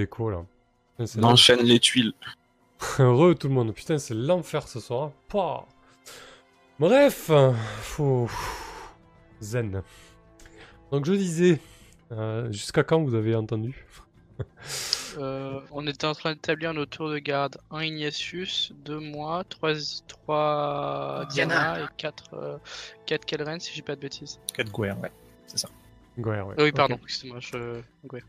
déco 0.00 0.30
là. 0.30 0.44
Putain, 0.98 1.22
enchaîne 1.22 1.62
les 1.62 1.80
tuiles. 1.80 2.12
Heureux 2.98 3.34
tout 3.34 3.48
le 3.48 3.54
monde. 3.54 3.72
Putain, 3.74 3.98
c'est 3.98 4.14
l'enfer 4.14 4.68
ce 4.68 4.80
soir. 4.80 5.12
Pouah. 5.28 5.66
Bref, 6.78 7.30
faut... 7.82 8.28
Zen. 9.40 9.82
Donc 10.90 11.04
je 11.06 11.12
disais, 11.12 11.60
euh, 12.12 12.50
jusqu'à 12.52 12.82
quand 12.82 13.02
vous 13.02 13.14
avez 13.14 13.34
entendu? 13.34 13.86
Euh, 15.18 15.60
on 15.72 15.86
était 15.88 16.06
en 16.06 16.14
train 16.14 16.34
d'établir 16.34 16.72
nos 16.72 16.86
tours 16.86 17.10
de 17.10 17.18
garde. 17.18 17.58
Un 17.72 17.82
Ignatius, 17.82 18.72
deux 18.84 19.00
moi, 19.00 19.42
trois, 19.48 19.74
trois 20.06 21.26
Diana. 21.30 21.74
Diana 21.74 21.84
et 21.84 21.88
quatre, 21.96 22.34
euh, 22.34 22.58
quatre 23.06 23.24
Kelren 23.24 23.58
si 23.58 23.74
j'ai 23.74 23.82
pas 23.82 23.96
de 23.96 24.00
bêtises. 24.00 24.38
4 24.54 24.70
guerres, 24.70 25.00
ouais. 25.00 25.10
C'est 25.48 25.58
ça. 25.58 25.68
Ouais, 26.16 26.40
ouais. 26.40 26.54
Oui, 26.58 26.70
pardon, 26.70 26.98
excuse-moi. 27.02 27.40
Je... 27.40 27.80
ouais. 28.12 28.22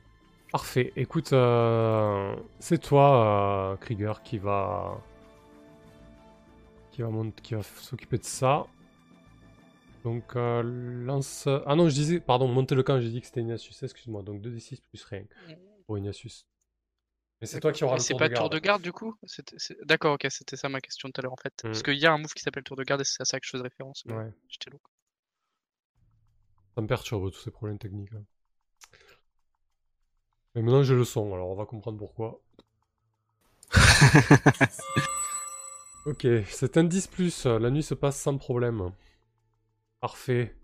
Parfait. 0.52 0.92
Écoute, 0.98 1.32
euh, 1.34 2.36
c'est 2.60 2.78
toi, 2.82 3.74
euh, 3.74 3.78
Krieger, 3.78 4.22
qui 4.24 4.38
va 4.38 4.98
qui 6.92 7.02
va 7.02 7.10
mont- 7.10 7.32
qui 7.32 7.56
va 7.56 7.64
s'occuper 7.64 8.18
de 8.18 8.24
ça. 8.24 8.66
Donc 10.04 10.36
euh, 10.36 10.64
lance. 10.64 11.48
Ah 11.66 11.76
non, 11.76 11.88
je 11.90 11.94
disais, 11.94 12.20
pardon, 12.20 12.48
monter 12.48 12.76
le 12.76 12.84
camp. 12.84 13.00
J'ai 13.00 13.10
dit 13.10 13.22
que 13.22 13.28
c'était 13.28 13.42
Ignatius. 13.42 13.82
Excuse-moi. 13.84 14.24
Donc 14.24 14.42
2d6 14.42 14.82
plus 14.82 15.04
rien 15.04 15.24
pour 15.86 15.98
Ignatius. 15.98 16.46
Mais 17.42 17.48
c'est 17.48 17.60
toi 17.60 17.72
qui 17.72 17.84
auras 17.84 17.96
le 17.96 18.00
c'est 18.02 18.14
tour 18.14 18.20
pas 18.20 18.30
de 18.30 18.34
tour 18.34 18.44
garde. 18.44 18.54
de 18.54 18.60
garde 18.60 18.82
du 18.84 18.92
coup? 18.94 19.16
C'est- 19.26 19.76
D'accord, 19.84 20.14
ok, 20.14 20.28
c'était 20.30 20.58
ça 20.58 20.70
ma 20.70 20.82
question 20.82 21.10
tout 21.10 21.20
à 21.20 21.24
l'heure 21.24 21.34
en 21.34 21.38
fait. 21.38 21.54
Parce 21.64 21.80
Mm. 21.80 21.84
qu'il 21.84 21.98
y 21.98 22.06
a 22.06 22.14
un 22.14 22.18
move 22.20 22.34
qui 22.34 22.42
s'appelle 22.44 22.64
tour 22.64 22.78
de 22.78 22.84
garde 22.84 23.02
et 23.02 23.04
c'est 23.04 23.22
à 23.22 23.26
ça 23.26 23.40
que 23.40 23.46
je 23.46 23.52
faisais 23.52 23.64
référence. 23.64 24.04
Ouais. 24.06 24.32
J'étais 24.50 24.70
lourd. 24.70 24.82
Ça 26.76 26.82
me 26.82 26.88
perturbe 26.88 27.32
tous 27.32 27.40
ces 27.40 27.52
problèmes 27.52 27.78
techniques. 27.80 28.12
Mais 30.56 30.62
maintenant 30.62 30.84
j'ai 30.84 30.96
le 30.96 31.06
son, 31.06 31.34
alors 31.34 31.50
on 31.50 31.56
va 31.56 31.66
comprendre 31.66 31.98
pourquoi. 31.98 32.42
ok, 36.06 36.28
c'est 36.48 36.78
un 36.78 36.84
10 36.84 37.08
plus. 37.08 37.46
La 37.46 37.70
nuit 37.70 37.84
se 37.84 37.94
passe 37.94 38.20
sans 38.20 38.38
problème. 38.38 38.92
Parfait. 40.02 40.56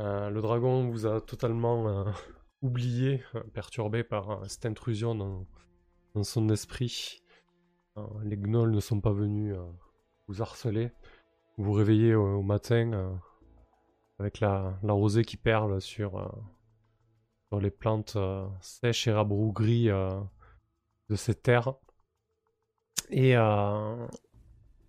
Euh, 0.00 0.30
le 0.30 0.40
dragon 0.40 0.90
vous 0.90 1.06
a 1.06 1.20
totalement 1.20 1.88
euh, 1.88 2.04
oublié, 2.62 3.22
euh, 3.34 3.42
perturbé 3.52 4.04
par 4.04 4.30
euh, 4.30 4.44
cette 4.48 4.66
intrusion 4.66 5.14
dans, 5.14 5.46
dans 6.14 6.24
son 6.24 6.48
esprit. 6.48 7.22
Euh, 7.96 8.02
les 8.24 8.36
gnolls 8.36 8.72
ne 8.72 8.80
sont 8.80 9.00
pas 9.00 9.12
venus 9.12 9.54
euh, 9.56 9.62
vous 10.26 10.42
harceler. 10.42 10.90
Vous 11.56 11.64
vous 11.64 11.72
réveillez 11.72 12.14
au, 12.14 12.38
au 12.38 12.42
matin 12.42 12.92
euh, 12.92 13.14
avec 14.18 14.40
la, 14.40 14.78
la 14.82 14.92
rosée 14.92 15.24
qui 15.24 15.36
perle 15.36 15.80
sur, 15.80 16.18
euh, 16.18 16.28
sur 17.54 17.60
les 17.60 17.70
plantes 17.70 18.14
euh, 18.16 18.46
sèches 18.60 19.06
et 19.06 19.12
rabrougries 19.12 19.88
euh, 19.88 20.10
de 21.08 21.14
ces 21.14 21.34
terres. 21.34 21.74
Et, 23.10 23.36
euh, 23.36 24.06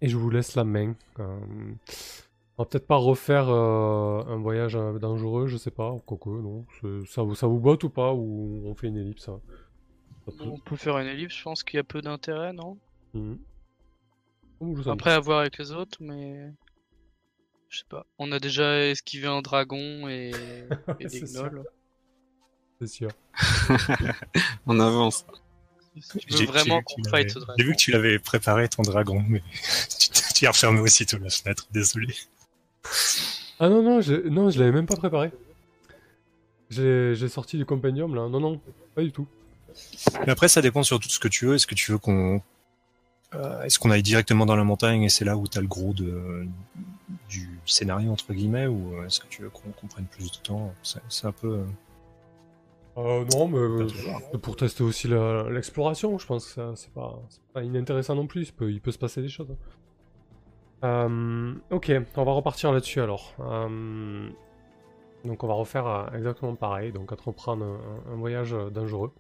et 0.02 0.09
je 0.09 0.17
vous 0.17 0.30
laisse 0.31 0.55
la 0.55 0.63
main. 0.63 0.95
On 1.19 1.75
va 2.63 2.66
peut-être 2.66 2.88
pas 2.88 2.95
refaire 2.95 3.49
euh, 3.49 4.23
un 4.27 4.38
voyage 4.38 4.75
euh, 4.75 4.97
dangereux, 4.97 5.45
je 5.47 5.58
sais 5.58 5.71
pas, 5.71 5.95
quoique, 6.05 6.30
non. 6.30 6.66
Ça 7.05 7.21
vous, 7.21 7.36
ça 7.36 7.47
vous 7.47 7.59
botte 7.59 7.83
ou 7.83 7.89
pas 7.89 8.13
Ou 8.13 8.63
on 8.66 8.73
fait 8.73 8.88
une 8.88 8.97
ellipse 8.97 9.30
hein 9.30 9.41
peut- 10.25 10.33
On 10.41 10.58
peut 10.58 10.77
faire 10.77 10.97
une 10.97 11.08
ellipse, 11.08 11.36
je 11.38 11.43
pense 11.43 11.63
qu'il 11.63 11.77
y 11.77 11.80
a 11.80 11.83
peu 11.83 12.02
d'intérêt, 12.02 12.53
non? 12.53 12.77
Vous 14.59 14.89
Après, 14.89 15.11
à 15.11 15.19
voir 15.19 15.41
avec 15.41 15.58
les 15.59 15.71
autres, 15.71 15.97
mais. 15.99 16.52
Je 17.69 17.80
sais 17.80 17.86
pas. 17.89 18.05
On 18.17 18.31
a 18.31 18.39
déjà 18.39 18.88
esquivé 18.88 19.27
un 19.27 19.41
dragon 19.41 20.08
et, 20.08 20.31
et 20.99 21.05
des 21.08 21.21
gnolls. 21.21 21.63
C'est 22.79 22.87
sûr. 22.87 23.09
On 24.67 24.79
avance. 24.79 25.25
J'ai- 26.27 26.45
veux 26.45 26.51
vraiment 26.51 26.63
j'ai 26.65 26.71
vu 26.75 26.83
que 26.83 26.93
qu'on 26.95 27.01
tu 27.03 27.09
fight 27.09 27.13
l'avais- 27.13 27.29
ce 27.29 27.39
dragon. 27.39 27.53
J'ai 27.57 27.63
vu 27.65 27.71
que 27.71 27.77
tu 27.77 27.91
l'avais 27.91 28.19
préparé 28.19 28.67
ton 28.67 28.81
dragon, 28.83 29.23
mais 29.27 29.41
tu 29.99 30.09
tu 30.35 30.45
as 30.45 30.51
refermé 30.51 30.79
aussitôt 30.81 31.17
la 31.19 31.29
fenêtre, 31.29 31.67
désolé. 31.71 32.13
Ah 33.59 33.69
non, 33.69 33.81
non, 33.81 34.02
je, 34.02 34.14
non, 34.27 34.49
je 34.49 34.59
l'avais 34.59 34.73
même 34.73 34.85
pas 34.85 34.97
préparé. 34.97 35.31
J'ai 36.69 37.30
sorti 37.30 37.58
du 37.58 37.65
compendium 37.65 38.14
là. 38.15 38.27
Non, 38.27 38.39
non, 38.41 38.59
pas 38.95 39.02
du 39.03 39.11
tout. 39.11 39.27
Mais 40.25 40.30
après, 40.31 40.47
ça 40.49 40.61
dépend 40.61 40.83
sur 40.83 40.99
tout 40.99 41.09
ce 41.09 41.19
que 41.19 41.27
tu 41.30 41.45
veux. 41.45 41.55
Est-ce 41.55 41.67
que 41.67 41.75
tu 41.75 41.91
veux 41.93 41.97
qu'on. 41.97 42.41
euh, 43.33 43.61
Est-ce 43.64 43.80
qu'on 43.80 43.91
aille 43.91 44.03
directement 44.03 44.45
dans 44.45 44.55
la 44.58 44.64
montagne 44.65 45.03
et 45.03 45.09
c'est 45.09 45.23
là 45.25 45.37
où 45.37 45.47
tu 45.47 45.58
as 45.58 45.61
le 45.61 45.67
gros 45.67 45.93
de, 45.93 46.45
du 47.30 47.49
scénario, 47.65 48.11
entre 48.11 48.33
guillemets, 48.33 48.67
ou 48.67 48.95
euh, 48.95 49.05
est-ce 49.05 49.19
que 49.21 49.27
tu 49.27 49.43
veux 49.43 49.49
qu'on 49.49 49.87
prenne 49.87 50.05
plus 50.05 50.31
de 50.31 50.37
temps? 50.37 50.73
C'est 50.83 50.99
c'est 51.08 51.27
un 51.27 51.31
peu. 51.31 51.64
Euh, 52.98 53.26
non, 53.33 53.48
mais 53.48 53.58
euh, 53.58 53.88
pour 54.42 54.56
tester 54.56 54.83
aussi 54.83 55.08
l'exploration, 55.50 56.17
je 56.17 56.26
pense 56.26 56.54
que 56.54 56.76
c'est 56.76 56.94
pas, 56.94 57.20
pas 57.54 57.64
inintéressant 57.64 58.16
non 58.16 58.28
plus, 58.28 58.50
il 58.50 58.54
peut, 58.54 58.72
il 58.72 58.82
peut 58.82 58.92
se 58.92 58.98
passer 58.98 59.22
des 59.22 59.30
choses. 59.30 59.56
Euh, 60.83 61.54
ok, 61.72 61.92
on 62.16 62.23
va 62.23 62.32
repartir 62.32 62.72
là-dessus 62.72 63.02
alors. 63.02 63.33
Euh, 63.39 64.30
donc 65.23 65.44
on 65.44 65.48
va 65.48 65.56
refaire 65.56 66.11
exactement 66.14 66.56
pareil, 66.56 66.92
donc 66.92 67.11
entreprendre 67.11 67.66
un, 67.66 68.14
un 68.14 68.16
voyage 68.16 68.56
dangereux. 68.72 69.12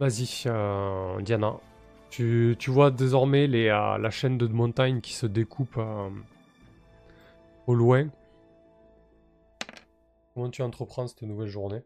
Vas-y, 0.00 0.44
Diana. 1.22 1.54
Tu, 2.10 2.56
tu 2.58 2.70
vois 2.70 2.90
désormais 2.90 3.46
les, 3.46 3.68
la 3.68 4.10
chaîne 4.10 4.36
de 4.36 4.46
montagnes 4.46 5.00
qui 5.00 5.14
se 5.14 5.26
découpe 5.26 5.78
au 7.66 7.74
loin. 7.74 8.08
Comment 10.34 10.48
tu 10.48 10.62
entreprends 10.62 11.06
cette 11.06 11.22
nouvelle 11.22 11.48
journée? 11.48 11.82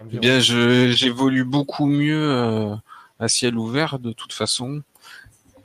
Eh 0.00 0.18
bien, 0.18 0.40
j'évolue 0.40 1.44
beaucoup 1.44 1.86
mieux 1.86 2.30
euh, 2.30 2.74
à 3.18 3.28
ciel 3.28 3.56
ouvert 3.56 3.98
de 3.98 4.12
toute 4.12 4.32
façon. 4.32 4.82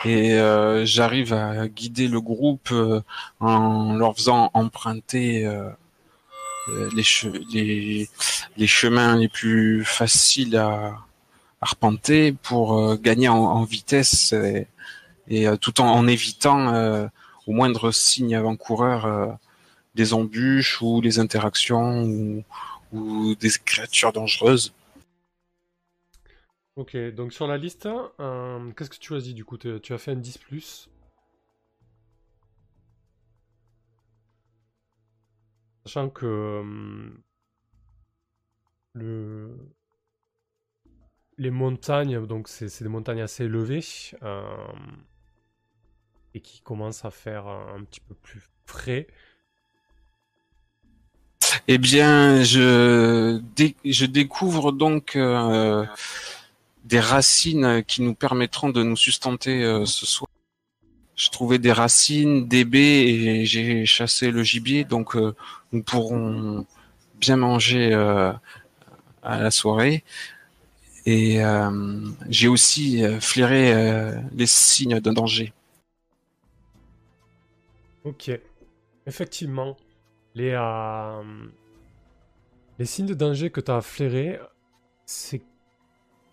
Et 0.05 0.33
euh, 0.33 0.85
j'arrive 0.85 1.33
à 1.33 1.67
guider 1.67 2.07
le 2.07 2.21
groupe 2.21 2.69
euh, 2.71 3.01
en 3.39 3.95
leur 3.95 4.15
faisant 4.15 4.51
emprunter 4.53 5.45
euh, 5.45 5.69
euh, 6.69 6.89
les, 6.93 7.03
les, 7.51 8.09
les 8.57 8.67
chemins 8.67 9.15
les 9.15 9.27
plus 9.29 9.83
faciles 9.85 10.55
à 10.57 10.97
arpenter 11.61 12.31
pour 12.31 12.77
euh, 12.77 12.95
gagner 12.97 13.29
en, 13.29 13.63
vitesse 13.63 14.35
et, 15.29 15.47
tout 15.59 15.81
en, 15.81 15.89
en 15.89 16.07
évitant 16.07 17.09
moindre 17.53 17.91
signe 17.91 18.35
avant-coureur 18.35 19.05
euh, 19.05 19.27
des 19.95 20.13
embûches 20.13 20.81
ou 20.81 21.01
les 21.01 21.19
interactions 21.19 22.03
ou, 22.93 23.35
des 23.35 23.49
créatures 23.65 24.13
dangereuses. 24.13 24.73
Ok, 26.75 26.95
donc 27.15 27.33
sur 27.33 27.47
la 27.47 27.57
liste, 27.57 27.89
qu'est-ce 28.17 28.89
que 28.89 28.97
tu 28.97 29.07
choisis 29.07 29.33
du 29.33 29.43
coup? 29.43 29.57
Tu 29.57 29.93
as 29.93 29.97
fait 29.97 30.11
un 30.11 30.15
10⁇ 30.15 30.39
Sachant 35.87 36.09
que 36.09 36.63
le... 38.93 39.57
les 41.37 41.49
montagnes, 41.49 42.25
donc 42.25 42.49
c'est 42.49 42.83
des 42.83 42.89
montagnes 42.89 43.21
assez 43.21 43.45
élevées 43.45 43.85
euh, 44.21 44.67
et 46.37 46.39
qui 46.39 46.61
commencent 46.61 47.03
à 47.03 47.11
faire 47.11 47.47
un 47.47 47.83
petit 47.83 47.99
peu 47.99 48.13
plus 48.13 48.43
frais. 48.65 49.07
Eh 51.67 51.79
bien, 51.79 52.43
je, 52.43 53.41
je 53.83 54.05
découvre 54.05 54.71
donc 54.71 55.15
euh, 55.15 55.83
des 56.85 56.99
racines 56.99 57.83
qui 57.85 58.03
nous 58.03 58.13
permettront 58.13 58.69
de 58.69 58.83
nous 58.83 58.95
sustenter 58.95 59.63
euh, 59.63 59.85
ce 59.85 60.05
soir. 60.05 60.29
Je 61.15 61.29
trouvais 61.31 61.57
des 61.57 61.71
racines, 61.71 62.47
des 62.47 62.65
baies 62.65 63.07
et 63.07 63.45
j'ai 63.45 63.87
chassé 63.87 64.29
le 64.29 64.43
gibier, 64.43 64.83
donc 64.83 65.15
euh, 65.15 65.33
nous 65.71 65.81
pourrons 65.81 66.67
bien 67.19 67.37
manger 67.37 67.93
à 69.23 69.39
la 69.41 69.49
soirée. 69.49 70.03
Et 71.07 71.39
j'ai 72.29 72.47
aussi 72.49 73.01
flairé 73.19 74.13
les 74.35 74.45
signes 74.45 74.99
d'un 74.99 75.13
danger. 75.13 75.53
Ok. 78.07 78.31
Effectivement, 79.05 79.75
les, 80.33 80.53
euh, 80.53 81.23
les 82.79 82.85
signes 82.85 83.05
de 83.05 83.13
danger 83.13 83.51
que 83.51 83.59
tu 83.59 83.69
as 83.69 83.81
flairés, 83.81 84.39
c'est 85.05 85.41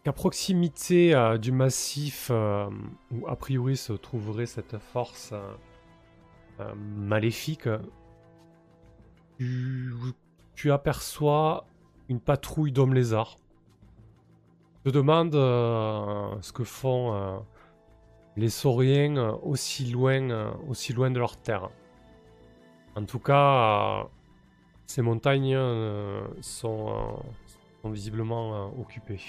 qu'à 0.05 0.13
proximité 0.13 1.17
euh, 1.17 1.37
du 1.37 1.51
massif 1.51 2.29
euh, 2.31 2.71
où 3.11 3.27
a 3.27 3.35
priori 3.35 3.77
se 3.77 3.93
trouverait 3.93 4.47
cette 4.47 4.79
force 4.79 5.35
maléfique, 6.77 7.69
tu, 9.37 9.93
tu 10.55 10.71
aperçois 10.71 11.67
une 12.09 12.21
patrouille 12.21 12.71
d'hommes 12.71 12.95
lézards. 12.95 13.39
Je 14.85 14.91
te 14.91 14.95
demande 14.95 15.33
ce 15.33 16.53
que 16.53 16.63
font 16.63 17.43
les 18.37 18.49
sauriens 18.49 19.17
euh, 19.17 19.33
aussi 19.43 19.87
loin, 19.87 20.31
euh, 20.31 20.51
aussi 20.69 20.93
loin 20.93 21.11
de 21.11 21.19
leur 21.19 21.37
terre. 21.37 21.71
En 22.97 23.05
tout 23.05 23.19
cas, 23.19 24.01
euh, 24.01 24.05
Ces 24.87 25.03
montagnes 25.03 25.59
sont, 26.41 27.19
visiblement 27.85 28.71
occupées. 28.79 29.21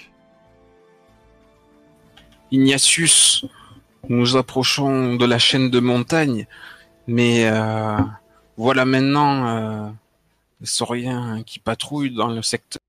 Ignatius, 2.50 3.46
nous 4.08 4.36
approchons 4.36 5.16
de 5.16 5.24
la 5.24 5.38
chaîne 5.38 5.70
de 5.70 5.80
montagnes, 5.80 6.46
mais 7.06 7.50
voilà 8.56 8.84
maintenant 8.84 9.96
les 10.60 10.66
sauriens 10.66 11.42
qui 11.42 11.58
patrouillent 11.58 12.14
dans 12.14 12.28
le 12.28 12.42
secteur. 12.42 12.82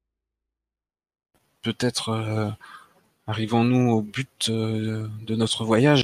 Peut-être 1.62 2.56
arrivons-nous 3.26 3.92
au 3.92 4.02
but 4.02 4.52
de 4.52 5.36
notre 5.36 5.64
voyage? 5.64 6.04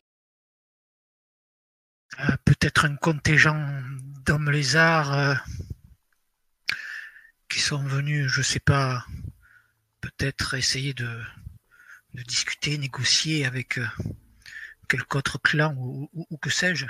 Euh, 2.19 2.37
Peut-être 2.45 2.85
un 2.85 2.95
contingent 2.95 3.81
d'hommes 4.25 4.51
lézards 4.51 5.13
euh, 5.13 5.35
qui 7.49 7.59
sont 7.59 7.83
venus, 7.83 8.27
je 8.31 8.41
sais 8.41 8.59
pas, 8.59 9.05
peut-être 10.01 10.53
essayer 10.55 10.93
de, 10.93 11.23
discuter, 12.13 12.77
négocier 12.77 13.45
avec 13.45 13.77
euh, 13.77 13.87
quelque 14.87 15.15
autre 15.17 15.39
clan 15.39 15.73
ou, 15.77 16.09
ou- 16.13 16.37
que 16.37 16.49
sais-je. 16.49 16.85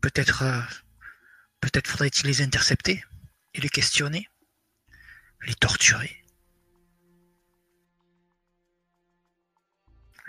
Peut-être, 0.00 0.42
peut-être 1.60 1.88
faudrait-il 1.88 2.26
les 2.26 2.42
intercepter 2.42 3.04
et 3.54 3.60
les 3.60 3.68
questionner, 3.68 4.28
les 5.42 5.54
torturer, 5.54 6.24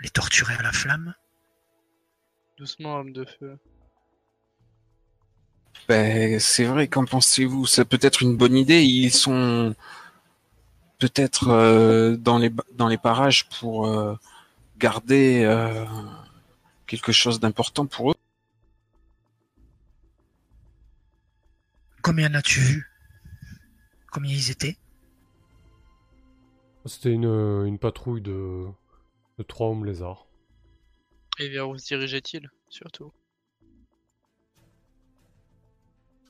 les 0.00 0.10
torturer 0.10 0.54
à 0.54 0.62
la 0.62 0.72
flamme. 0.72 1.14
Doucement, 2.56 2.98
homme 2.98 3.12
de 3.12 3.24
feu. 3.24 3.58
Ben, 5.88 6.38
c'est 6.38 6.64
vrai, 6.64 6.88
qu'en 6.88 7.04
pensez-vous? 7.04 7.66
C'est 7.66 7.84
peut-être 7.84 8.22
une 8.22 8.36
bonne 8.36 8.56
idée. 8.56 8.82
Ils 8.82 9.10
sont 9.10 9.74
peut-être 10.98 11.48
euh, 11.48 12.16
dans 12.16 12.38
les 12.38 12.50
dans 12.74 12.88
les 12.88 12.96
parages 12.96 13.48
pour 13.48 13.86
euh, 13.86 14.14
garder 14.78 15.42
euh, 15.44 15.84
quelque 16.86 17.12
chose 17.12 17.40
d'important 17.40 17.86
pour 17.86 18.12
eux. 18.12 18.14
Combien 22.02 22.30
en 22.30 22.34
as-tu 22.34 22.60
vu? 22.60 22.90
Combien 24.10 24.32
ils 24.32 24.50
étaient? 24.50 24.76
C'était 26.86 27.10
une, 27.10 27.24
une 27.66 27.78
patrouille 27.78 28.20
de, 28.20 28.66
de 29.38 29.42
trois 29.42 29.68
hommes 29.68 29.84
lézards. 29.84 30.26
Et 31.38 31.48
vers 31.48 31.68
où 31.68 31.78
se 31.78 31.86
dirigeait-il, 31.86 32.50
surtout? 32.68 33.12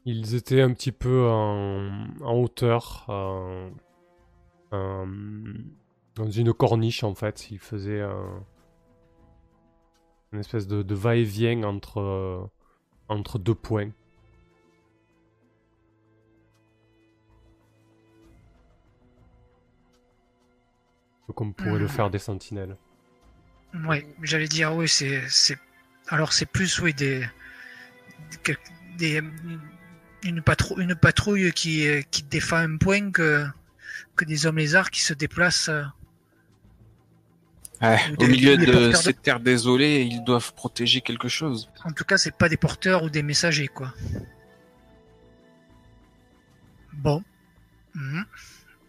Ils 0.06 0.34
étaient 0.34 0.60
un 0.60 0.72
petit 0.72 0.92
peu 0.92 1.28
en, 1.28 2.06
en 2.22 2.34
hauteur, 2.34 3.06
euh, 3.08 3.70
euh, 4.72 5.54
dans 6.16 6.30
une 6.30 6.52
corniche 6.52 7.04
en 7.04 7.14
fait. 7.14 7.50
Ils 7.50 7.58
faisaient 7.58 8.02
un- 8.02 8.44
une 10.32 10.40
espèce 10.40 10.66
de, 10.66 10.82
de 10.82 10.94
va-et-vient 10.94 11.62
entre, 11.64 11.98
euh, 12.00 12.44
entre 13.08 13.38
deux 13.38 13.54
points. 13.54 13.90
Comme 21.34 21.52
pourraient 21.52 21.80
le 21.80 21.84
Mhm. 21.84 21.88
faire 21.88 22.10
des 22.10 22.18
sentinelles. 22.18 22.78
Ouais, 23.86 24.06
j'allais 24.22 24.46
dire 24.48 24.72
oui, 24.74 24.88
c'est 24.88 25.22
c'est 25.28 25.58
alors 26.08 26.32
c'est 26.32 26.46
plus 26.46 26.78
oui 26.80 26.94
des 26.94 27.26
des, 28.98 29.20
une 30.22 30.42
patrouille 30.42 30.84
une 30.84 30.94
patrouille 30.94 31.52
qui 31.52 31.86
qui 32.10 32.22
défend 32.22 32.58
un 32.58 32.76
point 32.76 33.10
que 33.10 33.46
que 34.16 34.24
des 34.24 34.46
hommes 34.46 34.58
lézards 34.58 34.90
qui 34.90 35.00
se 35.02 35.12
déplacent. 35.14 35.68
euh, 35.68 35.82
Ouais, 37.82 37.98
au 38.18 38.26
milieu 38.28 38.56
de- 38.56 38.92
cette 38.92 39.20
terre 39.22 39.40
désolée, 39.40 40.02
ils 40.02 40.22
doivent 40.22 40.54
protéger 40.54 41.00
quelque 41.00 41.28
chose. 41.28 41.68
En 41.84 41.90
tout 41.92 42.04
cas, 42.04 42.16
c'est 42.16 42.34
pas 42.36 42.48
des 42.48 42.56
porteurs 42.56 43.02
ou 43.02 43.10
des 43.10 43.22
messagers 43.24 43.66
quoi. 43.68 43.92
Bon. 46.92 47.22
Mhm. 47.94 48.24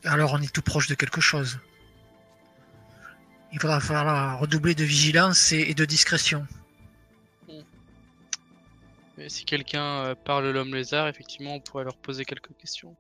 Alors 0.03 0.33
on 0.33 0.41
est 0.41 0.53
tout 0.53 0.61
proche 0.61 0.87
de 0.87 0.93
quelque 0.95 1.21
chose. 1.21 1.59
Il 3.55 3.59
faudra 3.61 3.79
falloir 3.79 4.37
redoubler 4.39 4.75
de 4.75 4.83
vigilance 4.83 5.51
et, 5.53 5.61
et 5.61 5.73
de 5.73 5.85
discrétion. 5.85 6.45
Mais 9.17 9.29
si 9.29 9.45
quelqu'un 9.45 10.03
euh, 10.07 10.13
parle 10.15 10.51
l'homme 10.51 10.75
lézard, 10.75 11.07
effectivement, 11.07 11.55
on 11.55 11.61
pourrait 11.61 11.85
leur 11.85 11.95
poser 11.95 12.25
quelques 12.25 12.55
questions. 12.57 12.95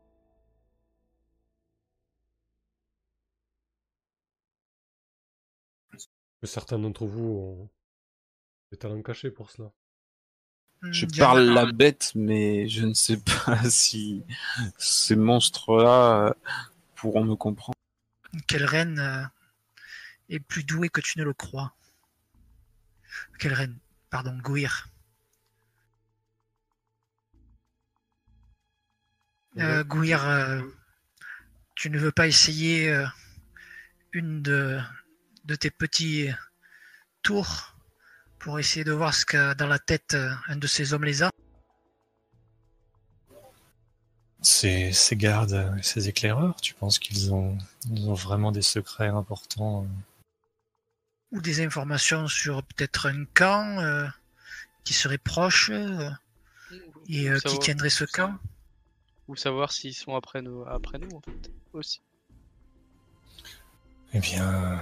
Que 6.41 6.47
certains 6.47 6.79
d'entre 6.79 7.05
vous 7.05 7.23
ont 7.23 7.69
des 8.71 8.77
talents 8.77 9.01
cachés 9.01 9.31
pour 9.31 9.49
cela. 9.51 9.71
Je 10.83 11.05
Hmm, 11.05 11.09
Diana- 11.09 11.25
parle 11.27 11.45
la 11.49 11.71
bête, 11.71 12.11
mais 12.15 12.67
je 12.67 12.85
ne 12.85 12.93
sais 12.93 13.17
pas 13.47 13.69
si 13.69 14.23
ces 14.77 15.15
monstres-là 15.15 16.27
euh, 16.27 16.33
pourront 16.95 17.23
me 17.23 17.35
comprendre. 17.35 17.75
Quelle 18.47 18.65
reine 18.65 18.99
euh, 18.99 19.23
est 20.29 20.39
plus 20.39 20.63
douée 20.63 20.89
que 20.89 21.01
tu 21.01 21.19
ne 21.19 21.23
le 21.23 21.33
crois. 21.33 21.75
Quelle 23.39 23.53
reine. 23.53 23.77
Pardon, 24.09 24.37
Gouir. 24.37 24.89
Euh, 29.57 29.83
Gouir, 29.83 30.27
euh, 30.27 30.61
tu 31.75 31.89
ne 31.89 31.97
veux 31.97 32.11
pas 32.11 32.27
essayer 32.27 32.89
euh, 32.89 33.05
une 34.11 34.41
de, 34.41 34.79
de 35.45 35.55
tes 35.55 35.71
petits 35.71 36.29
tours 37.21 37.75
pour 38.37 38.59
essayer 38.59 38.83
de 38.83 38.91
voir 38.91 39.13
ce 39.13 39.25
qu'a 39.25 39.55
dans 39.55 39.67
la 39.67 39.79
tête 39.79 40.15
un 40.47 40.57
de 40.57 40.67
ces 40.67 40.93
hommes 40.93 41.05
lézards 41.05 41.31
Ces, 44.41 44.91
ces 44.91 45.15
gardes, 45.15 45.75
ces 45.81 46.07
éclaireurs, 46.07 46.55
tu 46.61 46.75
penses 46.75 46.99
qu'ils 46.99 47.33
ont, 47.33 47.57
ils 47.89 48.07
ont 48.07 48.13
vraiment 48.13 48.51
des 48.51 48.61
secrets 48.61 49.07
importants 49.07 49.87
ou 51.35 51.41
des 51.41 51.63
informations 51.63 52.27
sur 52.27 52.63
peut-être 52.63 53.07
un 53.07 53.25
camp 53.25 53.79
euh, 53.79 54.07
qui 54.85 54.93
serait 54.93 55.17
proche 55.17 55.69
euh, 55.69 56.09
et 57.09 57.29
euh, 57.29 57.39
qui 57.39 57.59
tiendrait 57.59 57.89
ce 57.89 58.05
camp 58.05 58.39
Ou 59.27 59.35
savoir 59.35 59.73
s'ils 59.73 59.93
sont 59.93 60.15
après 60.15 60.41
nous, 60.41 60.63
après 60.65 60.97
nous 60.97 61.09
en 61.13 61.19
fait, 61.19 61.51
aussi. 61.73 62.01
Eh 64.13 64.19
bien, 64.19 64.81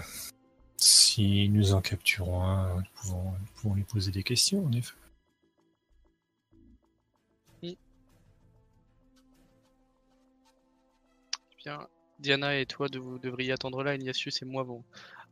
si 0.77 1.49
nous 1.49 1.73
en 1.73 1.81
capturons 1.81 2.43
un, 2.43 2.75
nous 2.75 2.83
pouvons, 2.93 3.31
nous 3.31 3.47
pouvons 3.55 3.73
lui 3.73 3.83
poser 3.83 4.11
des 4.11 4.23
questions, 4.23 4.63
en 4.63 4.71
effet. 4.71 4.93
Bien, 11.57 11.87
Diana 12.19 12.59
et 12.59 12.65
toi, 12.65 12.87
vous 12.93 13.19
devriez 13.19 13.53
attendre 13.53 13.83
là. 13.83 13.95
Ignatius 13.95 14.41
et 14.41 14.45
moi, 14.45 14.63
vont, 14.63 14.83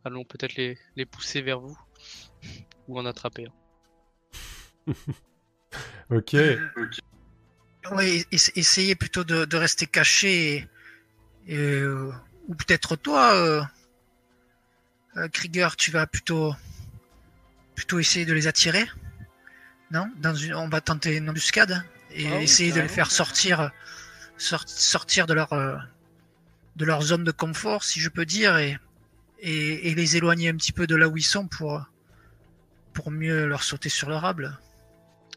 allons 0.03 0.23
peut-être 0.23 0.55
les, 0.55 0.77
les 0.95 1.05
pousser 1.05 1.41
vers 1.41 1.59
vous 1.59 1.77
ou 2.87 2.99
en 2.99 3.05
attraper. 3.05 3.47
un. 4.87 4.93
Ok. 6.09 6.35
Oui, 7.93 8.25
essayez 8.31 8.95
plutôt 8.95 9.23
de, 9.23 9.45
de 9.45 9.57
rester 9.57 9.85
caché 9.87 10.55
et, 10.55 10.67
et, 11.47 11.55
euh, 11.57 12.11
ou 12.47 12.55
peut-être 12.55 12.97
toi, 12.97 13.33
euh, 13.35 13.63
euh, 15.15 15.27
Krieger, 15.29 15.69
tu 15.77 15.89
vas 15.89 16.05
plutôt 16.05 16.53
plutôt 17.73 17.97
essayer 17.99 18.25
de 18.25 18.33
les 18.33 18.47
attirer, 18.47 18.85
non? 19.89 20.11
Dans 20.17 20.35
une, 20.35 20.53
on 20.53 20.67
va 20.67 20.81
tenter 20.81 21.15
une 21.15 21.29
embuscade 21.29 21.81
et 22.11 22.27
Ah 22.27 22.41
essayer 22.41 22.71
de 22.73 22.81
les 22.81 22.89
faire 22.89 23.09
sortir 23.09 23.71
sort- 24.37 24.67
sortir 24.67 25.25
de 25.25 25.33
leur 25.33 25.53
euh, 25.53 25.77
de 26.75 26.85
leur 26.85 27.01
zone 27.01 27.23
de 27.23 27.31
confort, 27.31 27.83
si 27.85 27.99
je 28.01 28.09
peux 28.09 28.25
dire, 28.25 28.57
et, 28.57 28.77
et 29.41 29.89
et 29.89 29.95
les 29.95 30.17
éloigner 30.17 30.49
un 30.49 30.55
petit 30.55 30.71
peu 30.71 30.87
de 30.87 30.95
là 30.95 31.07
où 31.07 31.17
ils 31.17 31.23
sont 31.23 31.47
pour 31.47 31.81
pour 32.93 33.11
mieux 33.11 33.45
leur 33.45 33.63
sauter 33.63 33.89
sur 33.89 34.09
le 34.09 34.15
rable. 34.15 34.57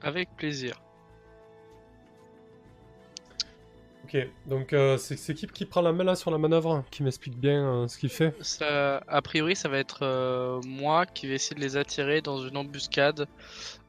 Avec 0.02 0.28
plaisir. 0.36 0.80
Ok, 4.04 4.18
donc 4.46 4.74
euh, 4.74 4.98
c'est 4.98 5.16
c'est 5.16 5.34
qui 5.34 5.46
qui 5.46 5.64
prend 5.64 5.80
la 5.80 5.92
main 5.92 6.04
là 6.04 6.14
sur 6.14 6.30
la 6.30 6.36
manœuvre 6.36 6.84
Qui 6.90 7.02
m'explique 7.02 7.38
bien 7.38 7.66
euh, 7.66 7.88
ce 7.88 7.96
qu'il 7.96 8.10
fait? 8.10 8.34
Ça, 8.40 8.98
a 9.08 9.22
priori, 9.22 9.56
ça 9.56 9.70
va 9.70 9.78
être 9.78 10.00
euh, 10.02 10.60
moi 10.66 11.06
qui 11.06 11.26
vais 11.26 11.36
essayer 11.36 11.56
de 11.56 11.60
les 11.60 11.78
attirer 11.78 12.20
dans 12.20 12.38
une 12.46 12.58
embuscade 12.58 13.26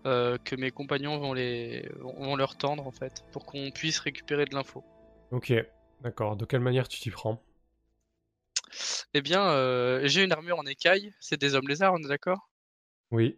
euh, 0.06 0.38
que 0.44 0.56
mes 0.56 0.72
compagnons 0.72 1.18
vont, 1.18 1.34
les, 1.34 1.90
vont 2.00 2.38
leur 2.38 2.56
tendre 2.56 2.88
en 2.88 2.92
fait, 2.92 3.26
pour 3.34 3.46
qu'on 3.46 3.72
puisse 3.72 4.00
récupérer 4.00 4.46
de 4.46 4.56
l'info. 4.56 4.84
Ok, 5.32 5.54
d'accord. 6.02 6.38
De 6.38 6.46
quelle 6.46 6.62
manière 6.62 6.88
tu 6.88 7.00
t'y 7.02 7.10
prends? 7.10 7.42
Eh 9.14 9.22
bien, 9.22 9.46
euh, 9.50 10.02
j'ai 10.06 10.24
une 10.24 10.32
armure 10.32 10.60
en 10.60 10.66
écaille, 10.66 11.14
c'est 11.20 11.40
des 11.40 11.56
hommes 11.56 11.68
lézards, 11.68 11.94
on 11.94 12.04
est 12.04 12.08
d'accord? 12.08 12.50
Oui. 13.12 13.38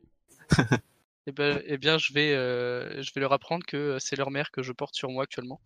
eh 1.27 1.31
ben, 1.31 1.61
eh 1.65 1.77
bien, 1.77 1.97
je 1.97 2.13
vais, 2.13 2.33
euh, 2.33 3.01
je 3.01 3.11
vais 3.13 3.21
leur 3.21 3.33
apprendre 3.33 3.65
que 3.65 3.97
c'est 3.99 4.15
leur 4.15 4.31
mère 4.31 4.49
que 4.51 4.63
je 4.63 4.71
porte 4.71 4.95
sur 4.95 5.09
moi 5.09 5.23
actuellement. 5.23 5.61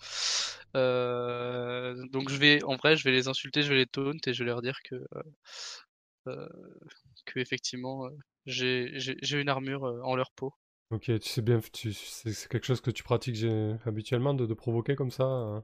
Euh, 0.76 1.96
donc 2.12 2.30
je 2.30 2.38
vais, 2.38 2.64
en 2.64 2.76
vrai, 2.76 2.98
je 2.98 3.04
vais 3.04 3.12
les 3.12 3.28
insulter, 3.28 3.62
je 3.62 3.70
vais 3.70 3.76
les 3.76 3.86
taunt 3.86 4.18
et 4.26 4.34
je 4.34 4.44
vais 4.44 4.50
leur 4.50 4.62
dire 4.62 4.80
que, 4.84 4.96
euh, 6.28 6.48
que 7.26 7.40
effectivement, 7.40 8.10
j'ai 8.46 8.92
une 9.32 9.50
armure 9.50 9.84
en 9.84 10.16
leur 10.16 10.32
peau. 10.32 10.54
Ok, 10.90 11.04
tu 11.06 11.30
sais 11.30 11.42
bien, 11.42 11.62
c'est 11.74 12.50
quelque 12.50 12.66
chose 12.66 12.82
que 12.82 12.92
tu 12.92 13.04
pratiques 13.04 13.46
habituellement 13.86 14.34
de, 14.34 14.46
de 14.46 14.54
provoquer 14.54 14.96
comme 14.96 15.12
ça 15.12 15.24
hein? 15.24 15.64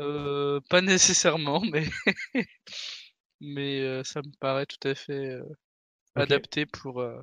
Euh, 0.00 0.60
pas 0.70 0.80
nécessairement, 0.80 1.60
mais 1.70 1.84
mais 3.40 3.80
euh, 3.82 4.04
ça 4.04 4.22
me 4.22 4.30
paraît 4.40 4.66
tout 4.66 4.88
à 4.88 4.94
fait 4.94 5.30
euh, 5.30 5.44
adapté 6.16 6.66
pour 6.66 7.00
euh, 7.00 7.22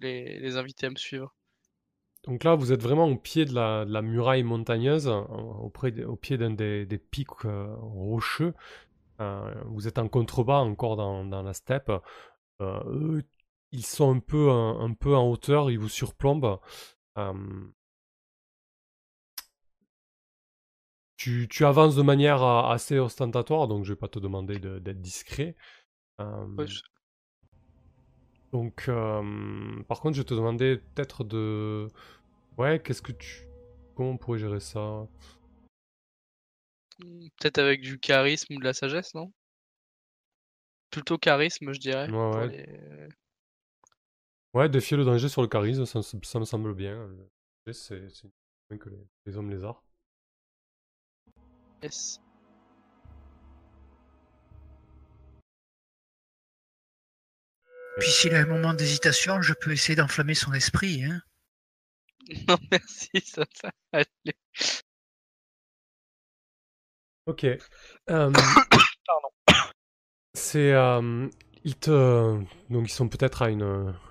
les, 0.00 0.40
les 0.40 0.56
inviter 0.58 0.86
à 0.86 0.90
me 0.90 0.96
suivre. 0.96 1.34
Donc 2.26 2.42
là, 2.44 2.54
vous 2.56 2.72
êtes 2.72 2.82
vraiment 2.82 3.06
au 3.08 3.16
pied 3.16 3.44
de 3.44 3.54
la, 3.54 3.84
de 3.84 3.92
la 3.92 4.02
muraille 4.02 4.42
montagneuse, 4.42 5.06
en- 5.08 5.60
auprès 5.60 5.92
de- 5.92 6.04
au 6.04 6.16
pied 6.16 6.36
d'un 6.38 6.50
des, 6.50 6.84
des 6.86 6.98
pics 6.98 7.30
rocheux. 7.40 8.54
Euh, 9.20 9.54
vous 9.66 9.88
êtes 9.88 9.98
en 9.98 10.08
contrebas 10.08 10.58
encore 10.60 10.96
dans, 10.96 11.24
dans 11.24 11.42
la 11.42 11.54
steppe. 11.54 11.90
Euh, 12.62 12.80
eux, 12.86 13.24
ils 13.72 13.86
sont 13.86 14.14
un 14.16 14.20
peu, 14.20 14.50
un, 14.50 14.80
un 14.80 14.94
peu 14.94 15.16
en 15.16 15.30
hauteur, 15.30 15.70
ils 15.70 15.78
vous 15.78 15.88
surplombent. 15.88 16.60
Tu, 21.16 21.48
tu 21.48 21.64
avances 21.64 21.96
de 21.96 22.02
manière 22.02 22.42
euh, 22.42 22.62
assez 22.70 22.98
ostentatoire, 22.98 23.68
donc 23.68 23.84
je 23.84 23.92
vais 23.92 23.96
pas 23.98 24.08
te 24.08 24.18
demander 24.18 24.58
de- 24.58 24.78
d'être 24.78 25.00
discret. 25.00 25.56
Euh, 26.20 26.46
Ouais, 26.58 26.66
je- 26.66 26.82
donc, 28.52 28.84
euh, 28.88 29.82
par 29.88 30.00
contre, 30.00 30.16
je 30.16 30.20
vais 30.22 30.26
te 30.26 30.34
demander 30.34 30.78
peut-être 30.94 31.24
de... 31.24 31.88
Ouais, 32.58 32.80
qu'est-ce 32.84 33.02
que 33.02 33.12
tu... 33.12 33.46
Comment 33.96 34.10
on 34.12 34.16
pourrait 34.18 34.38
gérer 34.38 34.60
ça? 34.60 35.06
Peut-être 37.38 37.56
avec 37.56 37.80
du 37.80 37.98
charisme 37.98 38.52
ou 38.54 38.58
de 38.58 38.64
la 38.64 38.74
sagesse, 38.74 39.14
non? 39.14 39.32
Plutôt 40.90 41.16
charisme, 41.16 41.72
je 41.72 41.78
dirais. 41.78 42.08
Ouais, 42.08 42.12
ouais. 42.34 42.50
les- 42.50 43.08
Ouais, 44.54 44.68
défier 44.68 44.96
le 44.96 45.04
danger 45.04 45.28
sur 45.28 45.42
le 45.42 45.46
charisme, 45.48 45.86
ça, 45.86 46.00
me 46.40 46.44
semble 46.44 46.74
bien. 46.74 47.08
C'est 47.72 48.00
moins 48.70 48.78
que 48.78 48.88
les, 48.88 49.06
les 49.26 49.36
hommes 49.36 49.50
lézards. 49.50 49.84
Yes. 51.82 52.20
Puis 57.98 58.10
s'il 58.10 58.34
a 58.34 58.38
un 58.40 58.46
moment 58.46 58.72
d'hésitation, 58.72 59.42
je 59.42 59.52
peux 59.52 59.70
essayer 59.72 59.96
d'enflammer 59.96 60.34
son 60.34 60.54
esprit. 60.54 61.04
Hein. 61.04 61.20
Non, 62.48 62.58
merci, 62.70 63.10
ça, 63.24 63.44
ça 63.54 63.70
va 63.92 64.00
aller. 64.00 64.34
Ok. 67.26 67.44
Euh, 68.10 68.32
C'est... 70.34 70.72
euh, 70.72 71.28
ils 71.64 71.76
te... 71.76 71.90
Donc 72.70 72.88
ils 72.88 72.92
sont 72.92 73.08
peut-être 73.08 73.42
à 73.42 73.50
une, 73.50 73.62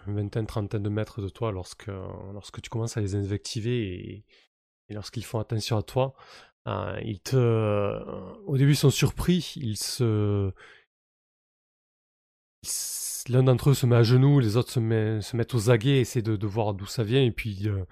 une 0.07 0.15
vingtaine, 0.15 0.47
trentaine 0.47 0.83
de 0.83 0.89
mètres 0.89 1.21
de 1.21 1.29
toi 1.29 1.51
lorsque, 1.51 1.87
lorsque 1.87 2.61
tu 2.61 2.69
commences 2.69 2.97
à 2.97 3.01
les 3.01 3.15
invectiver 3.15 3.77
et, 3.93 4.25
et 4.89 4.93
lorsqu'ils 4.93 5.25
font 5.25 5.39
attention 5.39 5.77
à 5.77 5.83
toi. 5.83 6.15
Euh, 6.67 6.99
ils 7.03 7.19
te... 7.19 7.35
Au 8.45 8.57
début 8.57 8.71
ils 8.71 8.75
sont 8.77 8.89
surpris, 8.89 9.53
ils 9.57 9.77
se... 9.77 10.51
L'un 13.27 13.43
d'entre 13.43 13.71
eux 13.71 13.73
se 13.73 13.85
met 13.85 13.95
à 13.95 14.03
genoux, 14.03 14.39
les 14.39 14.55
autres 14.57 14.71
se, 14.71 14.79
met- 14.79 15.21
se 15.21 15.35
mettent 15.35 15.55
aux 15.55 15.69
aguets, 15.71 15.99
essaient 15.99 16.21
de, 16.21 16.35
de 16.35 16.47
voir 16.47 16.73
d'où 16.73 16.85
ça 16.85 17.03
vient, 17.03 17.23
et 17.23 17.31
puis 17.31 17.67
euh, 17.67 17.83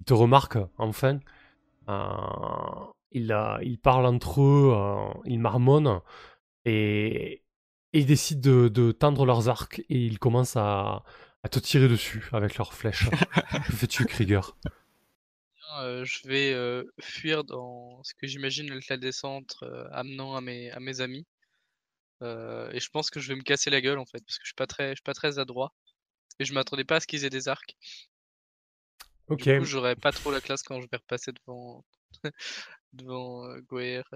ils 0.00 0.04
te 0.06 0.14
remarquent 0.14 0.58
enfin. 0.78 1.20
Euh, 1.88 2.04
ils, 3.12 3.32
euh, 3.32 3.58
ils 3.62 3.78
parlent 3.78 4.06
entre 4.06 4.40
eux, 4.42 4.72
euh, 4.74 5.12
ils 5.26 5.40
marmonnent, 5.40 6.00
et, 6.64 7.42
et 7.92 8.00
ils 8.00 8.06
décident 8.06 8.40
de, 8.50 8.68
de 8.68 8.92
tendre 8.92 9.26
leurs 9.26 9.48
arcs, 9.48 9.80
et 9.88 10.06
ils 10.06 10.18
commencent 10.18 10.56
à, 10.56 11.04
à 11.42 11.48
te 11.50 11.58
tirer 11.58 11.88
dessus 11.88 12.28
avec 12.32 12.56
leurs 12.56 12.72
flèches. 12.74 13.10
que 13.66 13.72
fais-tu, 13.72 14.06
Krieger? 14.06 14.56
Euh, 15.78 16.04
je 16.04 16.26
vais 16.28 16.52
euh, 16.52 16.84
fuir 17.00 17.44
dans 17.44 18.02
ce 18.04 18.14
que 18.14 18.26
j'imagine 18.26 18.72
être 18.72 18.88
la 18.88 18.96
descente 18.96 19.56
euh, 19.62 19.88
amenant 19.92 20.36
à 20.36 20.40
mes, 20.40 20.70
à 20.72 20.80
mes 20.80 21.00
amis. 21.00 21.26
Euh, 22.22 22.70
et 22.72 22.80
je 22.80 22.90
pense 22.90 23.10
que 23.10 23.20
je 23.20 23.28
vais 23.28 23.36
me 23.36 23.42
casser 23.42 23.70
la 23.70 23.80
gueule 23.80 23.98
en 23.98 24.06
fait, 24.06 24.20
parce 24.24 24.38
que 24.38 24.44
je 24.44 24.48
suis 24.50 24.54
pas 24.56 24.66
très, 24.66 24.90
je 24.90 24.96
suis 24.96 25.02
pas 25.04 25.14
très 25.14 25.38
adroit. 25.38 25.72
Et 26.40 26.44
je 26.46 26.54
m'attendais 26.54 26.84
pas 26.84 26.96
à 26.96 27.00
ce 27.00 27.06
qu'ils 27.08 27.24
aient 27.24 27.30
des 27.30 27.48
arcs. 27.48 27.76
Ok, 29.28 29.46
Du 29.46 29.48
coup, 29.48 29.64
j'aurais 29.64 29.96
pas 29.96 30.12
trop 30.12 30.30
la 30.30 30.42
classe 30.42 30.62
quand 30.62 30.82
je 30.82 30.86
vais 30.90 30.98
repasser 30.98 31.32
devant, 31.32 31.82
devant 32.92 33.46
euh, 33.48 33.60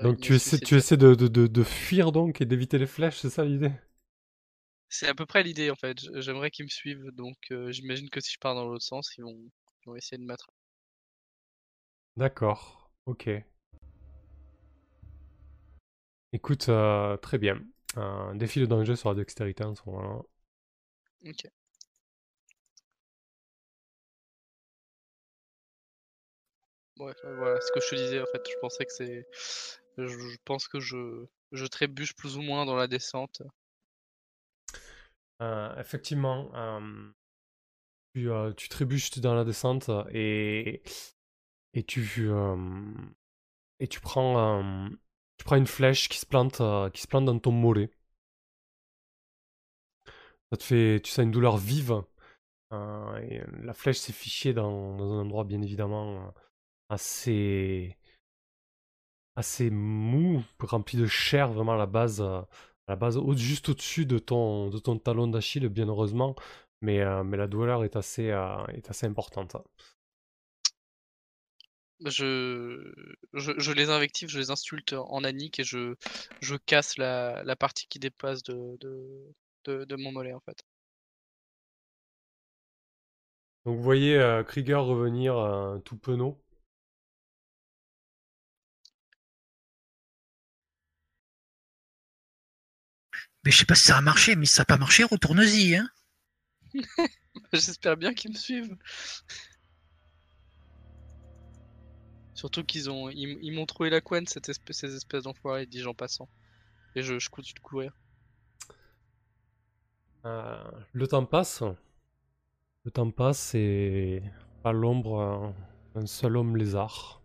donc 0.02 0.21
tu 0.21 0.35
essaies, 0.35 0.61
tu 0.61 0.76
essaies 0.76 0.99
de, 0.99 1.14
de, 1.14 1.28
de, 1.28 1.47
de 1.47 1.62
fuir 1.62 2.12
donc 2.12 2.40
et 2.42 2.45
d'éviter 2.45 2.76
les 2.78 2.87
flèches, 2.87 3.19
c'est 3.21 3.31
ça 3.31 3.42
l'idée? 3.45 3.73
C'est 4.88 5.09
à 5.09 5.14
peu 5.16 5.26
près 5.26 5.42
l'idée 5.42 5.73
en 5.73 5.75
fait. 5.75 5.99
J'aimerais 6.21 6.52
qu'ils 6.52 6.66
me 6.66 6.71
suivent, 6.71 7.11
donc 7.14 7.37
euh, 7.50 7.73
j'imagine 7.73 8.09
que 8.11 8.21
si 8.21 8.31
je 8.35 8.38
pars 8.38 8.54
dans 8.54 8.64
l'autre 8.64 8.85
sens, 8.85 9.12
ils 9.19 9.25
vont, 9.25 9.37
ils 9.37 9.87
vont 9.87 9.97
essayer 9.97 10.19
de 10.19 10.25
m'attraper. 10.25 10.54
D'accord, 12.16 12.90
ok. 13.04 13.28
Écoute, 16.33 16.69
euh, 16.69 17.16
très 17.19 17.38
bien. 17.38 17.61
Un 17.97 18.35
défi 18.35 18.61
de 18.61 18.66
danger 18.66 18.97
sur 18.97 19.11
la 19.11 19.14
dextérité 19.16 19.64
en 19.64 19.75
ce 19.75 19.83
moment-là. 19.87 20.23
Ok. 21.25 21.52
Ouais, 26.99 27.12
voilà, 27.23 27.61
ce 27.61 27.71
que 27.73 27.81
je 27.81 27.88
te 27.90 27.95
disais 27.97 28.21
en 28.21 28.26
fait, 28.26 28.42
je 28.49 28.57
pensais 28.61 28.85
que 28.87 28.92
c'est. 28.92 29.26
Je, 29.99 30.07
je 30.07 30.37
pense 30.45 30.69
que 30.69 30.81
je, 30.81 31.26
je 31.52 31.66
trébuche 31.66 32.14
plus 32.14 32.37
ou 32.38 32.42
moins 32.42 32.64
dans 32.64 32.76
la 32.76 32.87
descente. 32.87 33.42
Euh, 35.42 35.75
effectivement, 35.78 36.50
euh, 36.54 36.81
tu, 38.14 38.31
euh, 38.31 38.52
tu 38.54 38.69
trébuches 38.69 39.11
dans 39.19 39.35
la 39.35 39.45
descente 39.45 39.90
et, 40.12 40.83
et 41.75 41.83
tu, 41.85 42.31
et 43.81 43.88
tu 43.88 44.00
prends, 44.00 44.88
tu 45.38 45.45
prends 45.45 45.57
une 45.57 45.67
flèche 45.67 46.09
qui 46.09 46.19
se 46.19 46.26
plante, 46.26 46.61
dans 46.61 47.38
ton 47.38 47.52
mollet. 47.52 47.91
Ça 50.50 50.57
te 50.59 50.62
fait, 50.62 51.00
tu 51.02 51.11
sens 51.11 51.25
une 51.25 51.31
douleur 51.31 51.57
vive. 51.57 52.02
et 52.73 53.41
la 53.62 53.75
flèche 53.75 53.99
s'est 53.99 54.12
fichée 54.12 54.52
dans, 54.52 54.99
un 55.00 55.21
endroit 55.21 55.45
bien 55.45 55.62
évidemment 55.62 56.33
assez, 56.88 57.97
assez 59.37 59.71
mou, 59.71 60.45
rempli 60.61 60.99
de 60.99 61.07
chair, 61.07 61.52
vraiment 61.52 61.73
à 61.73 61.79
la 61.79 61.87
base, 61.87 62.23
la 62.88 62.97
base 62.97 63.19
juste 63.37 63.71
au-dessus 63.71 64.07
de 64.07 64.19
ton, 64.19 64.71
talon 65.02 65.26
d'Achille, 65.29 65.69
bien 65.69 65.88
heureusement. 65.88 66.35
Mais, 66.83 66.99
la 66.99 67.47
douleur 67.47 67.85
est 67.85 67.97
est 67.97 68.91
assez 68.91 69.07
importante. 69.07 69.57
Je, 72.07 72.93
je, 73.35 73.53
je 73.59 73.73
les 73.73 73.91
invective, 73.91 74.29
je 74.29 74.39
les 74.39 74.51
insulte 74.51 74.93
en 74.95 75.25
anique 75.25 75.61
et 75.61 75.65
je, 75.65 75.95
je 76.41 76.57
casse 76.57 76.97
la, 76.99 77.43
la 77.45 77.57
partie 77.57 77.87
qui 77.89 77.99
dépasse 77.99 78.43
de, 78.43 78.77
de, 78.81 79.35
de, 79.65 79.85
de 79.85 79.97
mon 79.97 80.13
mollet 80.13 80.33
en 80.35 80.41
fait. 80.41 80.65
Donc 83.65 83.77
vous 83.77 83.83
voyez 83.83 84.17
euh, 84.17 84.45
Krieger 84.45 84.77
revenir 84.85 85.37
euh, 85.37 85.79
tout 85.81 85.97
penaud. 85.97 86.41
Mais 93.45 93.53
je 93.53 93.59
sais 93.59 93.65
pas 93.67 93.77
si 93.77 93.85
ça 93.85 93.99
a 93.99 94.01
marché, 94.01 94.35
mais 94.35 94.47
si 94.47 94.55
ça 94.55 94.63
n'a 94.63 94.67
pas 94.67 94.77
marché, 94.79 95.05
retourne-y. 95.05 95.77
Hein. 95.77 95.89
J'espère 97.53 97.97
bien 97.97 98.15
qu'ils 98.15 98.33
me 98.33 98.37
suivent. 98.37 98.77
Surtout 102.43 102.65
qu'ils 102.65 102.91
ont, 102.91 103.09
ils, 103.09 103.39
ils 103.41 103.53
m'ont 103.53 103.67
trouvé 103.67 103.89
la 103.89 104.01
couenne, 104.01 104.27
cette 104.27 104.49
espèce, 104.49 104.79
ces 104.79 104.97
espèces 104.97 105.23
d'enfoirés, 105.23 105.65
dis-je 105.65 105.87
en 105.87 105.95
passant. 105.95 106.29
Et 106.97 107.03
je, 107.05 107.21
je 107.21 107.31
continue 107.31 107.55
de 107.55 107.61
courir. 107.61 107.93
Euh, 110.25 110.61
le 110.93 111.07
temps 111.07 111.25
passe. 111.25 111.63
Le 112.85 112.91
temps 112.91 113.13
passe 113.13 113.55
et 113.55 114.25
à 114.65 114.73
l'ombre 114.73 115.55
un 115.95 116.07
seul 116.07 116.37
homme 116.37 116.57
lézard. 116.57 117.23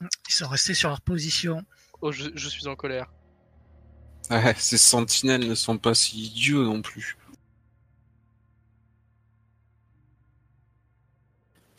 Ils 0.00 0.32
sont 0.32 0.46
restés 0.46 0.74
sur 0.74 0.90
leur 0.90 1.00
position. 1.00 1.64
Oh, 2.02 2.12
je, 2.12 2.30
je 2.36 2.48
suis 2.48 2.68
en 2.68 2.76
colère. 2.76 3.12
Ouais, 4.30 4.54
ces 4.54 4.78
sentinelles 4.78 5.48
ne 5.48 5.56
sont 5.56 5.76
pas 5.76 5.96
si 5.96 6.26
idiots 6.26 6.62
non 6.62 6.82
plus. 6.82 7.16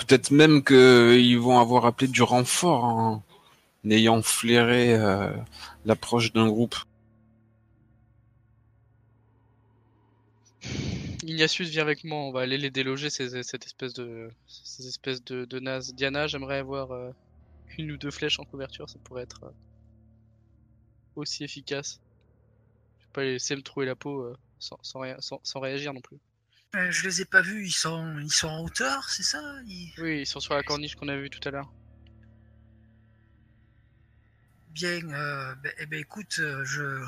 Peut-être 0.07 0.31
même 0.31 0.63
qu'ils 0.63 1.39
vont 1.39 1.59
avoir 1.59 1.85
appelé 1.85 2.07
du 2.07 2.23
renfort 2.23 2.83
en 2.83 3.23
ayant 3.89 4.21
flairé 4.21 4.95
euh, 4.95 5.31
l'approche 5.85 6.33
d'un 6.33 6.47
groupe. 6.47 6.75
Ignatius 11.23 11.69
vient 11.69 11.83
avec 11.83 12.03
moi, 12.03 12.17
on 12.17 12.31
va 12.31 12.41
aller 12.41 12.57
les 12.57 12.69
déloger, 12.69 13.09
ces, 13.09 13.43
cette 13.43 13.65
espèce 13.65 13.93
de, 13.93 14.29
ces 14.47 14.87
espèces 14.87 15.23
de, 15.23 15.45
de. 15.45 15.91
Diana, 15.93 16.27
j'aimerais 16.27 16.57
avoir 16.57 16.91
euh, 16.91 17.11
une 17.77 17.91
ou 17.91 17.97
deux 17.97 18.11
flèches 18.11 18.39
en 18.39 18.43
couverture, 18.43 18.89
ça 18.89 18.99
pourrait 19.03 19.23
être 19.23 19.43
euh, 19.45 19.51
aussi 21.15 21.43
efficace. 21.43 22.01
Je 22.99 23.05
vais 23.05 23.11
pas 23.13 23.23
les 23.23 23.33
laisser 23.33 23.55
me 23.55 23.61
trouver 23.61 23.85
la 23.85 23.95
peau 23.95 24.33
sans- 24.59 24.79
sans 25.43 25.59
réagir 25.59 25.93
non 25.93 26.01
plus. 26.01 26.17
Euh, 26.75 26.91
je 26.91 27.03
les 27.07 27.21
ai 27.21 27.25
pas 27.25 27.41
vus, 27.41 27.65
ils 27.65 27.71
sont, 27.71 28.17
ils 28.19 28.31
sont 28.31 28.47
en 28.47 28.63
hauteur, 28.63 29.09
c'est 29.09 29.23
ça? 29.23 29.41
Ils- 29.65 29.93
Oui, 29.97 30.21
ils 30.21 30.25
sont 30.25 30.39
sur 30.39 30.53
la 30.55 30.63
corniche 30.63 30.95
qu'on 30.95 31.07
a 31.07 31.15
vue 31.17 31.29
tout 31.29 31.45
à 31.47 31.51
l'heure. 31.51 31.71
Bien, 34.69 35.09
euh, 35.11 35.55
ben, 35.55 35.71
eh 35.77 35.85
ben, 35.85 35.99
écoute, 35.99 36.35
euh, 36.39 36.63
je. 36.65 37.03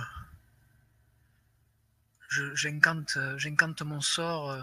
je- 2.29 2.53
J'incante 2.53 3.17
euh, 3.17 3.35
j'incante 3.39 3.81
mon 3.81 3.99
sort 3.99 4.51
euh, 4.51 4.61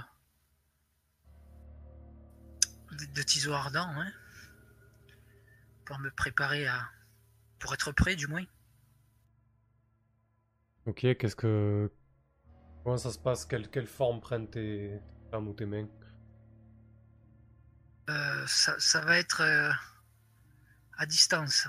de, 2.93 3.07
de 3.07 3.23
tiso 3.23 3.53
ardent, 3.53 3.89
hein, 3.97 4.13
pour 5.85 5.99
me 6.01 6.11
préparer 6.11 6.67
à. 6.67 6.89
pour 7.61 7.75
être 7.75 7.93
prêt, 7.93 8.17
du 8.17 8.27
moins. 8.29 8.45
Ok, 10.87 11.01
qu'est-ce 11.17 11.37
que. 11.37 11.91
Comment 12.85 12.99
ça 12.99 13.11
se 13.13 13.19
passe? 13.19 13.45
Quelle, 13.45 13.69
quelle 13.69 13.87
forme 13.87 14.21
prennent 14.21 14.49
tes 14.49 15.01
tes 15.31 15.37
ou 15.37 15.53
tes 15.55 15.67
mains 15.67 15.89
Euh, 18.11 18.47
ça, 18.47 18.75
ça 18.79 19.01
va 19.01 19.19
être 19.19 19.43
euh, 19.43 19.71
à 20.99 21.07
distance. 21.07 21.69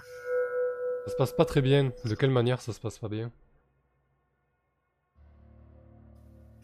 Ça 1.06 1.12
se 1.12 1.16
passe 1.16 1.34
pas 1.34 1.46
très 1.46 1.62
bien. 1.62 1.92
De 2.06 2.16
quelle 2.16 2.32
manière 2.32 2.62
ça 2.62 2.74
se 2.74 2.80
passe 2.80 2.98
pas 2.98 3.10
bien? 3.10 3.32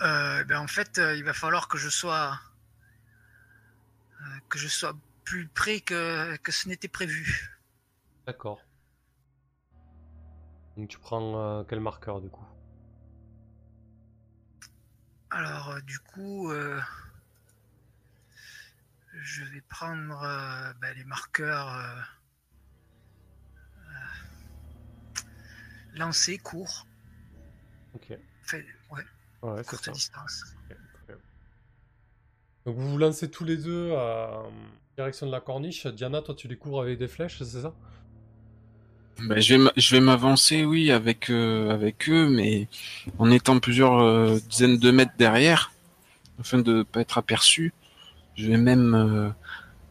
Euh, 0.01 0.43
ben 0.45 0.59
en 0.59 0.67
fait, 0.67 0.97
il 0.97 1.23
va 1.23 1.33
falloir 1.33 1.67
que 1.67 1.77
je 1.77 1.89
sois 1.89 2.39
que 4.49 4.57
je 4.57 4.67
sois 4.67 4.93
plus 5.23 5.47
près 5.47 5.81
que, 5.81 6.35
que 6.37 6.51
ce 6.51 6.67
n'était 6.67 6.87
prévu. 6.87 7.49
D'accord. 8.25 8.61
Donc 10.77 10.87
tu 10.87 10.97
prends 10.97 11.63
quel 11.65 11.81
marqueur 11.81 12.21
du 12.21 12.29
coup? 12.29 12.48
Alors, 15.31 15.69
euh, 15.69 15.81
du 15.81 15.99
coup, 15.99 16.51
euh, 16.51 16.81
je 19.13 19.43
vais 19.43 19.61
prendre 19.61 20.21
euh, 20.23 20.73
ben, 20.81 20.95
les 20.95 21.03
marqueurs 21.03 21.75
euh, 21.75 22.01
lancés, 25.93 26.37
court, 26.39 26.87
Ok. 27.93 28.17
fait, 28.43 28.65
ouais, 28.91 29.63
courte 29.63 29.85
ça. 29.85 29.91
distance. 29.91 30.43
Donc 32.65 32.75
vous 32.75 32.89
vous 32.89 32.97
lancez 32.97 33.31
tous 33.31 33.45
les 33.45 33.57
deux 33.57 33.93
à 33.93 34.43
direction 34.97 35.25
de 35.25 35.31
la 35.31 35.41
corniche. 35.41 35.87
Diana, 35.87 36.21
toi 36.21 36.35
tu 36.35 36.47
les 36.47 36.57
cours 36.57 36.81
avec 36.81 36.99
des 36.99 37.07
flèches, 37.07 37.37
c'est 37.39 37.61
ça? 37.61 37.73
Ben, 39.23 39.39
je 39.39 39.53
vais 39.55 39.57
m'a- 39.59 39.73
je 39.75 39.95
vais 39.95 40.01
m'avancer, 40.01 40.65
oui, 40.65 40.91
avec 40.91 41.29
euh, 41.29 41.71
avec 41.71 42.09
eux, 42.09 42.29
mais 42.29 42.67
en 43.17 43.29
étant 43.31 43.59
plusieurs 43.59 43.99
euh, 43.99 44.39
dizaines 44.49 44.77
de 44.77 44.91
mètres 44.91 45.13
derrière, 45.17 45.71
afin 46.39 46.59
de 46.59 46.83
pas 46.83 47.01
être 47.01 47.17
aperçu. 47.17 47.73
Je 48.35 48.47
vais 48.47 48.57
même 48.57 48.93
euh, 48.95 49.29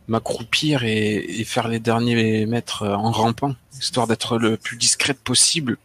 m'accroupir 0.08 0.84
et, 0.84 1.16
et 1.16 1.44
faire 1.44 1.68
les 1.68 1.78
derniers 1.80 2.46
mètres 2.46 2.86
en 2.86 3.10
rampant, 3.10 3.54
histoire 3.78 4.06
d'être 4.06 4.38
le 4.38 4.56
plus 4.56 4.76
discrète 4.76 5.18
possible. 5.20 5.76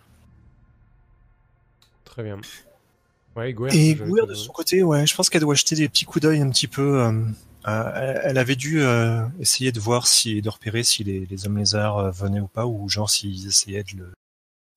Très 2.05 2.23
bien. 2.23 2.39
Ouais, 3.35 3.51
Gouer, 3.51 3.69
Et 3.75 3.95
Gouir, 3.95 4.27
de 4.27 4.35
son 4.35 4.51
côté, 4.53 4.83
ouais, 4.83 5.07
je 5.07 5.15
pense 5.15 5.29
qu'elle 5.29 5.41
doit 5.41 5.55
jeter 5.55 5.75
des 5.75 5.89
petits 5.89 6.05
coups 6.05 6.21
d'œil 6.21 6.41
un 6.41 6.50
petit 6.50 6.67
peu. 6.67 7.01
Euh, 7.67 8.20
elle, 8.24 8.38
avait 8.38 8.55
dû 8.55 8.82
euh, 8.82 9.25
essayer 9.39 9.72
de 9.72 9.79
voir 9.79 10.08
si, 10.08 10.41
de 10.41 10.50
repérer 10.50 10.84
si 10.84 11.03
les, 11.03 11.25
les 11.25 11.46
hommes 11.46 11.58
lézards 11.58 11.98
euh, 11.98 12.12
venaient 12.12 12.39
ou 12.41 12.48
pas, 12.48 12.65
ou 12.65 12.89
genre 12.89 13.10
s'ils 13.10 13.48
essayaient 13.48 13.84
de, 13.84 13.98
le, 13.98 14.12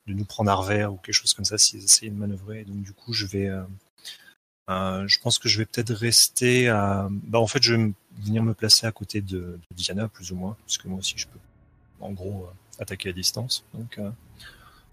de 0.07 0.15
nous 0.15 0.25
prendre 0.25 0.51
à 0.51 0.55
revers 0.55 0.93
ou 0.93 0.97
quelque 0.99 1.15
chose 1.15 1.35
comme 1.35 1.45
ça, 1.45 1.59
s'ils 1.59 1.85
essayaient 1.85 2.11
de 2.11 2.17
manœuvrer. 2.17 2.61
Et 2.61 2.65
donc 2.65 2.83
du 2.83 2.93
coup, 2.93 3.13
je 3.13 3.27
vais, 3.27 3.47
euh, 3.49 3.63
euh, 4.71 5.07
je 5.09 5.19
pense 5.21 5.39
que 5.39 5.49
je 5.49 5.59
vais 5.59 5.67
peut-être 5.67 5.93
rester 5.95 6.69
à. 6.69 7.09
Bah 7.11 7.41
en 7.41 7.47
fait, 7.47 7.63
je 7.63 7.75
vais 7.75 7.93
venir 8.19 8.43
me 8.43 8.55
placer 8.55 8.87
à 8.87 8.93
côté 8.93 9.21
de, 9.21 9.39
de 9.71 9.75
Diana, 9.75 10.09
plus 10.09 10.33
ou 10.33 10.37
moins, 10.37 10.57
parce 10.65 10.79
que 10.79 10.89
moi 10.89 10.99
aussi, 10.99 11.15
je 11.17 11.27
peux, 11.27 11.39
en 12.01 12.13
gros, 12.13 12.49
attaquer 12.79 13.09
à 13.11 13.13
distance. 13.13 13.65
Donc 13.75 13.99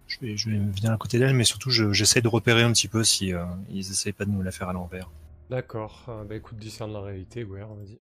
je 0.07 0.17
vais, 0.19 0.37
je 0.37 0.49
vais 0.49 0.57
venir 0.57 0.91
à 0.91 0.97
côté 0.97 1.19
d'elle, 1.19 1.33
mais 1.33 1.43
surtout, 1.43 1.69
je- 1.69 1.93
j'essaie 1.93 2.21
de 2.21 2.27
repérer 2.27 2.63
un 2.63 2.71
petit 2.73 2.87
peu 2.87 3.03
si 3.03 3.31
ils 3.71 3.91
essayent 3.91 4.13
pas 4.13 4.25
de 4.25 4.31
nous 4.31 4.41
la 4.41 4.51
faire 4.51 4.69
à 4.69 4.73
l'envers. 4.73 5.09
D'accord. 5.49 6.05
Euh, 6.09 6.23
bah 6.23 6.35
écoute, 6.35 6.57
discerne 6.57 6.93
la 6.93 7.01
réalité, 7.01 7.43
Gouer, 7.43 7.61
vas-y. 7.61 7.99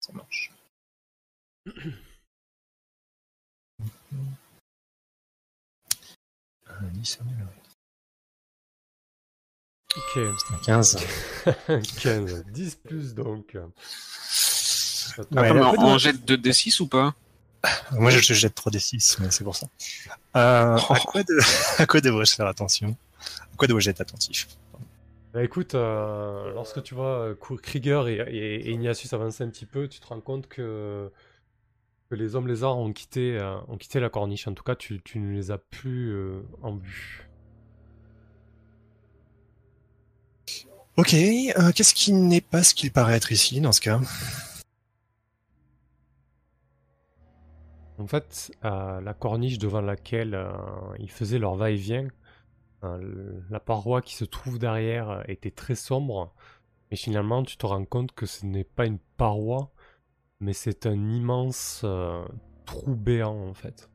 Ça 0.00 0.12
marche. 0.12 0.52
Euh, 6.68 6.90
discerner 6.90 7.32
la 7.38 7.46
réalité. 7.46 7.70
Ok. 9.96 10.64
15. 10.64 10.96
15. 12.00 12.44
10 12.52 12.74
plus 12.76 13.14
donc. 13.14 13.56
Ouais, 13.56 13.62
Attends, 15.18 15.36
un 15.38 15.74
on, 15.78 15.98
jette 15.98 16.28
2d6 16.28 16.82
ou 16.82 16.86
pas? 16.86 17.14
Moi, 17.92 18.10
je, 18.10 18.18
je 18.18 18.34
jette 18.34 18.56
3d6, 18.56 19.18
mais 19.20 19.30
c'est 19.30 19.44
pour 19.44 19.56
ça. 19.56 19.68
Euh, 20.36 20.76
à, 20.76 21.00
quoi 21.06 21.22
de... 21.22 21.38
à 21.78 21.86
quoi 21.86 22.00
devrais-je 22.00 22.34
faire 22.34 22.46
attention? 22.46 22.96
À 23.20 23.56
quoi 23.56 23.68
dois-je 23.68 23.90
être 23.90 24.00
attentif? 24.00 24.48
Bah 25.32 25.44
écoute, 25.44 25.74
euh, 25.74 26.50
lorsque 26.54 26.82
tu 26.82 26.94
vois 26.94 27.18
euh, 27.18 27.34
Krieger 27.34 28.08
et, 28.08 28.14
et, 28.14 28.68
et 28.68 28.70
Ignatius 28.70 29.12
avancer 29.12 29.44
un 29.44 29.50
petit 29.50 29.66
peu, 29.66 29.86
tu 29.86 30.00
te 30.00 30.06
rends 30.06 30.22
compte 30.22 30.46
que, 30.46 31.12
que 32.08 32.14
les 32.14 32.34
hommes 32.36 32.48
lézards 32.48 32.78
ont 32.78 32.92
quitté, 32.92 33.36
euh, 33.38 33.58
ont 33.68 33.76
quitté 33.76 34.00
la 34.00 34.08
corniche. 34.08 34.48
En 34.48 34.54
tout 34.54 34.64
cas, 34.64 34.76
tu, 34.76 35.02
tu 35.02 35.18
ne 35.18 35.34
les 35.34 35.50
as 35.50 35.58
plus 35.58 36.14
euh, 36.14 36.40
en 36.62 36.76
vue. 36.76 37.28
Ok, 40.96 41.12
euh, 41.12 41.72
qu'est-ce 41.74 41.94
qui 41.94 42.12
n'est 42.12 42.40
pas 42.40 42.62
ce 42.62 42.74
qu'il 42.74 42.90
paraît 42.90 43.16
être 43.16 43.30
ici, 43.30 43.60
dans 43.60 43.72
ce 43.72 43.82
cas? 43.82 44.00
En 47.98 48.06
fait, 48.06 48.50
euh, 48.64 49.02
la 49.02 49.12
corniche 49.12 49.58
devant 49.58 49.82
laquelle 49.82 50.34
euh, 50.34 50.50
ils 50.98 51.10
faisaient 51.10 51.38
leur 51.38 51.56
va-et-vient, 51.56 52.08
le- 52.82 53.42
la 53.50 53.60
paroi 53.60 54.02
qui 54.02 54.14
se 54.14 54.24
trouve 54.24 54.58
derrière 54.58 55.10
euh, 55.10 55.22
était 55.28 55.50
très 55.50 55.74
sombre. 55.74 56.34
Mais 56.90 56.96
finalement, 56.96 57.42
tu 57.42 57.56
te 57.56 57.66
rends 57.66 57.84
compte 57.84 58.12
que 58.12 58.26
ce 58.26 58.46
n'est 58.46 58.64
pas 58.64 58.86
une 58.86 58.98
paroi, 59.16 59.72
mais 60.40 60.52
c'est 60.52 60.86
un 60.86 61.10
immense 61.10 61.82
euh, 61.84 62.24
trou 62.64 62.94
béant 62.94 63.48
en 63.48 63.54
fait. 63.54 63.90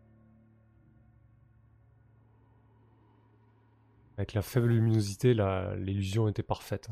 Avec 4.18 4.34
la 4.34 4.42
faible 4.42 4.68
luminosité, 4.68 5.34
l'illusion 5.78 6.28
était 6.28 6.44
parfaite. 6.44 6.90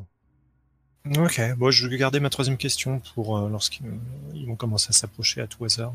Ok, 1.18 1.42
bon, 1.58 1.72
je 1.72 1.88
vais 1.88 1.98
garder 1.98 2.20
ma 2.20 2.30
troisième 2.30 2.58
question 2.58 3.02
pour 3.14 3.38
euh, 3.38 3.50
lorsqu'ils 3.50 3.86
ils 4.34 4.48
vont 4.48 4.56
commencer 4.56 4.90
à 4.90 4.94
s'approcher 4.94 5.42
à 5.42 5.48
tout 5.48 5.64
hasard. 5.66 5.94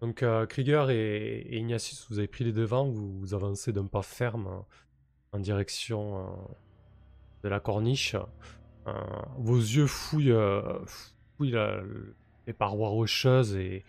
Donc 0.00 0.22
euh, 0.22 0.46
Krieger 0.46 0.90
et, 0.90 1.40
et 1.40 1.58
Ignatius, 1.58 2.06
vous 2.08 2.18
avez 2.18 2.28
pris 2.28 2.44
les 2.44 2.52
devants, 2.52 2.88
vous, 2.88 3.34
avancez 3.34 3.72
d'un 3.72 3.86
pas 3.86 4.02
ferme 4.02 4.46
euh, 4.46 4.60
en 5.32 5.40
direction 5.40 6.18
euh, 6.18 6.30
de 7.42 7.48
la 7.48 7.60
corniche. 7.60 8.16
Vos 9.36 9.58
yeux 9.58 9.86
fouillent, 9.86 10.32
fouillent 11.36 11.58
les 12.46 12.54
parois 12.54 12.88
rocheuses 12.88 13.54
et, 13.54 13.84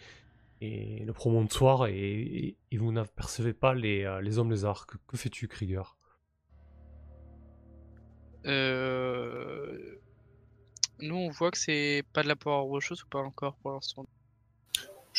le 0.60 1.12
promontoire 1.13 1.88
et, 1.88 2.58
vous 2.74 2.91
n'apercevez 2.91 3.54
pas 3.54 3.74
les, 3.74 4.19
les 4.22 4.39
hommes 4.39 4.50
lézards. 4.50 4.88
Que, 4.88 4.98
que 5.08 5.15
fais-tu 5.15 5.48
Krieger? 5.48 5.95
Nous, 8.43 8.52
on 11.15 11.30
voit 11.30 11.52
que 11.52 11.58
c'est 11.58 12.04
pas 12.12 12.24
de 12.24 12.28
la 12.28 12.36
poire 12.36 12.63
rocheuse 12.63 13.02
ou 13.04 13.08
pas 13.08 13.19
encore 13.19 13.56
pour 13.56 13.72
l'instant. 13.72 14.06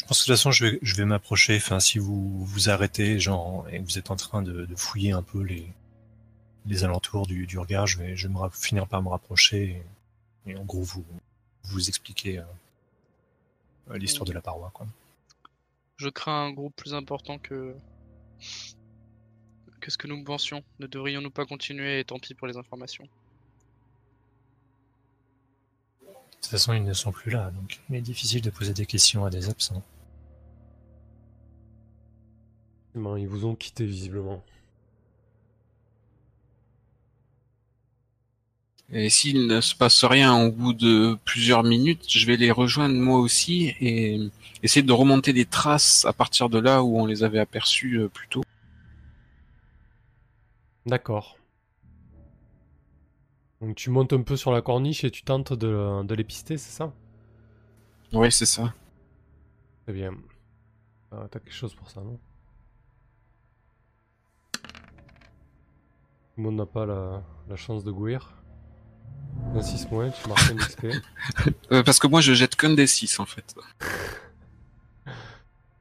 Je 0.00 0.06
pense 0.06 0.20
que 0.20 0.30
de 0.30 0.34
toute 0.34 0.38
façon, 0.38 0.50
je 0.50 0.96
vais, 0.96 1.04
m'approcher. 1.04 1.56
Enfin, 1.56 1.78
si 1.78 1.98
vous 1.98 2.42
vous 2.42 2.70
arrêtez, 2.70 3.20
genre, 3.20 3.68
et 3.68 3.80
vous 3.80 3.98
êtes 3.98 4.10
en 4.10 4.16
train 4.16 4.40
de, 4.40 4.66
fouiller 4.74 5.12
un 5.12 5.22
peu 5.22 5.42
les, 5.42 6.84
alentours 6.84 7.26
du, 7.26 7.58
regard, 7.58 7.86
je 7.86 7.98
vais, 7.98 8.16
finir 8.54 8.86
par 8.86 9.02
me 9.02 9.10
rapprocher 9.10 9.82
et, 10.46 10.56
en 10.56 10.64
gros 10.64 10.82
vous 10.82 11.04
vous 11.64 11.88
expliquer 11.88 12.38
euh, 12.38 13.98
l'histoire 13.98 14.24
de 14.24 14.32
la 14.32 14.40
paroi. 14.40 14.72
Je 15.98 16.08
crains 16.08 16.46
un 16.46 16.52
groupe 16.52 16.74
plus 16.74 16.94
important 16.94 17.38
que 17.38 17.74
que 19.80 19.90
ce 19.90 19.98
que 19.98 20.06
nous 20.06 20.24
pensions. 20.24 20.64
Ne 20.78 20.86
devrions-nous 20.86 21.30
pas 21.30 21.44
continuer 21.44 22.00
et 22.00 22.04
tant 22.04 22.18
pis 22.18 22.32
pour 22.34 22.46
les 22.46 22.56
informations. 22.56 23.06
De 26.02 26.08
toute 26.40 26.50
façon, 26.50 26.72
ils 26.72 26.84
ne 26.84 26.94
sont 26.94 27.12
plus 27.12 27.30
là, 27.30 27.50
donc 27.50 27.80
il 27.88 27.96
est 27.96 28.00
difficile 28.00 28.42
de 28.42 28.50
poser 28.50 28.72
des 28.72 28.86
questions 28.86 29.24
à 29.24 29.30
des 29.30 29.48
absents. 29.48 29.82
Effectivement, 32.90 33.16
Ils 33.16 33.28
vous 33.28 33.44
ont 33.44 33.54
quitté 33.54 33.84
visiblement. 33.84 34.42
Et 38.92 39.08
s'il 39.08 39.46
ne 39.46 39.60
se 39.60 39.74
passe 39.76 40.04
rien 40.04 40.34
au 40.34 40.50
bout 40.50 40.72
de 40.72 41.16
plusieurs 41.24 41.62
minutes, 41.62 42.06
je 42.08 42.26
vais 42.26 42.36
les 42.36 42.50
rejoindre 42.50 42.96
moi 42.96 43.20
aussi 43.20 43.74
et 43.80 44.18
essayer 44.64 44.82
de 44.82 44.92
remonter 44.92 45.32
des 45.32 45.44
traces 45.44 46.04
à 46.04 46.12
partir 46.12 46.48
de 46.48 46.58
là 46.58 46.82
où 46.82 46.98
on 46.98 47.06
les 47.06 47.22
avait 47.22 47.38
aperçus 47.38 47.98
euh, 47.98 48.08
plus 48.08 48.26
tôt. 48.28 48.42
D'accord. 50.86 51.39
Donc 53.60 53.76
tu 53.76 53.90
montes 53.90 54.12
un 54.12 54.22
peu 54.22 54.36
sur 54.36 54.52
la 54.52 54.62
corniche 54.62 55.04
et 55.04 55.10
tu 55.10 55.22
tentes 55.22 55.52
de, 55.52 56.02
de 56.02 56.14
les 56.14 56.24
pister, 56.24 56.56
c'est 56.56 56.70
ça? 56.72 56.92
Ouais, 58.12 58.30
c'est 58.30 58.46
ça. 58.46 58.72
Très 59.84 59.92
bien. 59.92 60.14
Ah, 61.12 61.26
T'as 61.30 61.40
quelque 61.40 61.52
chose 61.54 61.74
pour 61.74 61.90
ça, 61.90 62.00
non? 62.00 62.18
Tout 64.54 64.60
le 66.38 66.42
monde 66.44 66.56
n'a 66.56 66.66
pas 66.66 66.86
la, 66.86 67.22
la 67.48 67.56
chance 67.56 67.84
de 67.84 67.90
gouir. 67.90 68.34
Un 69.54 69.62
6 69.62 69.90
moins, 69.90 70.10
tu 70.10 70.28
marques 70.28 70.50
un 70.50 70.56
XP. 70.56 70.86
Euh, 71.72 71.82
parce 71.84 71.98
que 72.00 72.06
moi, 72.08 72.20
je 72.20 72.32
jette 72.34 72.56
qu'un 72.56 72.70
des 72.74 72.86
6 72.86 73.20
en 73.20 73.26
fait. 73.26 73.54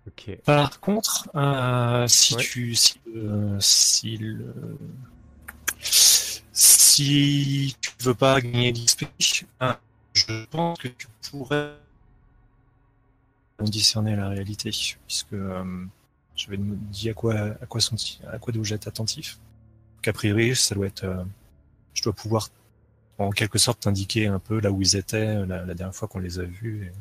Ok. 0.08 0.38
Par 0.44 0.80
contre, 0.80 1.30
euh, 1.36 2.08
si 2.08 2.36
Ouais. 2.36 2.42
tu 2.44 2.74
si, 2.76 3.00
euh, 3.15 3.58
si 3.60 4.18
le 4.18 4.54
si 6.60 7.78
tu 7.80 7.91
veux 8.02 8.13
pas 8.13 8.41
gagner 8.41 8.74
d'XP, 8.74 9.06
euh, 9.62 9.74
je 10.13 10.45
pense 10.52 10.78
que 10.78 10.89
tu 10.89 11.08
pourrais 11.32 11.74
discerner 13.62 14.17
la 14.17 14.28
réalité, 14.28 14.69
puisque 15.08 15.34
euh, 15.34 15.86
je 16.36 16.50
vais 16.50 16.58
te 16.58 16.62
dire 16.62 17.12
à 17.12 17.13
quoi 17.13 17.34
à 17.36 17.65
quoi 17.65 17.80
sont 17.80 17.95
à 18.30 18.38
quoi 18.39 18.52
dois-je 18.52 18.76
être 18.76 18.88
attentif. 18.88 19.39
Qu'a 20.02 20.12
priori, 20.12 20.54
ça 20.54 20.76
doit 20.76 20.88
être, 20.88 21.06
euh, 21.06 21.24
je 21.93 22.04
dois 22.04 22.13
pouvoir 22.13 22.50
en 23.19 23.32
quelque 23.32 23.58
sorte 23.58 23.82
t'indiquer 23.82 24.28
un 24.28 24.39
peu 24.39 24.60
là 24.60 24.69
où 24.72 24.82
ils 24.82 24.98
étaient 24.98 25.45
la, 25.45 25.65
la 25.65 25.74
dernière 25.74 25.95
fois 25.95 26.10
qu'on 26.10 26.19
les 26.19 26.39
a 26.39 26.43
vus. 26.43 26.91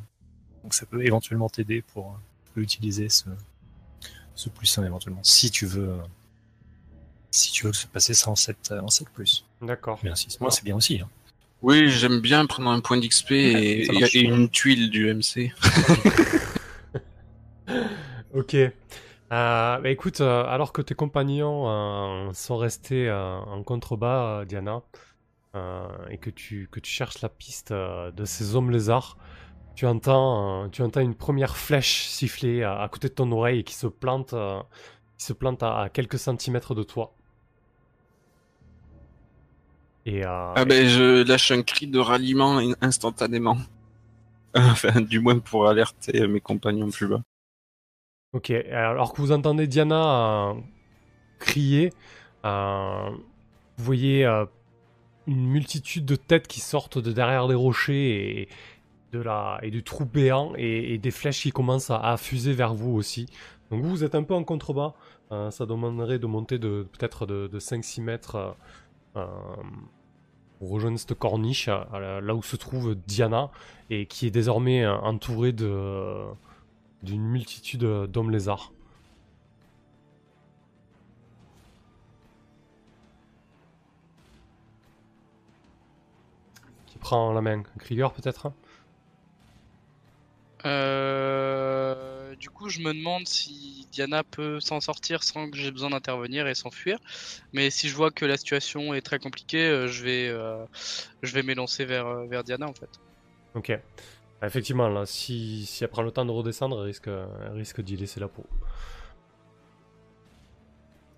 Donc 0.63 0.73
ça 0.75 0.87
peut 0.87 1.05
éventuellement 1.05 1.49
t'aider 1.49 1.83
pour 1.83 2.17
euh, 2.57 2.61
utiliser 2.61 3.09
ce, 3.09 3.25
ce 4.37 4.49
plus 4.51 4.79
1 4.79 4.85
éventuellement. 4.85 5.23
Si 5.25 5.51
tu 5.51 5.67
veux, 5.67 5.91
euh, 5.91 6.03
si 7.31 7.53
tu 7.53 7.67
veux 7.67 7.73
se 7.73 7.87
passer 7.87 8.15
ça 8.15 8.31
en 8.31 8.37
7, 8.37 8.57
euh, 8.73 8.81
en 8.81 8.89
7 8.89 9.09
plus. 9.11 9.45
D'accord. 9.63 9.99
Mais 10.03 10.11
un 10.11 10.15
6 10.15 10.41
moins, 10.41 10.51
c'est 10.51 10.65
bien 10.65 10.77
aussi. 10.77 11.01
Hein. 11.01 11.09
Oui, 11.63 11.89
j'aime 11.91 12.21
bien 12.21 12.47
prendre 12.47 12.71
un 12.71 12.81
point 12.81 12.99
d'XP 12.99 13.33
et, 13.33 13.85
ça 13.85 13.93
marche. 13.93 14.15
et 14.15 14.21
une 14.21 14.49
tuile 14.49 14.91
du 14.91 15.13
MC. 15.13 15.53
Ok. 18.35 18.55
Euh, 18.55 18.73
bah 19.31 19.89
écoute, 19.91 20.21
euh, 20.21 20.45
alors 20.47 20.73
que 20.73 20.81
tes 20.81 20.95
compagnons 20.95 21.69
euh, 21.69 22.33
sont 22.33 22.57
restés 22.57 23.09
euh, 23.09 23.39
en 23.39 23.63
contrebas, 23.63 24.41
euh, 24.41 24.45
Diana, 24.45 24.83
euh, 25.55 25.87
et 26.11 26.19
que 26.19 26.31
tu, 26.31 26.69
que 26.71 26.81
tu 26.81 26.91
cherches 26.91 27.21
la 27.21 27.29
piste 27.29 27.71
euh, 27.73 28.11
de 28.13 28.25
ces 28.25 28.55
hommes 28.55 28.71
lézards, 28.71 29.19
tu 29.75 29.87
entends, 29.87 30.65
euh, 30.65 30.69
tu 30.69 30.83
entends 30.83 31.01
une 31.01 31.15
première 31.15 31.57
flèche 31.57 32.07
siffler 32.07 32.63
à, 32.63 32.81
à 32.81 32.89
côté 32.89 33.09
de 33.09 33.15
ton 33.15 33.31
oreille 33.33 33.61
et 33.61 33.65
qui 33.65 33.75
se 33.75 33.87
plante, 33.87 34.33
euh, 34.33 34.61
qui 35.19 35.27
se 35.27 35.33
plante 35.35 35.63
à, 35.63 35.83
à 35.83 35.89
quelques 35.91 36.19
centimètres 36.19 36.75
de 36.75 36.83
toi. 36.83 37.15
Et, 40.09 40.25
euh, 40.25 40.53
Ah 40.57 40.65
ben, 40.65 40.89
je 40.89 41.23
lâche 41.23 41.51
un 41.51 41.63
cri 41.63 41.87
de 41.87 41.99
ralliement 41.99 42.57
in- 42.59 42.75
instantanément. 42.81 43.59
Enfin, 44.55 45.03
du 45.03 45.21
moins 45.21 45.39
pour 45.39 45.69
alerter 45.69 46.27
mes 46.27 46.41
compagnons 46.41 46.91
plus 46.91 47.07
bas. 47.07 47.21
Ok, 48.33 48.51
alors 48.51 49.13
que 49.13 49.21
vous 49.21 49.33
entendez 49.33 49.67
Diana 49.67 50.51
euh, 50.51 50.55
crier, 51.39 51.93
euh, 52.47 53.11
vous 53.77 53.85
voyez 53.85 54.25
une 55.27 55.47
multitude 55.47 56.07
de 56.07 56.17
têtes 56.17 56.49
qui 56.49 56.61
sortent 56.61 56.99
de 56.99 57.13
derrière 57.13 57.47
les 57.47 57.55
rochers 57.55 58.41
et, 58.41 58.49
de 59.13 59.21
la, 59.21 59.59
et 59.63 59.71
du 59.71 59.83
trou 59.83 60.07
béant 60.07 60.55
et, 60.57 60.95
et 60.95 60.99
des 60.99 61.11
flèches 61.11 61.43
qui 61.43 61.53
commencent 61.53 61.91
à, 61.91 61.99
à 62.01 62.17
fuser 62.17 62.55
vers 62.55 62.73
vous 62.75 62.95
aussi. 62.95 63.27
Donc 63.71 63.83
vous, 63.83 63.91
vous 63.91 64.05
êtes 64.05 64.15
un 64.15 64.23
peu 64.23 64.35
en 64.35 64.45
contrebas, 64.45 64.95
euh, 65.33 65.51
ça 65.51 65.67
demanderait 65.67 66.19
de 66.19 66.27
monter 66.27 66.59
de 66.59 66.87
peut-être 66.93 67.27
de, 67.27 67.47
de 67.47 67.61
5-6 67.61 68.01
mètres 68.03 68.57
euh, 69.17 69.27
rejoindre 70.61 70.99
cette 70.99 71.15
corniche, 71.15 71.69
euh, 71.69 72.21
là 72.21 72.35
où 72.35 72.43
se 72.43 72.57
trouve 72.57 72.95
Diana, 72.95 73.51
et 73.91 74.07
qui 74.07 74.27
est 74.27 74.31
désormais 74.31 74.85
euh, 74.85 74.95
entourée 74.97 75.53
de 75.53 76.25
d'une 77.03 77.23
multitude 77.23 77.85
euh, 77.85 78.07
d'hommes 78.07 78.31
lézards. 78.31 78.73
Qui 86.87 86.99
prend 86.99 87.33
la 87.33 87.41
main 87.41 87.63
Krieger 87.79 88.13
peut-être? 88.13 88.53
Euh, 90.65 91.08
coup, 92.69 92.75
je 92.75 92.81
me 92.81 92.93
demande 92.93 93.27
si 93.27 93.89
Diana 93.93 94.23
peut 94.25 94.61
s'en 94.61 94.81
sortir 94.81 95.23
sans 95.23 95.51
que 95.51 95.57
j'ai 95.57 95.71
besoin 95.71 95.91
d'intervenir 95.91 96.47
et 96.47 96.55
s'enfuir. 96.55 96.99
Mais 97.53 97.71
si 97.71 97.89
je 97.89 97.95
vois 97.95 98.11
que 98.11 98.27
la 98.27 98.37
situation 98.37 98.95
est 98.95 99.01
très 99.01 99.19
compliquée, 99.19 99.67
euh, 99.67 99.89
je 99.89 100.05
vais, 100.05 100.29
euh, 100.29 100.65
je 101.23 101.33
vais 101.33 101.43
m'élancer 101.43 101.85
vers, 101.85 102.07
euh, 102.07 102.27
vers 102.27 102.45
Diana 102.45 102.67
en 102.67 102.75
fait. 102.75 102.91
Ok. 103.55 103.73
Ah, 104.41 104.47
Effectivement, 104.47 104.89
là, 104.89 105.07
si, 105.07 105.67
si 105.67 105.83
elle 105.83 105.91
prend 105.91 106.03
le 106.03 106.11
temps 106.11 106.25
de 106.25 106.31
redescendre, 106.31 106.81
elle 106.81 106.87
risque, 106.87 107.09
elle 107.09 107.57
risque 107.57 107.81
d'y 107.81 107.97
laisser 107.97 108.21
la 108.21 108.29
peau. 108.29 108.47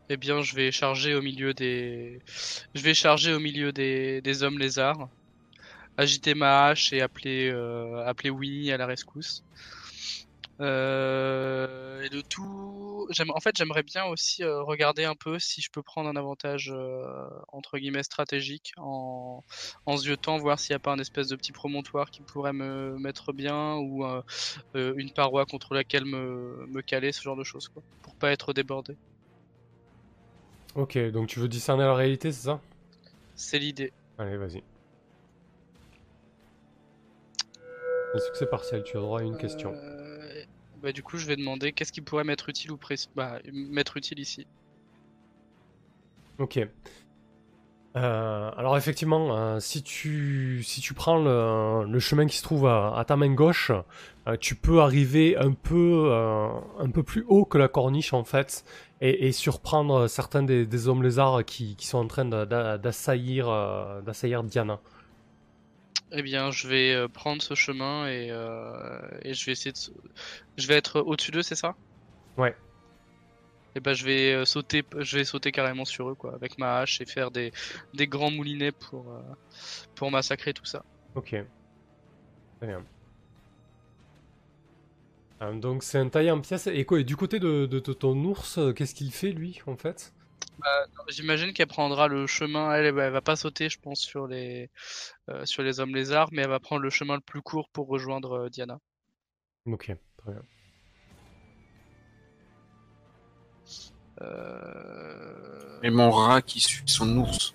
Eh 0.09 0.17
bien, 0.17 0.41
je 0.43 0.55
vais 0.57 0.73
charger 0.73 1.15
au 1.15 1.23
milieu 1.23 1.55
des, 1.55 2.21
je 2.75 2.81
vais 2.81 2.95
charger 2.95 3.33
au 3.33 3.39
milieu 3.39 3.73
des, 3.73 4.21
des 4.23 4.43
hommes 4.43 4.59
lézards, 4.59 5.09
agiter 5.97 6.35
ma 6.35 6.67
hache 6.67 6.93
et 6.93 7.01
appeler, 7.01 7.51
euh, 7.51 8.05
appeler 8.07 8.31
Winnie 8.31 8.73
à 8.73 8.77
la 8.77 8.87
rescousse. 8.87 9.45
Euh, 10.61 12.03
et 12.03 12.11
de 12.11 12.21
tout, 12.21 13.09
en 13.29 13.41
fait, 13.41 13.57
j'aimerais 13.57 13.83
bien 13.83 14.05
aussi 14.05 14.45
euh, 14.45 14.63
regarder 14.63 15.05
un 15.05 15.15
peu 15.15 15.39
si 15.39 15.63
je 15.63 15.71
peux 15.71 15.83
prendre 15.83 16.09
un 16.09 16.17
avantage 16.17 16.71
euh, 16.71 17.29
entre 17.49 17.79
guillemets 17.79 18.03
stratégique 18.03 18.73
en, 18.77 19.43
en 19.87 19.97
ziotant, 19.97 20.37
voir 20.37 20.59
s'il 20.59 20.75
n'y 20.75 20.77
a 20.77 20.81
pas 20.81 20.93
un 20.93 20.99
espèce 20.99 21.29
de 21.29 21.37
petit 21.37 21.53
promontoire 21.53 22.11
qui 22.11 22.21
pourrait 22.21 22.53
me 22.53 22.99
mettre 22.99 23.33
bien 23.33 23.77
ou 23.77 24.05
une 24.75 25.11
paroi 25.13 25.47
contre 25.47 25.75
laquelle 25.75 26.05
me, 26.05 26.67
me 26.69 26.83
caler, 26.83 27.13
ce 27.13 27.23
genre 27.23 27.37
de 27.37 27.45
choses, 27.45 27.69
quoi, 27.69 27.83
pour 28.03 28.15
pas 28.15 28.31
être 28.31 28.53
débordé. 28.53 28.97
Ok, 30.75 30.99
donc 31.11 31.29
tu 31.29 31.41
veux 31.41 31.49
discerner 31.49 31.85
la 31.85 31.95
réalité, 31.95 32.33
c'est 32.33 32.45
ça? 32.47 32.61
C'est 33.35 33.59
l'idée. 33.59 33.93
Allez, 34.19 34.37
vas-y. 34.37 34.63
Un 38.15 38.19
succès 38.19 38.47
partiel, 38.47 38.83
tu 38.83 38.97
as 38.97 39.01
droit 39.01 39.21
à 39.21 39.23
une 39.23 39.37
question. 39.37 39.73
Bah, 40.83 40.93
du 40.93 41.03
coup, 41.03 41.19
je 41.19 41.27
vais 41.27 41.37
demander 41.37 41.73
qu'est-ce 41.73 41.93
qui 41.93 42.01
pourrait 42.01 42.25
m'être 42.25 42.49
utile 42.49 42.73
ou 42.73 42.79
bah, 43.15 43.39
utile 43.97 44.19
ici. 44.19 44.47
Ok. 46.39 46.59
Euh, 47.97 48.51
alors 48.57 48.77
effectivement, 48.77 49.37
euh, 49.37 49.59
si, 49.59 49.83
tu, 49.83 50.63
prends 50.95 51.19
le, 51.19 51.99
chemin 51.99 52.27
qui 52.27 52.37
se 52.37 52.43
trouve 52.43 52.67
à, 52.67 53.05
ta 53.07 53.17
main 53.17 53.33
gauche, 53.35 53.73
euh, 54.29 54.37
tu 54.39 54.55
peux 54.55 54.81
arriver 54.81 55.37
un 55.37 55.53
peu, 55.53 56.13
un 56.79 56.91
peu 56.91 57.03
plus 57.03 57.25
haut 57.29 57.45
que 57.45 57.59
la 57.59 57.69
corniche 57.69 58.13
en 58.13 58.25
fait, 58.25 58.65
et, 59.01 59.33
surprendre 59.33 60.07
certains 60.07 60.43
des, 60.43 60.89
hommes 60.89 61.03
lézards 61.03 61.45
qui, 61.45 61.77
sont 61.81 61.99
en 61.99 62.07
train 62.07 62.25
d'assaillir 62.25 63.49
Diana. 64.45 64.81
Eh 66.13 66.23
bien, 66.23 66.51
je 66.51 66.67
vais 66.69 66.93
euh, 66.95 67.09
prendre 67.09 67.43
ce 67.43 67.55
chemin 67.55 68.09
et, 68.09 68.31
euh, 68.31 69.01
et 69.23 69.35
je 69.35 69.45
vais 69.47 69.53
essayer 69.53 69.73
de. 69.73 69.79
Je 70.57 70.67
vais 70.67 70.75
être 70.77 71.01
au-dessus 71.01 71.31
d'eux, 71.31 71.43
c'est 71.43 71.55
ça? 71.57 71.77
Ouais. 72.37 72.57
Et 73.75 73.81
ben, 73.81 73.95
je 73.95 74.05
vais 74.05 74.33
euh, 74.35 74.45
sauter, 74.45 74.83
je 74.99 75.17
vais 75.19 75.25
sauter 75.25 75.53
carrément 75.53 75.85
sur 75.85 76.11
eux, 76.11 76.15
quoi, 76.17 76.35
avec 76.35 76.59
ma 76.59 76.79
hache 76.81 77.01
et 77.01 77.07
faire 77.07 77.31
des, 77.31 77.53
des 77.93 78.09
grands 78.09 78.31
moulinets 78.31 78.73
pour, 78.73 79.13
euh, 79.13 79.23
pour 79.95 80.11
massacrer 80.11 80.53
tout 80.55 80.67
ça. 80.67 80.83
Ok. 81.15 81.35
Très 82.59 82.67
bien. 82.67 82.87
Euh, 85.43 85.53
donc 85.59 85.83
c'est 85.83 85.99
un 85.99 86.09
taillé 86.09 86.31
en 86.31 86.41
pièces. 86.41 86.67
Et 86.67 86.85
quoi 86.85 87.01
Et 87.01 87.05
du 87.05 87.17
côté 87.17 87.39
de, 87.41 87.67
de- 87.67 87.81
de 87.81 87.93
ton 87.93 88.17
ours, 88.25 88.59
qu'est-ce 88.77 88.95
qu'il 88.95 89.13
fait 89.13 89.33
lui 89.33 89.61
en 89.67 89.77
fait? 89.77 90.15
J'imagine 91.09 91.53
qu'elle 91.53 91.67
prendra 91.67 92.09
le 92.09 92.27
chemin. 92.27 92.75
Elle, 92.75 92.87
elle 92.87 93.13
va 93.13 93.21
pas 93.21 93.37
sauter, 93.37 93.69
je 93.69 93.79
pense, 93.79 94.01
sur 94.01 94.27
les, 94.27 94.71
euh, 95.29 95.45
sur 95.45 95.63
les 95.63 95.81
hommes 95.81 95.95
lézards, 95.95 96.29
mais 96.33 96.43
elle 96.43 96.49
va 96.49 96.61
prendre 96.61 96.83
le 96.83 96.91
chemin 96.91 97.15
le 97.15 97.21
plus 97.21 97.43
court 97.43 97.69
pour 97.71 97.89
rejoindre 97.89 98.45
euh, 98.45 98.49
Diana. 98.49 98.79
Ok, 99.67 99.93
très 100.17 100.33
bien. 100.33 100.43
Euh... 104.23 105.81
Et 105.83 105.91
mon 105.91 106.11
rat 106.11 106.43
qui 106.43 106.61
suit 106.61 106.83
son 106.87 107.17
ours. 107.19 107.55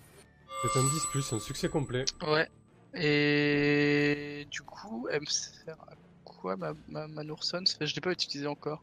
C'est 0.62 0.80
un 0.80 0.84
10 0.84 1.06
plus, 1.12 1.34
un 1.34 1.40
succès 1.40 1.70
complet. 1.70 2.06
Ouais. 2.26 2.50
Et 2.96 4.48
du 4.50 4.62
coup, 4.62 5.08
elle 5.12 5.22
me 5.22 5.26
sert 5.26 5.78
à 5.88 5.94
quoi 6.24 6.56
ma, 6.56 6.74
ma, 6.88 7.08
ma 7.08 7.24
Noursonne? 7.24 7.66
Je 7.80 7.94
l'ai 7.94 8.02
pas 8.02 8.12
utilisée 8.12 8.48
encore. 8.48 8.82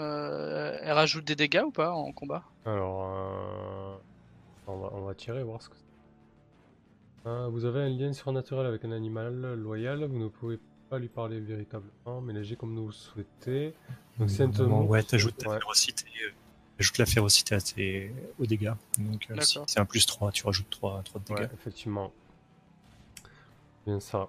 Euh, 0.00 0.78
elle 0.82 0.92
rajoute 0.92 1.24
des 1.24 1.36
dégâts 1.36 1.62
ou 1.64 1.70
pas 1.70 1.92
en 1.92 2.10
combat? 2.12 2.42
Alors, 2.64 3.02
euh, 3.04 3.96
on, 4.66 4.78
va, 4.78 4.90
on 4.94 5.00
va 5.04 5.14
tirer 5.14 5.42
voir 5.42 5.60
ce 5.62 5.68
que 5.68 5.74
Ah, 7.26 7.48
vous 7.50 7.64
avez 7.66 7.80
un 7.80 7.88
lien 7.90 8.12
surnaturel 8.12 8.66
avec 8.66 8.84
un 8.84 8.92
animal 8.92 9.54
loyal, 9.54 10.04
vous 10.04 10.18
ne 10.18 10.28
pouvez 10.28 10.58
pas 10.88 10.98
lui 10.98 11.08
parler 11.08 11.38
véritablement, 11.38 12.20
mais 12.22 12.32
léger 12.32 12.56
comme 12.56 12.74
nous 12.74 12.86
le 12.86 12.92
souhaitez. 12.92 13.74
Donc 14.18 14.30
c'est 14.30 14.44
un. 14.60 14.70
Ouais, 14.70 15.02
t'ajoutes 15.02 15.36
ta 15.36 15.48
Ouais. 15.50 15.58
férocité. 15.58 16.04
euh, 16.24 16.30
t'ajoutes 16.78 16.98
la 16.98 17.06
férocité 17.06 17.54
à 17.54 17.60
tes... 17.60 18.12
aux 18.38 18.46
dégâts. 18.46 18.72
Donc 18.98 19.26
euh, 19.30 19.40
si 19.40 19.58
c'est 19.66 19.80
un 19.80 19.84
plus 19.84 20.06
3, 20.06 20.32
tu 20.32 20.44
rajoutes 20.46 20.70
3, 20.70 21.02
3 21.04 21.20
de 21.20 21.26
dégâts. 21.26 21.38
Ouais, 21.40 21.50
effectivement. 21.54 22.10
Bien 23.86 24.00
ça. 24.00 24.28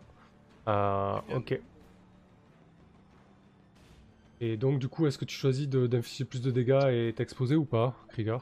Euh, 0.67 1.19
Bien. 1.27 1.37
ok. 1.37 1.59
Et 4.43 4.57
donc, 4.57 4.79
du 4.79 4.87
coup, 4.87 5.05
est-ce 5.05 5.19
que 5.19 5.25
tu 5.25 5.35
choisis 5.35 5.67
d'infliger 5.69 6.25
plus 6.25 6.41
de 6.41 6.49
dégâts 6.49 6.87
et 6.91 7.13
t'exposer 7.15 7.55
ou 7.55 7.63
pas, 7.63 7.95
Krieger? 8.09 8.39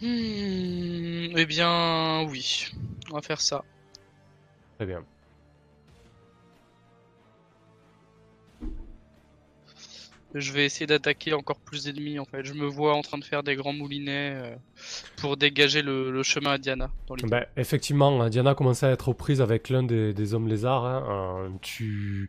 Hmm, 0.00 1.34
eh 1.36 1.46
bien, 1.46 2.26
oui. 2.28 2.66
On 3.10 3.14
va 3.14 3.22
faire 3.22 3.40
ça. 3.40 3.64
Très 4.76 4.86
bien. 4.86 5.02
Je 10.34 10.52
vais 10.52 10.66
essayer 10.66 10.86
d'attaquer 10.86 11.32
encore 11.32 11.58
plus 11.58 11.84
d'ennemis 11.84 12.18
en 12.18 12.26
fait. 12.26 12.44
Je 12.44 12.52
me 12.52 12.66
vois 12.66 12.94
en 12.94 13.00
train 13.00 13.16
de 13.16 13.24
faire 13.24 13.42
des 13.42 13.56
grands 13.56 13.72
moulinets 13.72 14.34
euh, 14.34 14.56
pour 15.16 15.38
dégager 15.38 15.80
le, 15.80 16.10
le 16.12 16.22
chemin 16.22 16.50
à 16.50 16.58
Diana. 16.58 16.90
Dans. 17.06 17.16
Ben, 17.26 17.46
effectivement, 17.56 18.20
hein, 18.20 18.28
Diana 18.28 18.54
commence 18.54 18.82
à 18.82 18.90
être 18.90 19.08
aux 19.08 19.14
prises 19.14 19.40
avec 19.40 19.70
l'un 19.70 19.82
des, 19.82 20.12
des 20.12 20.34
hommes 20.34 20.46
lézards. 20.46 20.84
hein. 20.84 21.46
Euh, 21.46 21.48
tu, 21.62 22.28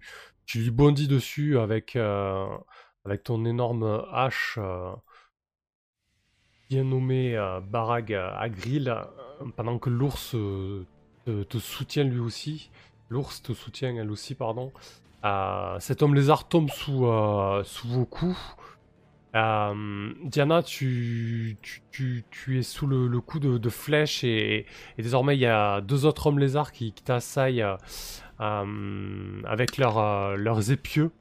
tu 0.49 0.57
lui 0.57 0.71
bondis 0.71 1.07
dessus 1.07 1.59
avec, 1.59 1.95
euh, 1.95 2.47
ton 3.23 3.45
énorme 3.45 4.03
hache 4.11 4.57
euh, 4.57 4.91
bien 6.71 6.83
nommée 6.83 7.37
euh, 7.37 7.59
Barag 7.59 8.11
à 8.13 8.47
pendant 9.55 9.77
que 9.77 9.91
l'ours 9.91 10.31
te, 10.31 11.57
soutient 11.59 12.03
lui 12.03 12.17
aussi. 12.17 12.71
L'ours 13.09 13.43
te 13.43 13.53
soutient 13.53 13.95
elle 13.95 14.09
aussi, 14.09 14.33
pardon. 14.33 14.71
Cet 15.79 16.01
homme 16.01 16.15
lézard 16.15 16.47
tombe 16.47 16.71
sous, 16.71 17.05
sous 17.63 17.87
vos 17.87 18.05
coups. 18.05 18.57
Diana, 19.33 20.63
tu, 20.63 21.57
es 22.49 22.63
sous 22.63 22.87
le, 22.87 23.07
le 23.07 23.21
coup 23.21 23.39
de, 23.39 23.69
flèches 23.69 24.23
et, 24.23 24.65
désormais 24.97 25.37
il 25.37 25.41
y 25.41 25.45
a 25.45 25.79
deux 25.81 26.07
autres 26.07 26.25
hommes 26.25 26.39
lézards 26.39 26.71
qui, 26.71 26.91
t'assaillent 26.91 27.63
avec 28.39 29.77
leurs, 29.77 29.97
euh, 29.97 30.35
leurs 30.35 30.71
épieux. 30.71 31.11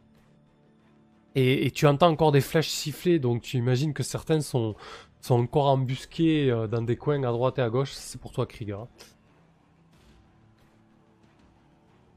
Et, 1.35 1.67
et 1.67 1.71
tu 1.71 1.87
entends 1.87 2.09
encore 2.09 2.33
des 2.33 2.41
flèches 2.41 2.69
siffler, 2.69 3.19
donc 3.19 3.43
tu 3.43 3.57
imagines 3.59 3.93
que 3.95 4.03
certains 4.03 4.41
sont, 4.41 4.75
sont 5.21 5.35
encore 5.41 5.67
embusqués 5.67 6.51
euh, 6.51 6.67
dans 6.67 6.83
des 6.83 6.97
coins 6.97 7.23
à 7.25 7.31
droite 7.33 7.59
et 7.59 7.63
à 7.63 7.71
gauche. 7.71 7.93
C'est 7.93 8.21
pour 8.21 8.33
toi, 8.33 8.47
Krieger. 8.47 8.87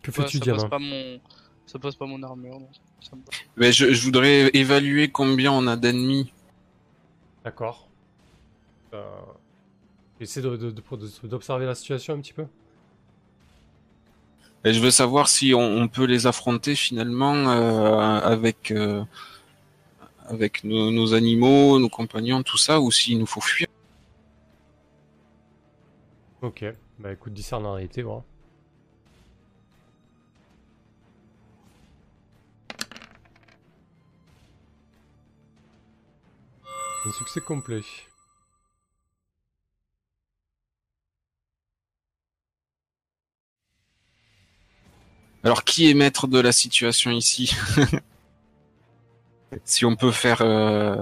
Que 0.02 0.10
Ouais, 0.12 0.18
fais-tu, 0.28 0.40
passe 0.40 0.66
pas 0.66 0.80
mon, 0.80 1.20
ça 1.68 1.78
passe 1.78 1.96
pas 1.96 2.06
mon 2.08 2.22
armure. 2.24 2.60
donc 2.60 2.70
ça 3.02 3.16
me 3.16 3.22
va. 3.22 3.28
Mais 3.58 3.72
je, 3.72 3.94
je 3.94 4.04
voudrais 4.04 4.50
évaluer 4.56 5.12
combien 5.12 5.52
on 5.52 5.68
a 5.68 5.76
d'ennemis. 5.76 6.34
D'accord. 7.44 7.88
Euh, 8.94 9.04
Essaie 10.20 10.42
de- 10.42 10.56
de- 10.56 10.72
de- 10.72 10.82
de- 10.82 11.28
d'observer 11.28 11.66
la 11.66 11.74
situation 11.76 12.14
un 12.14 12.20
petit 12.20 12.34
peu. 12.34 12.46
Et 14.64 14.74
je 14.74 14.80
veux 14.80 14.92
savoir 14.92 15.28
si 15.28 15.54
on, 15.56 15.60
on 15.62 15.88
peut 15.88 16.06
les 16.06 16.28
affronter 16.28 16.76
finalement 16.76 17.34
euh, 17.50 18.20
avec 18.20 18.72
euh, 18.72 19.04
avec 20.28 20.64
nos, 20.64 20.92
nos 20.92 21.14
animaux, 21.14 21.80
nos 21.80 21.90
compagnons, 21.90 22.44
tout 22.44 22.58
ça, 22.58 22.80
ou 22.80 22.92
s'il 22.92 23.18
nous 23.18 23.26
faut 23.26 23.42
fuir. 23.42 23.68
Ok, 26.42 26.64
bah 27.00 27.12
écoute, 27.12 27.34
discerne 27.34 27.66
en 27.66 27.74
réalité, 27.74 28.02
voilà. 28.02 28.24
Un 37.04 37.12
succès 37.12 37.42
complet. 37.42 37.82
Alors 45.44 45.64
qui 45.64 45.90
est 45.90 45.94
maître 45.96 46.28
de 46.28 46.40
la 46.40 46.52
situation 46.52 47.12
ici 47.12 47.56
Si 49.66 49.86
on 49.86 49.96
peut 49.96 50.12
faire 50.12 50.42
euh, 50.42 51.02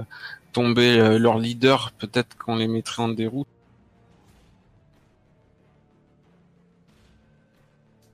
tomber 0.52 0.98
euh, 0.98 1.18
leur 1.18 1.38
leader, 1.38 1.92
peut-être 1.92 2.36
qu'on 2.36 2.56
les 2.56 2.66
mettrait 2.66 3.02
en 3.02 3.08
déroute. 3.08 3.46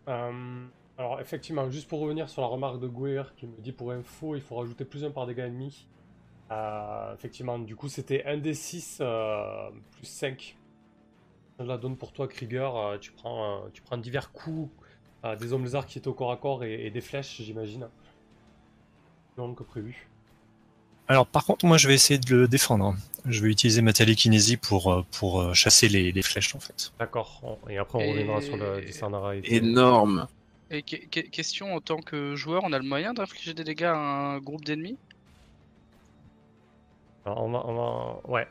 Euh, 0.09 0.67
alors 0.99 1.21
effectivement, 1.21 1.71
juste 1.71 1.89
pour 1.89 2.01
revenir 2.01 2.29
sur 2.29 2.43
la 2.43 2.49
remarque 2.49 2.81
de 2.81 2.89
Guer 2.89 3.23
qui 3.37 3.47
me 3.47 3.57
dit 3.61 3.73
pour 3.73 3.93
info, 3.93 4.35
il 4.35 4.43
faut 4.43 4.57
rajouter 4.57 4.85
plus 4.85 5.05
1 5.05 5.11
par 5.11 5.27
dégâts 5.27 5.41
ennemis. 5.41 5.87
Effectivement, 7.15 7.59
du 7.59 7.75
coup 7.75 7.89
c'était 7.89 8.25
1 8.25 8.37
des 8.39 8.55
6 8.55 9.03
plus 9.97 10.07
5. 10.07 10.57
Je 11.59 11.65
la 11.65 11.79
donne 11.79 11.97
pour 11.97 12.13
toi, 12.13 12.29
Krieger. 12.29 12.99
Tu 13.01 13.11
prends 13.13 13.97
divers 13.97 14.31
coups 14.33 14.71
euh, 15.27 15.37
des 15.37 15.53
hommes 15.53 15.65
lézards 15.65 15.87
qui 15.87 15.99
étaient 15.99 16.09
au 16.09 16.15
corps 16.15 16.33
à 16.33 16.37
corps 16.37 16.65
et, 16.65 16.87
et 16.87 16.91
des 16.91 17.01
flèches, 17.01 17.41
j'imagine. 17.43 17.89
Non 19.39 19.55
que 19.55 19.63
prévu. 19.63 20.07
Alors 21.09 21.27
par 21.27 21.45
contre, 21.45 21.67
moi 21.67 21.77
je 21.79 21.87
vais 21.89 21.95
essayer 21.95 22.19
de 22.19 22.35
le 22.35 22.49
défendre. 22.49 22.97
Je 23.27 23.41
vais 23.43 23.49
utiliser 23.49 23.81
ma 23.83 23.93
télékinésie 23.93 24.57
pour, 24.57 24.93
euh, 24.93 25.03
pour 25.19 25.41
euh, 25.41 25.53
chasser 25.55 25.89
les, 25.89 26.11
les 26.13 26.23
flèches 26.23 26.55
en 26.55 26.61
fait. 26.61 26.93
D'accord. 26.99 27.59
Et 27.69 27.79
après 27.79 27.99
on 27.99 28.03
Et- 28.03 28.11
reviendra 28.13 28.41
sur 28.41 28.57
le 28.57 28.81
discernement 28.83 29.23
réalité. 29.23 29.55
Énorme. 29.57 30.27
Et 30.71 30.83
que- 30.83 30.97
que- 30.97 31.21
question 31.29 31.75
en 31.75 31.81
tant 31.81 31.99
que 31.99 32.35
joueur, 32.35 32.63
on 32.65 32.73
a 32.73 32.79
le 32.79 32.85
moyen 32.85 33.15
d'infliger 33.15 33.55
des 33.55 33.63
dégâts 33.63 33.85
à 33.85 33.95
un 33.97 34.39
groupe 34.39 34.65
d'ennemis? 34.65 34.97
On 37.25 37.51
va, 37.51 37.63
on 37.67 37.75
va- 37.75 38.21
Ouais. 38.29 38.47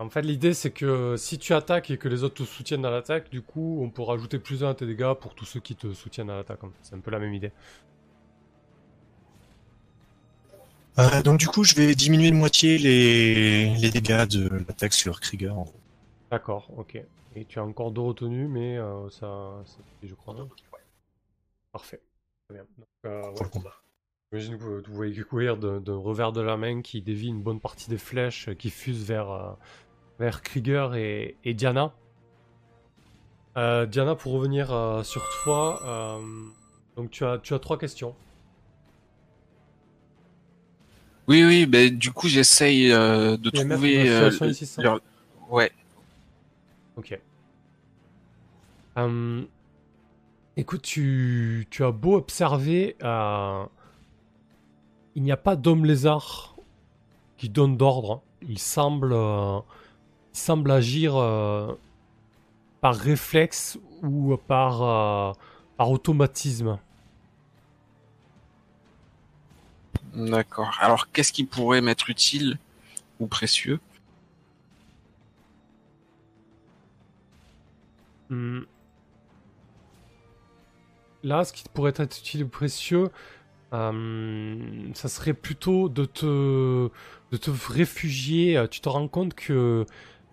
En 0.00 0.08
fait, 0.08 0.22
l'idée, 0.22 0.54
c'est 0.54 0.70
que 0.70 1.16
si 1.18 1.38
tu 1.38 1.52
attaques 1.52 1.90
et 1.90 1.98
que 1.98 2.08
les 2.08 2.24
autres 2.24 2.36
te 2.36 2.42
soutiennent 2.44 2.86
à 2.86 2.90
l'attaque, 2.90 3.28
du 3.28 3.42
coup, 3.42 3.80
on 3.82 3.90
peut 3.90 4.00
rajouter 4.00 4.38
plus 4.38 4.64
un 4.64 4.70
à 4.70 4.74
tes 4.74 4.86
dégâts 4.86 5.12
pour 5.12 5.34
tous 5.34 5.44
ceux 5.44 5.60
qui 5.60 5.76
te 5.76 5.92
soutiennent 5.92 6.30
à 6.30 6.36
l'attaque. 6.36 6.64
en 6.64 6.68
fait. 6.70 6.78
C'est 6.82 6.94
un 6.94 7.00
peu 7.00 7.10
la 7.10 7.18
même 7.18 7.34
idée. 7.34 7.52
Euh, 10.98 11.22
donc 11.22 11.38
du 11.38 11.48
coup, 11.48 11.64
je 11.64 11.74
vais 11.74 11.94
diminuer 11.94 12.30
de 12.30 12.36
moitié 12.36 12.78
les, 12.78 13.74
les 13.76 13.90
dégâts 13.90 14.26
de 14.26 14.48
l'attaque 14.66 14.94
sur 14.94 15.20
Krieger. 15.20 15.54
en 15.56 15.64
gros. 15.64 15.80
D'accord, 16.30 16.70
ok. 16.78 16.98
Et 17.36 17.44
tu 17.44 17.58
as 17.58 17.64
encore 17.64 17.90
deux 17.90 18.00
retenues, 18.00 18.48
mais 18.48 18.78
euh, 18.78 19.10
ça, 19.10 19.62
ça 19.66 19.76
je 20.02 20.14
crois. 20.14 20.34
Parfait. 21.72 22.00
Très 22.48 22.54
bien. 22.54 22.66
Donc, 22.78 22.88
euh, 23.04 23.28
ouais. 23.28 23.34
Pour 23.34 23.44
le 23.44 23.50
combat. 23.50 23.74
J'imagine 24.32 24.58
que 24.58 24.62
vous, 24.62 24.82
vous 24.82 24.94
voyez 24.94 25.22
courir 25.22 25.56
d'un 25.56 25.96
revers 25.96 26.32
de 26.32 26.40
la 26.40 26.56
main 26.56 26.82
qui 26.82 27.02
dévie 27.02 27.28
une 27.28 27.42
bonne 27.42 27.60
partie 27.60 27.90
des 27.90 27.98
flèches 27.98 28.48
euh, 28.48 28.54
qui 28.54 28.70
fusent 28.70 29.04
vers, 29.04 29.30
euh, 29.30 29.52
vers 30.20 30.42
Krieger 30.42 30.94
et, 30.94 31.36
et 31.44 31.54
Diana. 31.54 31.92
Euh, 33.56 33.86
Diana, 33.86 34.14
pour 34.14 34.32
revenir 34.32 34.72
euh, 34.72 35.02
sur 35.02 35.26
toi, 35.42 35.80
euh, 35.84 36.20
donc 36.94 37.10
tu 37.10 37.24
as, 37.24 37.38
tu 37.38 37.54
as 37.54 37.58
trois 37.58 37.78
questions. 37.78 38.14
Oui, 41.26 41.42
oui, 41.44 41.66
ben 41.66 41.96
du 41.96 42.12
coup 42.12 42.28
j'essaye 42.28 42.90
de 42.90 43.50
trouver 43.50 44.50
ici, 44.50 44.66
ça. 44.66 44.82
leur... 44.82 45.00
Ouais. 45.48 45.72
Ok. 46.96 47.18
Écoute, 50.56 50.82
tu, 50.82 51.66
tu 51.70 51.84
as 51.84 51.92
beau 51.92 52.16
observer, 52.16 52.96
il 55.14 55.22
n'y 55.22 55.32
a 55.32 55.36
pas 55.38 55.56
d'homme 55.56 55.86
lézard 55.86 56.56
qui 57.38 57.48
donne 57.48 57.78
d'ordre. 57.78 58.22
Il 58.42 58.58
semble, 58.58 59.14
semble 60.32 60.70
agir 60.70 61.16
euh, 61.16 61.74
par 62.80 62.94
réflexe 62.94 63.78
ou 64.02 64.36
par, 64.36 64.82
euh, 64.82 65.32
par 65.76 65.90
automatisme. 65.90 66.78
D'accord. 70.14 70.76
Alors 70.80 71.10
qu'est-ce 71.12 71.32
qui 71.32 71.44
pourrait 71.44 71.80
m'être 71.80 72.10
utile 72.10 72.58
ou 73.20 73.26
précieux? 73.26 73.78
Hmm. 78.28 78.60
Là, 81.22 81.44
ce 81.44 81.52
qui 81.52 81.64
pourrait 81.74 81.92
être 81.96 82.18
utile 82.18 82.44
ou 82.44 82.48
précieux, 82.48 83.10
euh, 83.72 84.88
ça 84.94 85.08
serait 85.08 85.34
plutôt 85.34 85.88
de 85.88 86.04
te, 86.06 86.88
de 87.30 87.36
te 87.36 87.50
réfugier. 87.50 88.64
Tu 88.70 88.80
te 88.80 88.88
rends 88.88 89.08
compte 89.08 89.34
que, 89.34 89.84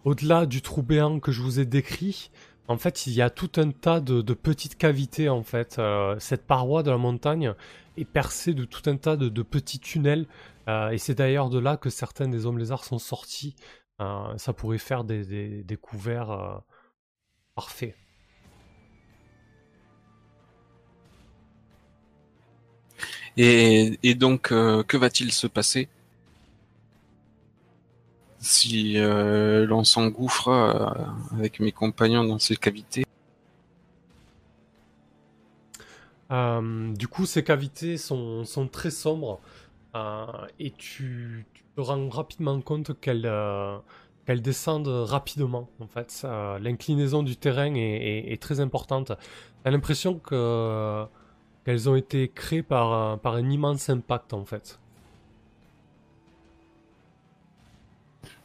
au-delà 0.05 0.45
du 0.45 0.61
trou 0.61 0.81
béant 0.83 1.19
que 1.19 1.31
je 1.31 1.41
vous 1.41 1.59
ai 1.59 1.65
décrit, 1.65 2.29
en 2.67 2.77
fait, 2.77 3.07
il 3.07 3.13
y 3.13 3.21
a 3.21 3.29
tout 3.29 3.51
un 3.57 3.71
tas 3.71 3.99
de, 4.01 4.21
petites 4.33 4.77
cavités. 4.77 5.29
En 5.29 5.43
fait, 5.43 5.77
Euh, 5.79 6.15
cette 6.19 6.45
paroi 6.45 6.83
de 6.83 6.91
la 6.91 6.97
montagne 6.97 7.53
est 7.97 8.05
percée 8.05 8.53
de 8.53 8.65
tout 8.65 8.89
un 8.89 8.97
tas 8.97 9.17
de, 9.17 9.41
petits 9.43 9.79
tunnels. 9.79 10.27
Euh, 10.67 10.89
et 10.89 10.97
c'est 10.97 11.15
d'ailleurs 11.15 11.49
de 11.49 11.59
là 11.59 11.77
que 11.77 11.89
certains 11.89 12.27
des 12.27 12.45
hommes 12.45 12.57
lézards 12.57 12.83
sont 12.85 12.99
sortis. 12.99 13.55
Euh, 14.01 14.37
ça 14.37 14.53
pourrait 14.53 14.77
faire 14.77 15.03
des, 15.03 15.63
des, 15.63 15.77
couverts. 15.77 16.31
euh, 16.31 16.57
Parfait. 17.55 17.95
Et, 23.37 24.15
donc, 24.15 24.49
que 24.49 24.97
va-t-il 24.97 25.31
se 25.31 25.47
passer? 25.47 25.89
Si 28.47 28.97
euh, 28.97 29.65
l'on 29.65 29.83
s'engouffre 29.83 30.47
euh, 30.47 30.87
avec 31.33 31.59
mes 31.59 31.71
compagnons 31.71 32.23
dans 32.23 32.39
ces 32.39 32.55
cavités 32.55 33.03
Euh, 36.29 36.93
du 36.93 37.07
coup, 37.07 37.25
ces 37.25 37.41
cavités 37.41 37.95
sont, 37.95 38.43
sont 38.43 38.67
très 38.67 38.91
sombres 38.91 39.39
et 40.59 40.71
tu, 40.71 41.45
te 41.75 41.81
rends 41.81 42.09
rapidement 42.09 42.59
compte 42.61 42.99
qu'elles 42.99 43.31
qu'elles 44.25 44.41
descendent 44.41 44.89
rapidement. 44.89 45.69
En 45.79 45.87
fait, 45.87 46.27
l'inclinaison 46.59 47.23
du 47.23 47.37
terrain 47.37 47.73
est, 47.75 48.41
très 48.41 48.59
importante. 48.59 49.13
T'as 49.63 49.71
l'impression 49.71 50.19
que 50.19 51.05
qu'elles 51.63 51.89
ont 51.89 51.95
été 51.95 52.27
créées 52.27 52.61
par, 52.61 53.19
par 53.19 53.35
un 53.35 53.49
immense 53.49 53.89
impact 53.89 54.33
en 54.33 54.43
fait. 54.43 54.79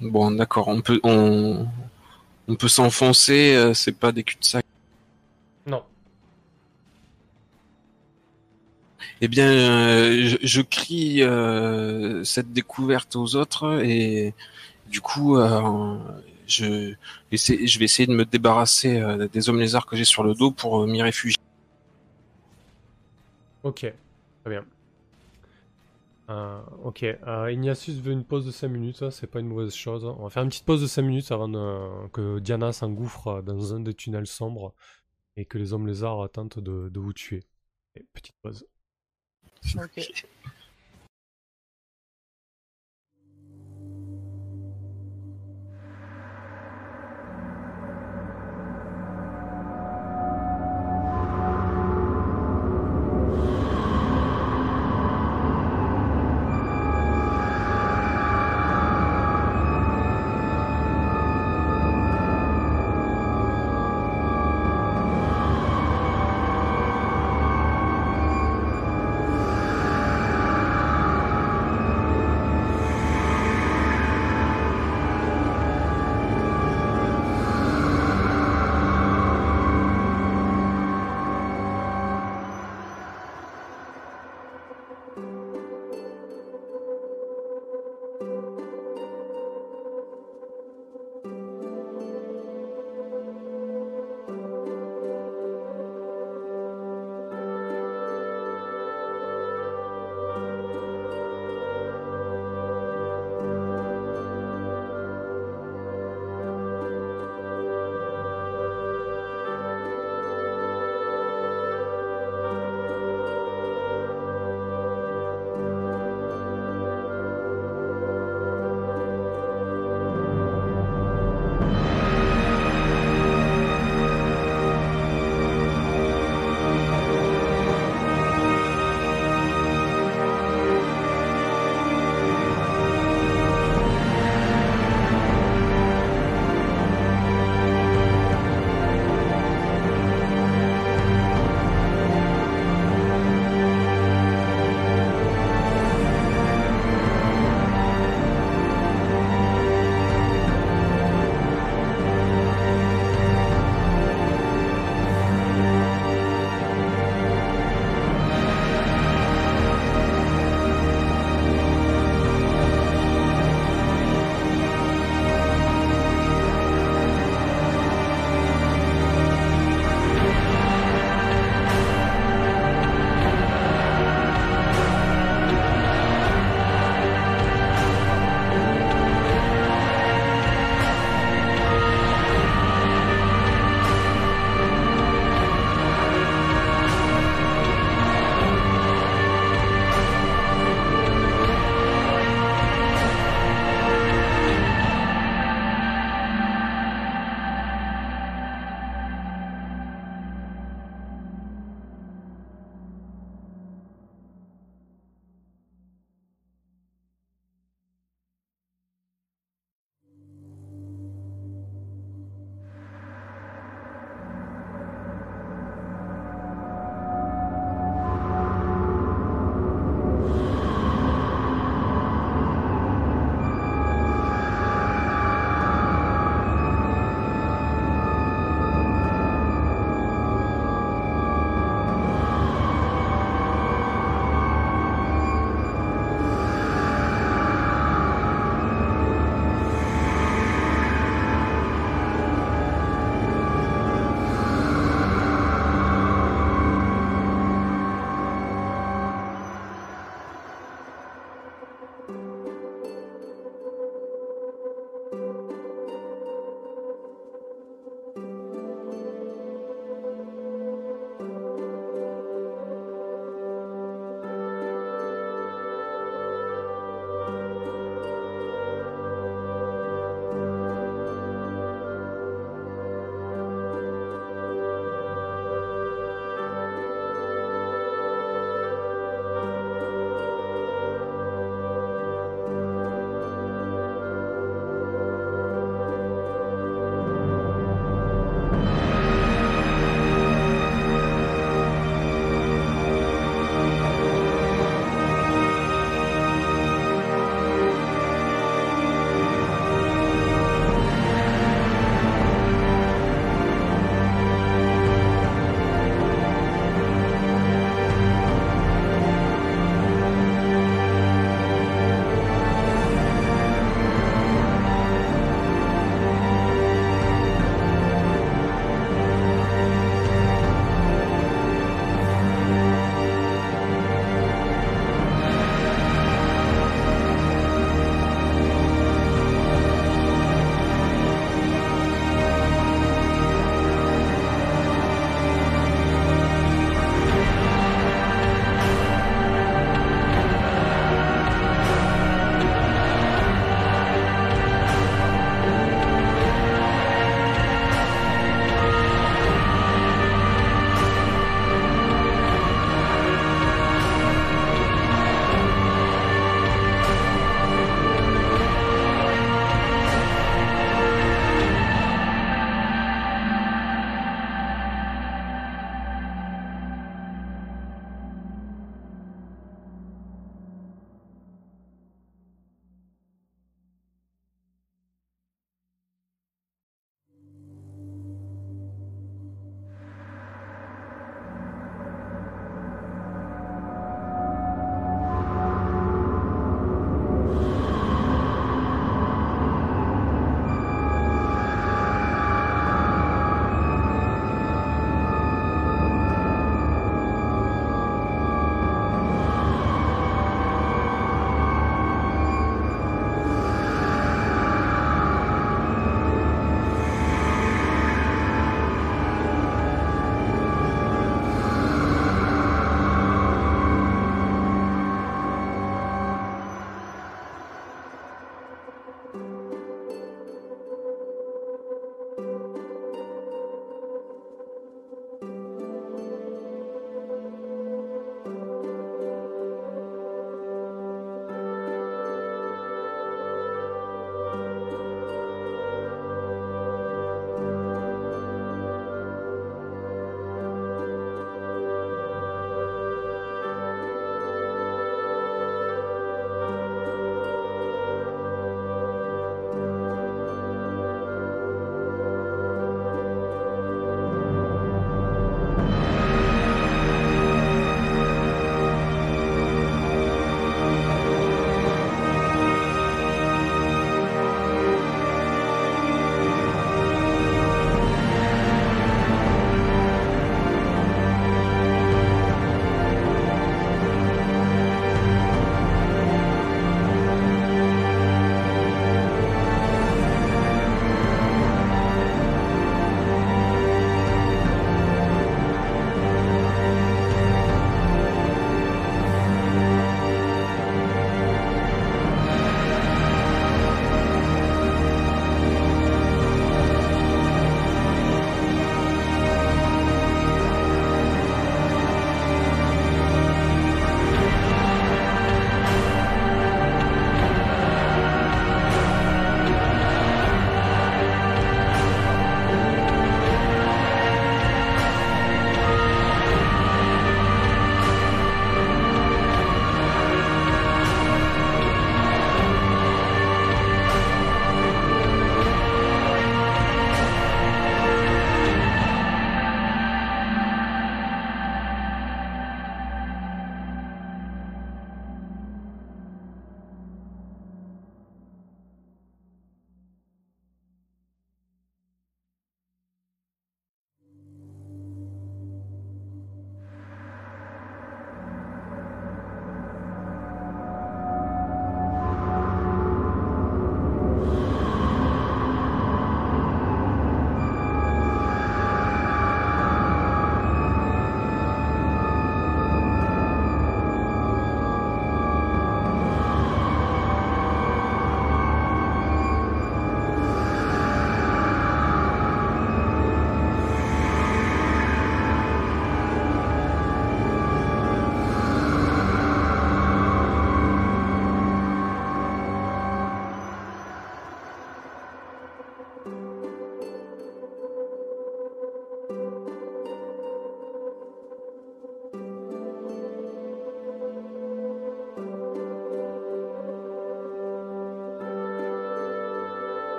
Bon, 0.00 0.30
d'accord, 0.32 0.68
on 0.68 0.80
peut 0.80 1.00
on, 1.02 1.66
on 2.48 2.54
peut 2.56 2.68
s'enfoncer, 2.68 3.54
euh, 3.54 3.74
c'est 3.74 3.92
pas 3.92 4.12
des 4.12 4.22
cul-de-sac. 4.24 4.64
Non. 5.66 5.84
Eh 9.20 9.28
bien, 9.28 9.48
euh, 9.48 10.28
je, 10.28 10.36
je 10.46 10.60
crie 10.62 11.22
euh, 11.22 12.24
cette 12.24 12.52
découverte 12.52 13.16
aux 13.16 13.36
autres 13.36 13.80
et 13.82 14.34
du 14.88 15.00
coup, 15.00 15.36
je, 16.46 16.94
essaie- 17.32 17.66
je 17.66 17.78
vais 17.78 17.84
essayer 17.86 18.06
de 18.06 18.14
me 18.14 18.24
débarrasser 18.24 19.02
des 19.32 19.48
hommes 19.48 19.60
lézards 19.60 19.86
que 19.86 19.96
j'ai 19.96 20.04
sur 20.04 20.22
le 20.24 20.34
dos 20.34 20.50
pour 20.50 20.86
m'y 20.86 21.02
réfugier. 21.02 21.38
Ok, 23.62 23.80
très 23.80 23.94
bien. 24.50 24.64
Euh, 26.30 26.62
ok, 26.82 27.02
euh, 27.02 27.52
Ignatius 27.52 27.98
veut 28.00 28.12
une 28.12 28.24
pause 28.24 28.46
de 28.46 28.50
5 28.50 28.68
minutes, 28.68 29.10
c'est 29.10 29.26
pas 29.26 29.40
une 29.40 29.46
mauvaise 29.48 29.74
chose. 29.74 30.04
On 30.04 30.22
va 30.22 30.30
faire 30.30 30.42
une 30.42 30.48
petite 30.48 30.64
pause 30.64 30.80
de 30.80 30.86
5 30.86 31.02
minutes 31.02 31.30
avant 31.32 31.48
de- 31.48 32.08
que 32.08 32.38
Diana 32.38 32.72
s'engouffre 32.72 33.42
dans 33.42 33.74
un 33.74 33.80
des 33.80 33.92
tunnels 33.94 34.26
sombres 34.26 34.74
et 35.36 35.44
que 35.44 35.58
les 35.58 35.72
hommes 35.74 35.86
lézards 35.86 36.30
tentent 36.32 36.58
de, 36.60 36.88
de 36.88 37.00
vous 37.00 37.12
tuer. 37.12 37.44
Et 37.96 38.04
petite 38.14 38.36
pause. 38.42 38.66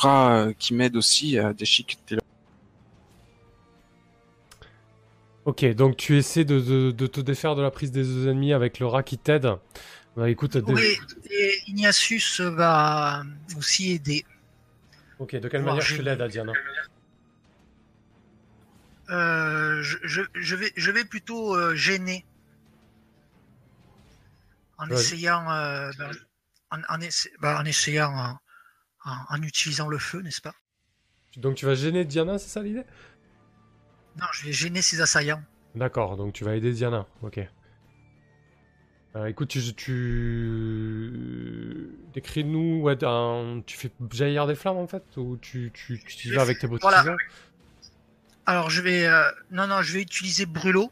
Bras 0.00 0.32
euh, 0.46 0.52
qui 0.58 0.74
m'aide 0.74 0.96
aussi 0.96 1.38
à 1.38 1.52
déchiqueter 1.52 2.16
le... 2.16 2.20
Ok, 5.44 5.64
donc 5.74 5.96
tu 5.96 6.16
essaies 6.16 6.44
de, 6.44 6.60
de- 6.60 6.90
de 6.90 7.06
te 7.06 7.20
défaire 7.20 7.54
de 7.56 7.62
la 7.62 7.70
prise 7.70 7.90
des 7.90 8.02
deux 8.02 8.28
ennemis 8.28 8.52
avec 8.52 8.78
le 8.78 8.86
rat 8.86 9.02
qui 9.02 9.18
t'aide. 9.18 9.48
Bah 10.16 10.28
écoute, 10.28 10.56
dé- 10.56 10.72
Oui, 10.72 10.98
et 11.30 11.58
Ignatius 11.66 12.40
va 12.40 13.22
aussi 13.56 13.92
aider. 13.92 14.24
ok, 15.18 15.36
de 15.36 15.48
quelle 15.48 15.62
voir 15.62 15.74
manière 15.76 15.86
tu 15.86 15.96
j'ai- 15.96 16.02
l'aides, 16.02 16.22
Diana 16.28 16.52
Euh, 19.10 19.82
je, 19.82 19.98
je, 20.04 20.22
je 20.34 20.54
vais, 20.54 20.72
je 20.76 20.90
vais 20.92 21.04
plutôt 21.04 21.56
euh, 21.56 21.74
gêner 21.74 22.24
en 24.78 24.88
essayant, 24.88 25.50
euh, 25.50 25.90
ben, 25.98 26.12
en, 26.70 26.78
en 26.88 27.00
essa- 27.00 27.28
ben, 27.40 27.56
en 27.60 27.64
essayant, 27.64 28.38
en, 29.04 29.42
utilisant 29.42 29.88
le 29.88 29.98
feu, 29.98 30.20
n'est-ce 30.22 30.40
pas? 30.40 30.54
Donc 31.36 31.56
tu 31.56 31.66
vas 31.66 31.74
gêner 31.74 32.04
Diana, 32.04 32.38
c'est 32.38 32.48
ça 32.48 32.62
l'idée? 32.62 32.84
Non, 34.16 34.26
je 34.32 34.46
vais 34.46 34.52
gêner 34.52 34.82
ses 34.82 35.00
assaillants. 35.00 35.42
D'accord, 35.74 36.16
donc 36.16 36.32
tu 36.32 36.44
vas 36.44 36.56
aider 36.56 36.72
Diana, 36.72 37.06
ok. 37.22 37.40
Euh, 39.16 39.26
écoute, 39.26 39.48
tu, 39.48 39.74
tu... 39.74 41.10
décris-nous, 42.14 42.80
ouais, 42.82 43.02
un- 43.02 43.60
tu 43.66 43.76
fais 43.76 43.90
jaillir 44.12 44.46
des 44.46 44.54
flammes 44.54 44.76
en 44.76 44.86
fait 44.86 45.02
Ou 45.16 45.36
tu, 45.36 45.72
tu, 45.74 46.00
vas 46.32 46.42
avec 46.42 46.58
tes 46.60 46.68
Voilà. 46.68 47.02
bottes 47.02 47.18
Alors 48.46 48.70
je 48.70 48.82
vais, 48.82 49.06
euh, 49.06 49.28
non, 49.50 49.66
non, 49.66 49.82
je 49.82 49.94
vais 49.94 50.02
utiliser 50.02 50.46
brûlot 50.46 50.90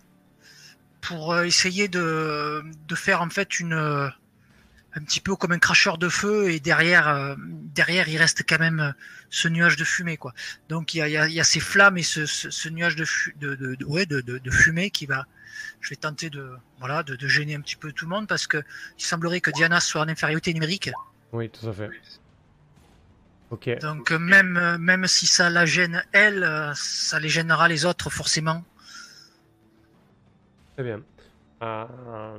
pour 1.01 1.33
euh, 1.33 1.45
essayer 1.45 1.87
de, 1.89 2.63
de 2.87 2.95
faire 2.95 3.23
en 3.23 3.31
fait 3.31 3.61
une, 3.61 3.73
euh, 3.73 4.09
un 4.99 5.05
petit 5.05 5.21
peu 5.21 5.37
comme 5.37 5.53
un 5.53 5.59
cracheur 5.59 5.97
de 5.99 6.09
feu 6.09 6.51
et 6.51 6.61
derrière, 6.61 7.09
euh, 7.09 7.35
derrière 7.39 8.09
il 8.09 8.17
reste 8.19 8.43
quand 8.49 8.59
même 8.59 8.81
euh, 8.81 8.93
ce 9.31 9.49
nuage 9.49 9.77
de 9.77 9.85
fumée 9.85 10.17
quoi. 10.17 10.33
Donc 10.69 10.95
il 10.95 10.99
y 10.99 11.03
a, 11.03 11.09
il 11.09 11.13
y 11.13 11.17
a, 11.17 11.27
il 11.29 11.35
y 11.35 11.41
a 11.41 11.45
ces 11.45 11.61
flammes 11.61 11.97
et 11.99 12.03
ce, 12.03 12.27
ce, 12.27 12.51
ce 12.51 12.69
nuage 12.69 12.97
de, 12.97 13.05
fu- 13.05 13.35
de, 13.41 13.55
de, 13.55 13.75
de- 13.75 13.85
ouais, 13.85 14.07
de, 14.07 14.21
de, 14.21 14.39
de 14.39 14.51
fumée 14.51 14.91
qui 14.91 15.07
va, 15.07 15.27
je 15.81 15.91
vais 15.91 15.97
tenter 15.97 16.31
de, 16.31 16.51
voilà, 16.79 17.03
de, 17.03 17.17
de 17.17 17.29
gêner 17.29 17.55
un 17.55 17.61
petit 17.61 17.77
peu 17.77 17.93
tout 17.93 18.05
le 18.05 18.11
monde 18.11 18.27
parce 18.29 18.47
que 18.47 18.59
il 18.99 19.05
semblerait 19.05 19.41
que 19.41 19.51
Diana 19.51 19.81
soit 19.81 20.01
en 20.03 20.09
infériorité 20.09 20.53
numérique. 20.53 20.91
Oui, 21.33 21.49
tout 21.51 21.69
à 21.69 21.73
fait. 21.73 21.91
Ok, 23.51 23.71
Donc 23.81 24.11
euh, 24.13 24.19
même, 24.19 24.77
même 24.79 25.07
si 25.07 25.27
ça 25.27 25.49
la 25.49 25.65
gêne 25.65 26.03
elle, 26.13 26.73
ça 26.75 27.19
les 27.19 27.29
gênera 27.31 27.67
les 27.69 27.85
autres 27.87 28.11
forcément. 28.11 28.65
très 30.75 30.85
bien. 30.85 31.01
Euh, 31.63 32.39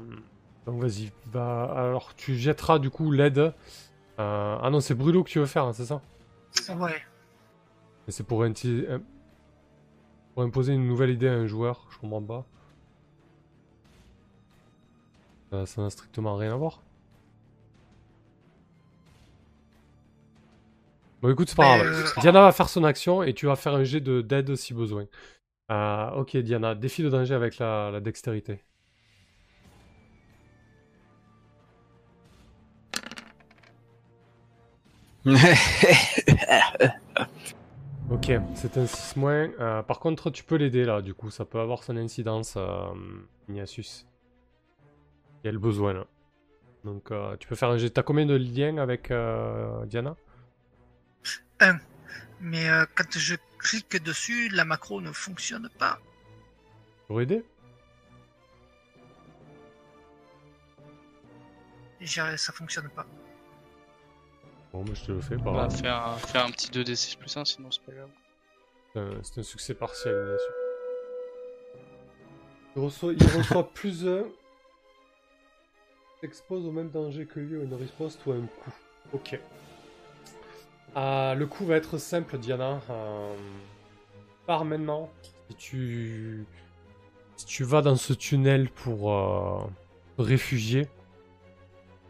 donc 0.66 0.82
vas-y, 0.82 1.12
va... 1.26 1.64
alors 1.66 2.16
tu 2.16 2.36
jetteras 2.38 2.80
du 2.80 2.89
coup 2.89 3.12
l'aide. 3.12 3.39
Euh, 3.39 3.53
Ah 4.62 4.70
non, 4.72 4.80
c'est 4.82 4.95
brûlot 4.95 5.24
que 5.26 5.32
tu 5.32 5.39
veux 5.39 5.45
faire, 5.47 5.66
hein, 5.66 5.74
c'est 5.74 5.86
ça? 5.86 6.01
Ouais. 6.70 7.01
Mais 8.07 8.14
c'est 8.14 8.24
pour, 8.26 8.43
inti- 8.43 8.86
euh, 8.88 8.99
pour 10.34 10.41
imposer 10.41 10.74
une 10.74 10.88
nouvelle 10.88 11.12
idée 11.12 11.28
à 11.28 11.34
un 11.34 11.45
joueur, 11.45 11.86
je 11.91 11.99
comprends 11.99 12.24
pas. 12.24 12.49
Euh, 15.53 15.66
ça 15.68 15.82
n'a 15.84 15.91
strictement 15.91 16.36
rien 16.38 16.53
à 16.53 16.57
voir. 16.57 16.82
Bon 21.22 21.30
écoute, 21.32 21.49
c'est 21.49 21.55
pas 21.55 21.78
grave. 21.78 21.88
euh, 21.88 22.03
Diana 22.18 22.41
va 22.41 22.51
faire 22.51 22.70
son 22.70 22.84
action 22.84 23.24
et 23.24 23.34
tu 23.34 23.45
vas 23.45 23.55
faire 23.57 23.74
un 23.74 23.84
jet 23.84 23.99
de 24.01 24.22
d'aide 24.22 24.55
si 24.55 24.74
besoin. 24.74 25.05
Ok 26.16 26.38
Diana, 26.38 26.76
défi 26.76 27.03
de 27.03 27.10
danger 27.10 27.34
avec 27.36 27.57
la, 27.60 27.91
la 27.91 27.99
dextérité. 28.01 28.64
Ok, 38.09 38.32
c'est 38.55 38.76
un 38.78 38.88
6 38.88 39.17
moins. 39.17 39.51
Euh, 39.59 39.84
par 39.84 39.99
contre, 39.99 40.32
tu 40.32 40.43
peux 40.43 40.55
l'aider 40.55 40.84
là, 40.84 41.03
du 41.03 41.13
coup, 41.13 41.30
ça 41.30 41.45
peut 41.45 41.59
avoir 41.59 41.84
son 41.84 41.95
incidence, 41.95 42.55
euh, 42.57 42.88
Ignatius. 43.47 44.07
Il 45.43 45.47
y 45.47 45.49
a 45.49 45.51
le 45.51 45.59
besoin 45.59 45.93
là. 45.93 46.07
Donc, 46.84 47.11
euh, 47.11 47.38
tu 47.38 47.47
peux 47.47 47.55
faire 47.55 47.70
un 47.70 47.78
jet. 47.78 47.91
T'as 47.91 48.01
combien 48.01 48.26
de 48.26 48.36
liens 48.36 48.78
avec 48.78 49.11
euh, 49.11 49.86
Diana? 49.86 50.15
Mais 52.41 52.67
euh, 52.70 52.86
quand 52.95 53.11
je 53.11 53.36
clique 53.59 54.01
dessus, 54.01 54.49
la 54.49 54.65
macro 54.65 55.01
ne 55.01 55.11
fonctionne 55.11 55.70
pas. 55.78 55.99
Pour 57.07 57.22
aider? 57.22 57.43
Ça 62.05 62.53
fonctionne 62.53 62.89
pas. 62.89 63.05
Bon, 64.74 64.84
bah, 64.84 64.91
je 64.93 65.03
te 65.05 65.11
le 65.11 65.22
fais, 65.22 65.36
pas 65.38 65.43
Bah, 65.45 65.67
grave. 65.67 66.20
fais, 66.26 66.38
un, 66.38 66.51
petit 66.51 66.70
2d6 66.70 67.17
plus 67.17 67.36
1, 67.36 67.45
sinon 67.45 67.72
c'est 67.72 67.84
pas 67.84 67.91
grave. 67.91 68.09
C'est 68.93 68.99
un- 68.99 69.24
C'est 69.24 69.39
un 69.39 69.43
succès 69.43 69.74
partiel, 69.74 70.13
Ignatius. 70.13 70.41
Il 72.76 72.82
reçoit, 72.84 73.13
il 73.13 73.24
reçoit 73.38 73.70
plus 73.74 74.07
un. 74.07 74.24
S'expose 76.22 76.65
au 76.65 76.72
même 76.72 76.89
danger 76.89 77.26
que 77.26 77.39
lui 77.39 77.55
ou 77.57 77.63
une 77.63 77.74
riposte 77.74 78.26
ou 78.26 78.32
un 78.34 78.41
coup. 78.41 78.74
Ok. 79.13 79.39
Ah, 80.95 81.34
le 81.38 81.45
coup 81.47 81.65
va 81.65 81.76
être 81.78 81.97
simple, 81.97 82.38
Diana. 82.38 82.82
Euh, 82.89 83.36
pars 84.45 84.65
maintenant. 84.65 85.09
Si 85.49 85.55
tu... 85.55 86.45
si 87.38 87.45
tu 87.45 87.63
vas 87.63 87.82
dans 87.82 87.95
ce 87.95 88.13
tunnel 88.13 88.70
pour 88.70 89.11
euh, 89.13 89.61
réfugier, 90.17 90.88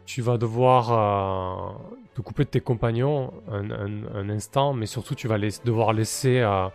tu 0.06 0.22
vas 0.22 0.36
devoir 0.38 0.92
euh, 0.92 1.72
te 2.14 2.20
couper 2.20 2.44
de 2.44 2.50
tes 2.50 2.60
compagnons 2.60 3.32
un, 3.50 3.70
un- 3.70 4.14
un 4.14 4.30
instant, 4.30 4.72
mais 4.72 4.86
surtout 4.86 5.14
tu 5.14 5.28
vas 5.28 5.38
devoir 5.38 5.92
laisser 5.92 6.40
euh, 6.40 6.68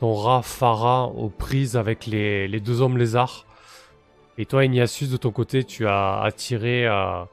ton 0.00 0.14
rat 0.14 0.42
Farah 0.42 1.06
aux 1.06 1.28
prises 1.30 1.76
avec 1.76 2.06
les, 2.06 2.46
les 2.48 2.60
deux 2.60 2.80
hommes 2.80 2.96
lézards. 2.96 3.44
Et 4.38 4.46
toi, 4.46 4.64
Ignatius, 4.64 5.10
de 5.10 5.16
ton 5.16 5.32
côté, 5.32 5.64
tu 5.64 5.86
as 5.88 6.20
attiré 6.20 6.86
euh, 6.86 7.24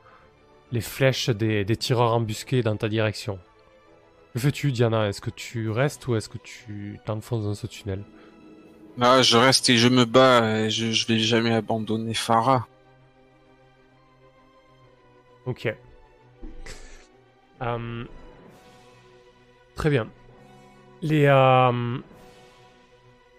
les 0.71 0.81
flèches 0.81 1.29
des, 1.29 1.63
des 1.63 1.75
tireurs 1.75 2.13
embusqués 2.13 2.63
dans 2.63 2.75
ta 2.75 2.89
direction. 2.89 3.37
Que 4.33 4.39
fais-tu, 4.39 4.71
Diana? 4.71 5.07
Est-ce 5.07 5.21
que 5.21 5.29
tu 5.29 5.69
restes 5.69 6.07
ou 6.07 6.15
est-ce 6.15 6.27
que 6.29 6.39
tu 6.39 6.99
t'enfonces 7.05 7.43
dans 7.43 7.53
ce 7.53 7.67
tunnel? 7.67 8.03
Ah, 8.99 9.21
je 9.21 9.37
reste 9.37 9.69
et 9.69 9.77
je 9.77 9.87
me 9.87 10.05
bats 10.05 10.61
et 10.61 10.69
je, 10.71 10.91
je 10.91 11.05
vais 11.07 11.19
jamais 11.19 11.53
abandonner 11.53 12.13
Farah. 12.15 12.65
Ok. 15.45 15.73
Euh, 17.61 18.05
Très 19.75 19.89
bien. 19.89 20.09
Les, 21.01 21.25
euh, 21.25 21.97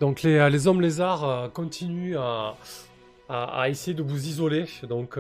Donc 0.01 0.23
les, 0.23 0.37
euh, 0.37 0.49
les 0.51 0.67
hommes 0.67 0.81
lézards 0.83 1.51
continuent 1.53 2.17
à, 2.19 2.57
à, 3.29 3.69
essayer 3.71 3.95
de 3.95 4.03
vous 4.03 4.27
isoler. 4.29 4.67
Donc 4.83 5.19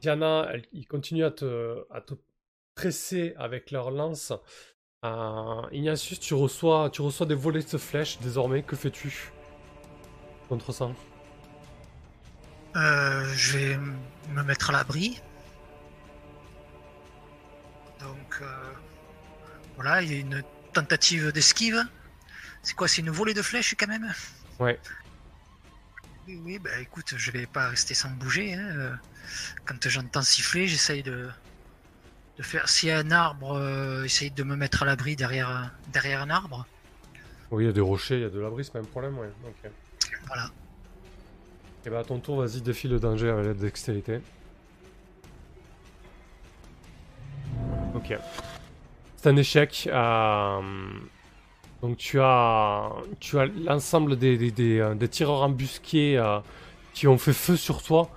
Diana, 0.00 0.48
ils 0.72 0.86
continuent 0.86 1.24
à 1.24 1.30
te, 1.30 1.84
à 1.90 2.00
te 2.00 2.14
presser 2.74 3.34
avec 3.38 3.70
leur 3.70 3.90
lance. 3.90 4.32
Euh, 5.04 5.62
Ignatius, 5.70 6.18
tu 6.18 6.34
reçois, 6.34 6.90
tu 6.90 7.02
reçois 7.02 7.26
des 7.26 7.34
volets 7.34 7.62
de 7.62 7.78
flèches 7.78 8.18
désormais. 8.18 8.62
Que 8.62 8.74
fais-tu 8.74 9.32
contre 10.48 10.72
ça? 10.72 10.90
Je 12.74 13.56
vais 13.56 13.76
me 14.34 14.42
mettre 14.42 14.70
à 14.70 14.72
l'abri. 14.72 15.20
Donc 18.04 18.38
euh, 18.42 18.46
voilà, 19.76 20.02
il 20.02 20.12
y 20.12 20.16
a 20.16 20.20
une 20.20 20.42
tentative 20.72 21.32
d'esquive. 21.32 21.82
C'est 22.62 22.74
quoi 22.74 22.86
C'est 22.88 23.00
une 23.02 23.10
volée 23.10 23.34
de 23.34 23.42
flèches 23.42 23.74
quand 23.78 23.86
même? 23.88 24.12
Ouais. 24.58 24.78
Oui, 26.26 26.40
oui, 26.44 26.58
bah 26.58 26.70
écoute, 26.80 27.14
je 27.16 27.30
vais 27.30 27.46
pas 27.46 27.68
rester 27.68 27.94
sans 27.94 28.10
bouger. 28.10 28.54
hein. 28.54 28.68
Euh, 28.76 28.94
Quand 29.66 29.88
j'entends 29.88 30.22
siffler, 30.22 30.66
j'essaye 30.66 31.02
de, 31.02 31.28
de 32.38 32.42
faire. 32.42 32.68
S'il 32.68 32.88
y 32.88 32.92
a 32.92 32.98
un 32.98 33.10
arbre, 33.10 33.52
euh, 33.56 34.04
essaye 34.04 34.30
de 34.30 34.42
me 34.42 34.56
mettre 34.56 34.82
à 34.82 34.86
l'abri 34.86 35.16
derrière, 35.16 35.48
un- 35.50 35.70
derrière 35.92 36.22
un 36.22 36.30
arbre. 36.30 36.66
Oui, 37.50 37.64
il 37.64 37.66
y 37.66 37.70
a 37.70 37.72
des 37.72 37.80
rochers, 37.82 38.16
il 38.16 38.22
y 38.22 38.24
a 38.24 38.30
de 38.30 38.40
l'abri, 38.40 38.64
c'est 38.64 38.72
pas 38.72 38.78
un 38.80 38.84
problème, 38.84 39.18
ouais. 39.18 39.30
Ok. 39.46 39.70
Voilà. 40.26 40.50
Et 41.86 41.90
bah 41.90 41.98
à 42.00 42.04
ton 42.04 42.18
tour, 42.18 42.40
vas-y, 42.40 42.62
défie 42.62 42.88
le 42.88 42.98
danger 42.98 43.28
avec 43.28 43.44
la 43.44 43.54
dextérité. 43.54 44.20
Ok. 47.94 48.16
C'est 49.16 49.28
un 49.28 49.36
échec. 49.36 49.88
euh, 49.92 50.60
Donc 51.82 51.96
tu 51.96 52.20
as, 52.20 52.90
tu 53.20 53.38
as 53.38 53.46
l'ensemble 53.46 54.16
des, 54.18 54.36
des, 54.36 54.50
des, 54.50 54.78
euh, 54.80 54.94
des 54.94 55.08
tireurs 55.08 55.42
embusqués 55.42 56.18
euh, 56.18 56.38
qui 56.92 57.06
ont 57.08 57.18
fait 57.18 57.32
feu 57.32 57.56
sur 57.56 57.82
toi, 57.82 58.08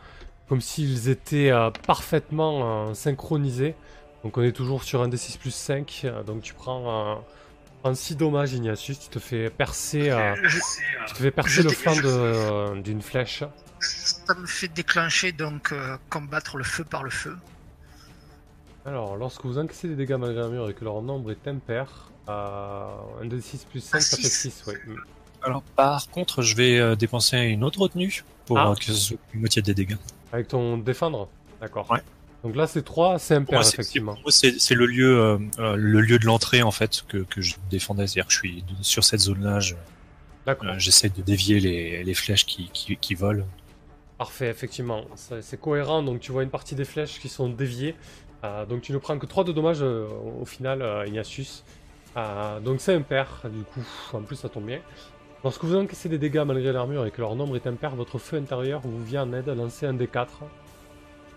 comme 0.50 0.62
s'ils 0.62 1.10
étaient 1.10 1.52
euh, 1.52 1.70
parfaitement 1.86 2.94
synchronisés. 2.94 3.76
Donc 4.24 4.38
on 4.38 4.44
est 4.44 4.52
toujours 4.52 4.84
sur 4.84 5.02
un 5.02 5.10
D6 5.10 5.38
plus 5.38 5.54
5, 5.54 6.02
euh, 6.06 6.24
donc 6.24 6.42
tu 6.42 6.54
prends, 6.54 7.12
euh, 7.12 7.16
prends 7.82 7.94
6 7.94 8.16
dommages 8.18 8.54
Ignatius, 8.54 9.00
tu 9.00 9.10
te 9.10 9.20
fais 9.20 9.50
percer, 9.50 10.10
euh, 10.10 10.34
tu 11.08 11.14
te 11.14 11.20
fais 11.20 11.32
percer 11.32 11.64
le 11.64 11.70
flanc 11.70 11.96
euh, 12.04 12.76
d'une 12.82 13.02
flèche. 13.02 13.44
ça 13.80 14.34
me 14.36 14.46
fait 14.48 14.68
déclencher 14.70 15.32
donc 15.32 15.72
euh, 15.72 15.98
combattre 16.10 16.58
le 16.58 16.64
feu 16.64 16.84
par 16.84 17.04
le 17.04 17.10
feu. 17.12 17.36
Alors, 18.88 19.18
lorsque 19.18 19.44
vous 19.44 19.58
encaissez 19.58 19.90
des 19.90 19.96
dégâts 19.96 20.16
malgré 20.18 20.40
l'armure 20.42 20.70
et 20.70 20.74
que 20.74 20.84
leur 20.86 21.02
nombre 21.02 21.30
est 21.32 21.48
impair, 21.48 22.10
euh, 22.30 22.88
un 23.22 23.26
de 23.26 23.40
6 23.40 23.66
plus 23.70 23.82
5, 23.82 23.98
Ah, 23.98 24.02
ça 24.02 24.16
fait 24.18 24.24
six. 24.24 24.50
6, 24.52 24.64
oui. 24.68 24.74
Alors, 25.44 25.62
par 25.62 26.10
contre, 26.10 26.42
je 26.42 26.56
vais 26.56 26.80
euh, 26.80 26.96
dépenser 26.96 27.38
une 27.38 27.64
autre 27.66 27.80
retenue 27.82 28.24
pour 28.46 28.58
Ah. 28.58 28.72
euh, 28.72 28.76
que 28.76 28.86
ce 28.86 28.94
soit 28.94 29.18
une 29.34 29.42
moitié 29.42 29.62
des 29.62 29.74
dégâts. 29.74 29.98
Avec 30.32 30.48
ton 30.48 30.78
défendre? 30.78 31.28
D'accord. 31.60 31.90
Ouais. 31.92 32.00
Donc 32.44 32.56
là, 32.56 32.66
c'est 32.66 32.82
3, 32.84 33.20
c'est 33.20 33.36
impair, 33.36 33.62
effectivement. 33.62 34.16
c'est 34.30 34.72
le 34.76 34.86
lieu, 34.86 35.20
euh, 35.20 35.38
euh, 35.60 35.76
le 35.76 36.00
lieu 36.02 36.18
de 36.18 36.26
l'entrée 36.26 36.62
en 36.64 36.72
fait 36.72 37.04
que, 37.10 37.18
que 37.18 37.42
je 37.42 37.56
défendais. 37.70 38.08
C'est-à-dire 38.08 38.28
que 38.28 38.34
je 38.34 38.38
suis 38.38 38.64
sur 38.82 39.04
cette 39.04 39.20
zone-là, 39.22 39.60
je- 39.60 39.76
euh, 40.48 40.54
j'essaie 40.78 41.10
de 41.10 41.22
dévier 41.22 41.60
les, 41.60 42.04
les 42.06 42.14
flèches 42.14 42.46
qui, 42.46 42.70
qui, 42.72 42.96
qui 42.96 43.16
volent. 43.16 43.46
Parfait, 44.18 44.50
effectivement. 44.50 45.04
C'est 45.16 45.42
c'est 45.44 45.60
cohérent, 45.60 46.02
donc 46.04 46.20
tu 46.22 46.32
vois 46.32 46.42
une 46.44 46.50
partie 46.50 46.74
des 46.76 46.86
flèches 46.86 47.20
qui 47.20 47.28
sont 47.30 47.50
déviées. 47.50 47.96
Euh, 48.44 48.66
donc 48.66 48.82
tu 48.82 48.94
ne 48.94 48.98
prends 48.98 49.18
que 49.18 49.26
3 49.26 49.44
de 49.44 49.52
dommages 49.52 49.82
euh, 49.82 50.08
au 50.42 50.46
final, 50.46 50.82
euh, 50.82 51.08
Ignatius. 51.08 51.64
Donc 52.64 52.82
c'est 52.82 52.96
impair, 52.96 53.44
du 53.46 53.62
coup, 53.64 53.86
en 54.14 54.22
plus 54.24 54.36
ça 54.38 54.50
tombe 54.50 54.66
bien. 54.66 54.80
Lorsque 55.44 55.64
vous 55.64 55.76
encaissez 55.76 56.10
des 56.10 56.18
dégâts 56.18 56.44
malgré 56.46 56.72
l'armure 56.72 57.06
et 57.06 57.12
que 57.12 57.22
leur 57.22 57.36
nombre 57.36 57.56
est 57.56 57.68
impair, 57.68 57.96
votre 57.96 58.18
feu 58.18 58.38
intérieur 58.38 58.82
vous 58.84 59.04
vient 59.04 59.22
en 59.24 59.34
aide 59.34 59.48
à 59.50 59.54
lancer 59.54 59.86
un 59.86 59.94
des 59.94 60.08
4 60.08 60.44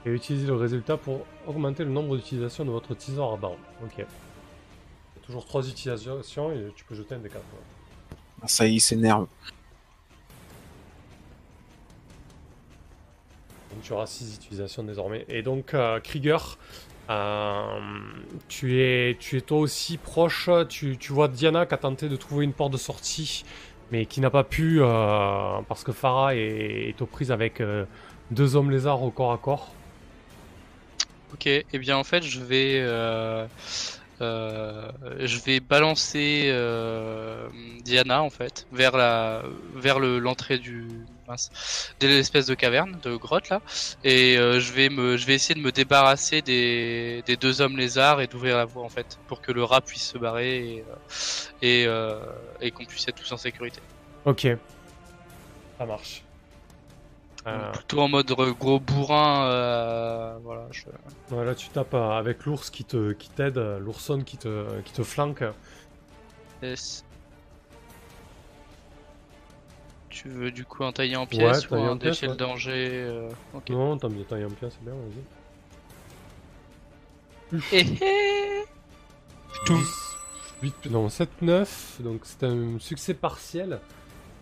et 0.06 0.10
utiliser 0.10 0.46
le 0.46 0.54
résultat 0.54 0.96
pour 0.96 1.26
augmenter 1.46 1.84
le 1.84 1.90
nombre 1.90 2.16
d'utilisations 2.16 2.64
de 2.64 2.70
votre 2.70 2.94
tisor 2.94 3.32
ardent. 3.32 3.58
Ok. 3.84 3.92
Il 3.98 4.00
y 4.00 4.02
a 4.02 5.26
toujours 5.26 5.44
3 5.44 5.68
utilisations 5.68 6.50
et 6.50 6.72
tu 6.74 6.84
peux 6.84 6.94
jeter 6.94 7.14
un 7.14 7.18
des 7.18 7.28
4. 7.28 7.42
Ah, 8.42 8.48
Ça 8.48 8.66
y 8.66 8.70
est, 8.70 8.74
il 8.76 8.80
s'énerve. 8.80 9.26
Donc 13.70 13.82
tu 13.82 13.92
auras 13.92 14.06
6 14.06 14.34
utilisations 14.36 14.82
désormais. 14.82 15.26
Et 15.28 15.42
donc 15.42 15.74
euh, 15.74 16.00
Krieger, 16.00 16.58
euh, 17.10 17.80
tu, 18.48 18.80
es, 18.80 19.18
toi 19.44 19.58
aussi 19.58 19.96
proche, 19.98 20.48
tu, 20.68 20.96
tu 20.96 21.12
vois 21.12 21.26
Diana 21.28 21.66
qui 21.66 21.74
a 21.74 21.76
tenté 21.76 22.08
de 22.08 22.14
trouver 22.16 22.44
une 22.44 22.52
porte 22.52 22.72
de 22.72 22.78
sortie, 22.78 23.44
mais 23.90 24.06
qui 24.06 24.20
n'a 24.20 24.30
pas 24.30 24.44
pu 24.44 24.78
euh, 24.80 25.60
parce 25.68 25.82
que 25.82 25.90
Farah 25.90 26.36
est, 26.36 27.02
aux 27.02 27.06
prises 27.06 27.32
avec 27.32 27.60
euh, 27.60 27.84
deux 28.30 28.54
hommes 28.54 28.70
lézards 28.70 29.02
au 29.02 29.10
corps 29.10 29.32
à 29.32 29.38
corps. 29.38 29.72
Ok, 31.32 31.46
et 31.46 31.64
bien 31.78 31.96
en 31.96 32.04
fait 32.04 32.22
je 32.22 32.40
vais 32.40 32.80
je 34.20 35.44
vais 35.44 35.60
balancer 35.60 36.52
Diana 37.84 38.22
en 38.22 38.30
fait 38.30 38.66
vers 38.72 38.96
la 38.96 39.42
vers 39.74 39.98
le 39.98 40.18
l'entrée 40.18 40.58
du 40.58 40.86
mince, 41.30 41.50
de 42.00 42.06
l'espèce 42.08 42.46
de 42.46 42.54
caverne 42.54 42.98
de 43.02 43.16
grotte 43.16 43.48
là 43.48 43.60
et 44.04 44.36
euh, 44.36 44.60
je 44.60 44.72
vais 44.72 44.88
me 44.88 45.16
je 45.16 45.26
vais 45.26 45.34
essayer 45.34 45.54
de 45.54 45.64
me 45.64 45.72
débarrasser 45.72 46.42
des, 46.42 47.22
des 47.24 47.36
deux 47.36 47.60
hommes 47.60 47.76
lézards 47.76 48.20
et 48.20 48.26
d'ouvrir 48.26 48.56
la 48.56 48.64
voie 48.64 48.84
en 48.84 48.88
fait 48.88 49.18
pour 49.28 49.40
que 49.40 49.52
le 49.52 49.64
rat 49.64 49.80
puisse 49.80 50.06
se 50.12 50.18
barrer 50.18 50.52
et 50.58 50.84
euh, 50.88 50.94
et, 51.62 51.84
euh, 51.86 52.20
et 52.60 52.70
qu'on 52.70 52.84
puisse 52.84 53.06
être 53.08 53.20
tous 53.22 53.32
en 53.32 53.36
sécurité. 53.36 53.80
Ok. 54.24 54.46
Ça 55.78 55.86
marche. 55.86 56.22
Euh, 57.46 57.72
plutôt 57.72 58.00
en 58.00 58.08
mode 58.08 58.30
gros 58.62 58.78
bourrin 58.78 59.46
euh, 59.46 60.36
voilà 60.42 60.66
je... 60.72 60.84
voilà, 61.28 61.54
tu 61.54 61.70
tapes 61.70 61.94
avec 61.94 62.44
l'ours 62.44 62.68
qui 62.68 62.84
te 62.84 63.12
qui 63.12 63.30
t'aide, 63.30 63.58
l'ourson 63.80 64.20
qui 64.20 64.36
te, 64.36 64.80
qui 64.82 64.92
te 64.92 65.02
flanque. 65.02 65.44
Yes. 66.62 67.04
Tu 70.10 70.28
veux 70.28 70.50
du 70.50 70.64
coup 70.64 70.84
un 70.84 70.92
taillé 70.92 71.16
en 71.16 71.26
pièces 71.26 71.66
ou 71.66 71.70
taillé 71.70 71.86
en 71.86 71.92
un 71.92 71.96
pièces, 71.96 72.20
déchet 72.20 72.26
de 72.26 72.32
ouais. 72.32 72.36
danger 72.36 72.88
euh, 72.90 73.30
ok. 73.54 73.70
Non, 73.70 73.96
t'as 73.96 74.08
mis 74.08 74.24
taille 74.24 74.44
en 74.44 74.50
pièce, 74.50 74.76
c'est 74.78 74.84
bien, 74.84 74.94
vas-y. 74.94 75.24
Tout. 79.66 79.80
8, 80.62 80.86
non, 80.90 81.08
7, 81.08 81.28
9, 81.42 81.96
donc 82.00 82.20
c'est 82.24 82.44
un 82.44 82.78
succès 82.78 83.14
partiel. 83.14 83.80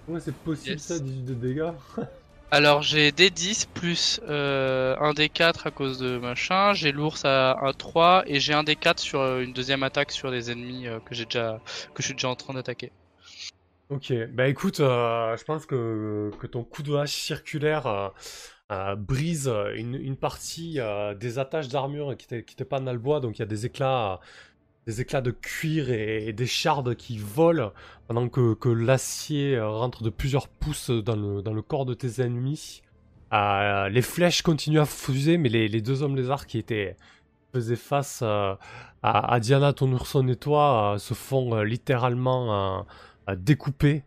Comment 0.06 0.18
c'est 0.20 0.34
possible 0.34 0.72
Yes. 0.76 0.82
ça, 0.82 0.98
18 0.98 1.24
de 1.24 1.34
dégâts 1.34 1.72
Alors 2.50 2.80
j'ai 2.80 3.12
des 3.12 3.28
10 3.28 3.66
plus 3.74 4.20
euh, 4.26 4.96
un 5.00 5.12
des 5.12 5.28
4 5.28 5.66
à 5.66 5.70
cause 5.70 5.98
de 5.98 6.16
machin, 6.16 6.72
j'ai 6.72 6.92
l'ours 6.92 7.26
à 7.26 7.58
un 7.62 7.72
3 7.74 8.24
et 8.26 8.40
j'ai 8.40 8.54
un 8.54 8.64
des 8.64 8.74
4 8.74 8.98
sur 8.98 9.20
euh, 9.20 9.40
une 9.42 9.52
deuxième 9.52 9.82
attaque 9.82 10.10
sur 10.12 10.30
des 10.30 10.50
ennemis 10.50 10.86
euh, 10.86 10.98
que 11.00 11.14
j'ai 11.14 11.26
déjà 11.26 11.60
que 11.94 12.02
je 12.02 12.06
suis 12.06 12.14
déjà 12.14 12.30
en 12.30 12.36
train 12.36 12.54
d'attaquer. 12.54 12.90
Ok, 13.90 14.12
bah 14.34 14.48
écoute, 14.48 14.80
euh, 14.80 15.34
je 15.38 15.44
pense 15.44 15.64
que, 15.64 16.30
que 16.38 16.46
ton 16.46 16.62
coup 16.62 16.82
de 16.82 16.94
hache 16.94 17.14
circulaire 17.14 17.86
euh, 17.86 18.08
euh, 18.70 18.96
brise 18.96 19.50
une, 19.76 19.94
une 19.94 20.16
partie 20.16 20.78
des 21.18 21.38
attaches 21.38 21.68
d'armure 21.68 22.14
qui 22.18 22.26
étaient 22.26 22.44
qui 22.44 22.52
étaient 22.52 22.66
pas 22.66 22.80
dans 22.80 22.92
le 22.92 22.98
bois, 22.98 23.20
donc 23.20 23.38
il 23.38 23.40
y 23.40 23.42
a 23.42 23.46
des 23.46 23.64
éclats, 23.64 24.20
des 24.86 25.00
éclats 25.00 25.22
de 25.22 25.30
cuir 25.30 25.90
et, 25.90 26.34
des 26.34 26.46
chardes 26.46 26.96
qui 26.96 27.16
volent 27.16 27.72
pendant 28.08 28.28
que, 28.28 28.52
que 28.52 28.68
l'acier 28.68 29.58
rentre 29.58 30.02
de 30.02 30.10
plusieurs 30.10 30.48
pouces 30.48 30.90
dans 30.90 31.16
le, 31.16 31.40
dans 31.40 31.54
le 31.54 31.62
corps 31.62 31.86
de 31.86 31.94
tes 31.94 32.20
ennemis. 32.20 32.82
Les 33.32 34.02
flèches 34.02 34.42
continuent 34.42 34.80
à 34.80 34.86
fuser, 34.86 35.38
mais 35.38 35.48
les, 35.48 35.66
les 35.66 35.80
deux 35.80 36.02
hommes 36.02 36.16
lézards 36.16 36.46
qui 36.46 36.58
étaient 36.58 36.94
faisaient 37.54 37.76
face 37.76 38.22
à, 38.22 39.40
Diana, 39.40 39.72
ton 39.72 39.90
ourson 39.92 40.28
et 40.28 40.36
toi 40.36 40.96
se 40.98 41.14
font 41.14 41.62
littéralement 41.62 42.84
euh, 43.28 43.32
euh, 43.32 43.36
découper. 43.36 44.04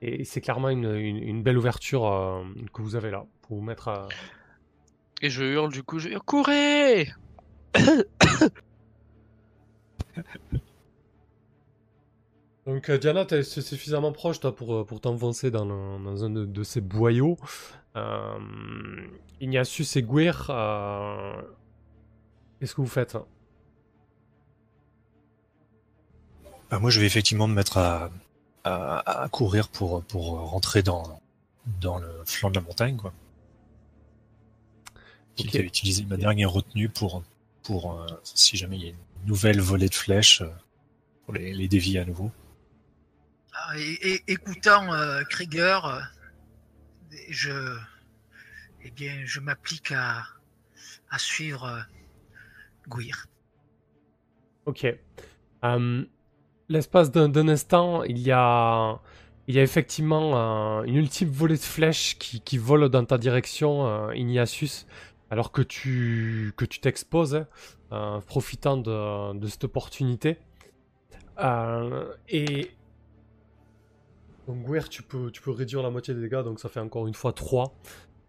et 0.00 0.24
c'est 0.24 0.40
clairement 0.40 0.68
une, 0.70 0.94
une- 0.94 1.22
une 1.22 1.42
belle 1.42 1.58
ouverture 1.58 2.06
euh, 2.06 2.42
que 2.72 2.82
vous 2.82 2.96
avez 2.96 3.10
là 3.10 3.26
pour 3.42 3.56
vous 3.58 3.62
mettre 3.64 3.88
à... 3.88 4.08
Et 5.22 5.30
je 5.30 5.42
hurle 5.44 5.72
du 5.72 5.82
coup, 5.82 5.98
je 5.98 6.08
hurle, 6.10 6.22
courez 6.22 7.08
Donc 12.66 12.90
euh, 12.90 12.98
Diana, 12.98 13.24
t'es 13.24 13.42
suffisamment 13.44 14.10
proche 14.12 14.40
toi 14.40 14.54
pour, 14.54 14.84
pour 14.86 15.00
t'enfoncer 15.00 15.50
dans, 15.52 15.64
dans 16.00 16.24
un 16.24 16.30
de, 16.30 16.44
de 16.44 16.62
ces 16.64 16.80
boyaux. 16.80 17.36
Euh, 17.96 18.38
Ignatius 19.40 19.96
et 19.96 20.02
Guir, 20.02 20.48
euh, 20.50 21.40
qu'est-ce 22.58 22.74
que 22.74 22.80
vous 22.80 22.86
faites? 22.88 23.16
Bah, 26.70 26.78
moi, 26.78 26.90
je 26.90 27.00
vais 27.00 27.06
effectivement 27.06 27.46
me 27.46 27.54
mettre 27.54 27.78
à, 27.78 28.10
à, 28.64 29.22
à 29.22 29.28
courir 29.28 29.68
pour, 29.68 30.02
pour 30.04 30.24
rentrer 30.50 30.82
dans, 30.82 31.20
dans 31.80 31.98
le 31.98 32.08
flanc 32.24 32.50
de 32.50 32.56
la 32.56 32.60
montagne, 32.60 32.96
quoi. 32.96 33.12
Quitte 35.36 35.54
Ok. 35.54 35.56
à 35.56 35.60
utiliser 35.60 36.04
ma 36.04 36.16
dernière 36.16 36.50
retenue 36.50 36.88
pour, 36.88 37.22
pour 37.62 37.92
euh, 38.00 38.06
si 38.24 38.56
jamais 38.56 38.76
il 38.78 38.82
y 38.84 38.86
a 38.86 38.90
une 38.90 39.26
nouvelle 39.26 39.60
volée 39.60 39.88
de 39.88 39.94
flèches, 39.94 40.40
euh, 40.40 40.48
pour 41.24 41.34
les, 41.34 41.52
les 41.52 41.68
dévier 41.68 41.98
à 42.00 42.04
nouveau. 42.04 42.30
Ah, 43.52 43.78
et, 43.78 43.98
et- 44.02 44.24
écoutant 44.28 44.92
euh, 44.94 45.22
Krieger, 45.24 45.84
euh, 45.84 46.00
je, 47.28 47.76
eh 48.82 48.90
bien, 48.90 49.22
je 49.24 49.40
m'applique 49.40 49.92
à, 49.92 50.24
à 51.10 51.18
suivre 51.18 51.64
euh, 51.64 51.80
Guir. 52.88 53.26
Ok. 54.64 54.86
Euh, 55.64 56.04
L'espace 56.68 57.12
d'un 57.12 57.48
instant, 57.48 58.02
il 58.02 58.18
y 58.18 58.32
a, 58.32 58.98
il 59.46 59.54
y 59.54 59.58
a 59.60 59.62
effectivement 59.62 60.80
euh, 60.80 60.82
une 60.82 60.96
ultime 60.96 61.28
volée 61.28 61.54
de 61.54 61.60
flèches 61.60 62.18
qui, 62.18 62.40
qui 62.40 62.58
vole 62.58 62.88
dans 62.88 63.04
ta 63.04 63.18
direction, 63.18 63.86
euh, 63.86 64.14
Ignatius, 64.16 64.86
alors 65.30 65.52
que 65.52 65.62
tu 65.62 66.52
t'exposes, 66.80 67.36
hein, 67.36 67.46
euh, 67.92 68.20
profitant 68.20 68.76
de, 68.76 69.46
cette 69.46 69.64
opportunité. 69.64 70.38
Et 72.28 72.70
donc 74.48 74.64
Guer, 74.68 74.88
tu 74.88 75.02
peux, 75.02 75.30
réduire 75.46 75.82
la 75.82 75.90
moitié 75.90 76.14
des 76.14 76.20
dégâts, 76.20 76.42
donc 76.42 76.58
ça 76.58 76.68
fait 76.68 76.80
encore 76.80 77.06
une 77.06 77.14
fois 77.14 77.32
3. 77.32 77.72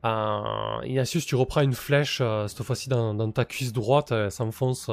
Euh, 0.06 0.86
Ignatius, 0.86 1.26
tu 1.26 1.34
reprends 1.34 1.62
une 1.62 1.74
flèche, 1.74 2.22
cette 2.48 2.62
fois-ci 2.62 2.88
dans, 2.88 3.16
dans 3.16 3.32
ta 3.32 3.46
cuisse 3.46 3.74
droite, 3.74 4.12
elle 4.12 4.32
s'enfonce 4.32 4.92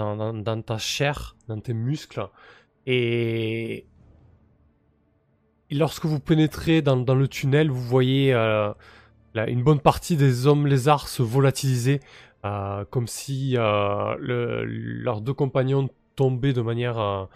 dans, 0.00 0.62
ta 0.62 0.78
chair, 0.78 1.36
dans 1.48 1.60
tes 1.60 1.74
muscles. 1.74 2.28
Et, 2.86 3.86
lorsque 5.70 6.06
vous 6.06 6.20
pénétrez 6.20 6.82
dans, 6.82 6.96
le 7.14 7.28
tunnel, 7.28 7.70
vous 7.70 7.82
voyez 7.82 8.32
euh, 8.34 8.72
une 9.34 9.62
bonne 9.62 9.80
partie 9.80 10.16
des 10.16 10.46
hommes 10.46 10.66
lézards 10.66 11.08
se 11.08 11.22
volatiliser, 11.22 12.00
euh, 12.44 12.84
comme 12.90 13.06
si 13.06 13.56
euh, 13.56 14.16
le- 14.18 14.64
leurs 14.64 15.20
deux 15.20 15.34
compagnons 15.34 15.88
tombaient 16.16 16.52
de 16.52 16.62
manière 16.62 17.28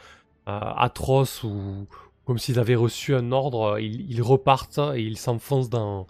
atroce 0.46 1.42
ou 1.42 1.86
comme 2.26 2.38
s'ils 2.38 2.58
avaient 2.58 2.74
reçu 2.74 3.14
un 3.14 3.32
ordre. 3.32 3.78
Ils, 3.78 4.22
repartent 4.22 4.80
et 4.94 5.02
ils 5.02 5.18
s'enfoncent 5.18 5.70
dans, 5.70 6.06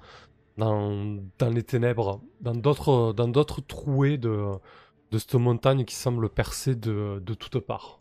dans, 0.56 1.18
dans 1.38 1.50
les 1.50 1.62
ténèbres, 1.62 2.20
dans 2.40 2.54
d'autres 2.54 3.60
trouées 3.66 4.18
de, 4.18 4.52
de 5.10 5.18
cette 5.18 5.34
montagne 5.34 5.84
qui 5.84 5.94
semble 5.94 6.28
percée 6.28 6.74
de, 6.74 7.22
de 7.24 7.34
toutes 7.34 7.58
parts. 7.60 8.00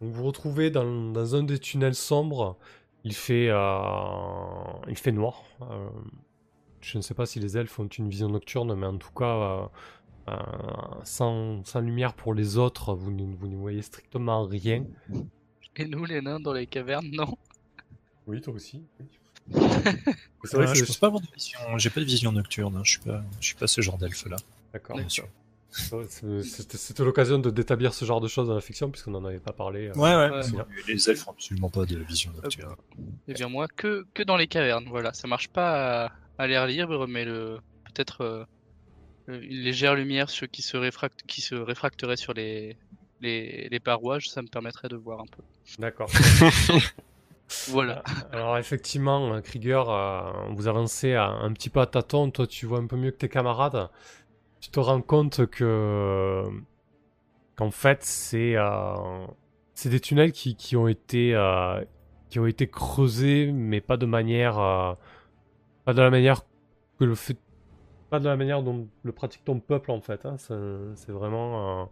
Vous 0.00 0.12
vous 0.12 0.24
retrouvez 0.24 0.70
dans, 0.70 1.12
dans 1.12 1.34
un 1.34 1.42
des 1.42 1.58
tunnels 1.58 1.94
sombres. 1.94 2.56
Il 3.04 3.14
fait, 3.14 3.48
euh, 3.48 4.88
il 4.88 4.96
fait 4.96 5.12
noir. 5.12 5.42
euh, 5.62 5.88
je 6.80 6.96
ne 6.98 7.02
sais 7.02 7.14
pas 7.14 7.26
si 7.26 7.40
les 7.40 7.58
elfes 7.58 7.78
ont 7.78 7.86
une 7.86 8.08
vision 8.08 8.28
nocturne, 8.28 8.74
mais 8.74 8.86
en 8.86 8.96
tout 8.96 9.12
cas, 9.12 9.24
euh, 9.24 9.66
euh, 10.28 10.36
sans, 11.04 11.64
sans 11.64 11.80
lumière 11.80 12.14
pour 12.14 12.32
les 12.32 12.56
autres, 12.56 12.94
vous 12.94 13.10
ne, 13.10 13.34
vous 13.34 13.48
ne 13.48 13.56
voyez 13.56 13.82
strictement 13.82 14.44
rien. 14.46 14.86
Et 15.76 15.86
nous, 15.86 16.04
les 16.04 16.22
nains, 16.22 16.40
dans 16.40 16.52
les 16.52 16.66
cavernes, 16.66 17.10
non? 17.12 17.36
Oui, 18.26 18.40
toi 18.40 18.54
aussi. 18.54 18.82
Vrai 19.48 20.66
que 20.66 20.74
je 20.74 20.84
pense 20.84 20.96
pas 20.98 21.06
avoir 21.08 21.20
de 21.22 21.26
vision. 21.34 21.58
J'ai 21.78 21.90
pas 21.90 22.00
de 22.00 22.04
vision 22.06 22.32
nocturne. 22.32 22.76
hein. 22.76 22.82
Je 22.84 22.90
suis 22.92 23.00
pas, 23.00 23.22
je 23.40 23.46
suis 23.46 23.54
pas 23.56 23.66
ce 23.66 23.80
genre 23.80 23.98
d'elfe 23.98 24.26
là. 24.26 24.36
D'accord. 24.72 24.96
D'accord. 24.96 25.10
sûr. 25.10 25.26
Ouais, 25.92 26.04
c'est- 26.08 26.42
C'était 26.42 26.76
c'était 26.78 27.04
l'occasion 27.04 27.38
de 27.38 27.48
d'établir 27.50 27.94
ce 27.94 28.04
genre 28.04 28.20
de 28.20 28.26
choses 28.26 28.48
dans 28.48 28.54
la 28.56 28.60
fiction, 28.60 28.90
puisqu'on 28.90 29.12
n'en 29.12 29.24
avait 29.24 29.38
pas 29.38 29.52
parlé. 29.52 29.88
euh, 29.88 29.92
Ouais, 29.94 30.16
ouais. 30.16 30.64
Les 30.88 31.08
elfes 31.10 31.28
ont 31.28 31.30
absolument 31.30 31.68
pas 31.70 31.84
de 31.84 31.96
vision 31.98 32.32
nocturne. 32.42 32.74
Eh 33.28 33.34
bien 33.34 33.48
moi, 33.48 33.68
que, 33.68 34.04
que 34.14 34.22
dans 34.24 34.36
les 34.36 34.48
cavernes, 34.48 34.86
voilà. 34.88 35.12
Ça 35.12 35.28
marche 35.28 35.48
pas 35.48 36.06
à, 36.06 36.12
à 36.38 36.46
l'air 36.48 36.66
libre, 36.66 37.06
mais 37.06 37.24
le 37.24 37.58
peut-être 37.84 38.22
euh, 38.22 38.44
euh, 39.28 39.40
une 39.42 39.58
légère 39.58 39.94
lumière 39.94 40.28
sur, 40.28 40.48
qui, 40.50 40.62
se 40.62 40.76
réfracte, 40.76 41.22
qui 41.28 41.40
se 41.40 41.54
réfracterait 41.54 42.16
sur 42.16 42.32
les, 42.32 42.76
les, 43.20 43.68
les 43.70 43.80
parois, 43.80 44.18
ça 44.20 44.42
me 44.42 44.48
permettrait 44.48 44.88
de 44.88 44.96
voir 44.96 45.20
un 45.20 45.26
peu. 45.26 45.42
D'accord. 45.78 46.10
Voilà. 47.68 48.02
Alors 48.32 48.58
effectivement, 48.58 49.34
euh, 49.34 49.40
Krieger, 49.40 49.88
euh, 49.90 50.32
vous 50.50 50.68
avancez 50.68 51.14
un 51.14 51.52
petit 51.52 51.68
peu 51.68 51.80
à 51.80 51.86
tâtons, 51.86 52.30
toi 52.30 52.46
tu 52.46 52.66
vois 52.66 52.78
un 52.78 52.86
peu 52.86 52.96
mieux 52.96 53.10
que 53.10 53.16
tes 53.18 53.28
camarades. 53.28 53.90
Tu 54.60 54.70
te 54.70 54.78
rends 54.80 55.00
compte 55.02 55.46
que 55.46 56.44
qu'en 57.56 57.70
fait 57.70 58.02
c'est 58.04 58.54
euh, 58.56 59.26
c'est 59.74 59.88
des 59.88 60.00
tunnels 60.00 60.32
qui, 60.32 60.54
qui 60.56 60.76
ont 60.76 60.88
été 60.88 61.34
euh, 61.34 61.82
qui 62.28 62.38
ont 62.38 62.46
été 62.46 62.68
creusés, 62.68 63.50
mais 63.52 63.80
pas 63.80 63.96
de 63.96 64.06
manière 64.06 64.58
euh, 64.58 64.94
pas 65.84 65.92
de 65.94 66.02
la 66.02 66.10
manière 66.10 66.42
que 66.98 67.04
le 67.04 67.14
pas 68.10 68.20
de 68.20 68.28
la 68.28 68.36
manière 68.36 68.62
dont 68.62 68.88
le 69.02 69.12
pratique 69.12 69.44
ton 69.44 69.60
peuple 69.60 69.90
en 69.90 70.00
fait. 70.00 70.26
hein. 70.26 70.36
C'est 70.38 71.12
vraiment 71.12 71.82
euh, 71.82 71.84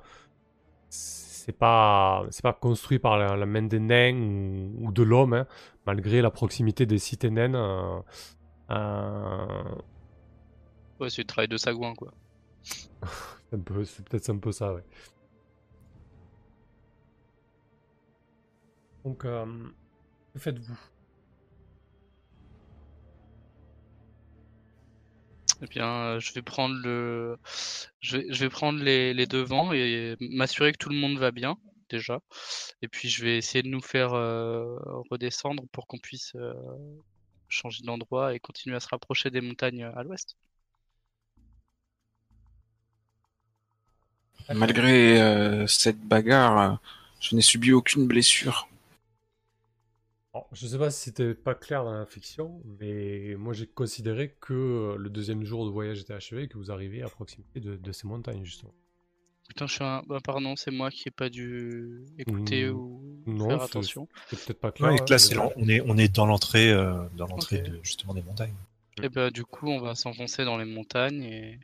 c'est 1.49 1.59
pas 1.59 2.27
c'est 2.31 2.43
pas 2.43 2.53
construit 2.53 2.99
par 3.01 3.19
la, 3.19 3.37
la 3.37 3.47
main 3.47 3.63
des 3.63 3.81
nains 3.81 4.15
ou, 4.17 4.89
ou 4.89 4.93
de 4.93 5.03
l'homme, 5.03 5.35
hein, 5.35 5.47
malgré 5.87 6.23
la 6.23 6.31
proximité 6.31 6.87
des 6.87 6.99
cités 6.99 7.31
naines. 7.31 7.57
euh, 7.57 8.01
euh, 8.71 9.65
Ouais, 11.01 11.11
c'est 11.11 11.23
le 11.23 11.27
travail 11.27 11.49
de 11.49 11.57
Sagouin, 11.57 11.95
quoi. 11.95 12.13
c'est 13.85 14.05
peut-être 14.05 14.31
un 14.31 14.39
peu 14.39 14.53
ça, 14.53 14.75
ouais. 14.75 14.85
Donc, 19.05 19.25
euh, 19.25 19.47
que 20.35 20.41
faites-vous? 20.41 20.79
Eh 25.61 25.67
bien, 25.67 25.89
euh, 25.89 26.21
je 26.21 26.33
vais 26.33 26.43
prendre 26.43 26.77
le, 26.77 27.37
je 28.01 28.19
vais, 28.19 28.49
prendre 28.49 28.81
les, 28.81 29.13
les 29.13 29.27
devants 29.27 29.73
et 29.73 30.17
m'assurer 30.21 30.73
que 30.73 30.79
tout 30.79 30.89
le 30.89 30.97
monde 30.97 31.19
va 31.19 31.33
bien 31.33 31.57
déjà. 31.91 32.21
Et 32.83 32.89
puis 32.89 33.09
je 33.09 33.25
vais 33.25 33.39
essayer 33.39 33.63
de 33.63 33.69
nous 33.69 33.81
faire 33.81 34.15
euh, 34.15 34.77
redescendre 35.11 35.65
pour 35.73 35.87
qu'on 35.87 35.99
puisse 35.99 36.33
euh, 36.37 36.53
changer 37.49 37.83
d'endroit 37.83 38.35
et 38.35 38.39
continuer 38.39 38.77
à 38.77 38.81
se 38.81 38.89
rapprocher 38.89 39.31
des 39.31 39.41
montagnes 39.41 39.85
à 39.85 40.03
l'ouest. 40.03 40.37
Malgré 44.55 45.67
cette 45.67 46.01
bagarre, 46.01 46.81
je 47.21 47.37
n'ai 47.37 47.43
subi 47.43 47.73
aucune 47.73 48.07
blessure. 48.07 48.69
Alors, 50.39 50.49
je 50.53 50.69
sais 50.69 50.79
pas 50.79 50.91
si 50.91 51.01
c'était 51.03 51.35
pas 51.35 51.55
clair 51.57 51.83
dans 51.85 51.93
la 51.93 52.07
fiction, 52.07 52.63
mais 52.81 53.35
moi 53.37 53.53
j'ai 53.55 53.67
considéré 53.67 54.37
que 54.41 54.55
euh, 54.55 54.97
le 54.97 55.11
deuxième 55.11 55.43
jour 55.43 55.65
de 55.67 55.71
voyage 55.71 56.01
était 56.01 56.13
achevé 56.15 56.45
et 56.45 56.49
que 56.49 56.59
vous 56.59 56.71
arrivez 56.71 57.03
à 57.03 57.09
proximité 57.09 57.59
de, 57.59 57.77
de 57.77 57.93
ces 57.93 58.07
montagnes, 58.07 58.45
justement. 58.45 58.73
Putain, 59.49 59.67
je 59.67 59.73
suis 59.75 59.85
un... 59.85 60.03
bah, 60.07 60.19
pardon, 60.23 60.55
c'est 60.55 60.71
moi 60.71 60.91
qui 60.91 61.09
ai 61.09 61.11
pas 61.11 61.29
dû 61.29 62.05
écouter 62.19 62.69
Hmm, 62.69 62.77
ou 62.77 63.03
non, 63.27 63.49
faire 63.49 63.63
attention. 63.63 64.09
C'est 64.31 64.45
peut-être 64.45 64.61
pas 64.61 64.71
clair. 64.71 64.93
Ouais, 64.93 65.01
hein, 65.01 65.05
là, 65.09 65.19
c'est 65.19 65.35
mais- 65.35 65.41
l'en- 65.43 65.53
on 65.57 65.69
est, 65.69 65.81
on 65.81 65.97
est 65.97 66.15
dans 66.15 66.27
l'entrée, 66.27 66.71
euh, 66.71 66.93
dans 67.17 67.27
l'entrée 67.27 67.63
de, 67.63 67.81
justement 67.83 68.15
des 68.15 68.23
montagnes. 68.23 68.55
Et 69.03 69.09
ben 69.09 69.31
du 69.31 69.45
coup, 69.45 69.69
on 69.69 69.81
va 69.81 69.95
s'enfoncer 69.95 70.45
dans 70.45 70.57
les 70.59 70.65
montagnes 70.65 71.23
et 71.23 71.61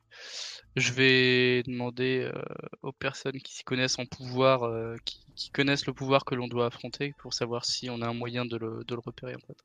je 0.77 0.93
vais 0.93 1.63
demander 1.65 2.31
euh, 2.35 2.43
aux 2.83 2.93
personnes 2.93 3.41
qui 3.41 3.55
s'y 3.55 3.65
connaissent 3.65 3.99
en 3.99 4.07
pouvoir, 4.07 4.65
euh, 4.65 4.97
qui, 5.05 5.21
qui 5.37 5.51
connaissent 5.51 5.87
le 5.87 5.93
pouvoir 5.93 6.25
que 6.25 6.35
l'on 6.35 6.49
doit 6.49 6.67
affronter, 6.67 7.15
pour 7.19 7.33
savoir 7.35 7.65
si 7.65 7.89
on 7.91 8.01
a 8.03 8.09
un 8.09 8.15
moyen 8.15 8.45
de 8.45 8.57
le, 8.57 8.85
de 8.85 8.95
le 8.95 9.01
repérer 9.01 9.35
en 9.37 9.41
fait. 9.47 9.57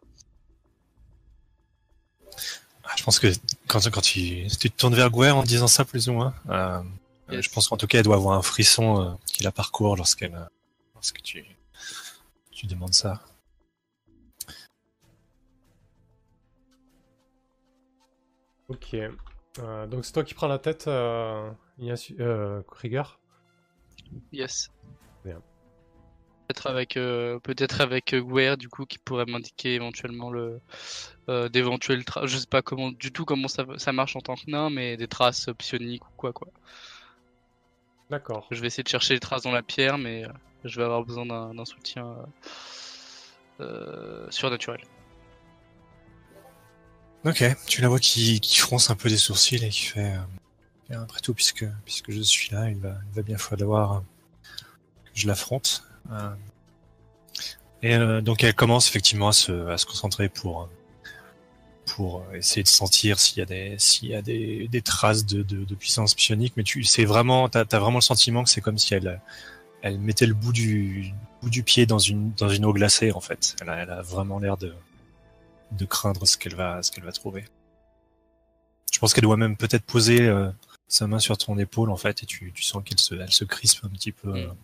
Ah, 2.83 2.93
Je 2.97 3.03
pense 3.03 3.19
que 3.19 3.27
quand, 3.67 3.79
quand 3.91 4.01
tu, 4.01 4.47
tu 4.47 4.69
te 4.71 4.77
tournes 4.77 4.95
vers 4.95 5.09
Gwer 5.11 5.31
en 5.31 5.43
disant 5.43 5.67
ça 5.67 5.85
plus 5.85 6.09
ou 6.09 6.13
moins, 6.13 6.33
euh, 6.49 6.81
Yes. 7.31 7.45
je 7.45 7.49
pense 7.51 7.67
qu'en 7.67 7.77
tout 7.77 7.85
cas, 7.85 7.99
elle 7.99 8.05
doit 8.05 8.15
avoir 8.15 8.35
un 8.35 8.41
frisson 8.41 9.01
euh, 9.03 9.13
qui 9.27 9.43
la 9.43 9.51
parcourt 9.51 9.95
lorsqu'elle, 9.95 10.49
lorsque 10.95 11.21
tu, 11.21 11.45
tu 12.51 12.65
demandes 12.65 12.95
ça. 12.95 13.21
Ok. 18.67 18.95
Euh, 19.59 19.87
donc 19.87 20.05
c'est 20.05 20.13
toi 20.13 20.23
qui 20.23 20.33
prends 20.33 20.47
la 20.47 20.59
tête, 20.59 20.87
euh, 20.87 21.51
Ignacio- 21.77 22.15
euh, 22.19 22.61
Krieger 22.63 23.19
Yes. 24.31 24.69
Bien. 25.23 25.41
Peut-être 26.47 26.67
avec 26.67 26.97
euh, 26.97 27.37
peut-être 27.39 27.81
avec 27.81 28.15
Gwer 28.15 28.55
du 28.57 28.69
coup 28.69 28.85
qui 28.85 28.97
pourrait 28.97 29.25
m'indiquer 29.25 29.75
éventuellement 29.75 30.31
le 30.31 30.59
d'éventuelles 31.49 32.03
traces. 32.05 32.25
Je 32.25 32.37
sais 32.37 32.47
pas 32.47 32.63
comment 32.63 32.91
du 32.91 33.11
tout 33.11 33.23
comment 33.23 33.47
ça, 33.47 33.65
ça 33.77 33.91
marche 33.91 34.15
en 34.15 34.21
tant 34.21 34.35
que 34.35 34.49
nain, 34.49 34.71
mais 34.71 34.97
des 34.97 35.07
traces 35.07 35.49
psioniques 35.59 36.03
ou 36.05 36.11
quoi 36.17 36.33
quoi. 36.33 36.47
D'accord. 38.09 38.47
Je 38.49 38.59
vais 38.61 38.67
essayer 38.67 38.83
de 38.83 38.87
chercher 38.89 39.13
les 39.13 39.19
traces 39.19 39.43
dans 39.43 39.51
la 39.51 39.61
pierre, 39.61 39.99
mais 39.99 40.25
je 40.63 40.75
vais 40.77 40.85
avoir 40.85 41.03
besoin 41.05 41.27
d'un 41.27 41.65
soutien 41.65 42.15
surnaturel. 44.31 44.81
Ok, 47.25 47.43
tu 47.67 47.81
la 47.81 47.89
vois 47.89 47.99
qui, 47.99 48.39
qui 48.39 48.57
fronce 48.57 48.89
un 48.89 48.95
peu 48.95 49.09
des 49.09 49.17
sourcils 49.17 49.63
et 49.63 49.69
qui 49.69 49.81
fait 49.81 50.13
euh, 50.91 51.01
après 51.01 51.19
tout, 51.19 51.33
puisque, 51.33 51.65
puisque 51.83 52.11
je 52.11 52.21
suis 52.21 52.49
là, 52.51 52.69
il 52.69 52.77
va, 52.77 52.95
il 53.11 53.15
va 53.15 53.21
bien 53.23 53.37
falloir 53.37 53.93
euh, 53.93 53.99
que 55.13 55.19
je 55.19 55.27
l'affronte. 55.27 55.83
Euh, 56.11 56.33
et 57.81 57.95
euh, 57.95 58.21
donc 58.21 58.43
elle 58.43 58.53
commence 58.53 58.87
effectivement 58.87 59.27
à 59.27 59.33
se, 59.33 59.67
à 59.67 59.77
se 59.77 59.85
concentrer 59.85 60.29
pour, 60.29 60.63
euh, 60.63 60.65
pour 61.85 62.23
essayer 62.33 62.63
de 62.63 62.69
sentir 62.69 63.19
s'il 63.19 63.39
y 63.39 63.41
a 63.41 63.45
des, 63.45 63.75
s'il 63.77 64.09
y 64.09 64.15
a 64.15 64.21
des, 64.21 64.69
des 64.69 64.81
traces 64.81 65.25
de, 65.25 65.43
de, 65.43 65.65
de 65.65 65.75
puissance 65.75 66.15
psionique, 66.15 66.53
mais 66.55 66.63
tu, 66.63 66.83
c'est 66.83 67.05
vraiment, 67.05 67.49
t'as, 67.49 67.65
t'as 67.65 67.79
vraiment 67.79 67.97
le 67.97 68.03
sentiment 68.03 68.43
que 68.45 68.49
c'est 68.49 68.61
comme 68.61 68.77
si 68.77 68.93
elle, 68.93 69.21
elle 69.81 69.99
mettait 69.99 70.25
le 70.25 70.33
bout 70.33 70.53
du, 70.53 71.13
bout 71.41 71.49
du 71.49 71.63
pied 71.63 71.85
dans 71.85 71.99
une, 71.99 72.31
dans 72.33 72.49
une 72.49 72.63
eau 72.63 72.71
glacée 72.71 73.11
en 73.11 73.21
fait. 73.21 73.57
Elle 73.61 73.69
a, 73.69 73.77
elle 73.79 73.89
a 73.89 74.01
vraiment 74.01 74.39
l'air 74.39 74.55
de, 74.55 74.73
de 75.71 75.85
craindre 75.85 76.25
ce 76.27 76.37
qu'elle 76.37 76.55
va, 76.55 76.81
ce 76.83 76.91
qu'elle 76.91 77.03
va 77.03 77.11
trouver. 77.11 77.45
Je 78.91 78.99
pense 78.99 79.13
qu'elle 79.13 79.23
doit 79.23 79.37
même 79.37 79.55
peut-être 79.55 79.85
poser 79.85 80.27
euh, 80.27 80.51
sa 80.87 81.07
main 81.07 81.19
sur 81.19 81.37
ton 81.37 81.57
épaule 81.57 81.89
en 81.91 81.97
fait, 81.97 82.23
et 82.23 82.25
tu, 82.25 82.51
tu 82.53 82.63
sens 82.63 82.83
qu'elle 82.83 82.99
se, 82.99 83.15
elle 83.15 83.31
se 83.31 83.43
crispe 83.45 83.83
un 83.85 83.89
petit 83.89 84.11
peu. 84.11 84.47
Mm. 84.47 84.55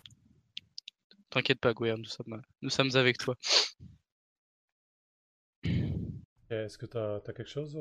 T'inquiète 1.29 1.59
pas, 1.59 1.73
Gwen, 1.73 1.97
nous 1.97 2.05
sommes, 2.05 2.41
nous 2.61 2.69
sommes 2.69 2.95
avec 2.95 3.17
toi. 3.17 3.35
Est-ce 6.49 6.77
que 6.77 6.85
t'as 6.85 7.15
as 7.17 7.33
quelque 7.33 7.49
chose, 7.49 7.75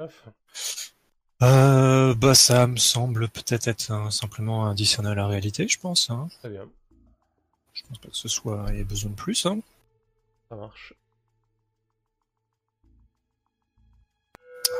euh, 0.00 0.08
Euh, 1.42 2.14
bah 2.14 2.34
ça 2.34 2.66
me 2.66 2.76
semble 2.76 3.28
peut-être 3.28 3.68
être 3.68 3.90
un- 3.90 4.10
simplement 4.10 4.66
un 4.66 4.74
discerner 4.74 5.10
à 5.10 5.14
la 5.14 5.26
réalité, 5.26 5.66
je 5.68 5.78
pense. 5.78 6.10
Hein. 6.10 6.28
Très 6.40 6.48
bien, 6.50 6.68
Je 7.72 7.82
pense 7.88 7.98
pas 7.98 8.08
que 8.08 8.16
ce 8.16 8.28
soit 8.28 8.66
il 8.70 8.76
y 8.76 8.80
ait 8.80 8.84
besoin 8.84 9.10
de 9.10 9.16
plus. 9.16 9.44
Hein. 9.46 9.60
ça 10.48 10.56
marche. 10.56 10.94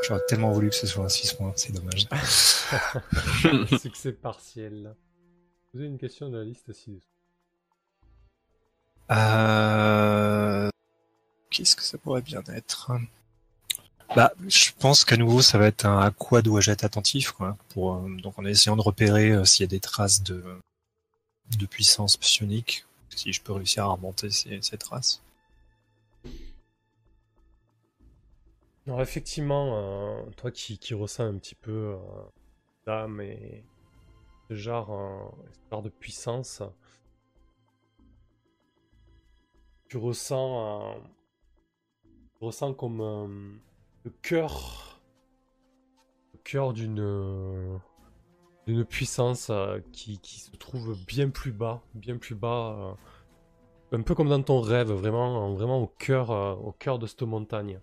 J'aurais 0.07 0.21
tellement 0.29 0.53
voulu 0.53 0.69
que 0.71 0.77
ce 0.77 0.87
soit 0.87 1.05
un 1.05 1.09
6 1.09 1.33
points, 1.35 1.53
c'est 1.57 1.73
dommage. 1.73 2.07
Succès 3.81 4.13
partiel. 4.13 4.95
Vous 5.73 5.81
avez 5.81 5.89
une 5.89 5.99
question 5.99 6.29
de 6.29 6.39
la 6.39 6.45
liste 6.45 6.73
ci 6.73 7.01
Euh... 9.11 10.69
Qu'est-ce 11.51 11.77
que 11.77 11.83
ça 11.83 11.97
pourrait 11.99 12.23
bien 12.23 12.43
être? 12.49 12.93
Bah, 14.15 14.33
je 14.47 14.71
pense 14.79 15.05
qu'à 15.05 15.17
nouveau, 15.17 15.41
ça 15.41 15.57
va 15.57 15.67
être 15.67 15.87
un 15.87 16.01
à 16.01 16.11
quoi 16.11 16.43
dois-je 16.43 16.71
être 16.71 16.85
attentif, 16.85 17.33
quoi. 17.33 17.57
Pour, 17.71 17.95
euh, 17.95 18.17
donc, 18.23 18.39
en 18.39 18.45
essayant 18.45 18.77
de 18.77 18.83
repérer 18.83 19.31
euh, 19.31 19.45
s'il 19.45 19.63
y 19.63 19.65
a 19.65 19.69
des 19.69 19.81
traces 19.81 20.23
de, 20.23 20.45
de 21.57 21.67
puissance 21.67 22.17
psionique, 22.17 22.85
si 23.09 23.33
je 23.33 23.41
peux 23.41 23.53
réussir 23.53 23.85
à 23.85 23.87
remonter 23.87 24.31
ces, 24.31 24.61
ces 24.63 24.77
traces. 24.77 25.23
Alors 28.87 29.01
effectivement, 29.01 29.79
euh, 29.79 30.31
toi 30.37 30.51
qui, 30.51 30.79
ressens 30.93 31.25
un 31.25 31.39
petit 31.39 31.55
peu 31.55 31.95
euh, 31.95 31.97
l'âme 32.87 33.23
et 33.23 33.65
ce 34.51 34.55
genre, 34.55 34.93
euh, 34.93 35.25
ce 35.53 35.71
genre 35.71 35.83
de 35.83 35.89
puissance, 35.89 36.63
tu 39.89 39.97
ressens, 39.97 40.97
tu 42.05 42.45
ressens 42.45 42.75
comme 42.75 43.59
le 44.05 44.11
cœur 44.23 45.01
cœur 46.43 46.75
d'une 46.75 47.81
puissance 48.91 49.51
qui, 49.93 50.21
se 50.23 50.55
trouve 50.59 50.95
bien 51.07 51.31
plus 51.31 51.53
bas, 51.53 51.83
bien 51.95 52.19
plus 52.19 52.35
bas, 52.35 52.99
un 53.93 54.03
peu 54.03 54.15
comme 54.15 54.29
dans 54.29 54.43
ton 54.43 54.61
rêve, 54.61 54.93
vraiment, 54.93 55.55
vraiment 55.55 55.81
au 55.81 55.87
cœur, 55.87 56.29
au 56.63 56.73
cœur 56.73 56.99
de 56.99 57.07
cette 57.07 57.23
montagne. 57.23 57.81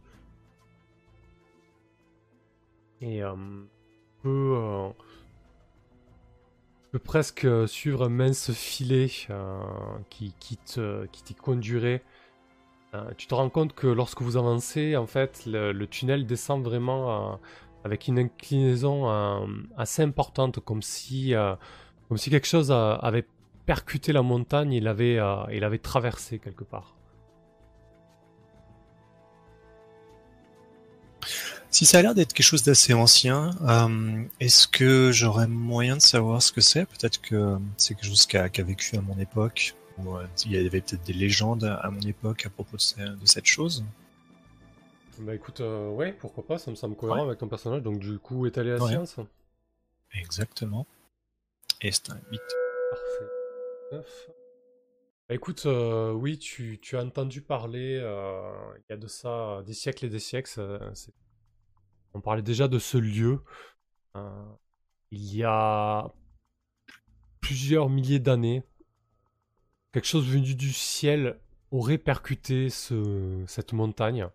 Et 3.01 3.23
euh, 3.23 3.33
tu 3.33 3.99
peux, 4.21 4.55
euh, 4.57 4.89
tu 6.83 6.89
peux 6.91 6.99
presque 6.99 7.47
suivre 7.67 8.05
un 8.05 8.09
mince 8.09 8.51
filet 8.51 9.09
euh, 9.29 9.63
qui, 10.09 10.33
qui 10.39 10.57
qui 11.11 11.23
t'y 11.23 11.35
conduirait. 11.35 12.03
Tu 13.17 13.27
te 13.27 13.33
rends 13.33 13.49
compte 13.49 13.73
que 13.73 13.87
lorsque 13.87 14.21
vous 14.21 14.35
avancez, 14.35 14.97
en 14.97 15.07
fait, 15.07 15.43
le, 15.45 15.85
tunnel 15.85 16.25
descend 16.25 16.61
vraiment 16.61 17.39
avec 17.85 18.09
une 18.09 18.19
inclinaison 18.19 19.07
assez 19.77 20.01
importante, 20.03 20.59
comme 20.59 20.81
si, 20.81 21.33
comme 22.09 22.17
si 22.17 22.29
quelque 22.29 22.47
chose 22.47 22.69
avait 22.69 23.25
percuté 23.65 24.11
la 24.11 24.23
montagne 24.23 24.73
et 24.73 24.81
l'avait, 24.81 25.15
l'avait 25.15 25.77
traversé 25.77 26.37
quelque 26.37 26.65
part. 26.65 26.97
Si 31.73 31.85
ça 31.85 31.99
a 31.99 32.01
l'air 32.01 32.13
d'être 32.13 32.33
quelque 32.33 32.45
chose 32.45 32.63
d'assez 32.63 32.93
ancien, 32.93 33.51
euh, 33.61 34.23
est-ce 34.41 34.67
que 34.67 35.11
j'aurais 35.13 35.47
moyen 35.47 35.95
de 35.95 36.01
savoir 36.01 36.41
ce 36.41 36.51
que 36.51 36.59
c'est? 36.59 36.85
Peut-être 36.85 37.21
que 37.21 37.57
c'est 37.77 37.95
quelque 37.95 38.07
chose 38.07 38.25
qui 38.25 38.35
a, 38.37 38.47
vécu 38.49 38.97
à 38.97 39.01
mon 39.01 39.17
époque, 39.17 39.73
ou 39.97 40.17
euh, 40.17 40.25
il 40.45 40.51
y 40.51 40.57
avait 40.57 40.81
peut-être 40.81 41.03
des 41.03 41.13
légendes 41.13 41.63
à 41.63 41.89
mon 41.89 42.01
époque 42.01 42.45
à 42.45 42.49
propos 42.49 42.75
de, 42.75 42.81
ce- 42.81 42.99
de 42.99 43.25
cette 43.25 43.45
chose. 43.45 43.85
Bah 45.19 45.33
écoute, 45.33 45.61
euh, 45.61 45.89
ouais, 45.91 46.11
pourquoi 46.13 46.45
pas, 46.45 46.57
ça 46.57 46.71
me 46.71 46.75
semble 46.75 46.95
cohérent 46.95 47.19
Ouais. 47.21 47.27
avec 47.27 47.39
ton 47.39 47.47
personnage, 47.47 47.83
donc 47.83 47.99
du 47.99 48.17
coup, 48.19 48.45
étaler 48.47 48.71
la 48.71 48.83
Ouais. 48.83 48.89
science. 48.89 49.15
Exactement. 50.13 50.85
Et 51.81 51.91
c'est 51.93 52.09
un 52.09 52.19
8. 52.31 52.41
Parfait. 52.89 53.31
Neuf. 53.93 54.29
Bah 55.29 55.35
écoute, 55.35 55.63
euh, 55.67 56.11
oui, 56.11 56.37
tu, 56.37 56.79
tu 56.81 56.97
as 56.97 57.01
entendu 57.03 57.41
parler, 57.41 57.95
il 57.97 58.83
y 58.89 58.93
a 58.93 58.97
de 58.97 59.07
ça 59.07 59.61
des 59.65 59.73
siècles 59.73 60.05
et 60.07 60.09
des 60.09 60.19
siècles, 60.19 60.49
c'est- 60.95 61.13
on 62.13 62.21
parlait 62.21 62.41
déjà 62.41 62.67
de 62.67 62.79
ce 62.79 62.97
lieu. 62.97 63.41
euh, 64.15 64.45
il 65.11 65.35
y 65.35 65.43
a 65.43 66.13
plusieurs 67.41 67.89
milliers 67.89 68.19
d'années, 68.19 68.63
quelque 69.91 70.07
chose 70.07 70.27
venu 70.27 70.55
du 70.55 70.71
ciel 70.71 71.39
aurait 71.71 71.97
percuté 71.97 72.69
ce, 72.69 73.43
cette 73.47 73.73
montagne 73.73 74.27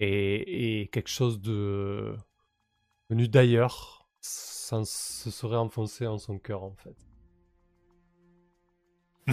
et, 0.00 0.88
quelque 0.92 1.08
chose 1.08 1.40
de 1.40 2.16
venu 3.10 3.28
d'ailleurs 3.28 4.08
se 4.20 5.30
serait 5.30 5.56
enfoncé 5.56 6.06
en 6.06 6.18
son 6.18 6.38
cœur 6.38 6.64
en 6.64 6.74
fait. 6.74 6.96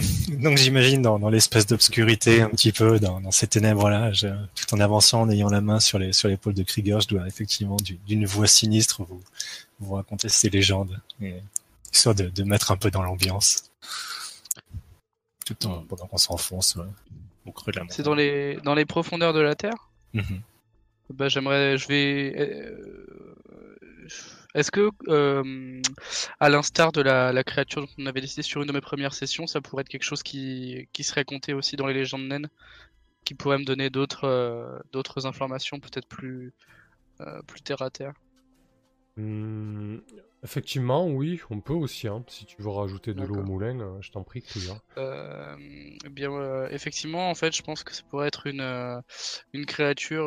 Donc 0.42 0.56
j'imagine 0.58 1.02
dans, 1.02 1.18
dans 1.18 1.28
l'espèce 1.28 1.66
d'obscurité, 1.66 2.40
un 2.42 2.48
petit 2.48 2.72
peu, 2.72 2.98
dans, 2.98 3.20
dans 3.20 3.30
ces 3.30 3.46
ténèbres-là, 3.46 4.12
tout 4.54 4.74
en 4.74 4.80
avançant, 4.80 5.22
en 5.22 5.30
ayant 5.30 5.48
la 5.48 5.60
main 5.60 5.80
sur 5.80 5.98
l'épaule 5.98 6.54
de 6.54 6.62
Krieger, 6.62 7.00
je 7.00 7.08
dois 7.08 7.26
effectivement 7.26 7.76
du- 7.76 7.98
d'une 8.06 8.26
voix 8.26 8.46
sinistre 8.46 9.02
vous, 9.04 9.22
vous 9.80 9.94
raconter 9.94 10.28
ces 10.28 10.50
légendes, 10.50 11.00
et, 11.22 11.34
histoire 11.92 12.14
de, 12.14 12.28
de 12.28 12.42
mettre 12.44 12.70
un 12.70 12.76
peu 12.76 12.90
dans 12.90 13.02
l'ambiance, 13.02 13.70
tout 15.44 15.66
en 15.66 15.80
pendant 15.82 16.06
qu'on 16.06 16.18
s'enfonce 16.18 16.76
ouais, 16.76 16.84
au 17.46 17.52
creux 17.52 17.72
de 17.72 17.78
la 17.78 17.82
montagne. 17.84 17.96
C'est 17.96 18.02
dans 18.02 18.14
les, 18.14 18.56
dans 18.64 18.74
les 18.74 18.84
profondeurs 18.84 19.32
de 19.32 19.40
la 19.40 19.54
Terre? 19.54 19.88
Mhm. 20.14 20.40
Bah, 21.14 21.28
j'aimerais, 21.28 21.76
je 21.76 21.88
vais. 21.88 22.34
euh, 22.38 23.36
Est-ce 24.54 24.70
que, 24.70 24.90
euh, 25.08 25.80
à 26.40 26.48
l'instar 26.48 26.92
de 26.92 27.00
la, 27.02 27.32
la 27.32 27.44
créature 27.44 27.82
dont 27.82 27.88
on 27.98 28.06
avait 28.06 28.20
décidé 28.20 28.42
sur 28.42 28.60
une 28.62 28.68
de 28.68 28.72
mes 28.72 28.80
premières 28.80 29.14
sessions, 29.14 29.46
ça 29.46 29.60
pourrait 29.60 29.82
être 29.82 29.88
quelque 29.88 30.02
chose 30.04 30.22
qui, 30.22 30.88
qui 30.92 31.04
serait 31.04 31.24
compté 31.24 31.54
aussi 31.54 31.76
dans 31.76 31.86
les 31.86 31.94
légendes 31.94 32.26
naines, 32.26 32.48
qui 33.24 33.34
pourrait 33.34 33.58
me 33.58 33.64
donner 33.64 33.90
d'autres 33.90 34.24
euh, 34.24 34.78
d'autres 34.92 35.26
informations 35.26 35.78
peut-être 35.78 36.08
plus, 36.08 36.52
euh, 37.20 37.40
plus 37.46 37.60
terre 37.62 37.82
à 37.82 37.90
terre? 37.90 38.14
Hmm, 39.16 39.98
effectivement, 40.42 41.06
oui, 41.06 41.40
on 41.50 41.60
peut 41.60 41.74
aussi. 41.74 42.08
hein. 42.08 42.24
Si 42.28 42.46
tu 42.46 42.62
veux 42.62 42.70
rajouter 42.70 43.12
de 43.12 43.22
l'eau 43.24 43.36
au 43.36 43.42
moulin, 43.42 43.98
je 44.00 44.10
t'en 44.10 44.22
prie, 44.22 44.42
eh 44.96 46.08
bien, 46.10 46.66
effectivement, 46.70 47.30
en 47.30 47.34
fait, 47.34 47.54
je 47.54 47.62
pense 47.62 47.84
que 47.84 47.94
ça 47.94 48.02
pourrait 48.08 48.28
être 48.28 48.46
une, 48.46 49.02
une 49.52 49.66
créature 49.66 50.24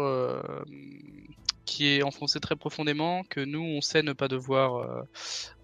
qui 1.65 1.87
est 1.97 2.03
enfoncée 2.03 2.39
très 2.39 2.55
profondément, 2.55 3.23
que 3.29 3.39
nous, 3.39 3.61
on 3.61 3.81
sait 3.81 4.03
ne 4.03 4.13
pas 4.13 4.27
devoir 4.27 4.75
euh, 4.77 5.01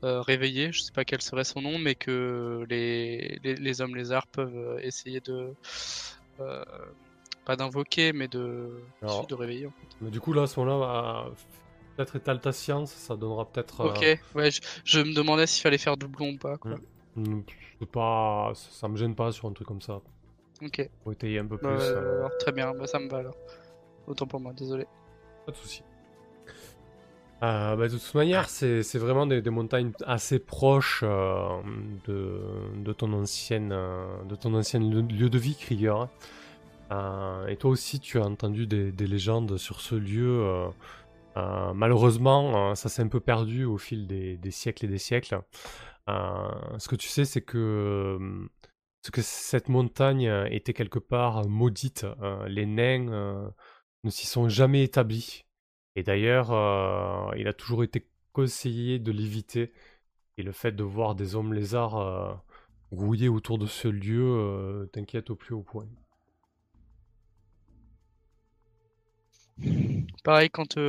euh, 0.04 0.22
réveiller. 0.22 0.72
Je 0.72 0.82
sais 0.82 0.92
pas 0.94 1.04
quel 1.06 1.22
serait 1.22 1.44
son 1.44 1.62
nom, 1.62 1.78
mais 1.78 1.96
que 1.96 2.66
les, 2.70 3.40
les, 3.44 3.56
les 3.56 3.82
hommes 3.82 3.96
lézards 3.96 4.28
peuvent 4.28 4.56
euh, 4.56 4.80
essayer 4.82 5.20
de. 5.22 5.54
pas 7.46 7.56
d'invoquer, 7.56 8.14
mais 8.14 8.28
de, 8.28 8.82
Alors- 9.02 9.28
de 9.28 9.36
réveiller. 9.36 9.68
En 9.68 9.72
fait. 9.72 9.88
Mais 10.02 10.10
du 10.12 10.20
coup, 10.20 10.34
là, 10.34 10.44
à 10.44 10.48
ce 10.48 10.60
moment-là, 10.60 11.26
euh, 11.26 11.30
peut-être 11.96 12.16
étale 12.16 12.40
ta 12.40 12.52
science, 12.52 12.92
ça 12.92 13.16
donnera 13.16 13.46
peut-être. 13.50 13.86
Ok, 13.86 14.20
ouais, 14.36 14.52
je, 14.52 14.62
je 14.86 15.00
me 15.02 15.14
demandais 15.14 15.48
s'il 15.48 15.62
fallait 15.64 15.78
faire 15.78 15.98
doublon 15.98 16.30
ou 16.34 16.38
pas. 16.38 16.58
Quoi. 16.58 16.76
c'est 17.80 17.90
pas, 17.90 18.52
ça 18.56 18.88
me 18.88 18.96
gêne 18.98 19.16
pas 19.16 19.32
sur 19.32 19.48
un 19.48 19.54
truc 19.54 19.68
comme 19.68 19.82
ça. 19.82 20.00
Ok, 20.62 20.90
Pour 21.04 21.12
étayer 21.14 21.40
un 21.40 21.48
peu 21.48 21.58
plus. 21.58 21.68
bah, 21.68 21.74
euh, 21.74 22.18
alors, 22.20 22.38
très 22.38 22.52
bien, 22.52 22.74
bah, 22.74 22.86
ça 22.88 23.00
me 23.00 23.10
va 23.10 23.18
alors. 23.20 23.36
Autant 24.08 24.28
pour 24.28 24.40
moi, 24.40 24.54
désolé. 24.54 24.86
Pas 25.46 25.52
de 25.54 25.58
souci. 25.58 25.84
Euh, 27.42 27.76
bah, 27.78 27.88
de 27.88 27.98
toute 27.98 28.14
manière, 28.16 28.50
c'est 28.50 28.84
c'est 28.84 29.00
vraiment 29.00 29.26
des, 29.26 29.42
des 29.42 29.50
montagnes 29.50 29.92
assez 30.06 30.40
proches 30.40 31.02
euh, 31.04 31.62
de, 32.06 32.42
de 32.84 32.94
ton 32.94 33.14
ancienne, 33.14 33.72
euh, 33.72 34.24
de 34.26 34.36
ton 34.36 34.54
ancien 34.54 34.80
lieu, 34.82 35.30
de 35.30 35.38
vie, 35.38 35.56
Krieger. 35.56 36.10
Et 37.48 37.56
toi 37.58 37.72
aussi, 37.72 38.00
tu 38.00 38.18
as 38.20 38.26
entendu 38.26 38.66
des, 38.68 38.92
des 38.92 39.08
légendes 39.08 39.58
sur 39.58 39.80
ce 39.80 39.96
lieu. 39.96 40.44
malheureusement, 41.36 42.76
ça 42.76 42.90
s'est 42.90 43.04
un 43.04 43.08
peu 43.08 43.20
perdu 43.20 43.64
au 43.66 43.78
fil 43.78 44.08
des, 44.08 44.38
des 44.38 44.52
siècles 44.52 44.86
et 44.86 44.88
des 44.88 44.98
siècles. 44.98 45.40
Ce 46.08 46.88
que 46.88 46.96
tu 46.96 47.08
sais, 47.08 47.26
c'est 47.26 47.42
que, 47.42 48.18
c'est 49.04 49.14
que 49.14 49.22
cette 49.22 49.70
montagne 49.70 50.48
était 50.50 50.74
quelque 50.74 51.00
part 51.00 51.48
maudite. 51.48 52.08
Les 52.48 52.66
nains 52.66 53.52
ne 54.04 54.10
s'y 54.10 54.26
sont 54.26 54.50
jamais 54.50 54.84
établis. 54.84 55.46
Et 56.00 56.04
d'ailleurs, 56.04 56.52
euh, 56.54 57.30
il 57.36 57.50
a 57.50 57.54
toujours 57.54 57.84
été 57.84 58.08
conseillé 58.32 59.00
de 59.00 59.12
l'éviter. 59.12 59.74
Et 60.38 60.44
le 60.44 60.54
fait 60.54 60.72
de 60.72 60.82
voir 60.82 61.14
des 61.14 61.36
hommes 61.36 61.54
lézards 61.54 61.98
euh, 61.98 62.34
grouiller 62.94 63.28
autour 63.28 63.58
de 63.58 63.66
ce 63.66 63.90
lieu 63.90 64.24
euh, 64.24 64.86
t'inquiète 64.86 65.30
au 65.30 65.36
plus 65.36 65.54
haut 65.54 65.62
point. 65.62 65.90
Pareil, 70.24 70.50
quand 70.50 70.80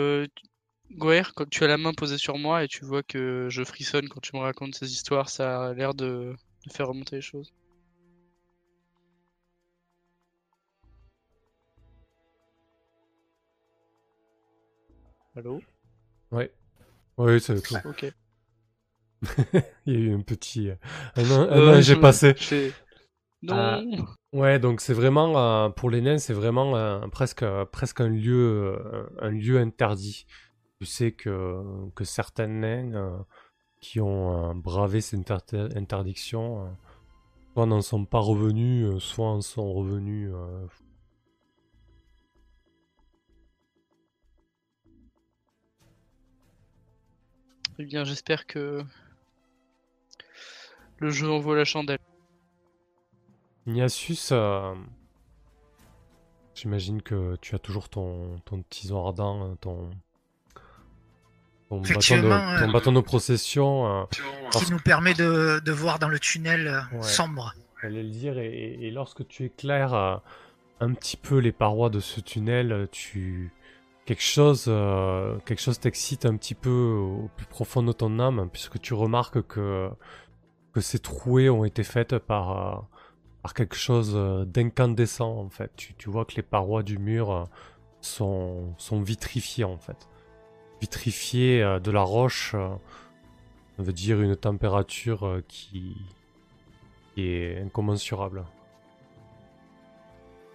Goer, 0.92 1.34
quand 1.34 1.50
tu 1.50 1.64
as 1.64 1.66
la 1.66 1.76
main 1.76 1.92
posée 1.92 2.18
sur 2.18 2.38
moi 2.38 2.62
et 2.62 2.68
tu 2.68 2.84
vois 2.84 3.02
que 3.02 3.48
je 3.50 3.64
frissonne 3.64 4.08
quand 4.08 4.20
tu 4.20 4.36
me 4.36 4.40
racontes 4.42 4.76
ces 4.76 4.92
histoires, 4.92 5.28
ça 5.28 5.70
a 5.70 5.74
l'air 5.74 5.92
de 5.92 6.36
faire 6.70 6.86
remonter 6.86 7.16
les 7.16 7.22
choses. 7.22 7.52
Allô? 15.40 15.62
Ouais. 16.30 16.52
Oui, 17.16 17.40
c'est. 17.40 17.56
Ok. 17.84 18.04
Il 19.86 19.92
y 19.94 19.96
a 19.96 19.98
eu 19.98 20.14
un 20.14 20.20
petit. 20.20 20.70
euh, 20.70 20.74
Un, 21.16 21.30
un 21.30 21.46
Euh, 21.48 21.80
j'ai 21.80 21.94
je- 21.94 22.00
passé. 22.00 22.34
je 22.36 22.70
Non 23.42 23.54
Ah. 23.54 23.80
Ouais, 24.32 24.58
donc 24.58 24.80
c'est 24.82 24.92
vraiment 24.92 25.36
euh, 25.38 25.70
pour 25.70 25.90
les 25.90 26.02
nains, 26.02 26.18
c'est 26.18 26.34
vraiment 26.34 27.00
presque 27.08 27.44
presque 27.72 28.00
un 28.00 28.08
lieu 28.08 28.78
un 29.20 29.30
lieu 29.30 29.58
interdit. 29.58 30.26
Tu 30.80 30.86
sais 30.86 31.12
que 31.12 31.62
que 31.94 32.04
certains 32.04 32.46
nains 32.48 33.24
qui 33.80 34.00
ont 34.00 34.54
bravé 34.54 35.00
cette 35.00 35.30
inter- 35.30 35.68
interdiction, 35.74 36.76
soit 37.54 37.66
n'en 37.66 37.82
sont 37.82 38.04
pas 38.04 38.20
revenus, 38.20 38.98
soit 38.98 39.26
en 39.28 39.40
sont 39.40 39.72
revenus. 39.72 40.30
Eh 47.82 47.86
bien, 47.86 48.04
j'espère 48.04 48.46
que 48.46 48.84
le 50.98 51.10
jeu 51.10 51.30
en 51.30 51.38
vaut 51.38 51.54
la 51.54 51.64
chandelle. 51.64 51.98
Ignatius, 53.66 54.28
euh, 54.32 54.74
j'imagine 56.54 57.00
que 57.00 57.36
tu 57.40 57.54
as 57.54 57.58
toujours 57.58 57.88
ton 57.88 58.38
ton 58.44 58.62
tison 58.68 59.06
ardent, 59.06 59.46
euh, 59.52 59.54
ton 59.62 59.90
ton 61.70 61.80
bâton 61.80 62.16
de, 62.16 62.28
ton 62.58 62.68
euh, 62.68 62.72
bâton 62.72 62.92
de 62.92 63.00
procession. 63.00 64.02
euh, 64.02 64.04
qui 64.52 64.70
nous 64.70 64.78
permet 64.80 65.14
de, 65.14 65.60
de 65.64 65.72
voir 65.72 65.98
dans 65.98 66.08
le 66.08 66.18
tunnel 66.18 66.66
euh, 66.66 66.96
Ouais. 66.98 67.02
sombre. 67.02 67.54
J'allais 67.80 68.02
le 68.02 68.10
dire, 68.10 68.38
et, 68.38 68.74
et- 68.78 68.90
lorsque 68.90 69.26
tu 69.26 69.44
éclaires 69.46 69.94
euh, 69.94 70.16
un 70.80 70.92
petit 70.92 71.16
peu 71.16 71.38
les 71.38 71.52
parois 71.52 71.88
de 71.88 72.00
ce 72.00 72.20
tunnel, 72.20 72.72
euh, 72.72 72.86
tu, 72.92 73.50
quelque 74.04 74.22
chose, 74.22 74.64
euh, 74.68 75.38
quelque 75.46 75.60
chose 75.60 75.78
t'excite 75.78 76.26
un 76.26 76.36
petit 76.36 76.54
peu 76.54 76.70
au 76.70 77.30
plus 77.36 77.46
profond 77.46 77.82
de 77.82 77.92
ton 77.92 78.18
âme, 78.18 78.48
puisque 78.52 78.80
tu 78.80 78.94
remarques 78.94 79.42
que, 79.46 79.88
que 80.72 80.80
ces 80.80 80.98
trouées 80.98 81.50
ont 81.50 81.64
été 81.64 81.84
faites 81.84 82.18
par, 82.18 82.50
euh, 82.50 82.80
par 83.42 83.54
quelque 83.54 83.76
chose 83.76 84.12
euh, 84.14 84.44
d'incandescent 84.44 85.38
en 85.38 85.48
fait. 85.48 85.70
Tu, 85.76 85.94
tu 85.94 86.10
vois 86.10 86.24
que 86.24 86.34
les 86.36 86.42
parois 86.42 86.82
du 86.82 86.98
mur 86.98 87.48
sont, 88.00 88.74
sont 88.78 89.00
vitrifiées 89.02 89.64
en 89.64 89.78
fait. 89.78 90.08
Vitrifiées 90.80 91.78
de 91.82 91.90
la 91.90 92.00
roche, 92.00 92.52
ça 92.52 93.82
veut 93.82 93.92
dire 93.92 94.20
une 94.22 94.34
température 94.34 95.42
qui, 95.46 95.94
est 97.18 97.60
incommensurable. 97.62 98.44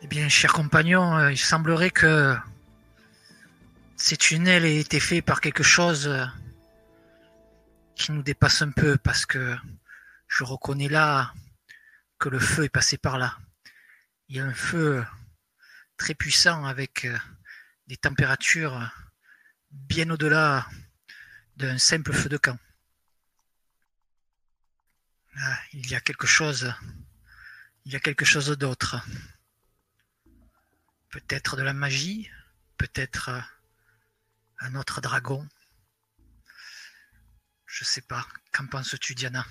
Eh 0.01 0.07
bien, 0.07 0.27
cher 0.29 0.51
compagnon, 0.51 1.29
il 1.29 1.37
semblerait 1.37 1.91
que 1.91 2.35
ces 3.97 4.17
tunnels 4.17 4.65
aient 4.65 4.79
été 4.79 4.99
faits 4.99 5.23
par 5.23 5.41
quelque 5.41 5.63
chose 5.63 6.07
euh, 6.07 6.25
qui 7.95 8.11
nous 8.11 8.23
dépasse 8.23 8.61
un 8.61 8.71
peu, 8.71 8.97
parce 8.97 9.25
que 9.25 9.55
je 10.27 10.43
reconnais 10.43 10.89
là 10.89 11.33
que 12.19 12.29
le 12.29 12.39
feu 12.39 12.65
est 12.65 12.69
passé 12.69 12.97
par 12.97 13.17
là. 13.17 13.37
Il 14.27 14.35
y 14.35 14.39
a 14.39 14.45
un 14.45 14.53
feu 14.53 15.05
très 15.97 16.13
puissant 16.13 16.65
avec 16.65 17.05
euh, 17.05 17.17
des 17.87 17.97
températures 17.97 18.91
bien 19.71 20.09
au-delà 20.09 20.67
d'un 21.57 21.77
simple 21.77 22.13
feu 22.13 22.29
de 22.29 22.37
camp. 22.37 22.57
Ah, 25.37 25.57
il 25.73 25.89
y 25.89 25.95
a 25.95 26.01
quelque 26.01 26.27
chose, 26.27 26.73
il 27.85 27.93
y 27.93 27.95
a 27.95 27.99
quelque 27.99 28.25
chose 28.25 28.49
d'autre. 28.57 29.05
Peut-être 31.09 31.55
de 31.55 31.63
la 31.63 31.73
magie, 31.73 32.29
peut-être 32.77 33.29
euh, 33.29 33.41
un 34.59 34.75
autre 34.75 35.01
dragon. 35.01 35.45
Je 37.65 37.83
sais 37.83 38.01
pas. 38.01 38.25
Qu'en 38.53 38.67
penses-tu, 38.67 39.15
Diana? 39.15 39.45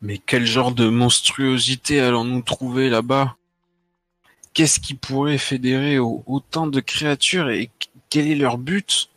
Mais 0.00 0.18
quel 0.18 0.46
genre 0.46 0.72
de 0.72 0.88
monstruosité 0.88 2.00
allons-nous 2.00 2.42
trouver 2.42 2.88
là-bas? 2.90 3.36
Qu'est-ce 4.54 4.80
qui 4.80 4.94
pourrait 4.94 5.38
fédérer 5.38 5.98
au- 5.98 6.22
autant 6.26 6.66
de 6.66 6.80
créatures 6.80 7.50
et 7.50 7.68
qu- 7.78 7.88
quel 8.10 8.28
est 8.28 8.34
leur 8.34 8.58
but? 8.58 9.10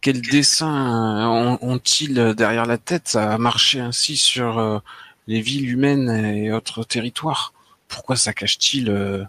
Quel 0.00 0.20
dessein 0.20 1.28
ont- 1.28 1.58
ont-ils 1.62 2.34
derrière 2.34 2.66
la 2.66 2.78
tête? 2.78 3.16
À 3.16 3.38
marcher 3.38 3.80
ainsi 3.80 4.16
sur 4.16 4.58
euh, 4.58 4.78
les 5.26 5.40
villes 5.40 5.70
humaines 5.70 6.10
et 6.10 6.52
autres 6.52 6.84
territoires. 6.84 7.52
Pourquoi 7.88 8.16
ça 8.16 8.32
cache-t-il 8.32 8.90
euh, 8.90 9.24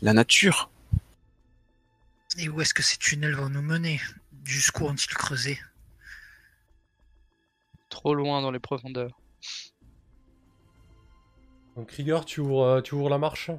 la 0.00 0.12
nature? 0.12 0.70
Et 2.38 2.48
où 2.48 2.60
est-ce 2.60 2.72
que 2.74 2.82
ces 2.82 2.96
tunnels 2.96 3.34
vont 3.34 3.50
nous 3.50 3.62
mener? 3.62 4.00
Jusqu'où 4.44 4.84
ont-ils 4.84 5.14
creusé? 5.14 5.58
Trop 7.88 8.14
loin 8.14 8.40
dans 8.40 8.50
les 8.50 8.58
profondeurs. 8.58 9.20
Donc 11.76 11.88
Krieger, 11.88 12.24
tu 12.24 12.40
ouvres, 12.40 12.62
euh, 12.64 12.80
tu 12.80 12.94
ouvres 12.94 13.10
la 13.10 13.18
marche? 13.18 13.50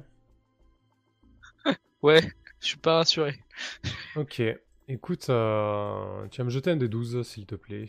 Ouais, 2.02 2.20
je 2.60 2.66
suis 2.66 2.76
pas 2.76 2.96
rassuré. 2.96 3.38
Ok. 4.16 4.42
Écoute, 4.88 5.30
euh, 5.30 6.28
tu 6.28 6.38
vas 6.38 6.44
me 6.44 6.50
jeter 6.50 6.70
un 6.70 6.76
des 6.76 6.88
12 6.88 7.26
s'il 7.26 7.46
te 7.46 7.54
plaît. 7.54 7.86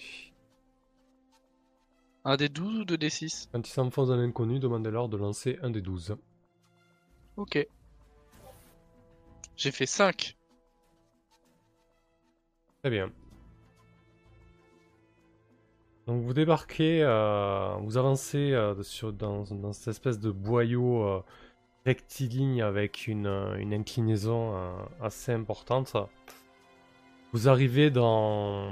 Un 2.23 2.38
des 2.38 2.47
12 2.47 2.79
ou 2.79 2.86
deux 2.86 2.97
des 2.97 3.09
6 3.09 3.49
Quand 3.51 3.67
ils 3.67 3.71
s'enfoncent 3.71 4.07
dans 4.07 4.15
l'inconnu, 4.15 4.59
demandez-leur 4.59 5.09
de 5.09 5.17
lancer 5.17 5.59
un 5.61 5.69
des 5.69 5.81
12. 5.81 6.15
Ok. 7.36 7.67
J'ai 9.57 9.71
fait 9.71 9.86
5. 9.86 10.38
Très 12.86 12.91
bien. 12.91 13.09
Donc 16.05 16.21
vous 16.21 16.33
débarquez, 16.33 17.01
euh, 17.01 17.77
vous 17.81 17.97
avancez 17.97 18.53
euh, 18.53 18.79
sur, 18.83 19.11
dans, 19.11 19.43
cette 19.73 19.88
espèce 19.88 20.19
de 20.19 20.29
boyau 20.29 21.01
euh, 21.01 21.23
rectiligne 21.88 22.61
avec 22.61 23.07
une, 23.07 23.25
une 23.57 23.73
inclinaison 23.73 24.53
assez 25.01 25.31
importante. 25.31 25.97
Vous 27.33 27.49
arrivez 27.49 27.89
dans, 27.89 28.69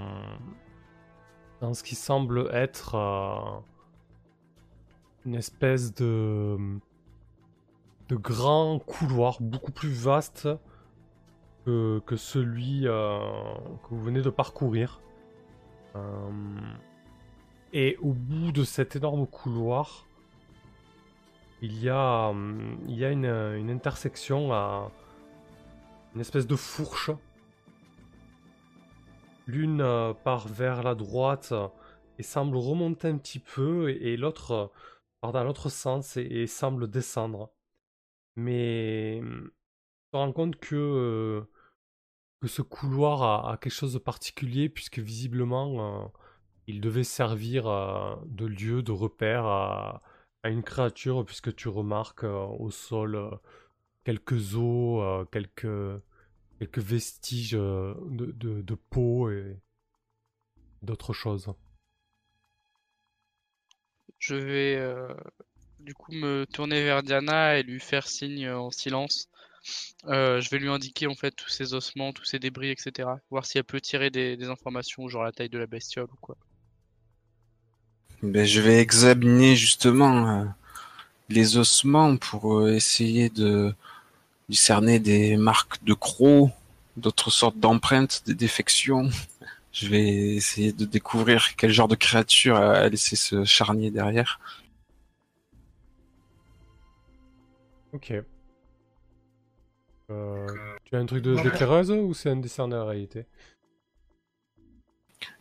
dans 1.60 1.74
ce 1.74 1.82
qui 1.82 1.96
semble 1.96 2.52
être 2.54 3.64
une 5.26 5.34
espèce 5.34 5.92
de, 5.92 6.56
de 8.10 8.16
grand 8.16 8.78
couloir 8.78 9.42
beaucoup 9.42 9.72
plus 9.72 9.90
vaste 9.92 10.48
que, 11.66 12.16
celui 12.16 12.88
euh, 12.88 13.20
que 13.84 13.90
vous 13.90 14.04
venez 14.04 14.22
de 14.22 14.30
parcourir. 14.30 15.02
Euh, 15.96 16.00
et 17.72 17.98
au 18.02 18.14
bout 18.14 18.52
de 18.52 18.64
cet 18.64 18.96
énorme 18.96 19.26
couloir, 19.26 20.06
il 21.64 21.82
y 21.82 21.90
a, 21.90 22.28
hum, 22.30 22.78
il 22.88 22.98
y 22.98 23.06
a 23.06 23.10
une, 23.10 23.70
intersection 23.70 24.54
à 24.54 24.92
une 26.14 26.22
espèce 26.22 26.46
de 26.46 26.56
fourche. 26.56 27.10
L'une 29.48 29.82
euh, 29.82 30.14
part 30.14 30.48
vers 30.48 30.84
la 30.84 30.94
droite 30.94 31.50
euh, 31.52 31.68
et 32.20 32.24
semble 32.24 32.58
remonter 32.58 33.08
un 33.08 33.18
petit 33.18 33.40
peu, 33.40 33.90
et, 33.90 34.18
l'autre 34.18 34.52
euh, 34.52 34.68
part 35.22 35.32
dans 35.32 35.44
l'autre 35.44 35.70
sens 35.70 36.18
et, 36.18 36.48
semble 36.48 36.90
descendre. 36.90 37.50
Mais 38.36 39.22
tu 39.22 40.12
te 40.12 40.18
rends 40.18 40.32
compte 40.34 40.58
que, 40.58 40.76
euh, 40.76 41.42
ce 42.48 42.62
couloir 42.62 43.48
a, 43.48 43.58
quelque 43.58 43.74
chose 43.74 43.94
de 43.94 44.00
particulier, 44.00 44.70
puisque 44.70 45.00
visiblement, 45.00 46.04
euh, 46.04 46.08
il 46.68 46.82
devait 46.82 47.04
servir 47.04 47.68
euh, 47.68 48.16
de 48.26 48.46
lieu, 48.46 48.82
de 48.82 48.92
repère 48.92 49.46
à, 49.46 50.02
une 50.46 50.64
créature, 50.64 51.26
puisque 51.26 51.56
tu 51.56 51.70
remarques 51.70 52.26
euh, 52.26 52.46
au 52.60 52.70
sol 52.70 53.40
quelques 54.04 54.56
os, 54.56 55.26
quelques, 55.32 56.02
quelques 56.60 56.80
vestiges 56.80 57.54
de, 57.54 58.76
peau 58.90 59.30
et 59.30 59.58
d'autres 60.82 61.14
choses. 61.14 61.54
Je 64.20 64.36
vais 64.36 64.78
du 65.80 65.94
coup 65.94 66.12
me 66.12 66.46
tourner 66.46 66.84
vers 66.84 67.04
Diana 67.04 67.58
et 67.58 67.64
lui 67.64 67.80
faire 67.80 68.08
signe 68.08 68.50
en 68.50 68.72
silence. 68.72 69.30
Euh, 70.06 70.42
je 70.42 70.50
vais 70.50 70.60
lui 70.60 70.70
indiquer 70.70 71.08
en 71.08 71.16
fait 71.16 71.32
tous 71.32 71.50
ces 71.50 71.74
ossements, 71.74 72.12
tous 72.12 72.26
ces 72.26 72.40
débris, 72.40 72.70
etc. 72.70 73.10
Voir 73.30 73.46
si 73.46 73.58
elle 73.58 73.64
peut 73.64 73.82
tirer 73.82 74.10
des, 74.10 74.38
des 74.38 74.48
informations, 74.48 75.08
genre 75.08 75.24
la 75.24 75.32
taille 75.32 75.50
de 75.50 75.58
la 75.58 75.68
bestiole 75.68 76.08
ou 76.12 76.18
quoi. 76.20 76.36
Ben, 78.22 78.46
je 78.46 78.62
vais 78.62 78.80
examiner 78.80 79.56
justement 79.56 80.30
euh, 80.30 80.46
les 81.30 81.58
ossements 81.58 82.16
pour 82.18 82.60
euh, 82.60 82.74
essayer 82.74 83.30
de 83.30 83.74
discerner 84.50 85.00
des 85.00 85.38
marques 85.38 85.84
de 85.84 85.94
crocs, 85.94 86.52
d'autres 86.98 87.32
sortes 87.32 87.60
d'empreintes, 87.60 88.24
des 88.26 88.36
défections. 88.36 89.10
Je 89.74 89.88
vais 89.88 90.36
essayer 90.36 90.72
de 90.72 90.86
découvrir 90.86 91.56
quel 91.56 91.72
genre 91.72 91.88
de 91.88 91.96
créature 91.96 92.58
a 92.58 92.74
a 92.74 92.90
laissé 92.90 93.16
ce 93.16 93.44
charnier 93.44 93.90
derrière. 93.90 94.40
Ok. 97.92 98.14
Euh, 100.14 100.48
tu 100.86 100.96
as 100.96 101.00
un 101.00 101.06
truc 101.06 101.24
de 101.24 101.36
d'éclaireuse 101.42 101.92
ou 101.92 102.14
c'est 102.14 102.30
un 102.30 102.36
décerné 102.36 102.76
en 102.76 102.86
réalité? 102.86 103.26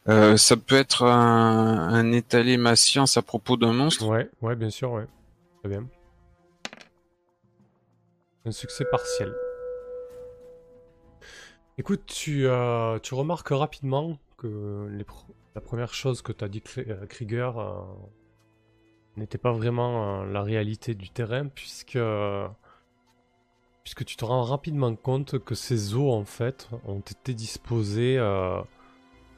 Euh, 0.08 0.36
ça 0.36 0.56
peut 0.56 0.74
être 0.76 1.04
un, 1.04 1.88
un 1.88 2.10
étaler 2.12 2.56
ma 2.56 2.74
science 2.74 3.16
à 3.16 3.22
propos 3.22 3.56
d'un 3.56 3.72
monstre. 3.72 4.07
Ouais, 4.08 4.30
ouais, 4.40 4.57
bien 4.57 4.70
sûr, 4.70 4.90
ouais. 4.92 5.07
Très 5.61 5.68
bien. 5.68 5.86
Un 8.44 8.50
succès 8.50 8.84
partiel. 8.90 9.32
Écoute, 11.78 12.07
tu, 12.07 12.46
euh, 12.46 12.99
tu 12.99 13.14
remarques 13.14 13.49
rapidement 13.50 14.18
que 14.36 14.88
les 14.90 15.04
pr- 15.04 15.26
la 15.54 15.61
première 15.61 15.94
chose 15.94 16.22
que 16.22 16.32
t'as 16.32 16.49
dit 16.49 16.61
Kri- 16.61 17.07
Krieger 17.08 17.58
euh, 17.58 17.82
n'était 19.16 19.38
pas 19.38 19.53
vraiment 19.53 20.22
euh, 20.22 20.26
la 20.26 20.42
réalité 20.42 20.94
du 20.94 21.11
terrain, 21.11 21.46
puisque, 21.46 21.96
puisque 23.84 24.04
tu 24.04 24.17
te 24.17 24.25
rends 24.25 24.42
rapidement 24.42 24.95
compte 24.95 25.38
que 25.38 25.54
ces 25.54 25.95
eaux, 25.95 26.13
en 26.13 26.25
fait, 26.25 26.68
ont 26.87 27.00
été 27.00 27.34
disposées 27.34 28.17
euh, 28.18 28.61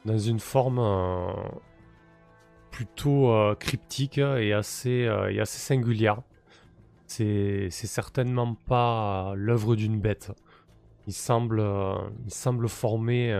dans 0.05 0.17
une 0.17 0.39
forme 0.39 0.79
euh, 0.79 1.33
plutôt 2.71 3.31
euh, 3.31 3.55
cryptique 3.55 4.19
et 4.19 4.53
assez, 4.53 5.05
euh, 5.05 5.31
et 5.31 5.39
assez 5.39 5.59
singulière. 5.59 6.21
C'est 7.07 7.69
certainement 7.69 8.55
pas 8.55 9.33
l'œuvre 9.35 9.75
d'une 9.75 9.99
bête. 9.99 10.31
Il 11.07 11.13
semble, 11.13 11.63
il 12.25 12.33
semble 12.33 12.67
former 12.67 13.31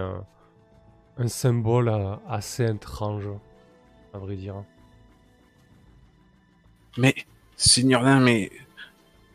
un 1.18 1.28
symbole 1.28 1.92
assez 2.30 2.64
étrange, 2.64 3.28
à 4.14 4.20
vrai 4.20 4.36
dire. 4.36 4.64
Mais, 6.98 7.16
Seigneur 7.56 8.04
Nain, 8.04 8.20
mais 8.20 8.52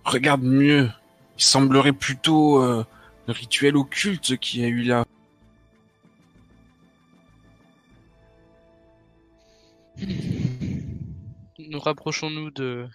regarde 0.04 0.42
mieux. 0.42 0.88
Il 1.40 1.44
semblerait 1.44 1.94
plutôt 1.94 2.62
euh, 2.62 2.84
rituel 3.26 3.74
occulte 3.78 4.36
qui 4.36 4.62
a 4.62 4.68
eu 4.68 4.82
là. 4.82 5.06
Nous 11.58 11.80
rapprochons-nous 11.80 12.50
de 12.50 12.86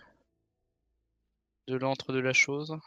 de 1.67 1.75
l'antre 1.75 2.13
de 2.13 2.19
la 2.19 2.33
chose. 2.33 2.77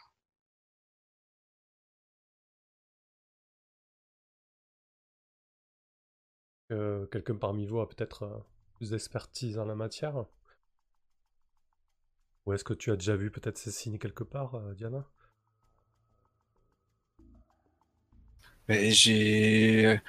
Euh, 6.71 7.05
Quelqu'un 7.07 7.35
parmi 7.35 7.65
vous 7.65 7.81
a 7.81 7.89
peut-être 7.89 8.23
euh, 8.23 8.39
plus 8.75 8.91
d'expertise 8.91 9.59
en 9.59 9.65
la 9.65 9.75
matière? 9.75 10.23
Ou 12.45 12.53
est-ce 12.53 12.63
que 12.63 12.73
tu 12.73 12.91
as 12.91 12.95
déjà 12.95 13.17
vu 13.17 13.29
peut-être 13.29 13.57
ces 13.57 13.71
signes 13.71 13.99
quelque 13.99 14.23
part, 14.23 14.55
euh, 14.55 14.73
Diana? 14.73 15.05
J'ai 18.69 19.99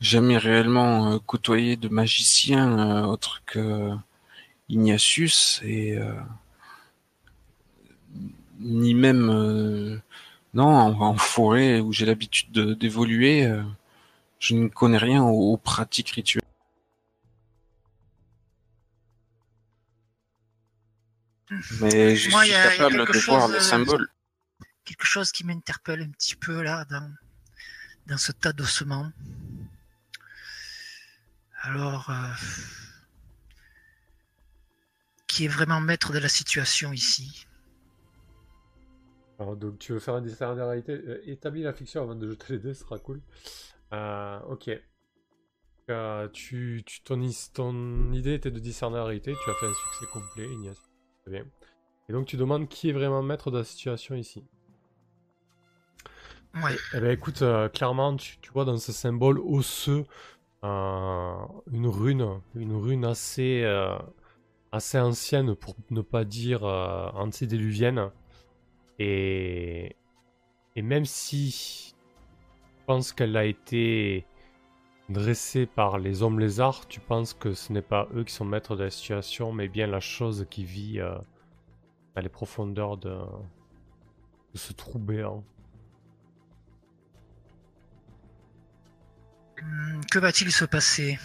jamais 0.00 0.38
réellement 0.38 1.12
euh, 1.14 1.18
côtoyé 1.18 1.76
de 1.76 1.88
magicien 1.88 2.78
euh, 2.78 3.02
autre 3.06 3.42
que 3.44 3.90
Ignatius 4.68 5.60
et 5.64 5.98
euh, 5.98 6.14
ni 8.60 8.94
même 8.94 10.00
non 10.54 10.64
en, 10.66 11.00
en 11.00 11.16
forêt 11.16 11.80
où 11.80 11.92
j'ai 11.92 12.06
l'habitude 12.06 12.52
de- 12.52 12.74
d'évoluer. 12.74 13.50
je 14.38 14.54
ne 14.54 14.68
connais 14.68 14.98
rien 14.98 15.22
aux, 15.22 15.52
aux 15.52 15.56
pratiques 15.56 16.10
rituelles. 16.10 16.42
Mais 21.80 22.16
je 22.16 22.30
Moi, 22.30 22.44
suis 22.44 22.52
capable 22.52 23.06
de 23.06 23.12
chose, 23.12 23.26
voir 23.26 23.48
les 23.48 23.60
symboles. 23.60 24.08
quelque 24.84 25.04
chose 25.04 25.32
qui 25.32 25.44
m'interpelle 25.44 26.02
un 26.02 26.10
petit 26.10 26.34
peu 26.34 26.62
là 26.62 26.84
dans, 26.88 27.12
dans 28.06 28.18
ce 28.18 28.32
tas 28.32 28.52
d'ossements. 28.52 29.10
Alors, 31.62 32.10
euh, 32.10 32.14
qui 35.28 35.44
est 35.44 35.48
vraiment 35.48 35.80
maître 35.80 36.12
de 36.12 36.18
la 36.18 36.28
situation 36.28 36.92
ici 36.92 37.46
Alors, 39.38 39.56
donc 39.56 39.78
tu 39.78 39.92
veux 39.92 40.00
faire 40.00 40.14
un 40.14 40.20
discernement 40.20 40.60
de 40.60 40.66
réalité? 40.66 40.92
Euh, 40.92 41.22
Établis 41.24 41.62
la 41.62 41.72
fiction 41.72 42.02
avant 42.02 42.14
de 42.14 42.28
jeter 42.28 42.54
les 42.54 42.58
dés, 42.58 42.74
ce 42.74 42.82
sera 42.82 42.98
cool. 42.98 43.22
Euh, 43.92 44.40
ok. 44.48 44.70
Euh, 45.90 46.28
tu, 46.28 46.84
ton, 47.04 47.20
ton 47.54 48.12
idée 48.12 48.34
était 48.34 48.50
de 48.50 48.58
discerner 48.58 48.96
la 48.96 49.04
réalité, 49.04 49.34
tu 49.44 49.50
as 49.50 49.54
fait 49.54 49.66
un 49.66 49.74
succès 49.74 50.06
complet, 50.12 50.46
Ignace. 50.52 50.90
Très 51.22 51.32
bien. 51.32 51.44
Et 52.08 52.12
donc 52.12 52.26
tu 52.26 52.36
demandes 52.36 52.68
qui 52.68 52.90
est 52.90 52.92
vraiment 52.92 53.22
maître 53.22 53.50
de 53.50 53.58
la 53.58 53.64
situation 53.64 54.14
ici. 54.14 54.44
Ouais, 56.54 56.76
Eh 56.94 57.00
ben 57.00 57.10
écoute, 57.10 57.40
euh, 57.42 57.68
clairement, 57.70 58.14
tu, 58.16 58.38
tu 58.38 58.50
vois 58.50 58.66
dans 58.66 58.76
ce 58.76 58.92
symbole 58.92 59.40
osseux 59.40 60.04
euh, 60.64 61.34
une 61.72 61.86
rune, 61.86 62.40
une 62.54 62.74
rune 62.74 63.06
assez, 63.06 63.62
euh, 63.64 63.96
assez 64.70 64.98
ancienne 64.98 65.54
pour 65.54 65.74
ne 65.90 66.02
pas 66.02 66.24
dire 66.24 66.64
antédiluvienne. 66.64 68.10
Et, 68.98 69.96
et 70.76 70.82
même 70.82 71.06
si 71.06 71.94
je 72.80 72.84
pense 72.86 73.12
qu'elle 73.12 73.36
a 73.36 73.46
été 73.46 74.26
dressée 75.08 75.66
par 75.66 75.98
les 75.98 76.22
hommes 76.22 76.38
lézards, 76.38 76.86
tu 76.86 77.00
penses 77.00 77.32
que 77.32 77.54
ce 77.54 77.72
n'est 77.72 77.82
pas 77.82 78.08
eux 78.14 78.24
qui 78.24 78.34
sont 78.34 78.44
maîtres 78.44 78.76
de 78.76 78.84
la 78.84 78.90
situation, 78.90 79.52
mais 79.52 79.68
bien 79.68 79.86
la 79.86 80.00
chose 80.00 80.46
qui 80.50 80.64
vit 80.64 81.00
dans 82.14 82.20
les 82.20 82.28
profondeurs 82.28 82.98
de, 82.98 83.18
ce 84.54 84.74
trou. 84.74 85.00
Que 90.12 90.18
va-t-il 90.18 90.52
se 90.52 90.66
passer 90.66 91.18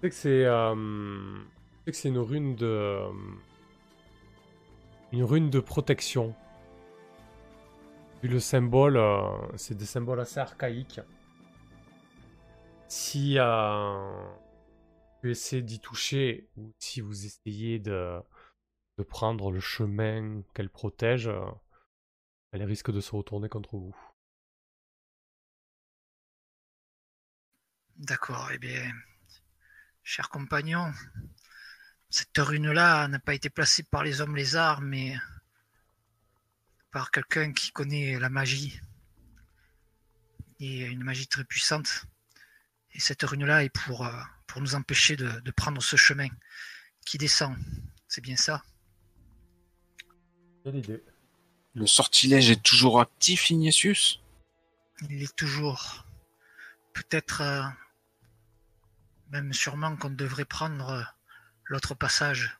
Tu 0.00 0.02
sais 0.02 0.10
que 0.10 0.14
c'est 0.14 0.44
euh, 0.44 1.38
sais 1.84 1.90
que 1.90 1.96
c'est 1.96 2.08
une 2.08 2.18
rune 2.18 2.54
de 2.54 2.66
euh, 2.66 3.10
une 5.10 5.24
rune 5.24 5.50
de 5.50 5.58
protection. 5.58 6.36
Vu 8.22 8.28
le 8.28 8.38
symbole, 8.38 8.96
euh, 8.96 9.30
c'est 9.56 9.76
des 9.76 9.86
symboles 9.86 10.20
assez 10.20 10.38
archaïques. 10.38 11.00
Si 12.86 13.38
tu 15.20 15.30
essaies 15.30 15.62
d'y 15.62 15.80
toucher 15.80 16.48
ou 16.56 16.72
si 16.78 17.00
vous 17.00 17.26
essayez 17.26 17.80
de, 17.80 18.20
prendre 19.08 19.50
le 19.50 19.60
chemin 19.60 20.42
qu'elle 20.54 20.70
protège, 20.70 21.30
elle 22.52 22.62
risque 22.62 22.92
de 22.92 23.00
se 23.00 23.14
retourner 23.14 23.48
contre 23.48 23.76
vous. 23.76 23.96
D'accord, 27.98 28.50
eh 28.52 28.58
bien, 28.58 28.92
cher 30.04 30.28
compagnon, 30.28 30.92
cette 32.10 32.38
rune-là 32.38 33.08
n'a 33.08 33.18
pas 33.18 33.34
été 33.34 33.50
placée 33.50 33.82
par 33.82 34.04
les 34.04 34.20
hommes 34.20 34.36
lézards, 34.36 34.80
mais 34.80 35.16
par 36.90 37.10
quelqu'un 37.10 37.52
qui 37.52 37.72
connaît 37.72 38.18
la 38.18 38.30
magie. 38.30 38.80
Et 40.60 40.82
une 40.82 41.04
magie 41.04 41.26
très 41.26 41.44
puissante. 41.44 42.06
Et 42.92 43.00
cette 43.00 43.22
rune-là 43.22 43.64
est 43.64 43.68
pour, 43.68 44.06
euh, 44.06 44.22
pour 44.46 44.60
nous 44.60 44.74
empêcher 44.74 45.16
de, 45.16 45.28
de 45.40 45.50
prendre 45.50 45.82
ce 45.82 45.96
chemin 45.96 46.28
qui 47.04 47.18
descend. 47.18 47.56
C'est 48.06 48.20
bien 48.20 48.36
ça? 48.36 48.62
Quelle 50.64 50.76
idée 50.76 51.02
Le 51.74 51.86
sortilège 51.86 52.50
est 52.50 52.62
toujours 52.62 53.00
actif, 53.00 53.50
Ignatius? 53.50 54.20
Il 55.10 55.22
est 55.22 55.36
toujours. 55.36 56.06
Peut-être, 56.92 57.42
euh, 57.42 57.62
même 59.30 59.52
sûrement 59.52 59.96
qu'on 59.96 60.10
devrait 60.10 60.44
prendre 60.44 60.88
euh, 60.90 61.02
l'autre 61.64 61.94
passage. 61.94 62.58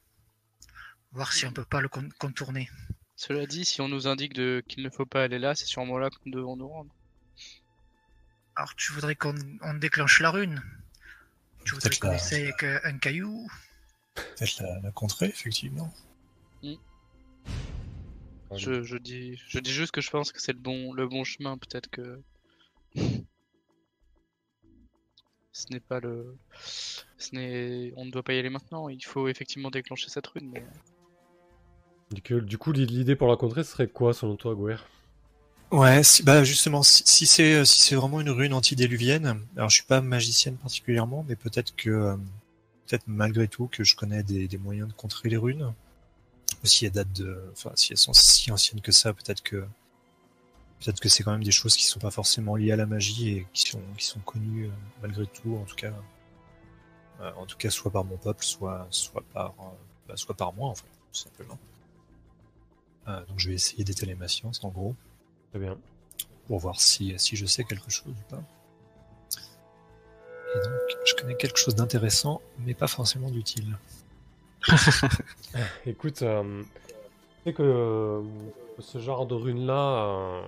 Voir 1.13 1.33
si 1.33 1.47
on 1.47 1.53
peut 1.53 1.65
pas 1.65 1.81
le 1.81 1.89
con- 1.89 2.11
contourner. 2.19 2.69
Cela 3.17 3.47
dit, 3.47 3.65
si 3.65 3.81
on 3.81 3.89
nous 3.89 4.07
indique 4.07 4.35
de... 4.35 4.63
qu'il 4.69 4.83
ne 4.83 4.91
faut 4.91 5.07
pas 5.07 5.23
aller 5.23 5.39
là, 5.39 5.55
c'est 5.55 5.67
sûrement 5.67 5.99
là 5.99 6.11
que 6.11 6.17
nous 6.27 6.33
devons 6.33 6.57
nous 6.57 6.69
rendre. 6.69 6.95
Alors 8.57 8.75
tu 8.75 8.93
voudrais 8.93 9.15
qu'on 9.15 9.35
on 9.63 9.75
déclenche 9.75 10.21
la 10.21 10.31
rune? 10.31 10.63
Tu 11.65 11.75
voudrais 11.75 11.97
qu'on 11.97 12.09
la- 12.09 12.17
essaye 12.17 12.45
avec 12.45 12.63
euh, 12.63 12.81
un 12.85 12.99
caillou? 12.99 13.49
Peut-être 14.15 14.61
la, 14.61 14.81
la 14.81 14.91
contrer, 14.93 15.27
effectivement. 15.27 15.93
Je, 18.57 18.83
je 18.83 18.97
dis, 18.97 19.37
je 19.47 19.59
dis 19.59 19.73
juste 19.73 19.93
que 19.93 20.01
je 20.01 20.09
pense 20.09 20.33
que 20.33 20.41
c'est 20.41 20.55
le 20.55 20.59
bon, 20.59 20.95
le 20.95 21.07
bon 21.07 21.23
chemin. 21.23 21.59
Peut-être 21.59 21.91
que 21.91 22.23
ce 25.59 25.73
n'est 25.73 25.81
pas 25.81 25.99
le, 26.01 26.37
ce 27.19 27.35
n'est, 27.35 27.93
on 27.97 28.05
ne 28.05 28.11
doit 28.11 28.23
pas 28.23 28.33
y 28.35 28.39
aller 28.39 28.51
maintenant. 28.51 28.89
Il 28.89 29.05
faut 29.05 29.29
effectivement 29.29 29.71
déclencher 29.71 30.09
cette 30.09 30.27
rune. 30.29 30.51
Mais... 30.53 30.65
Du 32.13 32.23
coup, 32.23 32.41
du 32.41 32.59
coup, 32.59 32.73
l'idée 32.73 33.17
pour 33.17 33.29
la 33.29 33.37
contrer 33.37 33.65
serait 33.65 33.89
quoi 33.89 34.15
selon 34.15 34.37
toi, 34.37 34.55
Gouer? 34.55 34.77
Ouais, 35.71 36.03
si- 36.03 36.23
bah 36.23 36.45
justement, 36.45 36.83
si, 36.83 37.03
si 37.05 37.27
c'est 37.27 37.55
euh, 37.55 37.65
si 37.65 37.81
c'est 37.81 37.95
vraiment 37.95 38.21
une 38.21 38.31
rune 38.31 38.55
antidiluvienne, 38.55 39.43
alors 39.57 39.69
je 39.69 39.75
suis 39.75 39.85
pas 39.85 40.01
magicienne 40.01 40.57
particulièrement, 40.57 41.27
mais 41.29 41.37
peut-être 41.37 41.75
que 41.77 41.91
euh, 41.91 42.17
peut-être 42.87 43.05
malgré 43.07 43.49
tout 43.49 43.67
que 43.67 43.85
je 43.85 43.95
connais 43.95 44.23
des, 44.23 44.49
des 44.49 44.59
moyens 44.59 44.89
de 44.89 44.95
contrer 44.95 45.29
les 45.29 45.37
runes. 45.37 45.75
Ou 46.65 46.67
si 46.67 46.87
elles 46.87 46.93
datent 46.93 47.13
de, 47.13 47.39
enfin 47.53 47.73
si 47.75 47.93
elles 47.93 47.99
sont 47.99 48.15
si 48.15 48.51
anciennes 48.51 48.81
que 48.81 48.93
ça, 48.93 49.13
peut-être 49.13 49.43
que 49.43 49.67
peut-être 50.81 51.01
que 51.01 51.09
c'est 51.09 51.23
quand 51.23 51.33
même 51.33 51.45
des 51.45 51.51
choses 51.51 51.77
qui 51.77 51.85
sont 51.85 52.01
pas 52.01 52.11
forcément 52.11 52.57
liées 52.57 52.73
à 52.73 52.77
la 52.77 52.87
magie 52.87 53.31
et 53.31 53.47
qui 53.53 53.69
sont 53.71 53.83
qui 53.97 54.07
sont 54.07 54.21
connues 54.21 54.67
euh, 54.67 54.71
malgré 55.03 55.27
tout, 55.27 55.57
en 55.57 55.65
tout 55.65 55.77
cas, 55.77 55.93
euh, 57.21 57.31
en 57.37 57.47
tout 57.47 57.57
cas 57.57 57.71
soit 57.71 57.91
par 57.91 58.05
mon 58.05 58.17
peuple, 58.17 58.45
soit 58.45 58.87
soit 58.91 59.25
par 59.33 59.55
euh, 59.61 59.65
bah, 60.09 60.17
soit 60.17 60.35
par 60.35 60.53
moi 60.53 60.69
en 60.69 60.75
fait, 60.75 60.87
tout 61.13 61.21
simplement. 61.21 61.59
Donc 63.07 63.39
je 63.39 63.49
vais 63.49 63.55
essayer 63.55 63.85
d'étaler 63.85 64.15
ma 64.15 64.29
science 64.29 64.63
en 64.65 64.69
gros 64.69 64.95
Très 65.51 65.59
bien. 65.59 65.79
pour 66.47 66.59
voir 66.59 66.79
si, 66.79 67.15
si 67.17 67.37
je 67.37 67.47
sais 67.47 67.65
quelque 67.65 67.91
chose 67.91 68.13
ou 68.13 68.31
pas. 68.31 68.43
Et 70.55 70.59
donc, 70.61 70.73
je 71.05 71.15
connais 71.15 71.35
quelque 71.35 71.59
chose 71.59 71.75
d'intéressant, 71.75 72.41
mais 72.59 72.75
pas 72.75 72.87
forcément 72.87 73.31
d'utile. 73.31 73.79
Écoute, 75.87 76.23
euh, 76.23 76.63
tu 76.89 77.45
sais 77.45 77.53
que 77.53 77.63
euh, 77.63 78.23
ce 78.79 78.99
genre 78.99 79.27
de 79.27 79.35
rune-là 79.35 80.43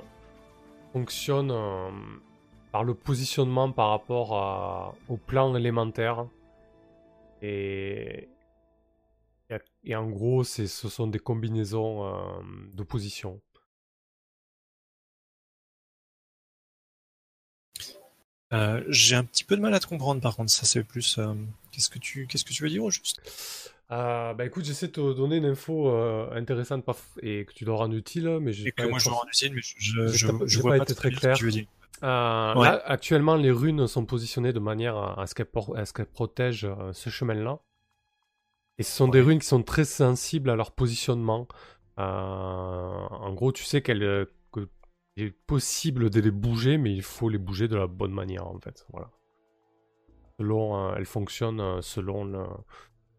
fonctionne 0.92 1.50
euh, 1.50 1.90
par 2.72 2.84
le 2.84 2.94
positionnement 2.94 3.70
par 3.72 3.90
rapport 3.90 4.34
à- 4.36 4.94
au 5.08 5.16
plan 5.16 5.54
élémentaire. 5.56 6.26
Et, 7.42 8.28
et, 9.84 9.94
en 9.94 10.08
gros, 10.08 10.44
ce 10.44 10.66
sont 10.66 11.06
des 11.06 11.18
combinaisons 11.18 12.06
euh, 12.06 12.40
de 12.74 12.82
positions. 12.82 13.40
Euh, 18.52 18.82
J'ai 18.88 19.16
un 19.16 19.24
petit 19.24 19.42
peu 19.44 19.56
de 19.56 19.60
mal 19.60 19.74
à 19.74 19.80
te 19.80 19.86
comprendre, 19.86 20.20
par 20.20 20.36
contre, 20.36 20.50
ça 20.52 20.64
c'est 20.64 20.84
plus... 20.84 21.18
qu'est-ce 21.72 21.88
que 21.90 21.98
tu 21.98 22.26
qu'est-ce 22.26 22.44
que 22.44 22.52
tu 22.52 22.62
veux 22.62 22.68
dire 22.70 22.84
au 22.84 22.90
juste? 22.90 23.20
Euh, 23.92 24.34
bah 24.34 24.44
écoute, 24.44 24.64
j'essaie 24.64 24.86
de 24.86 24.92
te 24.92 25.12
donner 25.14 25.38
une 25.38 25.46
info 25.46 25.88
euh, 25.88 26.30
intéressante 26.32 26.84
et 27.22 27.44
que 27.44 27.52
tu 27.52 27.64
dois 27.64 27.76
rendre 27.76 27.96
utile, 27.96 28.38
mais 28.40 28.52
je 28.52 28.68
Et 28.68 28.72
que 28.72 28.84
moi 28.86 28.98
je 29.00 29.08
rends 29.10 29.26
utile, 29.26 29.52
mais 29.54 29.62
je, 29.62 29.74
je, 29.78 30.06
je, 30.06 30.26
pas- 30.30 30.46
je 30.46 30.60
vois 30.60 30.76
pas 30.76 30.82
été 30.84 30.94
très 30.94 31.10
clair. 31.10 31.36
Euh, 32.02 32.54
Ouais. 32.54 32.64
Là, 32.64 32.80
actuellement, 32.86 33.34
les 33.36 33.50
runes 33.50 33.86
sont 33.86 34.06
positionnées 34.06 34.52
de 34.52 34.60
manière 34.60 34.96
à, 34.96 35.20
à 35.20 35.26
ce 35.26 35.34
qu'elles 35.34 36.06
protègent 36.06 36.68
ce 36.92 37.10
chemin-là. 37.10 37.58
Et 38.78 38.82
ce 38.84 38.96
sont 38.96 39.08
des 39.08 39.20
runes 39.20 39.40
qui 39.40 39.46
sont 39.46 39.62
très 39.62 39.84
sensibles 39.84 40.48
à 40.50 40.56
leur 40.56 40.70
positionnement. 40.72 41.46
En 41.98 43.32
gros, 43.34 43.52
tu 43.52 43.64
sais 43.64 43.82
qu'elles, 43.82 44.02
euh, 44.04 44.24
que 44.52 44.68
il 45.16 45.24
est 45.24 45.30
possible 45.46 46.08
de 46.10 46.20
les 46.20 46.30
bouger, 46.30 46.78
mais 46.78 46.92
il 46.94 47.02
faut 47.02 47.28
les 47.28 47.38
bouger 47.38 47.68
de 47.68 47.76
la 47.76 47.86
bonne 47.88 48.12
manière, 48.12 48.46
en 48.46 48.58
fait. 48.60 48.86
Voilà. 48.92 49.10
Selon, 50.38 50.94
elles 50.94 51.04
fonctionnent 51.04 51.82
selon, 51.82 52.24
le- 52.24 52.46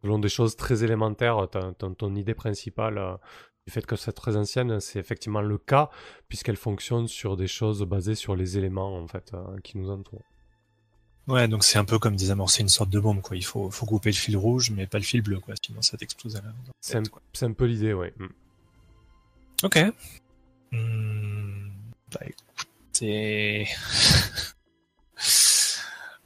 selon 0.01 0.19
des 0.19 0.29
choses 0.29 0.55
très 0.55 0.83
élémentaires. 0.83 1.47
Ta- 1.51 1.73
ta- 1.73 1.89
ton 1.89 2.15
idée 2.15 2.33
principale 2.33 2.97
euh, 2.97 3.15
du 3.67 3.71
fait 3.73 3.85
que 3.85 3.95
c'est 3.95 4.11
très 4.11 4.35
ancienne, 4.37 4.79
c'est 4.79 4.99
effectivement 4.99 5.41
le 5.41 5.57
cas, 5.57 5.89
puisqu'elle 6.27 6.57
fonctionne 6.57 7.07
sur 7.07 7.37
des 7.37 7.47
choses 7.47 7.83
basées 7.83 8.15
sur 8.15 8.35
les 8.35 8.57
éléments 8.57 8.97
en 8.97 9.07
fait 9.07 9.31
euh, 9.33 9.57
qui 9.63 9.77
nous 9.77 9.89
entourent. 9.89 10.25
Ouais, 11.27 11.47
donc 11.47 11.63
c'est 11.63 11.77
un 11.77 11.85
peu 11.85 11.99
comme 11.99 12.15
désamorcer 12.15 12.61
une 12.63 12.69
sorte 12.69 12.89
de 12.89 12.99
bombe, 12.99 13.21
quoi. 13.21 13.37
Il 13.37 13.45
faut, 13.45 13.69
faut 13.69 13.85
couper 13.85 14.09
le 14.09 14.15
fil 14.15 14.35
rouge, 14.35 14.71
mais 14.71 14.87
pas 14.87 14.97
le 14.97 15.03
fil 15.03 15.21
bleu, 15.21 15.39
quoi. 15.39 15.53
Sinon 15.63 15.81
ça 15.81 15.95
t'explose 15.95 16.35
à 16.35 16.41
la 16.41 16.51
C'est 16.81 17.45
un, 17.45 17.53
peu 17.53 17.65
l'idée, 17.65 17.93
ouais. 17.93 18.13
Mm. 18.17 18.25
Ok. 19.63 19.79
Hmm, 20.71 21.69
bah 22.11 22.21
écoutez. 22.25 23.67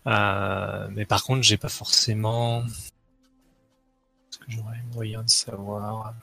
Euh, 0.08 0.88
mais 0.92 1.06
par 1.06 1.24
contre, 1.24 1.42
j'ai 1.42 1.58
pas 1.58 1.68
forcément. 1.68 2.64
J'aurais 4.48 4.82
moyen 4.94 5.24
de 5.24 5.30
savoir 5.30 6.14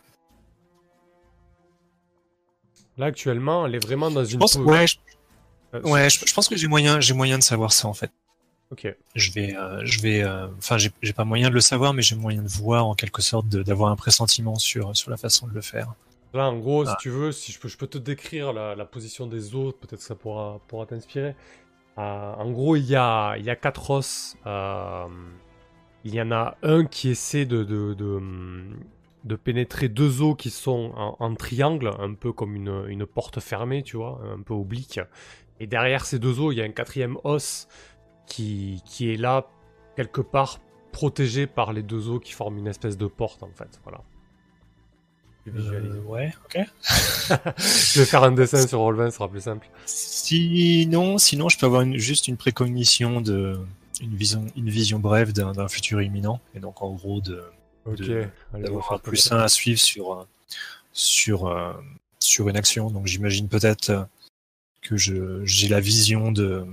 Là 2.98 3.06
actuellement, 3.06 3.66
elle 3.66 3.74
est 3.74 3.84
vraiment 3.84 4.10
dans 4.10 4.24
Je 4.24 4.34
une. 4.34 4.38
pense, 4.38 4.54
ouais, 4.56 4.86
je, 4.86 4.96
euh, 5.74 5.80
ouais, 5.82 6.10
je, 6.10 6.24
je 6.26 6.34
pense 6.34 6.48
que 6.48 6.56
j'ai 6.56 6.68
moyen, 6.68 7.00
j'ai 7.00 7.14
moyen 7.14 7.38
de 7.38 7.42
savoir 7.42 7.72
ça 7.72 7.88
en 7.88 7.94
fait. 7.94 8.10
Ok. 8.70 8.86
Je 9.14 9.32
vais, 9.32 9.56
euh, 9.56 9.80
je 9.84 10.00
vais, 10.00 10.22
euh, 10.22 10.46
enfin, 10.58 10.78
j'ai 10.78 10.90
j'ai 11.02 11.12
pas 11.12 11.24
moyen 11.24 11.48
de 11.48 11.54
le 11.54 11.60
savoir, 11.60 11.94
mais 11.94 12.02
j'ai 12.02 12.16
moyen 12.16 12.42
de 12.42 12.48
voir 12.48 12.86
en 12.86 12.94
quelque 12.94 13.22
sorte, 13.22 13.48
d'avoir 13.48 13.90
un 13.90 13.96
pressentiment 13.96 14.56
sur 14.56 14.94
sur 14.96 15.10
la 15.10 15.16
façon 15.16 15.46
de 15.46 15.52
le 15.54 15.60
faire. 15.62 15.94
Là, 16.34 16.48
en 16.48 16.58
gros, 16.58 16.86
Ah. 16.86 16.90
si 16.90 16.96
tu 17.02 17.10
veux, 17.10 17.32
si 17.32 17.52
je 17.52 17.58
peux, 17.58 17.68
je 17.68 17.76
peux 17.76 17.86
te 17.86 17.98
décrire 17.98 18.52
la, 18.54 18.74
la 18.74 18.84
position 18.86 19.26
des 19.26 19.54
os, 19.54 19.74
peut-être 19.74 19.98
que 20.00 20.04
ça 20.04 20.14
pourra, 20.14 20.60
pourra 20.68 20.86
t'inspirer. 20.86 21.34
Euh, 21.98 22.00
en 22.34 22.50
gros, 22.50 22.76
il 22.76 22.84
y 22.86 22.96
a, 22.96 23.36
il 23.36 23.44
y 23.44 23.50
a 23.50 23.56
quatre 23.56 23.90
os. 23.90 24.36
Il 26.04 26.14
y 26.14 26.20
en 26.20 26.32
a 26.32 26.56
un 26.62 26.84
qui 26.84 27.10
essaie 27.10 27.44
de, 27.44 27.62
de, 27.64 27.94
de, 27.94 28.20
de 29.24 29.36
pénétrer 29.36 29.88
deux 29.88 30.22
os 30.22 30.34
qui 30.36 30.50
sont 30.50 30.92
en, 30.96 31.16
en 31.18 31.34
triangle, 31.34 31.90
un 31.98 32.14
peu 32.14 32.32
comme 32.32 32.56
une, 32.56 32.84
une 32.88 33.06
porte 33.06 33.40
fermée, 33.40 33.82
tu 33.82 33.96
vois, 33.96 34.20
un 34.34 34.42
peu 34.42 34.54
oblique. 34.54 35.00
Et 35.60 35.66
derrière 35.66 36.04
ces 36.04 36.18
deux 36.18 36.40
os, 36.40 36.52
il 36.52 36.58
y 36.58 36.62
a 36.62 36.64
un 36.64 36.72
quatrième 36.72 37.18
os 37.24 37.68
qui, 38.26 38.82
qui 38.84 39.12
est 39.12 39.16
là, 39.16 39.46
quelque 39.96 40.20
part, 40.20 40.60
protégé 40.90 41.46
par 41.46 41.72
les 41.72 41.82
deux 41.82 42.08
os 42.08 42.20
qui 42.22 42.32
forment 42.32 42.58
une 42.58 42.66
espèce 42.66 42.96
de 42.98 43.06
porte, 43.06 43.42
en 43.42 43.50
fait. 43.54 43.80
Voilà. 43.84 44.00
Euh, 45.48 46.00
ouais, 46.02 46.32
ok. 46.44 46.58
Je 47.58 48.00
vais 48.00 48.06
faire 48.06 48.22
un 48.22 48.32
dessin 48.32 48.66
sur 48.66 48.78
Roll20, 48.80 49.10
ce 49.10 49.16
sera 49.16 49.28
plus 49.28 49.40
simple. 49.40 49.68
Sinon, 49.86 51.18
sinon, 51.18 51.48
je 51.48 51.58
peux 51.58 51.66
avoir 51.66 51.82
une, 51.82 51.96
juste 51.96 52.28
une 52.28 52.36
précognition 52.36 53.20
de, 53.20 53.58
une 54.00 54.14
vision, 54.16 54.46
une 54.56 54.70
vision 54.70 54.98
brève 54.98 55.32
d'un 55.32 55.68
futur 55.68 56.00
imminent, 56.02 56.40
et 56.54 56.60
donc 56.60 56.82
en 56.82 56.92
gros 56.92 57.20
de 57.20 57.42
Ok, 57.84 57.96
De- 57.96 58.04
allez, 58.12 58.28
on 58.52 58.56
va 58.58 58.62
d'avoir 58.62 58.92
un 58.92 58.98
plus 58.98 59.32
un 59.32 59.38
à 59.40 59.48
suivre 59.48 59.80
sur 59.80 60.12
euh, 60.12 60.24
sur 60.92 61.46
euh, 61.48 61.72
sur 62.20 62.48
une 62.48 62.56
action. 62.56 62.90
Donc 62.90 63.06
j'imagine 63.06 63.48
peut-être 63.48 63.90
euh, 63.90 64.04
que 64.82 64.96
je 64.96 65.44
j'ai 65.44 65.66
la 65.68 65.80
vision 65.80 66.30
de 66.32 66.64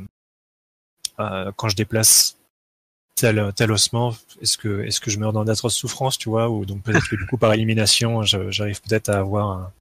euh, 1.20 1.52
quand 1.56 1.68
je 1.70 1.76
déplace 1.76 2.38
tel 3.16 3.52
tel 3.56 3.72
ossement, 3.72 4.16
est-ce 4.42 4.58
que 4.58 4.82
est-ce 4.84 5.00
que 5.02 5.10
je 5.12 5.18
meurs 5.20 5.34
dans 5.34 5.44
d'atroces 5.44 5.76
souffrances, 5.76 6.18
tu 6.18 6.30
vois, 6.30 6.50
ou 6.50 6.66
donc 6.66 6.84
peut-être 6.84 7.10
que 7.10 7.16
du 7.16 7.26
coup 7.26 7.38
par 7.38 7.54
élimination, 7.54 8.22
j'arrive 8.24 8.82
peut-être 8.82 9.10
à 9.10 9.18
avoir 9.18 9.48
un, 9.50 9.74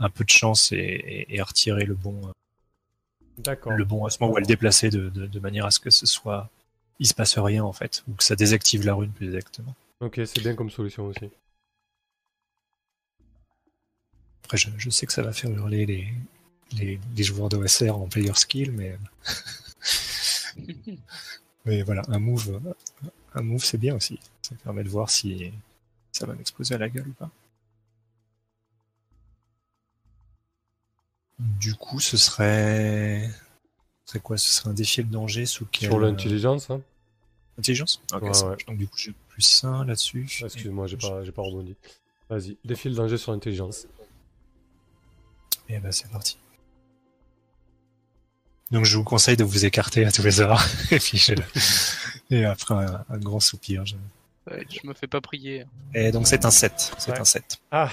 un 0.00 0.10
peu 0.10 0.22
de 0.24 0.30
chance 0.30 0.70
et, 0.72 0.76
et- 0.76 1.34
et 1.34 1.40
à 1.40 1.44
retirer 1.44 1.84
le 1.86 1.94
bon 1.94 2.20
D'accord. 3.38 3.72
le 3.72 3.84
bon 3.84 4.04
ossement 4.04 4.28
ou 4.30 4.36
à 4.36 4.40
le 4.40 4.46
déplacer 4.46 4.90
de, 4.90 5.08
de, 5.08 5.26
de 5.26 5.40
manière 5.40 5.64
à 5.66 5.70
ce 5.70 5.80
que 5.80 5.90
ce 5.90 6.06
soit 6.06 6.50
il 6.98 7.06
se 7.06 7.14
passe 7.14 7.38
rien 7.38 7.64
en 7.64 7.72
fait, 7.72 8.02
ou 8.08 8.14
que 8.14 8.24
ça 8.24 8.36
désactive 8.36 8.84
la 8.84 8.94
rune 8.94 9.12
plus 9.12 9.26
exactement. 9.26 9.74
Ok, 10.00 10.20
c'est 10.26 10.40
bien 10.40 10.54
comme 10.54 10.70
solution 10.70 11.06
aussi. 11.06 11.30
Après, 14.44 14.56
je, 14.56 14.70
je 14.78 14.90
sais 14.90 15.06
que 15.06 15.12
ça 15.12 15.22
va 15.22 15.32
faire 15.32 15.50
hurler 15.50 15.84
les, 15.86 16.08
les, 16.72 17.00
les 17.16 17.22
joueurs 17.22 17.48
d'OSR 17.48 17.90
en 17.90 18.08
player 18.08 18.34
skill, 18.34 18.72
mais. 18.72 18.98
mais 21.64 21.82
voilà, 21.82 22.02
un 22.08 22.18
move, 22.18 22.60
un 23.34 23.42
move 23.42 23.64
c'est 23.64 23.78
bien 23.78 23.94
aussi. 23.94 24.18
Ça 24.42 24.54
permet 24.64 24.84
de 24.84 24.88
voir 24.88 25.10
si 25.10 25.52
ça 26.12 26.26
va 26.26 26.34
m'exploser 26.34 26.74
à 26.74 26.78
la 26.78 26.88
gueule 26.88 27.08
ou 27.08 27.12
pas. 27.12 27.30
Du 31.38 31.74
coup, 31.74 32.00
ce 32.00 32.16
serait. 32.16 33.30
C'est 34.10 34.22
quoi 34.22 34.38
Ce 34.38 34.50
serait 34.50 34.70
un 34.70 34.72
défi 34.72 35.04
de 35.04 35.12
danger 35.12 35.44
sous 35.44 35.66
quel. 35.70 35.90
Sur 35.90 36.00
l'intelligence, 36.00 36.70
hein. 36.70 36.80
Intelligence? 37.58 38.00
Ok, 38.12 38.22
Ouais, 38.22 38.42
ouais. 38.44 38.56
Donc, 38.66 38.78
du 38.78 38.88
coup, 38.88 38.96
j'ai 38.96 39.12
plus 39.28 39.64
1 39.64 39.84
là-dessus. 39.84 40.26
Excuse-moi, 40.42 40.86
j'ai 40.86 40.96
pas, 40.96 41.22
j'ai 41.24 41.32
pas 41.32 41.42
rebondi. 41.42 41.74
Vas-y, 42.30 42.56
défile 42.64 42.94
danger 42.94 43.18
sur 43.18 43.32
l'intelligence. 43.32 43.86
Et 45.68 45.78
ben, 45.78 45.92
c'est 45.92 46.10
parti. 46.10 46.38
Donc, 48.70 48.84
je 48.86 48.96
vous 48.96 49.04
conseille 49.04 49.36
de 49.36 49.44
vous 49.44 49.66
écarter 49.66 50.06
à 50.06 50.12
tous 50.12 50.22
les 50.22 50.40
heures. 50.40 50.62
Et 50.90 50.98
puis, 50.98 51.18
je... 51.18 51.34
Et 52.30 52.44
après, 52.46 52.74
un, 52.74 53.04
un 53.10 53.18
grand 53.18 53.40
soupir. 53.40 53.84
je- 53.84 53.96
Ouais, 54.50 54.66
je 54.70 54.86
me 54.88 54.94
fais 54.94 55.06
pas 55.06 55.20
prier. 55.20 55.66
Et 55.94 56.10
donc, 56.12 56.26
c'est 56.26 56.46
un 56.46 56.50
7. 56.50 56.92
C'est 56.96 57.10
Ouais. 57.12 57.18
un 57.20 57.24
7. 57.24 57.58
Ah, 57.70 57.90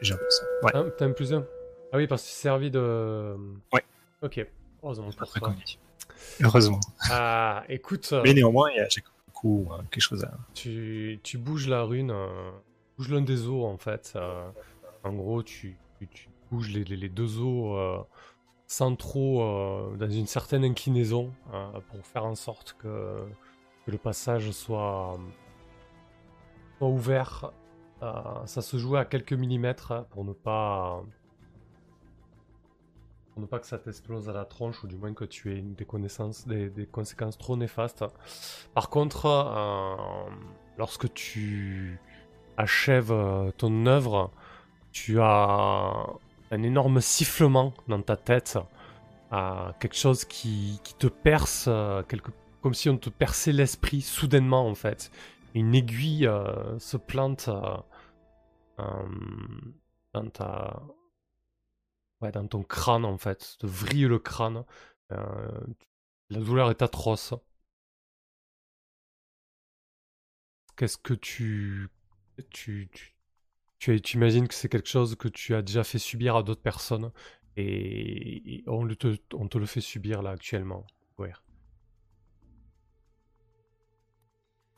J'ai 0.00 0.14
un 0.14 0.16
peu 0.16 0.30
ça. 0.30 0.44
Ouais, 0.62 0.90
t'as 0.96 1.04
un 1.06 1.10
plus 1.10 1.32
un 1.32 1.44
Ah 1.92 1.96
oui, 1.96 2.06
parce 2.06 2.22
que 2.22 2.28
c'est 2.28 2.42
servi 2.42 2.70
de. 2.70 3.34
Ouais. 3.72 3.82
Ok. 4.22 4.46
Heureusement 4.82 5.10
pour 5.12 5.30
toi. 5.32 5.54
Heureusement. 6.42 6.80
Ah, 7.10 7.64
écoute, 7.68 8.12
Mais 8.24 8.34
néanmoins, 8.34 8.70
il 8.70 8.76
y 8.76 8.80
a 8.80 8.88
j'ai 8.88 9.02
beaucoup 9.26 9.68
euh, 9.72 9.78
quelque 9.90 10.02
chose 10.02 10.24
à. 10.24 10.32
tu, 10.54 11.20
tu 11.22 11.38
bouges 11.38 11.68
la 11.68 11.82
rune, 11.82 12.10
euh, 12.10 12.50
tu 12.52 12.96
bouges 12.96 13.10
l'un 13.10 13.20
des 13.22 13.46
os 13.46 13.64
en 13.64 13.76
fait. 13.78 14.12
euh, 14.16 14.48
en 15.04 15.12
gros, 15.12 15.42
tu, 15.42 15.76
tu, 15.98 16.06
tu 16.08 16.28
bouges 16.50 16.70
les, 16.70 16.84
les- 16.84 16.96
les 16.96 17.08
deux 17.08 17.38
os 17.40 17.78
euh, 17.78 18.02
sans 18.66 18.94
trop 18.96 19.42
euh, 19.42 19.96
dans 19.96 20.10
une 20.10 20.26
certaine 20.26 20.64
inclinaison 20.64 21.32
euh, 21.52 21.80
pour 21.90 22.06
faire 22.06 22.24
en 22.24 22.34
sorte 22.34 22.76
que, 22.78 23.16
que 23.86 23.90
le 23.90 23.98
passage 23.98 24.50
soit, 24.52 25.18
soit 26.78 26.88
ouvert. 26.88 27.52
Euh, 28.02 28.12
ça 28.46 28.62
se 28.62 28.78
jouait 28.78 28.98
à 29.00 29.04
quelques 29.04 29.34
millimètres 29.34 30.06
pour 30.10 30.24
ne 30.24 30.32
pas 30.32 31.02
ne 33.40 33.46
pas 33.46 33.58
que 33.58 33.66
ça 33.66 33.78
t'explose 33.78 34.28
à 34.28 34.32
la 34.32 34.44
tronche 34.44 34.82
ou 34.84 34.86
du 34.86 34.96
moins 34.96 35.14
que 35.14 35.24
tu 35.24 35.52
aies 35.56 35.62
des 35.62 36.68
des, 36.68 36.86
conséquences 36.86 37.38
trop 37.38 37.56
néfastes. 37.56 38.04
Par 38.74 38.90
contre, 38.90 39.26
euh, 39.26 40.30
lorsque 40.78 41.12
tu 41.12 41.98
achèves 42.56 43.12
euh, 43.12 43.50
ton 43.52 43.86
œuvre, 43.86 44.30
tu 44.92 45.20
as 45.20 46.06
un 46.50 46.62
énorme 46.62 47.00
sifflement 47.00 47.72
dans 47.88 48.02
ta 48.02 48.16
tête, 48.16 48.58
euh, 49.32 49.70
quelque 49.80 49.96
chose 49.96 50.24
qui, 50.24 50.80
te 50.98 51.06
perce, 51.06 51.68
comme 52.62 52.74
si 52.74 52.88
on 52.88 52.98
te 52.98 53.10
perçait 53.10 53.52
l'esprit 53.52 54.00
soudainement 54.00 54.66
en 54.66 54.74
fait. 54.74 55.10
Une 55.54 55.74
aiguille 55.74 56.30
se 56.78 56.96
plante 56.96 57.50
dans 60.12 60.28
ta, 60.32 60.82
ouais, 62.20 62.32
dans 62.32 62.46
ton 62.46 62.62
crâne 62.62 63.04
en 63.04 63.18
fait, 63.18 63.56
te 63.58 63.66
vrille 63.66 64.04
le 64.04 64.18
crâne. 64.18 64.64
Euh, 65.12 65.60
la 66.30 66.40
douleur 66.40 66.70
est 66.70 66.82
atroce. 66.82 67.34
Qu'est-ce 70.76 70.96
que 70.96 71.14
tu, 71.14 71.88
tu, 72.50 72.88
tu, 73.78 74.00
tu, 74.00 74.16
imagines 74.16 74.48
que 74.48 74.54
c'est 74.54 74.68
quelque 74.68 74.88
chose 74.88 75.16
que 75.16 75.28
tu 75.28 75.54
as 75.54 75.62
déjà 75.62 75.84
fait 75.84 75.98
subir 75.98 76.36
à 76.36 76.42
d'autres 76.42 76.62
personnes 76.62 77.10
et, 77.56 78.64
on, 78.66 78.86
te, 78.88 79.16
on 79.34 79.48
te 79.48 79.58
le 79.58 79.66
fait 79.66 79.80
subir 79.80 80.22
là 80.22 80.30
actuellement. 80.30 80.86
Ouais. 81.18 81.32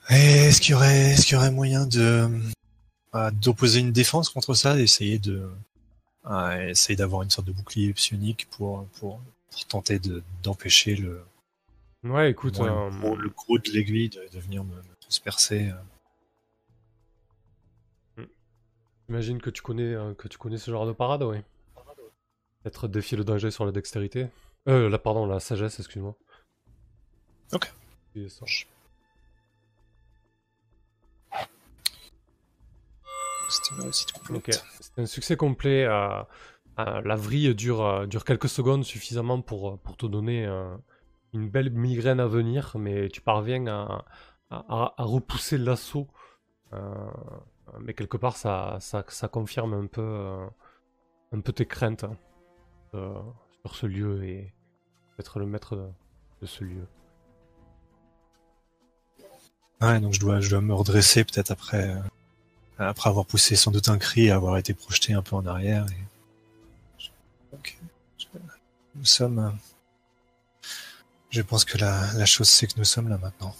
Est-ce 0.08 0.60
qu'il 0.60 0.74
y 0.74 1.22
qu'il 1.22 1.34
y 1.34 1.36
aurait 1.36 1.52
moyen 1.52 1.86
de 1.86 2.28
euh, 3.14 3.30
d'opposer 3.30 3.80
une 3.80 3.92
défense 3.92 4.30
contre 4.30 4.54
ça, 4.54 4.74
d'essayer 4.74 5.18
de 5.18 5.48
essayer 6.68 6.96
d'avoir 6.96 7.22
une 7.22 7.30
sorte 7.30 7.46
de 7.46 7.52
bouclier 7.52 7.92
psionique 7.92 8.48
pour 8.50 8.86
pour, 8.98 9.20
pour 9.50 9.64
tenter 9.66 9.98
de 9.98 10.22
d'empêcher 10.42 10.96
le, 10.96 11.24
Ouais, 12.04 12.30
écoute, 12.32 12.58
moins 12.58 12.86
euh, 12.86 12.90
le, 12.90 12.98
gros, 13.00 13.16
le 13.16 13.28
gros 13.28 13.58
de 13.58 13.70
l'aiguille 13.70 14.08
de, 14.08 14.26
de 14.32 14.38
venir 14.40 14.64
me, 14.64 14.74
me 14.74 14.94
transpercer. 15.00 15.70
euh. 18.18 18.24
J'imagine 19.08 19.40
que 19.40 19.50
tu 19.50 19.62
connais 19.62 19.94
euh, 19.94 20.14
que 20.14 20.26
tu 20.28 20.38
connais 20.38 20.58
ce 20.58 20.70
genre 20.70 20.86
de 20.86 20.92
parade, 20.92 21.22
ouais. 21.22 21.44
Peut-être 22.62 22.88
défier 22.88 23.16
le 23.16 23.24
danger 23.24 23.50
sur 23.50 23.64
la 23.66 23.72
dextérité. 23.72 24.28
Euh, 24.68 24.88
la, 24.88 24.98
pardon, 24.98 25.26
la 25.26 25.40
sagesse, 25.40 25.78
excuse-moi. 25.80 26.14
Ok. 27.52 27.72
C'était 33.48 33.74
une 33.76 33.82
réussite 33.82 34.12
complète. 34.12 34.36
Ok, 34.36 34.52
c'est 34.52 34.71
un 34.96 35.06
succès 35.06 35.36
complet. 35.36 35.84
euh, 35.84 36.22
euh, 36.78 37.02
la 37.04 37.16
vrille 37.16 37.54
dure, 37.54 37.84
euh, 37.84 38.06
dure 38.06 38.24
quelques 38.24 38.48
secondes 38.48 38.84
suffisamment 38.84 39.42
pour, 39.42 39.78
te 39.98 40.06
donner 40.06 40.46
une 41.34 41.48
belle 41.48 41.70
migraine 41.70 42.20
à 42.20 42.26
venir, 42.26 42.72
mais 42.78 43.08
tu 43.08 43.20
parviens 43.20 43.66
à, 44.50 44.94
repousser 44.98 45.58
l'assaut. 45.58 46.08
Mais 47.80 47.94
quelque 47.94 48.16
part, 48.16 48.36
ça, 48.36 48.78
confirme 49.30 49.74
un 49.74 49.86
peu, 49.86 50.46
un 51.32 51.40
peu 51.40 51.52
tes 51.52 51.66
craintes 51.66 52.04
hein, 52.04 52.16
sur 53.60 53.74
ce 53.74 53.86
lieu 53.86 54.24
et 54.24 54.54
d'être 55.18 55.38
le 55.38 55.46
maître 55.46 55.76
de, 56.40 56.46
ce 56.46 56.64
lieu. 56.64 56.86
Ouais, 59.80 60.00
donc 60.00 60.14
je 60.14 60.20
dois, 60.20 60.40
je 60.40 60.50
dois 60.50 60.60
me 60.60 60.74
redresser 60.74 61.24
peut-être 61.24 61.50
après, 61.50 61.96
après 62.78 63.08
avoir 63.10 63.26
poussé 63.26 63.54
sans 63.56 63.70
doute 63.70 63.88
un 63.88 63.98
cri 63.98 64.26
et 64.26 64.30
avoir 64.30 64.56
été 64.56 64.74
projeté 64.74 65.12
un 65.14 65.22
peu 65.22 65.36
en 65.36 65.46
arrière. 65.46 65.86
et- 65.90 67.06
Ok. 67.54 67.78
Je- 68.18 68.26
Nous 68.94 69.04
sommes. 69.04 69.38
euh, 69.38 69.50
Je 71.30 71.40
pense 71.42 71.64
que 71.64 71.78
la, 71.78 72.12
la 72.14 72.26
chose 72.26 72.48
c'est 72.48 72.66
que 72.66 72.74
nous 72.78 72.84
sommes 72.84 73.08
là 73.08 73.16
maintenant. 73.18 73.54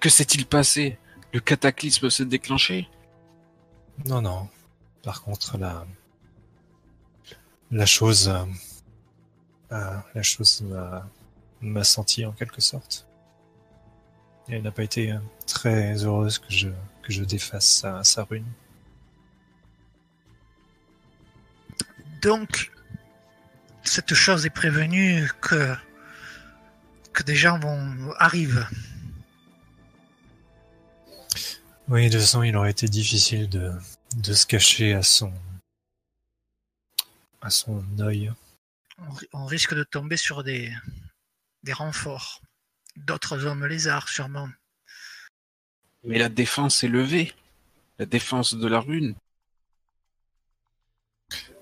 Que 0.00 0.08
s'est-il 0.08 0.46
passé? 0.46 0.98
Le 1.32 1.40
cataclysme 1.40 2.10
s'est 2.10 2.24
déclenché? 2.26 2.88
Non, 4.06 4.20
non. 4.22 4.48
Par 5.02 5.22
contre, 5.22 5.56
la, 5.58 5.86
la 7.70 7.86
chose, 7.86 8.28
euh, 8.28 8.44
euh, 9.72 9.96
la 10.14 10.22
chose 10.22 10.64
m'a 11.60 11.84
senti 11.84 12.24
en 12.26 12.32
quelque 12.32 12.60
sorte. 12.60 13.06
Et 14.50 14.56
elle 14.56 14.62
n'a 14.62 14.72
pas 14.72 14.82
été 14.82 15.12
euh, 15.12 15.18
très 15.46 16.04
heureuse 16.04 16.38
que 16.38 16.50
je, 16.50 16.68
que 17.02 17.12
je 17.12 17.22
défasse 17.22 17.66
sa, 17.66 18.02
sa 18.02 18.24
rune. 18.24 18.46
Donc, 22.20 22.72
cette 23.84 24.12
chose 24.12 24.44
est 24.44 24.50
prévenue 24.50 25.30
que, 25.40 25.74
que 27.12 27.22
des 27.22 27.36
gens 27.36 27.58
vont, 27.60 28.12
arrivent. 28.18 28.66
Oui, 31.88 32.06
de 32.06 32.12
toute 32.12 32.20
façon, 32.20 32.42
il 32.42 32.56
aurait 32.56 32.72
été 32.72 32.88
difficile 32.88 33.48
de, 33.48 33.72
de 34.16 34.32
se 34.32 34.46
cacher 34.46 34.94
à 34.94 35.02
son, 35.02 35.32
à 37.40 37.50
son 37.50 37.84
œil. 38.00 38.32
On, 38.98 39.14
on 39.32 39.46
risque 39.46 39.74
de 39.74 39.84
tomber 39.84 40.16
sur 40.16 40.42
des, 40.42 40.72
des 41.62 41.72
renforts. 41.72 42.42
D'autres 43.06 43.46
hommes 43.46 43.66
lézards, 43.66 44.08
sûrement. 44.08 44.48
Mais 46.04 46.18
la 46.18 46.28
défense 46.28 46.84
est 46.84 46.88
levée. 46.88 47.32
La 47.98 48.06
défense 48.06 48.54
de 48.54 48.66
la 48.66 48.80
rune. 48.80 49.14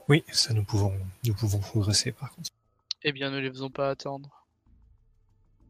Oui, 0.08 0.24
ça 0.32 0.54
nous 0.54 0.64
pouvons, 0.64 0.94
nous 1.24 1.34
pouvons 1.34 1.58
progresser 1.58 2.12
par 2.12 2.30
contre. 2.32 2.50
Eh 3.02 3.12
bien, 3.12 3.30
ne 3.30 3.38
les 3.38 3.50
faisons 3.50 3.70
pas 3.70 3.90
attendre. 3.90 4.46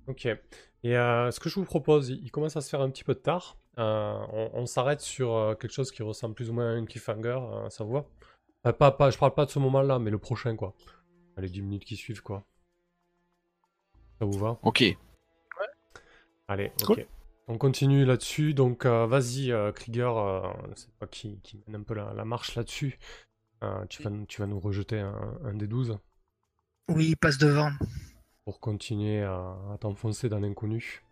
Ok. 0.07 0.27
Et 0.27 0.97
euh, 0.97 1.31
ce 1.31 1.41
que 1.41 1.49
je 1.49 1.57
vous 1.57 1.65
propose, 1.65 2.09
il 2.11 2.31
commence 2.31 2.57
à 2.57 2.61
se 2.61 2.69
faire 2.69 2.81
un 2.81 2.91
petit 2.91 3.05
peu 3.05 3.15
tard. 3.15 3.57
Euh, 3.79 4.19
on 4.33 4.51
on 4.55 4.67
s'arrête 4.67 5.01
sur 5.01 5.35
euh, 5.35 5.55
quelque 5.55 5.73
chose 5.73 5.91
qui 5.91 6.03
ressemble 6.03 6.35
plus 6.35 6.51
ou 6.51 6.53
moins 6.53 6.75
à 6.75 6.79
une 6.79 6.87
cliffhanger, 6.87 7.39
euh, 7.41 7.71
ça 7.71 7.85
vous 7.85 7.93
va? 7.93 8.05
Euh, 8.67 8.73
pas, 8.73 8.91
pas, 8.91 9.11
Je 9.11 9.19
parle 9.19 9.35
pas 9.35 9.45
de 9.45 9.51
ce 9.51 9.59
moment-là, 9.59 9.99
mais 9.99 10.11
le 10.11 10.19
prochain, 10.19 10.57
quoi. 10.57 10.75
Les 11.37 11.49
10 11.49 11.63
minutes 11.63 11.85
qui 11.85 11.97
suivent, 11.97 12.23
quoi. 12.23 12.45
Ça 14.19 14.25
vous 14.25 14.39
va? 14.39 14.59
Ok. 14.63 14.83
Allez, 16.49 16.73
Cool. 16.85 17.01
ok. 17.01 17.07
On 17.49 17.57
continue 17.59 18.05
là-dessus. 18.05 18.53
Donc, 18.55 18.85
euh, 18.85 19.07
vas-y, 19.07 19.53
euh, 19.53 19.73
Krieger, 19.73 20.17
euh, 20.17 20.43
c'est 20.75 20.91
toi 20.99 21.07
qui, 21.09 21.41
qui 21.43 21.59
mène 21.67 21.81
un 21.81 21.83
peu 21.85 21.95
la, 21.95 22.13
la 22.15 22.25
marche 22.25 22.55
là-dessus. 22.57 22.99
Euh, 23.65 23.85
tu, 23.87 24.03
vas, 24.03 24.11
tu 24.29 24.41
vas 24.41 24.47
nous 24.47 24.61
rejeter 24.61 24.99
un, 25.01 25.39
un 25.45 25.55
des 25.55 25.67
12 25.67 25.99
Oui, 26.91 27.09
il 27.11 27.17
passe 27.17 27.39
devant. 27.39 27.71
pour 28.45 28.61
continuer 28.61 29.23
à, 29.23 29.57
à 29.73 29.79
t'enfoncer 29.81 30.29
dans 30.29 30.39
l'inconnu. 30.41 31.03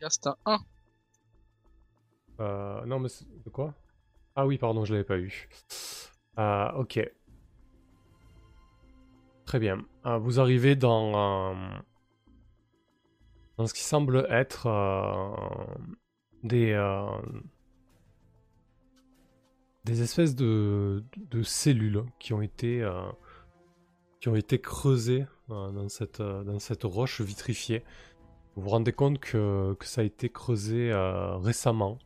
Bien, 0.00 0.08
c'est 0.10 0.26
un 0.26 0.36
1. 0.46 0.58
Euh, 2.40 2.84
non, 2.86 2.98
mais 2.98 3.08
c'est- 3.08 3.26
de 3.44 3.50
quoi? 3.50 3.74
Ah 4.36 4.46
oui, 4.46 4.58
pardon, 4.58 4.84
je 4.84 4.92
l'avais 4.92 5.04
pas 5.04 5.18
eu. 5.18 5.48
Euh, 6.38 6.72
ok. 6.72 7.00
Très 9.46 9.58
bien. 9.60 9.84
Euh, 10.06 10.18
vous 10.18 10.40
arrivez 10.40 10.74
dans, 10.74 11.52
euh, 11.54 11.78
dans 13.56 13.66
ce 13.66 13.74
qui 13.74 13.82
semble 13.82 14.26
être 14.30 14.66
euh, 14.66 15.34
des, 16.42 16.72
euh, 16.72 17.06
des 19.84 20.02
espèces 20.02 20.34
de, 20.34 21.04
de 21.16 21.42
cellules 21.42 22.04
qui 22.18 22.32
ont 22.32 22.42
été, 22.42 22.82
euh, 22.82 23.10
qui 24.20 24.28
ont 24.28 24.36
été 24.36 24.60
creusées 24.60 25.26
dans, 25.48 25.88
cette, 25.88 26.22
dans 26.22 26.58
cette 26.58 26.84
roche 26.84 27.20
vitrifiée. 27.20 27.84
Vous 28.56 28.62
vous 28.62 28.70
rendez 28.70 28.92
compte 28.92 29.18
que, 29.18 29.74
que 29.74 29.86
ça 29.86 30.00
a 30.00 30.04
été 30.04 30.30
creusé 30.30 30.90
récemment. 31.42 31.98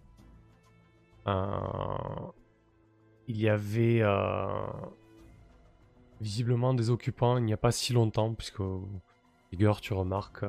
Il 1.26 3.36
y 3.36 3.48
avait 3.48 4.02
visiblement 6.20 6.74
des 6.74 6.90
occupants 6.90 7.36
il 7.36 7.44
n'y 7.44 7.52
a 7.52 7.58
pas 7.58 7.70
si 7.70 7.92
longtemps, 7.92 8.34
puisque 8.34 8.62
Igor, 9.52 9.80
tu 9.80 9.92
remarques 9.92 10.44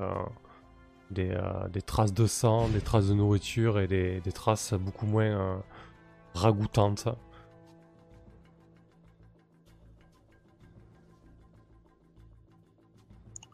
des, 1.11 1.31
euh, 1.31 1.67
des 1.69 1.81
traces 1.81 2.13
de 2.13 2.27
sang, 2.27 2.67
des 2.69 2.81
traces 2.81 3.07
de 3.07 3.13
nourriture 3.13 3.79
et 3.79 3.87
des, 3.87 4.21
des 4.21 4.31
traces 4.31 4.73
beaucoup 4.73 5.05
moins 5.05 5.25
euh, 5.25 5.57
ragoûtantes. 6.33 7.07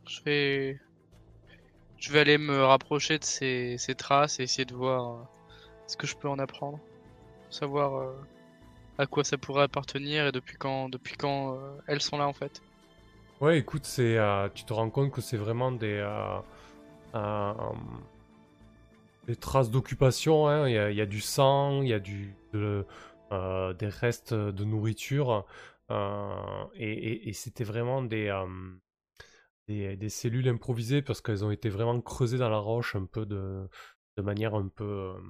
Je 0.07 0.22
vais... 0.23 0.80
Je 1.98 2.11
vais 2.11 2.19
aller 2.19 2.38
me 2.38 2.64
rapprocher 2.64 3.18
de 3.18 3.23
ces, 3.23 3.77
ces 3.80 3.95
traces 3.95 4.40
et 4.40 4.44
essayer 4.44 4.65
de 4.65 4.76
voir 4.76 5.14
euh, 5.14 5.23
ce 5.88 5.98
que 5.98 6.06
je 6.06 6.15
peux 6.15 6.30
en 6.30 6.38
apprendre. 6.38 6.80
Savoir 7.49 7.95
euh, 7.95 8.14
à 8.99 9.07
quoi 9.07 9.23
ça 9.23 9.38
pourrait 9.40 9.64
appartenir 9.64 10.27
et 10.27 10.32
depuis 10.32 10.56
quand, 10.56 10.90
depuis 10.90 11.15
quand 11.15 11.57
elles 11.88 12.02
sont 12.02 12.18
là 12.18 12.27
en 12.27 12.34
fait. 12.34 12.61
Ouais, 13.41 13.57
écoute, 13.57 13.86
c'est, 13.86 14.18
tu 14.53 14.65
te 14.65 14.73
rends 14.73 14.90
compte 14.90 15.11
que 15.11 15.22
c'est 15.22 15.38
vraiment 15.38 15.72
des, 15.72 15.99
des 19.28 19.36
traces 19.36 19.72
d'occupation. 19.72 20.48
hein. 20.48 20.70
Il 20.70 20.96
y, 20.96 21.02
a, 21.02 21.06
du 21.06 21.22
sang, 21.22 21.82
il 21.82 21.90
y 21.90 21.94
a 21.94 22.00
du, 22.00 22.36
euh, 22.54 23.74
des 23.74 23.88
restes 23.88 24.34
de 24.34 24.64
nourriture. 24.64 25.46
euh, 25.92 26.66
et 26.76 27.32
c'était 27.34 27.64
vraiment 27.64 28.02
des, 28.02 28.30
euh, 28.30 29.96
des, 29.96 30.10
cellules 30.10 30.48
improvisées 30.48 31.02
parce 31.02 31.22
qu'elles 31.22 31.44
ont 31.44 31.52
été 31.52 31.70
vraiment 31.70 32.00
creusées 32.02 32.38
dans 32.38 32.50
la 32.50 32.58
roche 32.58 32.96
un 32.96 33.06
peu 33.06 33.26
de, 33.26 33.68
de 34.18 34.22
manière 34.22 34.56
un 34.56 34.68
peu, 34.68 34.84
euh, 34.84 35.22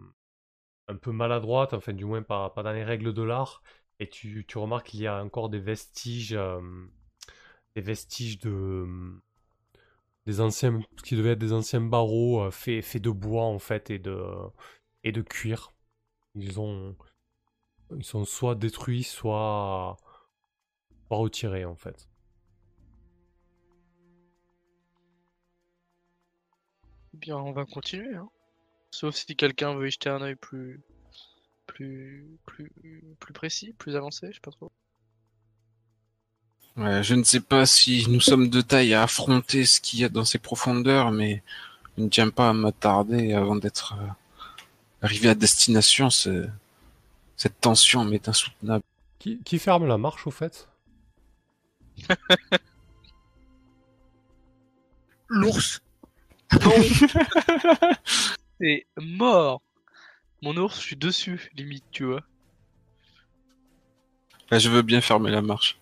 un 0.87 0.95
peu 0.97 1.11
maladroite, 1.11 1.73
enfin 1.73 1.93
du 1.93 2.05
moins 2.05 2.21
pas, 2.23 2.49
pas 2.49 2.63
dans 2.63 2.73
les 2.73 2.83
règles 2.83 3.13
de 3.13 3.23
l'art. 3.23 3.63
Et 3.99 4.09
tu, 4.09 4.45
tu 4.45 4.57
remarques 4.57 4.87
qu'il 4.87 5.01
y 5.01 5.07
a 5.07 5.23
encore 5.23 5.49
des 5.49 5.59
vestiges, 5.59 6.33
euh, 6.33 6.59
des 7.75 7.81
vestiges 7.81 8.39
de 8.39 8.85
des 10.25 10.41
anciens, 10.41 10.81
ce 10.97 11.03
qui 11.03 11.15
devait 11.15 11.31
être 11.31 11.39
des 11.39 11.53
anciens 11.53 11.81
barreaux 11.81 12.41
euh, 12.41 12.51
faits 12.51 12.83
faits 12.83 13.01
de 13.01 13.11
bois 13.11 13.45
en 13.45 13.59
fait 13.59 13.89
et 13.89 13.99
de 13.99 14.17
et 15.03 15.11
de 15.11 15.21
cuir. 15.21 15.73
Ils 16.35 16.59
ont 16.59 16.95
ils 17.91 18.03
sont 18.03 18.25
soit 18.25 18.55
détruits, 18.55 19.03
soit, 19.03 19.97
retirés 21.09 21.65
en 21.65 21.75
fait. 21.75 22.09
Bien, 27.13 27.37
on 27.37 27.51
va 27.51 27.65
continuer. 27.65 28.15
Hein. 28.15 28.29
Sauf 28.91 29.15
si 29.15 29.35
quelqu'un 29.35 29.75
veut 29.75 29.87
y 29.87 29.91
jeter 29.91 30.09
un 30.09 30.21
œil 30.21 30.35
plus, 30.35 30.81
plus, 31.65 32.39
plus, 32.45 32.71
plus 33.19 33.33
précis, 33.33 33.73
plus 33.73 33.95
avancé, 33.95 34.27
je 34.27 34.33
sais 34.33 34.39
pas 34.41 34.51
trop. 34.51 34.71
Ouais, 36.77 37.03
je 37.03 37.15
ne 37.15 37.23
sais 37.23 37.39
pas 37.39 37.65
si 37.65 38.05
nous 38.09 38.19
sommes 38.19 38.49
de 38.49 38.59
taille 38.61 38.93
à 38.93 39.03
affronter 39.03 39.65
ce 39.65 39.79
qu'il 39.79 39.99
y 39.99 40.03
a 40.03 40.09
dans 40.09 40.25
ces 40.25 40.39
profondeurs, 40.39 41.11
mais 41.11 41.41
je 41.97 42.03
ne 42.03 42.09
tiens 42.09 42.29
pas 42.29 42.49
à 42.49 42.53
m'attarder 42.53 43.33
avant 43.33 43.55
d'être 43.57 43.95
euh, 43.99 44.07
arrivé 45.01 45.29
à 45.29 45.35
destination. 45.35 46.09
ce- 46.09 46.47
Cette 47.37 47.59
tension 47.61 48.05
m'est 48.05 48.29
insoutenable. 48.29 48.83
Qui, 49.19 49.39
qui 49.43 49.59
ferme 49.59 49.87
la 49.87 49.97
marche 49.97 50.27
au 50.27 50.31
fait? 50.31 50.67
L'ours. 55.29 55.79
C'est 58.59 58.85
mort 58.97 59.61
Mon 60.41 60.57
ours, 60.57 60.77
je 60.79 60.85
suis 60.87 60.95
dessus, 60.97 61.51
limite, 61.55 61.85
tu 61.91 62.05
vois. 62.05 62.23
Là, 64.49 64.57
je 64.57 64.69
veux 64.69 64.81
bien 64.81 65.01
fermer 65.01 65.29
la 65.29 65.43
marche. 65.43 65.77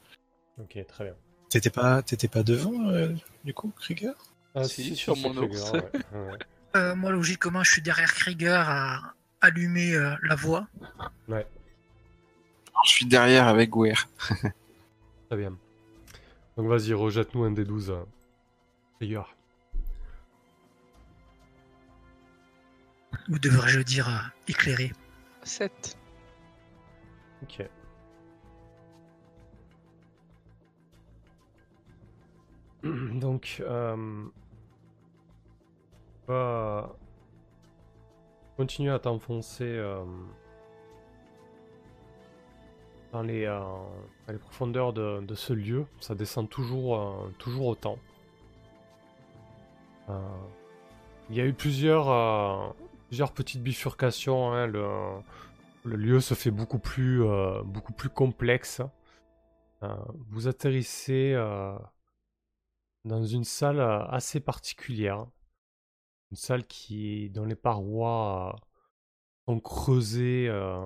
Ok, 0.60 0.78
très 0.88 1.04
bien. 1.06 1.16
T'étais 1.50 1.70
pas, 1.70 2.02
t'étais 2.02 2.28
pas 2.28 2.44
devant, 2.44 2.90
euh, 2.90 3.10
du 3.44 3.54
coup, 3.54 3.72
Krieger? 3.78 4.14
Ah, 4.56 4.64
Si, 4.66 4.96
sur 4.96 5.16
mon 5.18 5.34
Krieger, 5.34 5.46
ours. 5.62 5.72
ouais, 5.74 5.92
ouais. 6.14 6.38
Euh, 6.76 6.96
moi, 6.96 7.12
logiquement, 7.12 7.62
je 7.64 7.72
suis 7.72 7.82
derrière 7.84 8.12
Krieger 8.12 8.68
à 8.68 9.14
allumer 9.42 9.94
euh, 9.94 10.16
la 10.24 10.34
voie. 10.34 10.68
Ouais, 11.28 11.46
Alors, 12.72 12.86
je 12.86 12.90
suis 12.90 13.06
derrière 13.06 13.48
avec 13.48 13.70
Gouer. 13.70 13.94
très 15.30 15.38
bien. 15.38 15.56
Donc 16.58 16.68
vas-y, 16.68 16.94
rejette-nous 16.96 17.44
un 17.44 17.52
des 17.52 17.64
12. 17.64 17.92
euh, 17.92 18.04
Krieger. 18.98 19.36
Ou 23.30 23.38
devrais-je 23.38 23.82
dire 23.82 24.10
euh, 24.10 24.28
éclairé? 24.48 24.92
7. 25.44 25.96
Ok. 27.44 27.68
Donc, 33.14 33.64
euh, 33.66 34.26
va 36.28 36.96
continuer 38.58 38.92
à 38.92 39.00
t'enfoncer 39.00 39.64
euh, 39.64 40.04
dans, 43.12 43.22
les, 43.22 43.46
euh, 43.46 43.60
dans 43.60 44.34
les 44.34 44.40
profondeurs 44.40 44.94
de, 44.94 45.36
ce 45.36 45.54
lieu. 45.54 45.86
Ça 46.00 46.16
descend 46.16 46.50
toujours, 46.50 47.00
euh, 47.00 47.34
toujours 47.40 47.68
autant. 47.68 47.98
Il 51.30 51.36
y 51.38 51.42
a 51.42 51.46
eu 51.46 51.54
plusieurs, 51.54 52.76
petites 53.34 53.64
bifurcations. 53.64 54.52
hein, 54.52 54.68
le, 54.68 54.86
le 55.86 55.96
lieu 55.96 56.20
se 56.20 56.34
fait 56.34 56.52
beaucoup 56.52 56.78
plus, 56.78 57.24
beaucoup 57.64 57.94
plus 57.94 58.10
complexe. 58.10 58.82
Vous 60.30 60.48
atterrissez 60.48 61.34
dans 63.06 63.24
une 63.24 63.44
salle 63.46 63.80
euh, 63.80 64.04
assez 64.08 64.40
particulière. 64.40 65.28
Une 66.32 66.38
salle 66.38 66.66
qui, 66.68 67.30
dont 67.30 67.46
les 67.46 67.56
parois 67.56 68.54
euh, 68.56 69.54
sont 69.54 69.60
creusées 69.62 70.48
euh, 70.50 70.84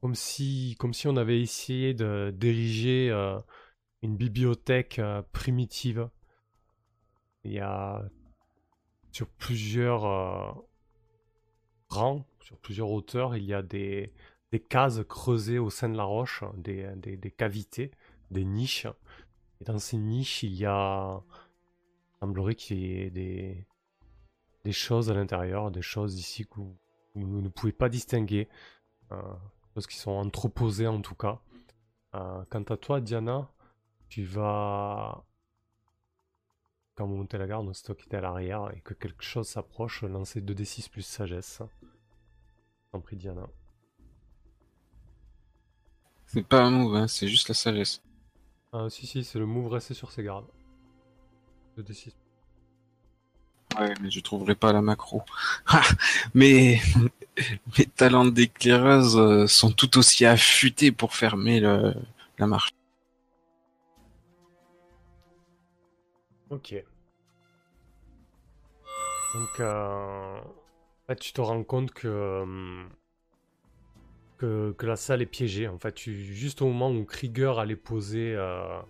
comme, 0.00 0.14
si, 0.14 0.76
comme 0.78 0.94
si 0.94 1.08
on 1.08 1.16
avait 1.16 1.40
essayé 1.40 1.94
de- 1.94 2.32
d'ériger 2.36 3.10
euh, 3.10 3.38
une 4.02 4.16
bibliothèque 4.16 5.00
primitive. 5.32 6.08
Il 7.44 7.52
y 7.52 7.60
a 7.60 8.02
sur 9.12 9.28
plusieurs 9.28 10.04
rangs, 11.88 12.24
sur 12.40 12.58
plusieurs 12.58 12.90
hauteurs, 12.90 13.36
il 13.36 13.44
y 13.44 13.54
a 13.54 13.62
des, 13.62 14.12
des 14.50 14.60
cases 14.60 15.00
creusées 15.08 15.58
au 15.58 15.70
sein 15.70 15.88
de 15.88 15.96
la 15.96 16.04
roche, 16.04 16.42
des, 16.56 16.90
des- 16.96 17.16
des 17.16 17.30
cavités, 17.30 17.90
des 18.30 18.44
niches. 18.44 18.86
Et 19.62 19.64
dans 19.64 19.78
ces 19.78 19.96
niches, 19.96 20.42
il 20.42 20.54
y 20.54 20.66
a. 20.66 21.22
Il 22.16 22.18
semblerait 22.18 22.56
qu'il 22.56 22.78
y 22.78 22.98
ait 23.00 23.10
des, 23.10 24.72
choses 24.72 25.08
à 25.08 25.14
l'intérieur, 25.14 25.70
des 25.70 25.82
choses 25.82 26.18
ici 26.18 26.44
que 26.46 26.56
vous, 26.56 26.76
ne 27.14 27.48
pouvez 27.48 27.70
pas 27.72 27.88
distinguer. 27.88 28.48
Euh, 29.12 29.22
choses 29.74 29.86
qui 29.86 29.98
sont 29.98 30.10
entreposées 30.10 30.88
en 30.88 31.00
tout 31.00 31.14
cas. 31.14 31.40
Euh, 32.16 32.44
quant 32.50 32.62
à 32.62 32.76
toi, 32.76 33.00
Diana, 33.00 33.48
tu 34.08 34.24
vas. 34.24 35.24
Quand 36.96 37.06
vous 37.06 37.14
montez 37.14 37.38
la 37.38 37.46
garde, 37.46 37.72
c'est 37.72 37.84
toi 37.84 38.18
à 38.18 38.20
l'arrière 38.20 38.68
et 38.74 38.80
que 38.80 38.94
quelque 38.94 39.22
chose 39.22 39.46
s'approche, 39.46 40.02
lancer 40.02 40.40
2d6 40.40 40.90
plus 40.90 41.02
sagesse. 41.02 41.62
T'en 42.90 43.00
prie, 43.00 43.16
Diana. 43.16 43.48
C'est 46.26 46.46
pas 46.46 46.62
un 46.62 46.70
move, 46.70 46.96
hein, 46.96 47.06
c'est 47.06 47.28
juste 47.28 47.48
la 47.48 47.54
sagesse. 47.54 48.02
Ah, 48.72 48.88
si, 48.88 49.06
si, 49.06 49.22
c'est 49.22 49.38
le 49.38 49.44
move 49.44 49.68
rester 49.68 49.92
sur 49.92 50.10
ses 50.10 50.22
gardes. 50.22 50.46
2d6. 51.76 52.14
Ouais, 53.78 53.92
mais 54.00 54.10
je 54.10 54.20
trouverai 54.20 54.54
pas 54.54 54.72
la 54.72 54.80
macro. 54.82 55.22
Ah, 55.66 55.82
mais 56.34 56.80
mes 57.78 57.86
talents 57.86 58.24
d'éclaireuse 58.24 59.16
euh, 59.16 59.46
sont 59.46 59.70
tout 59.72 59.98
aussi 59.98 60.24
affûtés 60.24 60.90
pour 60.92 61.14
fermer 61.14 61.60
le, 61.60 61.94
la 62.38 62.46
marche. 62.46 62.70
Ok. 66.50 66.74
Donc, 69.34 69.60
euh, 69.60 70.40
fait, 71.06 71.16
tu 71.16 71.32
te 71.32 71.40
rends 71.40 71.64
compte 71.64 71.92
que, 71.92 72.08
euh, 72.08 72.84
que, 74.42 74.72
que 74.72 74.86
la 74.86 74.96
salle 74.96 75.22
est 75.22 75.26
piégée. 75.26 75.68
En 75.68 75.78
fait, 75.78 75.92
tu, 75.92 76.12
juste 76.14 76.62
au 76.62 76.66
moment 76.66 76.90
où 76.90 77.04
Krieger 77.04 77.60
allait 77.60 77.76
poser, 77.76 78.34
euh, 78.34 78.80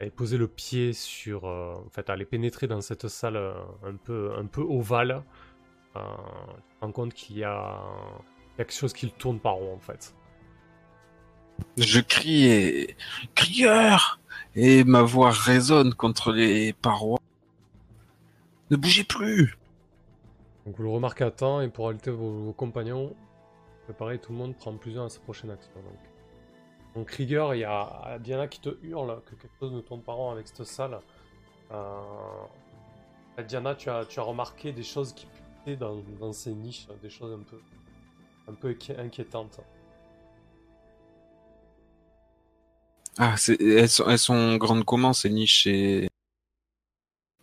allait 0.00 0.10
poser 0.10 0.38
le 0.38 0.48
pied 0.48 0.94
sur, 0.94 1.44
euh, 1.44 1.74
en 1.86 1.90
fait, 1.90 2.08
allait 2.08 2.24
pénétrer 2.24 2.66
dans 2.66 2.80
cette 2.80 3.06
salle 3.08 3.36
euh, 3.36 3.52
un 3.84 3.96
peu, 3.96 4.32
un 4.38 4.46
peu 4.46 4.62
ovale, 4.62 5.22
euh, 5.96 6.00
tu 6.00 6.74
te 6.76 6.80
rends 6.80 6.92
compte 6.92 7.12
qu'il 7.12 7.36
y 7.36 7.44
a 7.44 7.78
quelque 8.56 8.72
chose 8.72 8.94
qui 8.94 9.04
le 9.04 9.12
tourne 9.12 9.38
par 9.38 9.54
rond, 9.54 9.74
en 9.74 9.78
fait. 9.78 10.14
Je 11.76 12.00
crie 12.00 12.46
et... 12.46 12.96
Crieur 13.34 14.18
Et 14.56 14.82
ma 14.84 15.02
voix 15.02 15.30
résonne 15.30 15.92
contre 15.92 16.32
les 16.32 16.72
parois. 16.72 17.18
Ne 18.70 18.76
bougez 18.76 19.04
plus 19.04 19.58
Donc, 20.64 20.76
vous 20.76 20.84
le 20.84 20.88
remarquez 20.88 21.24
à 21.24 21.30
temps 21.30 21.60
et 21.60 21.68
pour 21.68 21.88
alerter 21.88 22.10
vos, 22.10 22.44
vos 22.44 22.52
compagnons, 22.54 23.14
pareil, 23.92 24.18
tout 24.18 24.32
le 24.32 24.38
monde 24.38 24.56
prend 24.56 24.74
plus 24.76 24.98
un 24.98 25.06
à 25.06 25.08
sa 25.08 25.20
prochaine 25.20 25.50
action. 25.50 25.72
Donc, 25.74 25.98
donc 26.94 27.16
il 27.18 27.30
y 27.30 27.36
a 27.64 28.18
Diana 28.20 28.48
qui 28.48 28.60
te 28.60 28.70
hurle 28.82 29.20
que 29.26 29.34
quelque 29.34 29.58
chose 29.58 29.72
ne 29.72 29.80
tourne 29.80 30.02
pas 30.02 30.12
rond 30.12 30.30
avec 30.30 30.48
cette 30.48 30.64
salle. 30.64 30.98
Euh, 31.72 32.00
Diana, 33.46 33.74
tu 33.74 33.88
as, 33.88 34.04
tu 34.04 34.18
as 34.20 34.22
remarqué 34.22 34.72
des 34.72 34.82
choses 34.82 35.12
qui 35.12 35.26
putaient 35.26 35.76
dans, 35.76 36.32
ces 36.32 36.52
niches, 36.52 36.86
des 37.02 37.10
choses 37.10 37.32
un 37.32 37.42
peu, 37.42 37.60
un 38.48 38.54
peu 38.54 38.72
inqui- 38.72 38.98
inquiétantes. 38.98 39.60
Ah, 43.18 43.34
elles, 43.48 43.88
sont, 43.88 44.08
elles 44.08 44.18
sont 44.18 44.56
grandes 44.56 44.84
comment 44.84 45.12
ces 45.12 45.30
niches 45.30 45.66
et... 45.66 46.08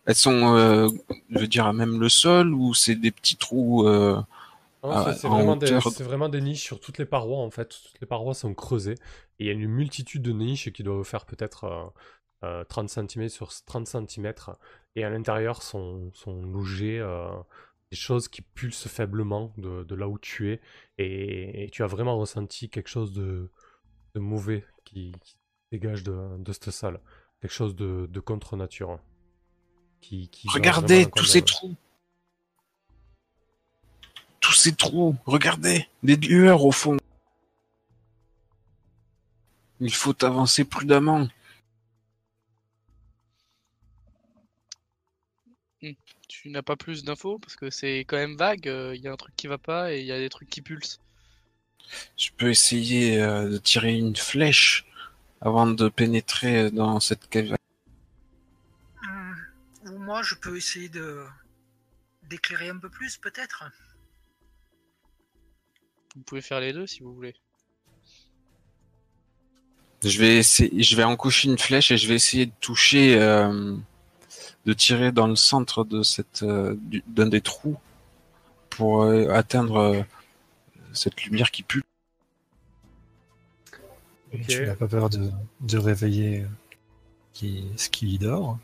Elles 0.06 0.14
sont, 0.14 0.56
euh, 0.56 0.88
je 1.28 1.38
veux 1.38 1.46
dire, 1.46 1.66
à 1.66 1.74
même 1.74 2.00
le 2.00 2.08
sol 2.08 2.54
ou 2.54 2.72
c'est 2.72 2.94
des 2.94 3.10
petits 3.10 3.36
trous 3.36 3.86
euh, 3.86 4.18
Ah, 4.82 5.12
c'est- 5.12 5.20
c'est 5.20 5.26
en 5.28 5.36
vraiment, 5.36 5.56
des- 5.56 5.66
hauteur. 5.66 5.92
c'est 5.92 6.04
vraiment 6.04 6.28
des 6.28 6.40
niches 6.40 6.62
sur 6.62 6.80
toutes 6.80 6.98
les 6.98 7.04
parois 7.06 7.38
en 7.38 7.50
fait. 7.50 7.68
Toutes 7.68 8.00
les 8.00 8.06
parois 8.06 8.34
sont 8.34 8.54
creusées. 8.54 8.94
Et 9.38 9.44
il 9.44 9.46
y 9.46 9.50
a 9.50 9.52
une 9.52 9.66
multitude 9.68 10.22
de 10.22 10.32
niches 10.32 10.70
qui 10.72 10.82
doivent 10.82 11.04
faire 11.04 11.26
peut-être 11.26 11.64
euh, 11.64 11.86
euh, 12.44 12.64
30 12.64 12.88
cm 12.88 13.28
sur 13.28 13.50
30 13.64 13.86
cm. 13.86 14.32
Et 14.96 15.04
à 15.04 15.10
l'intérieur 15.10 15.62
sont, 15.62 16.10
sont 16.14 16.42
logées 16.42 16.98
euh, 17.00 17.28
des 17.90 17.96
choses 17.96 18.28
qui 18.28 18.42
pulsent 18.42 18.88
faiblement 18.88 19.52
de, 19.58 19.82
de 19.84 19.94
là 19.94 20.08
où 20.08 20.18
tu 20.18 20.52
es. 20.52 20.60
Et, 20.98 21.64
et 21.64 21.70
tu 21.70 21.82
as 21.82 21.86
vraiment 21.86 22.16
ressenti 22.18 22.68
quelque 22.70 22.88
chose 22.88 23.12
de, 23.12 23.50
de 24.14 24.20
mauvais 24.20 24.64
qui, 24.84 25.12
qui 25.22 25.36
dégage 25.72 26.02
de, 26.04 26.38
de 26.38 26.52
cette 26.52 26.70
salle. 26.70 27.00
Quelque 27.40 27.52
chose 27.52 27.74
de, 27.74 28.06
de 28.10 28.20
contre-nature. 28.20 28.98
Qui, 30.00 30.28
qui 30.28 30.46
va 30.46 30.54
Regardez 30.54 31.06
tous 31.10 31.24
ces 31.24 31.42
trous. 31.42 31.74
Tous 34.48 34.54
ces 34.54 34.74
trous, 34.74 35.14
regardez, 35.26 35.86
des 36.02 36.16
lueurs 36.16 36.64
au 36.64 36.72
fond. 36.72 36.96
Il 39.78 39.92
faut 39.92 40.24
avancer 40.24 40.64
prudemment. 40.64 41.28
Tu 46.28 46.48
n'as 46.48 46.62
pas 46.62 46.76
plus 46.76 47.04
d'infos 47.04 47.38
parce 47.38 47.56
que 47.56 47.68
c'est 47.68 48.06
quand 48.06 48.16
même 48.16 48.36
vague. 48.38 48.68
euh, 48.68 48.94
Il 48.96 49.02
y 49.02 49.08
a 49.08 49.12
un 49.12 49.16
truc 49.16 49.36
qui 49.36 49.48
va 49.48 49.58
pas 49.58 49.92
et 49.92 50.00
il 50.00 50.06
y 50.06 50.12
a 50.12 50.18
des 50.18 50.30
trucs 50.30 50.48
qui 50.48 50.62
pulsent. 50.62 50.98
Je 52.16 52.30
peux 52.34 52.48
essayer 52.48 53.20
euh, 53.20 53.50
de 53.50 53.58
tirer 53.58 53.98
une 53.98 54.16
flèche 54.16 54.86
avant 55.42 55.66
de 55.66 55.90
pénétrer 55.90 56.70
dans 56.70 57.00
cette 57.00 57.28
cave. 57.28 57.54
Hum, 59.02 59.36
Ou 59.92 59.98
moi, 59.98 60.22
je 60.22 60.36
peux 60.36 60.56
essayer 60.56 60.88
de 60.88 61.26
d'éclairer 62.22 62.70
un 62.70 62.78
peu 62.78 62.88
plus, 62.88 63.18
peut-être. 63.18 63.64
Vous 66.18 66.24
pouvez 66.24 66.40
faire 66.40 66.58
les 66.58 66.72
deux 66.72 66.88
si 66.88 67.00
vous 67.04 67.14
voulez. 67.14 67.36
Je 70.02 70.18
vais 70.18 70.38
essayer, 70.38 70.82
je 70.82 70.96
vais 70.96 71.04
encocher 71.04 71.48
une 71.48 71.58
flèche 71.58 71.92
et 71.92 71.96
je 71.96 72.08
vais 72.08 72.16
essayer 72.16 72.46
de 72.46 72.52
toucher, 72.60 73.16
euh, 73.20 73.76
de 74.66 74.72
tirer 74.72 75.12
dans 75.12 75.28
le 75.28 75.36
centre 75.36 75.84
de 75.84 76.02
cette, 76.02 76.42
euh, 76.42 76.74
du- 76.76 77.04
d'un 77.06 77.28
des 77.28 77.40
trous 77.40 77.76
pour 78.68 79.02
euh, 79.04 79.28
atteindre 79.30 79.76
euh, 79.76 80.02
cette 80.92 81.22
lumière 81.22 81.52
qui 81.52 81.62
pue. 81.62 81.84
Tu 84.48 84.66
n'as 84.66 84.74
pas 84.74 84.88
peur 84.88 85.08
de, 85.10 85.30
de 85.60 85.78
réveiller 85.78 86.46
qui, 87.32 87.64
ce 87.76 87.88
qui 87.88 88.18
dort 88.18 88.58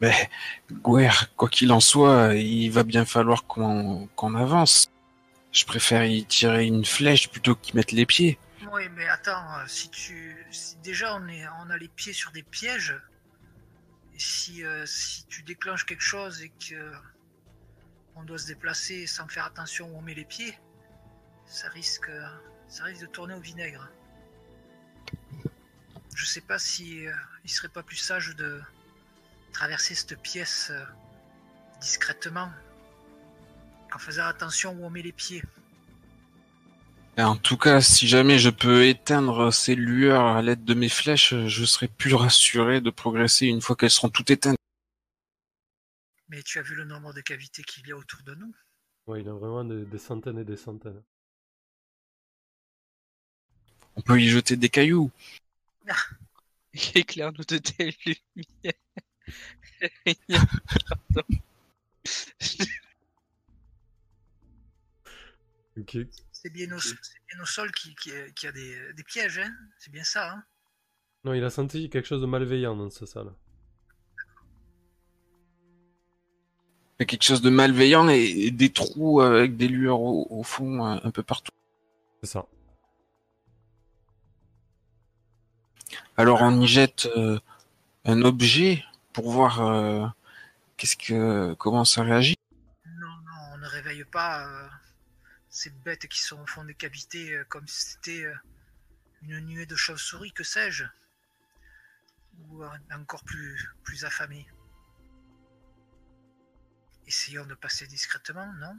Mais 0.00 0.30
Guerre, 0.82 1.30
quoi 1.36 1.50
qu'il 1.50 1.72
en 1.72 1.80
soit, 1.80 2.34
il 2.34 2.70
va 2.70 2.84
bien 2.84 3.04
falloir 3.04 3.44
qu'on 3.44 4.08
qu'on 4.16 4.34
avance. 4.34 4.90
Je 5.54 5.64
préfère 5.64 6.04
y 6.04 6.24
tirer 6.26 6.66
une 6.66 6.84
flèche 6.84 7.30
plutôt 7.30 7.54
qu'y 7.54 7.76
mettre 7.76 7.94
les 7.94 8.06
pieds. 8.06 8.40
Oui, 8.72 8.88
mais 8.96 9.06
attends, 9.08 9.56
euh, 9.58 9.64
si 9.68 9.88
tu. 9.88 10.36
déjà 10.82 11.14
on, 11.14 11.28
est, 11.28 11.44
a 11.44 11.76
les 11.78 11.86
pieds 11.88 12.12
sur 12.12 12.32
des 12.32 12.42
pièges, 12.42 13.00
et 14.14 14.18
si, 14.18 14.64
euh, 14.64 14.84
si 14.84 15.24
tu 15.26 15.44
déclenches 15.44 15.86
quelque 15.86 16.02
chose 16.02 16.42
et 16.42 16.48
que. 16.48 16.92
on 18.16 18.24
doit 18.24 18.38
se 18.38 18.48
déplacer 18.48 19.06
sans 19.06 19.28
faire 19.28 19.44
attention 19.44 19.88
où 19.94 19.96
on 19.96 20.02
met 20.02 20.14
les 20.14 20.24
pieds, 20.24 20.58
ça 21.46 21.68
risque. 21.68 22.10
ça 22.66 22.82
risque 22.82 23.02
de 23.02 23.06
tourner 23.06 23.34
au 23.34 23.40
vinaigre. 23.40 23.88
Je 26.16 26.24
sais 26.24 26.40
pas 26.40 26.58
si. 26.58 27.06
euh, 27.06 27.12
il 27.44 27.50
serait 27.50 27.68
pas 27.68 27.84
plus 27.84 27.96
sage 27.96 28.34
de 28.34 28.60
traverser 29.52 29.94
cette 29.94 30.20
pièce 30.20 30.72
discrètement, 31.80 32.50
en 33.94 33.98
faisant 33.98 34.24
attention 34.24 34.72
où 34.72 34.84
on 34.84 34.90
met 34.90 35.02
les 35.02 35.12
pieds. 35.12 35.42
Et 37.16 37.22
en 37.22 37.36
tout 37.36 37.56
cas, 37.56 37.80
si 37.80 38.08
jamais 38.08 38.38
je 38.38 38.50
peux 38.50 38.86
éteindre 38.86 39.52
ces 39.52 39.76
lueurs 39.76 40.24
à 40.24 40.42
l'aide 40.42 40.64
de 40.64 40.74
mes 40.74 40.88
flèches, 40.88 41.34
je 41.46 41.64
serai 41.64 41.86
plus 41.86 42.14
rassuré 42.14 42.80
de 42.80 42.90
progresser 42.90 43.46
une 43.46 43.60
fois 43.60 43.76
qu'elles 43.76 43.90
seront 43.90 44.08
toutes 44.08 44.30
éteintes. 44.30 44.58
Mais 46.28 46.42
tu 46.42 46.58
as 46.58 46.62
vu 46.62 46.74
le 46.74 46.84
nombre 46.84 47.14
de 47.14 47.20
cavités 47.20 47.62
qu'il 47.62 47.86
y 47.86 47.92
a 47.92 47.96
autour 47.96 48.20
de 48.24 48.34
nous 48.34 48.52
Ouais, 49.06 49.20
il 49.20 49.26
y 49.26 49.30
en 49.30 49.36
a 49.36 49.38
vraiment 49.38 49.64
des, 49.64 49.84
des 49.84 49.98
centaines 49.98 50.38
et 50.38 50.44
des 50.44 50.56
centaines. 50.56 51.02
On 53.94 54.00
peut 54.00 54.20
y 54.20 54.28
jeter 54.28 54.56
des 54.56 54.68
cailloux. 54.70 55.12
Éclaire-nous 56.94 57.44
de 57.44 57.58
tes 57.58 57.96
lumières. 58.04 58.72
Pardon. 61.14 61.22
C'est 66.32 66.50
bien, 66.50 66.66
bien 66.68 67.42
au 67.42 67.46
sol 67.46 67.72
qui, 67.72 67.94
qui, 67.96 68.10
qui 68.36 68.46
a 68.46 68.52
des, 68.52 68.92
des 68.94 69.02
pièges, 69.02 69.38
hein 69.38 69.52
C'est 69.78 69.90
bien 69.90 70.04
ça, 70.04 70.32
hein 70.32 70.44
Non, 71.24 71.34
il 71.34 71.42
a 71.42 71.50
senti 71.50 71.90
quelque 71.90 72.06
chose 72.06 72.20
de 72.20 72.26
malveillant 72.26 72.76
dans 72.76 72.90
cette 72.90 73.08
salle. 73.08 73.32
Il 76.96 77.00
y 77.00 77.02
a 77.02 77.06
quelque 77.06 77.24
chose 77.24 77.42
de 77.42 77.50
malveillant 77.50 78.08
et, 78.08 78.22
et 78.22 78.50
des 78.52 78.72
trous 78.72 79.20
euh, 79.20 79.38
avec 79.38 79.56
des 79.56 79.66
lueurs 79.66 80.00
au, 80.00 80.28
au 80.30 80.42
fond 80.44 80.86
euh, 80.86 80.98
un 81.02 81.10
peu 81.10 81.24
partout. 81.24 81.50
C'est 82.22 82.30
ça. 82.30 82.46
Alors 86.16 86.42
on 86.42 86.60
y 86.60 86.68
jette 86.68 87.06
euh, 87.16 87.40
un 88.04 88.22
objet 88.22 88.84
pour 89.12 89.32
voir 89.32 89.60
euh, 89.60 90.06
qu'est-ce 90.76 90.96
que 90.96 91.54
comment 91.54 91.84
ça 91.84 92.04
réagit? 92.04 92.36
Non, 92.86 93.08
non, 93.08 93.54
on 93.54 93.58
ne 93.58 93.66
réveille 93.66 94.04
pas 94.04 94.46
euh, 94.46 94.68
ces 95.54 95.70
bêtes 95.70 96.08
qui 96.08 96.20
sont 96.20 96.40
au 96.40 96.46
fond 96.48 96.64
des 96.64 96.74
cavités 96.74 97.32
euh, 97.32 97.44
comme 97.44 97.66
si 97.68 97.92
c'était 97.92 98.24
euh, 98.24 98.34
une 99.22 99.38
nuée 99.38 99.66
de 99.66 99.76
chauves-souris, 99.76 100.32
que 100.32 100.42
sais-je 100.42 100.84
Ou 102.48 102.64
encore 102.92 103.22
plus, 103.22 103.70
plus 103.84 104.04
affamés. 104.04 104.48
Essayons 107.06 107.46
de 107.46 107.54
passer 107.54 107.86
discrètement, 107.86 108.52
non? 108.54 108.76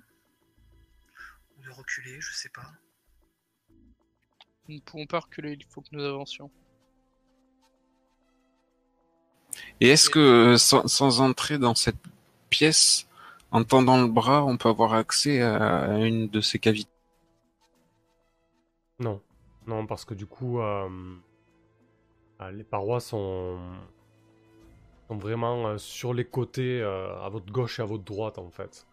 Ou 1.58 1.64
de 1.64 1.70
reculer, 1.70 2.20
je 2.20 2.34
sais 2.34 2.50
pas. 2.50 2.74
Nous 4.68 4.76
ne 4.76 4.82
pouvons 4.82 5.08
pas 5.08 5.22
reculer, 5.22 5.54
il 5.54 5.66
faut 5.68 5.82
que 5.82 5.88
nous 5.94 6.04
avancions. 6.04 6.52
Et 9.80 9.92
est-ce 9.92 10.10
que 10.10 10.20
euh, 10.20 10.58
sans, 10.58 10.86
sans 10.90 11.22
entrer 11.22 11.58
dans 11.58 11.74
cette 11.74 12.04
pièce, 12.50 13.08
en 13.56 13.64
tendant 13.64 14.02
le 14.02 14.08
bras, 14.10 14.44
on 14.44 14.58
peut 14.58 14.68
avoir 14.68 14.94
accès 14.94 15.42
à 15.42 15.98
une 16.00 16.28
de 16.28 16.42
ces 16.42 16.60
cavités 16.60 16.92
Non. 19.00 19.22
Non, 19.66 19.88
parce 19.88 20.04
que 20.04 20.14
du 20.14 20.26
coup, 20.26 20.60
euh, 20.60 20.90
euh, 22.42 22.52
les 22.52 22.66
parois 22.66 23.00
sont, 23.00 23.58
sont 25.08 25.16
vraiment 25.16 25.68
euh, 25.68 25.78
sur 25.78 26.14
les 26.14 26.26
côtés, 26.26 26.82
euh, 26.82 27.18
à 27.24 27.30
votre 27.30 27.52
gauche 27.52 27.80
et 27.80 27.82
à 27.82 27.86
votre 27.86 28.04
droite, 28.04 28.38
en 28.40 28.50
fait. 28.50 28.86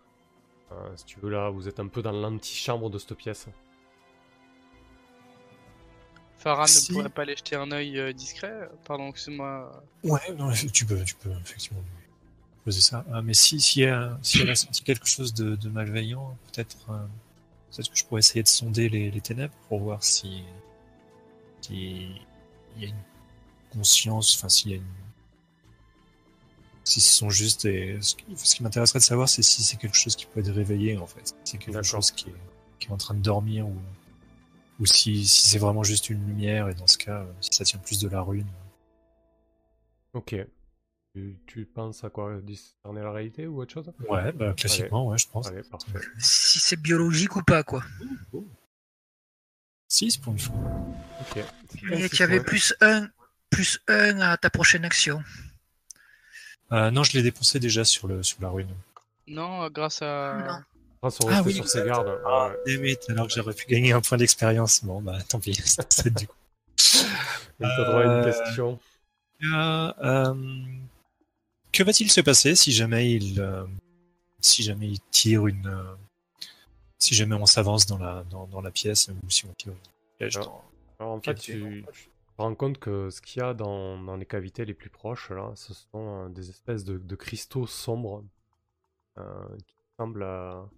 Euh, 0.70 0.96
si 0.96 1.04
tu 1.06 1.18
veux, 1.18 1.28
là, 1.28 1.50
vous 1.50 1.66
êtes 1.68 1.80
un 1.80 1.88
peu 1.88 2.00
dans 2.00 2.12
l'antichambre 2.12 2.88
de 2.88 2.98
cette 2.98 3.14
pièce. 3.14 3.48
Farah 6.38 6.66
Si. 6.66 6.92
ne 6.92 6.98
pourrait 6.98 7.10
pas 7.10 7.22
aller 7.22 7.36
jeter 7.36 7.56
un 7.56 7.70
œil 7.72 7.98
euh, 7.98 8.12
discret 8.12 8.70
Pardon, 8.84 9.08
excuse-moi. 9.08 9.82
Ouais, 10.04 10.32
non, 10.38 10.50
tu 10.72 10.86
peux, 10.86 11.02
tu 11.04 11.16
peux 11.16 11.30
effectivement 11.30 11.82
ça. 12.70 13.04
Ah, 13.12 13.22
mais 13.22 13.34
si, 13.34 13.60
si, 13.60 13.82
elle, 13.82 14.16
si 14.22 14.40
elle 14.40 14.50
a 14.50 14.54
senti 14.54 14.82
quelque 14.82 15.06
chose 15.06 15.34
de, 15.34 15.56
de 15.56 15.68
malveillant, 15.68 16.36
peut-être, 16.52 16.90
euh, 16.90 17.06
peut-être 17.70 17.90
que 17.90 17.96
je 17.96 18.04
pourrais 18.04 18.20
essayer 18.20 18.42
de 18.42 18.48
sonder 18.48 18.88
les, 18.88 19.10
les 19.10 19.20
ténèbres 19.20 19.54
pour 19.68 19.80
voir 19.80 20.02
si, 20.04 20.44
si 21.60 22.20
il 22.76 22.82
y 22.82 22.84
a 22.86 22.88
une 22.88 22.94
conscience, 23.72 24.36
enfin 24.36 24.48
s'il 24.48 24.70
y 24.70 24.74
a 24.74 24.76
une, 24.76 24.84
si 26.84 27.00
ce 27.00 27.16
sont 27.16 27.30
juste 27.30 27.62
ce 27.62 28.14
qui, 28.14 28.62
m'intéresserait 28.62 28.98
de 28.98 29.04
savoir, 29.04 29.28
c'est 29.28 29.42
si 29.42 29.62
c'est 29.62 29.76
quelque 29.76 29.96
chose 29.96 30.16
qui 30.16 30.26
peut 30.26 30.40
être 30.40 30.52
réveillé 30.52 30.96
en 30.98 31.06
fait, 31.06 31.28
si 31.28 31.34
c'est 31.44 31.58
quelque 31.58 31.82
chose 31.82 32.10
qui 32.10 32.30
est, 32.30 32.34
qui 32.78 32.88
est 32.88 32.92
en 32.92 32.96
train 32.96 33.14
de 33.14 33.20
dormir 33.20 33.66
ou, 33.66 33.76
ou 34.80 34.86
si, 34.86 35.26
si 35.26 35.48
c'est 35.48 35.58
vraiment 35.58 35.84
juste 35.84 36.10
une 36.10 36.26
lumière 36.26 36.68
et 36.68 36.74
dans 36.74 36.86
ce 36.86 36.98
cas, 36.98 37.20
euh, 37.20 37.32
si 37.40 37.50
ça 37.52 37.64
tient 37.64 37.78
plus 37.78 38.00
de 38.00 38.08
la 38.08 38.20
rune. 38.20 38.46
Ok. 40.12 40.34
Tu, 41.14 41.36
tu 41.46 41.66
penses 41.66 42.04
à 42.04 42.10
quoi? 42.10 42.38
Discerner 42.42 43.02
la 43.02 43.12
réalité 43.12 43.46
ou 43.46 43.60
autre 43.60 43.72
chose? 43.74 43.92
Ouais, 44.08 44.32
bah 44.32 44.54
classiquement, 44.54 45.06
ouais, 45.08 45.18
je 45.18 45.28
pense. 45.28 45.46
Allez, 45.48 45.62
parfait. 45.62 45.98
Si 46.18 46.58
c'est 46.58 46.80
biologique 46.80 47.36
ou 47.36 47.42
pas, 47.42 47.62
quoi. 47.62 47.82
6 49.88 50.16
pour 50.18 50.32
une 50.32 50.38
fois. 50.38 50.54
Ok. 51.20 51.44
Et 51.92 52.08
tu 52.08 52.22
avais 52.22 52.40
plus 52.42 52.74
un, 52.80 53.08
plus 53.50 53.78
un 53.88 54.20
à 54.20 54.36
ta 54.38 54.48
prochaine 54.48 54.86
action. 54.86 55.22
Euh, 56.72 56.90
non, 56.90 57.02
je 57.04 57.12
l'ai 57.12 57.22
dépensé 57.22 57.60
déjà 57.60 57.84
sur, 57.84 58.08
le, 58.08 58.22
sur 58.22 58.40
la 58.40 58.48
ruine. 58.48 58.70
Non, 59.26 59.68
grâce 59.68 60.00
à. 60.00 60.38
Non. 60.48 60.62
Grâce 61.02 61.20
au 61.20 61.28
Ah 61.28 61.34
rester 61.42 61.46
oui, 61.48 61.54
sur 61.56 61.68
ses 61.68 61.84
gardes. 61.84 62.18
Ah, 62.24 62.48
ouais. 62.48 62.74
damn 62.76 62.86
it, 62.86 63.00
alors 63.10 63.26
que 63.26 63.34
j'aurais 63.34 63.52
pu 63.52 63.66
gagner 63.66 63.92
un 63.92 64.00
point 64.00 64.16
d'expérience. 64.16 64.82
Bon, 64.82 65.02
bah 65.02 65.18
tant 65.28 65.40
pis, 65.40 65.52
c'est 65.90 66.14
du 66.14 66.26
coup. 66.26 66.34
Droit 67.60 68.00
à 68.00 68.04
une 68.04 68.10
Euh, 68.10 68.24
question. 68.24 68.80
Euh, 69.44 69.92
euh, 70.02 70.34
que 71.72 71.82
va-t-il 71.82 72.10
se 72.10 72.20
passer 72.20 72.54
si 72.54 72.72
jamais 72.72 73.12
il, 73.12 73.40
euh, 73.40 73.64
si 74.40 74.62
jamais 74.62 74.88
il 74.88 75.00
tire 75.10 75.46
une, 75.46 75.66
euh, 75.66 75.94
si 76.98 77.14
jamais 77.14 77.34
on 77.34 77.46
s'avance 77.46 77.86
dans 77.86 77.98
la, 77.98 78.24
dans, 78.30 78.46
dans 78.46 78.60
la 78.60 78.70
pièce 78.70 79.08
ou 79.08 79.30
si 79.30 79.44
on 79.46 79.52
tire 79.54 79.72
une 79.72 79.78
dans... 80.44 80.64
Alors 80.98 81.12
en 81.12 81.20
fait, 81.20 81.34
tu, 81.34 81.84
tu 81.92 82.04
te 82.36 82.42
rends 82.42 82.54
compte 82.54 82.78
que 82.78 83.10
ce 83.10 83.20
qu'il 83.20 83.40
y 83.42 83.44
a 83.44 83.54
dans, 83.54 84.00
dans 84.00 84.16
les 84.16 84.26
cavités 84.26 84.64
les 84.64 84.74
plus 84.74 84.90
proches, 84.90 85.30
là, 85.30 85.50
ce 85.56 85.74
sont 85.74 86.26
euh, 86.26 86.28
des 86.28 86.48
espèces 86.50 86.84
de, 86.84 86.98
de 86.98 87.16
cristaux 87.16 87.66
sombres 87.66 88.24
euh, 89.18 89.22
qui 89.66 89.74
semblent 89.98 90.22
à- 90.22 90.68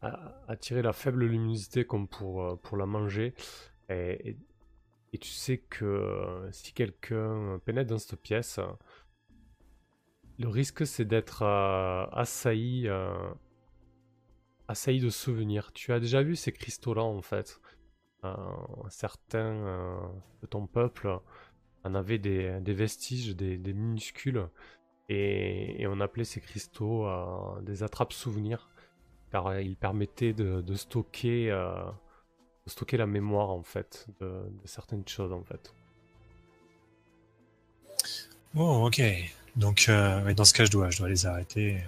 à- 0.00 0.34
attirer 0.48 0.82
la 0.82 0.92
faible 0.92 1.24
luminosité 1.26 1.84
comme 1.84 2.08
pour, 2.08 2.42
euh, 2.42 2.56
pour 2.56 2.76
la 2.76 2.86
manger. 2.86 3.34
Et, 3.88 4.30
et- 4.30 4.36
et 5.14 5.18
tu 5.18 5.28
sais 5.30 5.58
que 5.58 6.48
si 6.52 6.72
quelqu'un 6.72 7.60
pénètre 7.66 7.90
dans 7.90 7.98
cette 7.98 8.16
pièce, 8.20 8.58
euh, 8.58 8.64
le 10.38 10.48
risque 10.48 10.86
c'est 10.86 11.04
d'être 11.04 11.42
euh, 11.42 12.06
assailli, 12.12 12.88
euh, 12.88 13.12
assailli 14.68 15.00
de 15.00 15.10
souvenirs. 15.10 15.72
Tu 15.72 15.92
as 15.92 16.00
déjà 16.00 16.22
vu 16.22 16.36
ces 16.36 16.52
cristaux-là 16.52 17.02
en 17.02 17.22
fait. 17.22 17.60
Euh, 18.24 18.36
certains 18.88 20.12
de 20.42 20.46
ton 20.46 20.66
peuple 20.66 21.18
en 21.84 21.94
avaient 21.94 22.18
des, 22.18 22.60
vestiges, 22.72 23.34
des, 23.34 23.58
minuscules, 23.72 24.48
et, 25.08 25.84
on 25.88 26.00
appelait 26.00 26.24
ces 26.24 26.40
cristaux 26.40 27.08
des 27.62 27.82
attrapes-souvenirs, 27.82 28.70
car 29.32 29.58
ils 29.58 29.76
permettaient 29.76 30.32
de, 30.32 30.74
stocker, 30.76 31.48
de 31.48 32.70
stocker 32.70 32.96
la 32.96 33.08
mémoire 33.08 33.50
en 33.50 33.64
fait 33.64 34.06
de, 34.20 34.44
de 34.62 34.66
certaines 34.66 35.08
choses 35.08 35.32
en 35.32 35.42
fait. 35.42 35.74
Oh, 38.54 38.86
ok. 38.86 39.02
Donc, 39.56 39.86
euh, 39.88 40.32
dans 40.34 40.44
ce 40.44 40.54
cas, 40.54 40.64
je 40.64 40.70
dois, 40.70 40.90
je 40.90 40.98
dois 40.98 41.08
les 41.08 41.26
arrêter. 41.26 41.82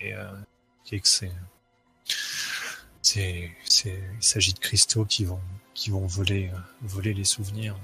Et 0.00 0.14
euh, 0.14 0.30
que 0.90 1.08
c'est, 1.08 1.32
c'est, 3.00 3.50
c'est, 3.64 4.02
il 4.16 4.22
s'agit 4.22 4.52
de 4.52 4.58
cristaux 4.58 5.04
qui 5.04 5.24
vont, 5.24 5.40
qui 5.74 5.90
vont 5.90 6.06
voler, 6.06 6.50
voler 6.82 7.14
les 7.14 7.24
souvenirs. 7.24 7.76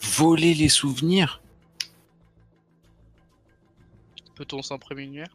Voler 0.00 0.54
les 0.54 0.68
souvenirs? 0.68 1.40
Peut-on 4.34 4.62
s'en 4.62 4.78
prémunir 4.78 5.26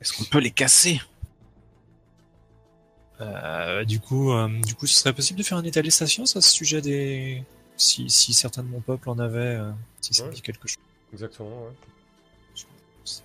Est-ce 0.00 0.12
qu'on 0.12 0.24
peut 0.24 0.38
les 0.38 0.52
casser? 0.52 1.00
Euh, 3.20 3.84
du 3.84 4.00
coup, 4.00 4.32
euh, 4.32 4.48
du 4.60 4.74
coup, 4.74 4.86
ce 4.86 4.98
serait 4.98 5.12
possible 5.12 5.38
de 5.38 5.44
faire 5.44 5.58
un 5.58 5.64
état 5.64 5.82
des 5.82 5.90
stations 5.90 6.24
à 6.24 6.26
ce 6.26 6.40
sujet 6.40 6.80
des, 6.80 7.44
si, 7.76 8.08
si, 8.10 8.32
certains 8.32 8.62
de 8.62 8.68
mon 8.68 8.80
peuple 8.80 9.08
en 9.08 9.18
avaient, 9.18 9.56
euh, 9.56 9.72
si 10.00 10.14
ça 10.14 10.28
dit 10.28 10.42
quelque 10.42 10.68
chose. 10.68 10.82
Exactement, 11.12 11.64
ouais. 11.64 11.72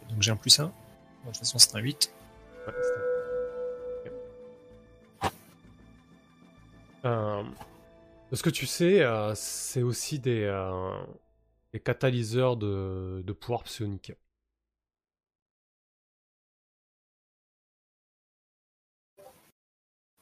Donc 0.10 0.22
j'ai 0.22 0.32
un 0.32 0.36
plus 0.36 0.60
1. 0.60 0.66
De 0.66 0.72
toute 1.26 1.38
façon, 1.38 1.60
c'est 1.60 1.76
un 1.76 1.80
8. 1.80 2.14
Ouais, 2.68 2.74
un... 7.04 7.10
Euh, 7.10 7.44
ce 8.34 8.44
que 8.44 8.50
tu 8.50 8.66
sais, 8.66 9.02
euh, 9.02 9.34
c'est 9.36 9.84
aussi 9.84 10.20
des, 10.20 10.52
des 11.74 11.80
catalyseurs 11.80 12.58
de, 12.58 13.24
de, 13.26 13.34
pouvoir 13.34 13.64
psionique. 13.64 14.12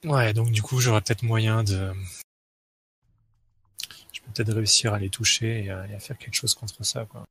Ouais, 0.04 0.34
donc 0.34 0.52
du 0.52 0.62
coup, 0.62 0.80
j'aurais 0.80 1.02
peut-être 1.02 1.24
moyen 1.24 1.64
de, 1.64 1.92
Peut-être 4.36 4.54
réussir 4.54 4.94
à 4.94 5.00
les 5.00 5.10
toucher 5.10 5.64
et 5.64 5.70
à, 5.72 5.88
et 5.88 5.96
à 5.96 6.00
faire 6.00 6.18
quelque 6.18 6.36
chose 6.36 6.54
contre 6.54 6.84
ça, 6.84 7.06
quoi. 7.06 7.24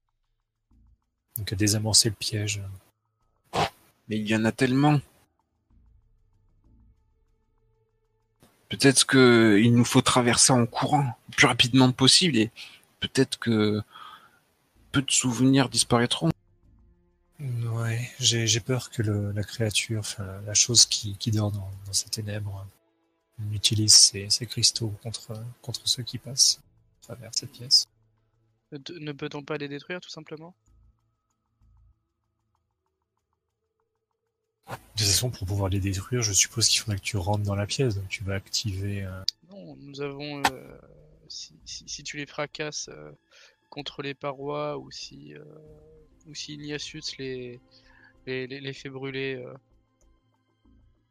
Donc 1.37 1.53
à 1.53 1.57
désamorcer 1.57 2.09
le 2.09 2.15
piège. 2.15 2.63
Mais 4.09 4.17
il 4.17 4.27
y 4.27 4.35
en 4.35 4.45
a 4.47 4.53
tellement. 4.53 5.01
Peut-être 8.71 9.05
que 9.05 9.61
il 9.63 9.75
nous 9.75 9.85
faut 9.85 10.01
traverser 10.01 10.53
en 10.53 10.65
courant 10.67 11.17
le 11.29 11.37
plus 11.37 11.47
rapidement 11.47 11.93
possible 11.93 12.39
et 12.39 12.51
peut-être 13.01 13.39
que 13.39 13.83
peu 14.91 15.03
de 15.03 15.11
souvenirs 15.11 15.69
disparaîtront. 15.69 16.31
Ouais, 17.39 18.11
j'ai 18.19 18.61
peur 18.61 18.91
que 18.91 19.03
le, 19.03 19.33
la 19.33 19.43
créature, 19.43 20.01
enfin 20.01 20.41
la 20.47 20.55
chose 20.55 20.87
qui, 20.87 21.17
qui 21.19 21.31
dort 21.31 21.53
dans, 21.53 21.71
dans 21.85 21.93
ces 21.93 22.09
ténèbres, 22.09 22.67
utilise 23.53 23.93
ces, 23.93 24.31
ces 24.31 24.47
cristaux 24.47 24.95
contre, 25.03 25.33
contre 25.61 25.83
ceux 25.85 26.03
qui 26.03 26.19
passent 26.19 26.61
travers 27.05 27.31
cette 27.35 27.53
pièce. 27.53 27.85
Ne- 28.73 28.99
Ne 28.99 29.13
peut-on 29.13 29.43
pas 29.45 29.57
les 29.59 29.69
détruire 29.69 30.01
tout 30.01 30.11
simplement? 30.11 30.55
De 34.69 34.75
toute 34.97 35.07
façon, 35.07 35.31
pour 35.31 35.47
pouvoir 35.47 35.69
les 35.69 35.81
détruire, 35.81 36.23
je 36.23 36.33
suppose 36.33 36.69
qu'il 36.69 36.81
faudrait 36.81 36.97
que 36.99 37.03
tu 37.05 37.17
rentres 37.17 37.43
dans 37.45 37.55
la 37.57 37.67
pièce, 37.67 37.97
donc 37.97 38.09
tu 38.09 38.25
vas 38.25 38.35
activer. 38.35 39.03
euh, 39.05 39.23
Non, 39.49 39.77
nous 39.77 40.01
avons. 40.01 40.43
euh, 40.53 40.79
si, 41.29 41.55
si- 41.65 41.89
si 41.89 42.03
tu 42.03 42.17
les 42.17 42.27
fracasses 42.27 42.89
euh, 42.89 43.13
contre 43.71 44.03
les 44.03 44.15
parois 44.15 44.79
ou 44.79 44.91
si. 44.91 45.35
euh, 45.35 45.45
ou 46.27 46.35
si 46.35 46.55
Ignatius 46.55 47.19
les, 47.19 47.61
les, 48.27 48.47
les, 48.47 48.59
les 48.61 48.73
fait 48.73 48.89
brûler, 48.89 49.35
euh, 49.35 49.53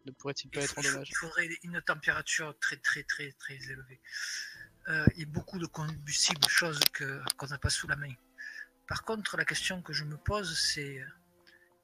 ne 0.07 0.11
pourrait-il 0.11 0.49
pas 0.49 0.61
Il, 0.61 0.63
être 0.63 0.73
faut- 0.73 0.79
en 0.79 0.83
dommage 0.91 1.09
il 1.11 1.15
faudrait 1.15 1.47
une 1.61 1.79
température 1.85 2.57
très 2.59 2.77
très 2.77 3.03
très 3.03 3.31
très 3.33 3.55
élevée. 3.55 3.99
Euh, 4.89 5.05
et 5.17 5.25
beaucoup 5.25 5.59
de 5.59 5.65
combustible, 5.65 6.45
chose 6.47 6.79
qu'on 6.97 7.47
n'a 7.47 7.57
pas 7.57 7.69
sous 7.69 7.87
la 7.87 7.95
main. 7.95 8.13
Par 8.87 9.05
contre, 9.05 9.37
la 9.37 9.45
question 9.45 9.81
que 9.81 9.93
je 9.93 10.03
me 10.03 10.17
pose, 10.17 10.57
c'est 10.59 10.99
euh, 10.99 11.05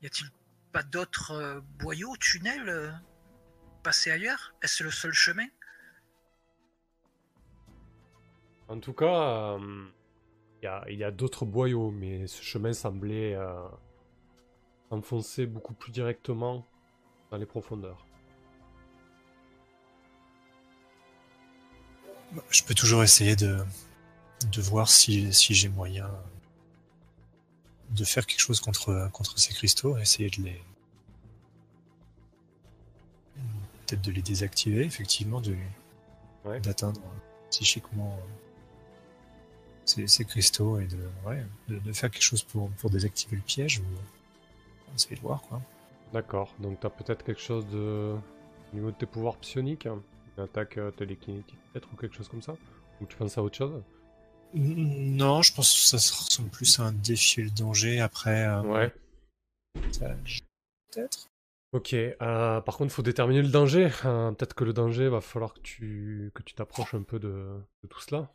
y 0.01 0.05
a-t-il 0.05 0.29
pas 0.73 0.83
d'autres 0.83 1.31
euh, 1.31 1.61
boyaux, 1.79 2.15
tunnels 2.17 2.99
passés 3.83 4.11
ailleurs? 4.11 4.53
Est-ce 4.61 4.83
le 4.83 4.91
seul 4.91 5.13
chemin? 5.13 5.47
En 8.67 8.79
tout 8.79 8.93
cas, 8.93 9.57
il 10.61 10.97
y 10.97 11.03
a, 11.03 11.11
d'autres 11.11 11.45
boyaux, 11.45 11.89
mais 11.89 12.27
ce 12.27 12.43
chemin 12.43 12.73
semblait 12.73 13.35
s'enfoncer 14.89 15.47
beaucoup 15.47 15.73
plus 15.73 15.91
directement 15.91 16.67
dans 17.31 17.37
les 17.37 17.47
profondeurs. 17.47 18.08
Je 22.49 22.63
peux 22.63 22.73
toujours 22.75 23.03
essayer 23.03 23.35
de, 23.35 23.57
de 24.51 24.61
voir 24.61 24.89
si, 24.89 25.33
si 25.33 25.53
j'ai 25.53 25.69
moyen 25.69 26.09
de 27.91 28.03
faire 28.03 28.25
quelque 28.27 28.39
chose 28.41 28.59
contre, 28.59 29.09
contre 29.11 29.37
ces 29.39 29.53
cristaux, 29.53 29.97
essayer 29.97 30.29
de 30.29 30.43
les. 30.43 30.61
Peut-être 33.87 34.01
de 34.01 34.11
les 34.11 34.21
désactiver, 34.21 34.83
effectivement, 34.85 35.41
de, 35.41 35.55
Ouais. 36.45 36.59
d'atteindre 36.61 37.01
psychiquement 37.49 38.17
ces, 39.83 40.07
ces 40.07 40.23
cristaux 40.23 40.79
et 40.79 40.85
de, 40.87 40.97
ouais, 41.25 41.43
de, 41.67 41.79
de 41.79 41.91
faire 41.91 42.09
quelque 42.09 42.23
chose 42.23 42.43
pour, 42.43 42.69
pour 42.71 42.89
désactiver 42.89 43.35
le 43.35 43.41
piège 43.41 43.79
ou 43.79 43.83
on 43.83 44.91
va 44.91 44.95
essayer 44.95 45.15
de 45.17 45.21
voir 45.21 45.41
quoi. 45.41 45.61
D'accord, 46.13 46.53
donc 46.59 46.79
t'as 46.79 46.89
peut-être 46.89 47.25
quelque 47.25 47.41
chose 47.41 47.67
de... 47.67 48.15
au 48.71 48.75
niveau 48.75 48.91
de 48.91 48.95
tes 48.95 49.05
pouvoirs 49.05 49.35
psioniques, 49.35 49.85
hein, 49.85 50.01
une 50.39 50.45
attaque 50.45 50.77
euh, 50.77 50.91
télékinétique 50.91 51.57
peut-être 51.73 51.87
ou 51.93 51.97
quelque 51.97 52.15
chose 52.15 52.29
comme 52.29 52.41
ça? 52.41 52.55
Ou 53.01 53.05
tu 53.05 53.15
penses 53.17 53.37
à 53.37 53.43
autre 53.43 53.57
chose? 53.57 53.83
Non, 54.53 55.41
je 55.41 55.53
pense 55.53 55.73
que 55.73 55.79
ça 55.81 55.99
se 55.99 56.13
ressemble 56.13 56.49
plus 56.49 56.79
à 56.79 56.83
un 56.83 56.91
défi 56.91 57.41
et 57.41 57.43
le 57.43 57.51
danger 57.51 57.99
après. 57.99 58.45
euh, 58.45 58.61
Ouais. 58.61 58.93
Peut-être. 59.83 61.27
Ok, 61.71 61.93
euh, 61.93 62.61
par 62.61 62.77
contre, 62.77 62.91
il 62.91 62.95
faut 62.95 63.03
déterminer 63.03 63.41
le 63.41 63.49
danger. 63.49 63.89
Euh, 64.05 64.31
peut-être 64.31 64.55
que 64.55 64.63
le 64.63 64.73
danger, 64.73 65.07
va 65.09 65.21
falloir 65.21 65.53
que 65.53 65.59
tu 65.59 66.31
que 66.33 66.41
tu 66.41 66.55
t'approches 66.55 66.95
un 66.95 67.03
peu 67.03 67.19
de, 67.19 67.59
de 67.83 67.87
tout 67.87 67.99
cela. 67.99 68.33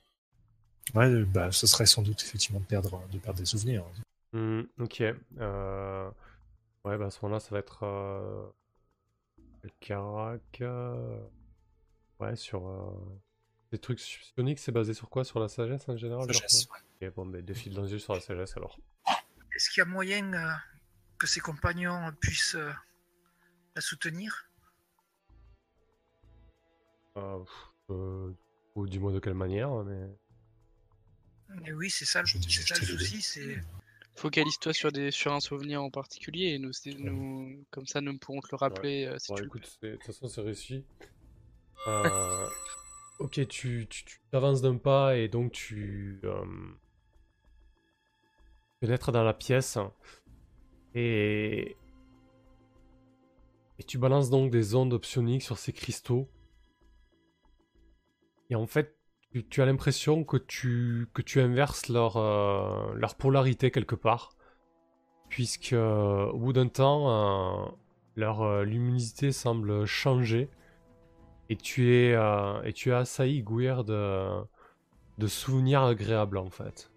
Ouais, 0.95 1.25
bah, 1.25 1.51
ce 1.51 1.67
serait 1.67 1.87
sans 1.87 2.03
doute 2.03 2.23
effectivement 2.23 2.61
de 2.61 2.67
perdre, 2.67 3.01
de 3.11 3.19
perdre 3.19 3.39
des 3.39 3.47
souvenirs. 3.47 3.85
Hmm, 4.33 4.63
ok. 4.79 5.01
Ouais, 5.01 6.99
bah 6.99 7.07
à 7.07 7.11
ce 7.11 7.19
moment-là, 7.23 7.41
ça 7.41 7.49
va 7.51 7.59
être 7.61 7.83
euh... 7.83 8.47
Ouais, 12.25 12.37
sur 12.37 12.67
euh, 12.67 13.21
des 13.71 13.79
trucs 13.79 13.99
psioniques, 13.99 14.59
c'est 14.59 14.73
basé 14.73 14.95
sur 14.95 15.11
quoi? 15.11 15.25
Sur 15.25 15.41
la 15.41 15.49
sagesse 15.49 15.87
en 15.89 15.97
général 15.97 16.25
Sagesse, 16.33 16.69
ouais. 16.73 17.07
Ok, 17.09 17.15
bon, 17.15 17.25
mais 17.27 17.43
défi 17.43 17.69
de 17.69 17.75
danger 17.75 17.99
sur 17.99 18.15
la 18.15 18.21
sagesse 18.21 18.57
alors. 18.57 18.79
Est-ce 19.55 19.69
qu'il 19.71 19.81
y 19.81 19.83
a 19.83 19.85
moyen 19.85 20.33
euh, 20.33 20.53
que 21.19 21.27
ses 21.27 21.41
compagnons 21.41 22.11
puissent 22.21 22.55
euh, 22.55 22.73
la 23.75 23.83
soutenir? 23.83 24.49
Euh, 27.19 27.39
pff, 27.41 27.71
euh, 27.91 28.33
ou 28.75 28.87
dis-moi 28.87 29.13
de 29.13 29.19
quelle 29.19 29.35
manière, 29.35 29.71
mais. 29.85 30.09
Et 31.67 31.73
oui, 31.73 31.91
c'est 31.91 32.07
ça, 32.07 32.25
Je 32.25 32.39
c'est 32.39 32.63
ça 32.63 32.79
le 32.79 32.87
souci, 32.87 33.21
c'est 33.21 33.63
Focalise-toi 34.17 34.73
sur, 34.73 34.93
des, 34.93 35.11
sur 35.11 35.33
un 35.33 35.41
souvenir 35.41 35.83
en 35.83 35.91
particulier 35.91 36.55
et 36.55 36.59
nous, 36.59 36.71
comme 37.71 37.87
ça 37.87 38.01
nous 38.01 38.17
pourrons 38.19 38.41
te 38.41 38.49
le 38.53 38.57
rappeler 38.57 39.07
euh, 39.07 39.19
si 39.19 39.29
Bon, 39.29 39.37
tu 39.37 39.45
écoute, 39.45 39.67
c'est- 39.67 39.87
de 39.91 39.97
toute 39.97 40.05
façon, 40.05 40.29
c'est 40.29 40.41
réussi. 40.41 40.85
Euh, 41.87 42.49
ok, 43.19 43.47
tu, 43.49 43.87
t'avances 44.31 44.63
d'un 44.63 44.77
pas 44.77 45.17
et 45.17 45.29
donc 45.29 45.53
tu 45.53 46.21
euh, 46.25 46.45
dans 48.83 49.23
la 49.23 49.35
pièce 49.35 49.79
et, 50.95 51.77
tu 53.87 53.99
balances 53.99 54.31
donc 54.31 54.51
des 54.51 54.75
ondes 54.75 54.97
psioniques 54.99 55.43
sur 55.43 55.59
ces 55.59 55.73
cristaux. 55.73 56.29
Et 58.49 58.55
en 58.55 58.67
fait, 58.67 58.97
tu, 59.51 59.61
as 59.61 59.67
l'impression 59.67 60.25
que 60.25 60.37
tu, 60.37 61.09
inverses 61.37 61.89
leur, 61.89 62.17
euh, 62.17 62.95
leur 62.95 63.17
polarité 63.17 63.71
quelque 63.71 63.95
part. 63.95 64.31
Puisque 65.29 65.73
euh, 65.73 66.27
au 66.27 66.39
bout 66.39 66.53
d'un 66.53 66.69
temps, 66.69 67.77
leur 68.17 68.65
luminosité 68.65 69.33
semble 69.33 69.85
changer 69.85 70.49
et 71.49 71.57
tu 71.57 71.93
es 71.95 72.15
euh, 72.15 72.63
et 72.65 72.73
tu 72.73 72.91
es 72.91 72.95
assailli 72.95 73.43
Gouir 73.43 73.85
de 73.85 74.29
de 75.19 75.27
souvenirs 75.29 75.83
agréables 75.83 76.39
en 76.39 76.51
fait. 76.51 76.91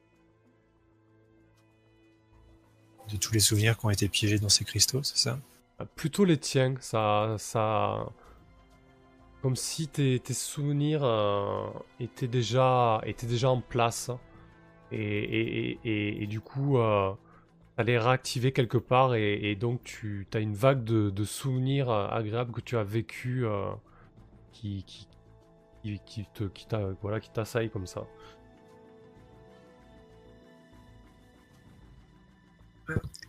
De 3.11 3.17
tous 3.17 3.33
les 3.33 3.39
souvenirs 3.39 3.75
qui 3.77 3.85
ont 3.85 3.89
été 3.89 4.07
piégés 4.07 4.37
dans 4.37 4.49
ces 4.49 4.63
cristaux, 4.63 5.01
c'est 5.01 5.17
ça? 5.17 5.39
Euh, 5.81 5.85
Plutôt 5.95 6.25
les 6.25 6.37
tiens, 6.39 6.75
ça 6.79 7.35
ça 7.39 8.07
comme 9.41 9.55
si 9.55 9.87
tes, 9.87 10.19
tes 10.19 10.33
souvenirs 10.33 11.01
euh, 11.03 11.67
étaient 11.99 12.27
déjà 12.27 13.01
étaient 13.05 13.27
déjà 13.27 13.49
en 13.49 13.61
place 13.61 14.11
et 14.91 14.99
et, 14.99 15.71
et, 15.71 15.79
et- 15.85 16.23
et 16.23 16.27
du 16.27 16.41
coup 16.41 16.77
euh, 16.79 17.13
ça 17.77 17.83
les 17.83 17.97
réactiver 17.99 18.51
quelque 18.53 18.77
part 18.79 19.15
et, 19.15 19.55
donc 19.57 19.83
tu 19.83 20.27
as 20.33 20.39
une 20.39 20.55
vague 20.55 20.83
de, 20.85 21.09
de 21.11 21.25
souvenirs 21.25 21.91
agréables 21.91 22.53
que 22.53 22.61
tu 22.61 22.77
as 22.77 22.83
vécu 22.85 23.45
euh, 23.45 23.71
qui, 24.57 24.83
qui, 24.83 25.07
qui, 25.83 25.99
qui 26.05 26.25
te 26.33 26.43
qui 26.45 26.65
t'a- 26.67 26.91
voilà 27.01 27.19
qui 27.19 27.29
t'assaillent 27.29 27.69
comme 27.69 27.87
ça. 27.87 28.01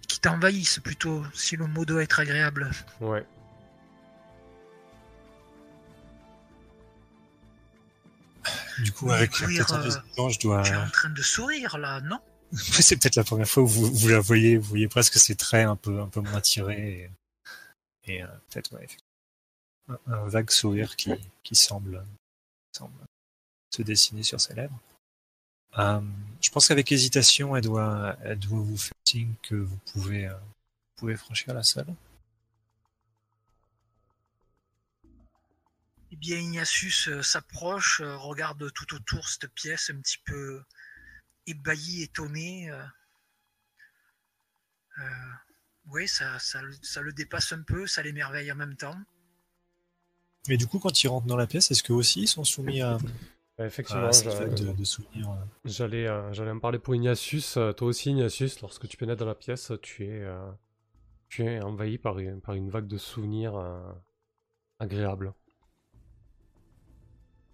qui 0.06 0.20
t'envahissent 0.20 0.78
plutôt, 0.78 1.22
si 1.34 1.56
le 1.56 1.66
mot 1.66 1.84
doit 1.84 2.02
être 2.02 2.20
agréable. 2.20 2.70
Ouais. 3.00 3.26
Du 8.82 8.92
coup, 8.92 9.10
avec 9.10 9.32
un 9.42 9.46
peu 9.46 9.52
euh, 9.52 9.58
de 9.58 10.14
temps, 10.14 10.28
je 10.28 10.38
dois. 10.38 10.62
Tu 10.62 10.72
es 10.72 10.76
en 10.76 10.88
train 10.88 11.10
de 11.10 11.22
sourire 11.22 11.78
là, 11.78 12.00
non? 12.00 12.20
C'est 12.52 12.96
peut-être 12.96 13.16
la 13.16 13.24
première 13.24 13.48
fois 13.48 13.64
où 13.64 13.66
vous, 13.66 13.92
vous 13.92 14.08
la 14.08 14.20
voyez, 14.20 14.56
vous 14.56 14.68
voyez 14.68 14.88
presque 14.88 15.14
ces 15.14 15.34
traits 15.34 15.66
un 15.66 15.76
peu, 15.76 16.00
un 16.00 16.08
peu 16.08 16.20
moins 16.20 16.40
tirés. 16.40 17.10
Et, 18.06 18.14
et, 18.14 18.22
euh, 18.22 18.26
peut-être, 18.50 18.72
ouais, 18.72 18.84
effectivement, 18.84 19.07
un, 20.06 20.28
vague 20.28 20.50
sourire 20.50 20.96
qui, 20.96 21.14
semble, 21.52 22.04
se 23.70 23.82
dessiner 23.82 24.22
sur 24.22 24.40
ses 24.40 24.54
lèvres. 24.54 24.78
Euh, 25.78 26.00
je 26.40 26.50
pense 26.50 26.66
qu'avec 26.66 26.90
hésitation, 26.90 27.56
elle 27.56 27.62
doit, 27.62 28.16
vous 28.48 28.76
faire 28.76 28.92
signe 29.04 29.34
que 29.42 29.54
vous 29.54 29.78
pouvez, 29.92 30.26
euh, 30.26 31.16
franchir 31.16 31.54
la 31.54 31.62
salle. 31.62 31.94
Eh 36.10 36.16
bien, 36.16 36.38
Ignatius 36.38 37.08
euh, 37.08 37.22
s'approche, 37.22 38.00
regarde 38.00 38.72
tout 38.72 38.94
autour 38.94 39.28
cette 39.28 39.52
pièce, 39.52 39.90
un 39.90 40.00
petit 40.00 40.18
peu 40.24 40.62
ébahi, 41.46 42.02
étonné. 42.02 42.72
oui, 45.86 46.08
ça, 46.08 46.38
ça 46.38 47.00
le 47.00 47.12
dépasse 47.12 47.52
un 47.52 47.62
peu, 47.62 47.86
ça 47.86 48.02
l'émerveille 48.02 48.50
en 48.52 48.56
même 48.56 48.76
temps. 48.76 48.98
Mais 50.48 50.56
du 50.56 50.66
coup, 50.66 50.78
quand 50.78 51.02
ils 51.02 51.08
rentrent 51.08 51.26
dans 51.26 51.36
la 51.36 51.46
pièce, 51.46 51.70
est-ce 51.70 51.82
qu'eux 51.82 51.94
aussi 51.94 52.22
ils 52.22 52.26
sont 52.28 52.44
soumis 52.44 52.80
à, 52.80 52.98
Effectivement, 53.58 54.06
à 54.06 54.12
cette 54.12 54.30
j'a- 54.30 54.38
vague 54.38 54.54
de, 54.54 54.72
de 54.72 54.84
souvenirs 54.84 55.30
euh, 55.30 55.34
j'allais 55.64 56.06
euh, 56.06 56.32
j'allais 56.32 56.52
en 56.52 56.60
parler 56.60 56.78
pour 56.78 56.94
Ignatius. 56.94 57.56
Euh, 57.56 57.72
Toi 57.72 57.88
aussi, 57.88 58.10
Ignatius, 58.10 58.60
lorsque 58.62 58.86
tu 58.88 58.96
pénètres 58.96 59.18
dans 59.20 59.26
la 59.26 59.34
pièce, 59.34 59.72
tu 59.82 60.04
es, 60.06 60.24
tu 61.28 61.44
es 61.44 61.60
envahi 61.60 61.98
par, 61.98 62.18
une- 62.18 62.40
par 62.40 62.54
une 62.54 62.70
vague 62.70 62.86
de 62.86 62.98
souvenirs 62.98 63.60
agréables. 64.78 65.34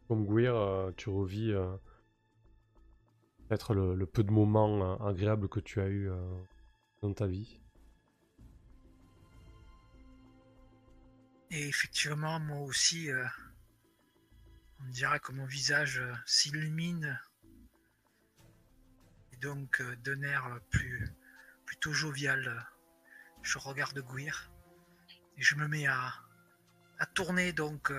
Comme 0.09 0.27
euh, 0.39 0.93
tu 0.97 1.09
revis 1.09 1.53
peut-être 3.49 3.73
le, 3.75 3.95
le 3.95 4.07
peu 4.07 4.23
de 4.23 4.31
moments 4.31 5.03
agréables 5.05 5.49
que 5.49 5.61
tu 5.61 5.81
as 5.81 5.89
eu 5.89 6.11
dans 7.03 7.13
ta 7.15 7.27
vie. 7.27 7.61
Et 11.57 11.69
effectivement, 11.69 12.41
moi 12.41 12.63
aussi, 12.63 13.13
euh, 13.13 13.25
on 14.81 14.89
dirait 14.89 15.21
que 15.21 15.31
mon 15.31 15.47
visage 15.47 16.01
euh, 16.01 16.13
s'illumine. 16.27 17.17
Et 19.33 19.37
donc, 19.37 19.81
euh, 19.81 19.95
d'un 19.99 20.21
air 20.23 20.59
plus, 20.71 21.09
plutôt 21.65 21.93
jovial, 21.93 22.67
je 23.43 23.59
regarde 23.59 23.97
Gwir. 24.01 24.51
Et 25.37 25.43
je 25.43 25.55
me 25.55 25.69
mets 25.69 25.87
à, 25.87 26.13
tourner 27.15 27.53
donc 27.53 27.93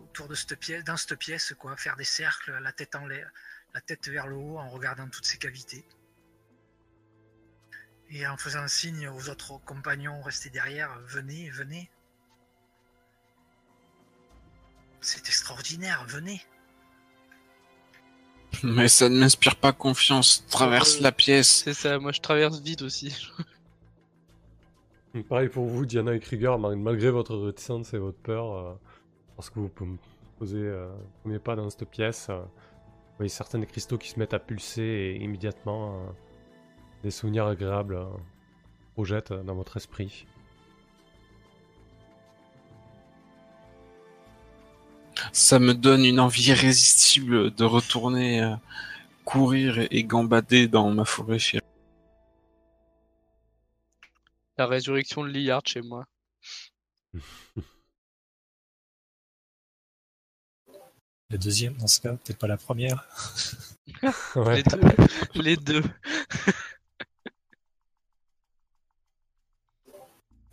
autour 0.00 0.26
de 0.26 0.34
cette 0.34 0.58
pièce, 0.58 0.82
dans 0.82 0.96
cette 0.96 1.20
pièce, 1.20 1.54
quoi, 1.56 1.76
faire 1.76 1.94
des 1.94 2.02
cercles, 2.02 2.50
la 2.50 2.72
tête 2.72 2.96
en 2.96 3.06
l'air, 3.06 3.30
la 3.74 3.80
tête 3.80 4.08
vers 4.08 4.26
le 4.26 4.34
haut, 4.34 4.58
en 4.58 4.70
regardant 4.70 5.08
toutes 5.08 5.26
ces 5.26 5.38
cavités. 5.38 5.86
Et 8.08 8.26
en 8.26 8.36
faisant 8.36 8.66
signe 8.66 9.06
aux 9.06 9.28
autres 9.28 9.58
compagnons 9.58 10.20
restés 10.22 10.50
derrière, 10.50 10.98
venez, 11.02 11.48
venez. 11.50 11.92
C'est 15.00 15.26
extraordinaire, 15.28 16.04
venez. 16.08 16.40
Mais 18.62 18.88
ça 18.88 19.08
ne 19.08 19.18
m'inspire 19.18 19.56
pas 19.56 19.72
confiance. 19.72 20.44
Traverse 20.50 20.98
Euh, 20.98 21.02
la 21.04 21.12
pièce. 21.12 21.62
C'est 21.64 21.74
ça, 21.74 21.98
moi 21.98 22.12
je 22.12 22.20
traverse 22.20 22.60
vite 22.60 22.82
aussi. 22.82 23.14
Pareil 25.28 25.48
pour 25.48 25.66
vous, 25.66 25.86
Diana 25.86 26.14
et 26.14 26.20
Krieger, 26.20 26.58
mal- 26.58 26.76
malgré 26.76 27.10
votre 27.10 27.36
réticence 27.36 27.94
et 27.94 27.98
votre 27.98 28.18
peur, 28.18 28.52
euh, 28.54 28.74
lorsque 29.36 29.56
vous 29.56 29.68
po- 29.68 29.86
posez 30.38 30.58
euh, 30.58 30.88
le 30.88 31.20
premier 31.22 31.38
pas 31.38 31.56
dans 31.56 31.68
cette 31.70 31.88
pièce, 31.88 32.28
euh, 32.30 32.38
vous 32.40 33.16
voyez 33.18 33.28
certains 33.30 33.58
des 33.58 33.66
cristaux 33.66 33.98
qui 33.98 34.08
se 34.10 34.18
mettent 34.18 34.34
à 34.34 34.38
pulser 34.38 34.82
et 34.82 35.16
immédiatement 35.22 35.94
euh, 36.06 36.10
des 37.02 37.10
souvenirs 37.10 37.46
agréables 37.46 37.96
euh, 37.96 38.04
projettent 38.94 39.32
dans 39.32 39.54
votre 39.54 39.76
esprit. 39.76 40.26
Ça 45.32 45.58
me 45.58 45.74
donne 45.74 46.04
une 46.04 46.20
envie 46.20 46.48
irrésistible 46.48 47.54
de 47.54 47.64
retourner 47.64 48.42
euh, 48.42 48.54
courir 49.24 49.78
et, 49.90 50.04
gambader 50.04 50.66
dans 50.68 50.90
ma 50.90 51.04
forêt 51.04 51.38
chérie. 51.38 51.64
La 54.58 54.66
résurrection 54.66 55.24
de 55.24 55.28
Liard 55.30 55.62
chez 55.64 55.82
moi. 55.82 56.04
la 61.30 61.38
deuxième 61.38 61.74
dans 61.74 61.86
ce 61.86 62.00
cas, 62.00 62.12
peut-être 62.12 62.38
pas 62.38 62.48
la 62.48 62.56
première. 62.56 63.06
Ouais. 64.34 64.56
Les 64.56 64.62
deux. 64.62 64.80
Les 65.34 65.56
deux. 65.56 65.82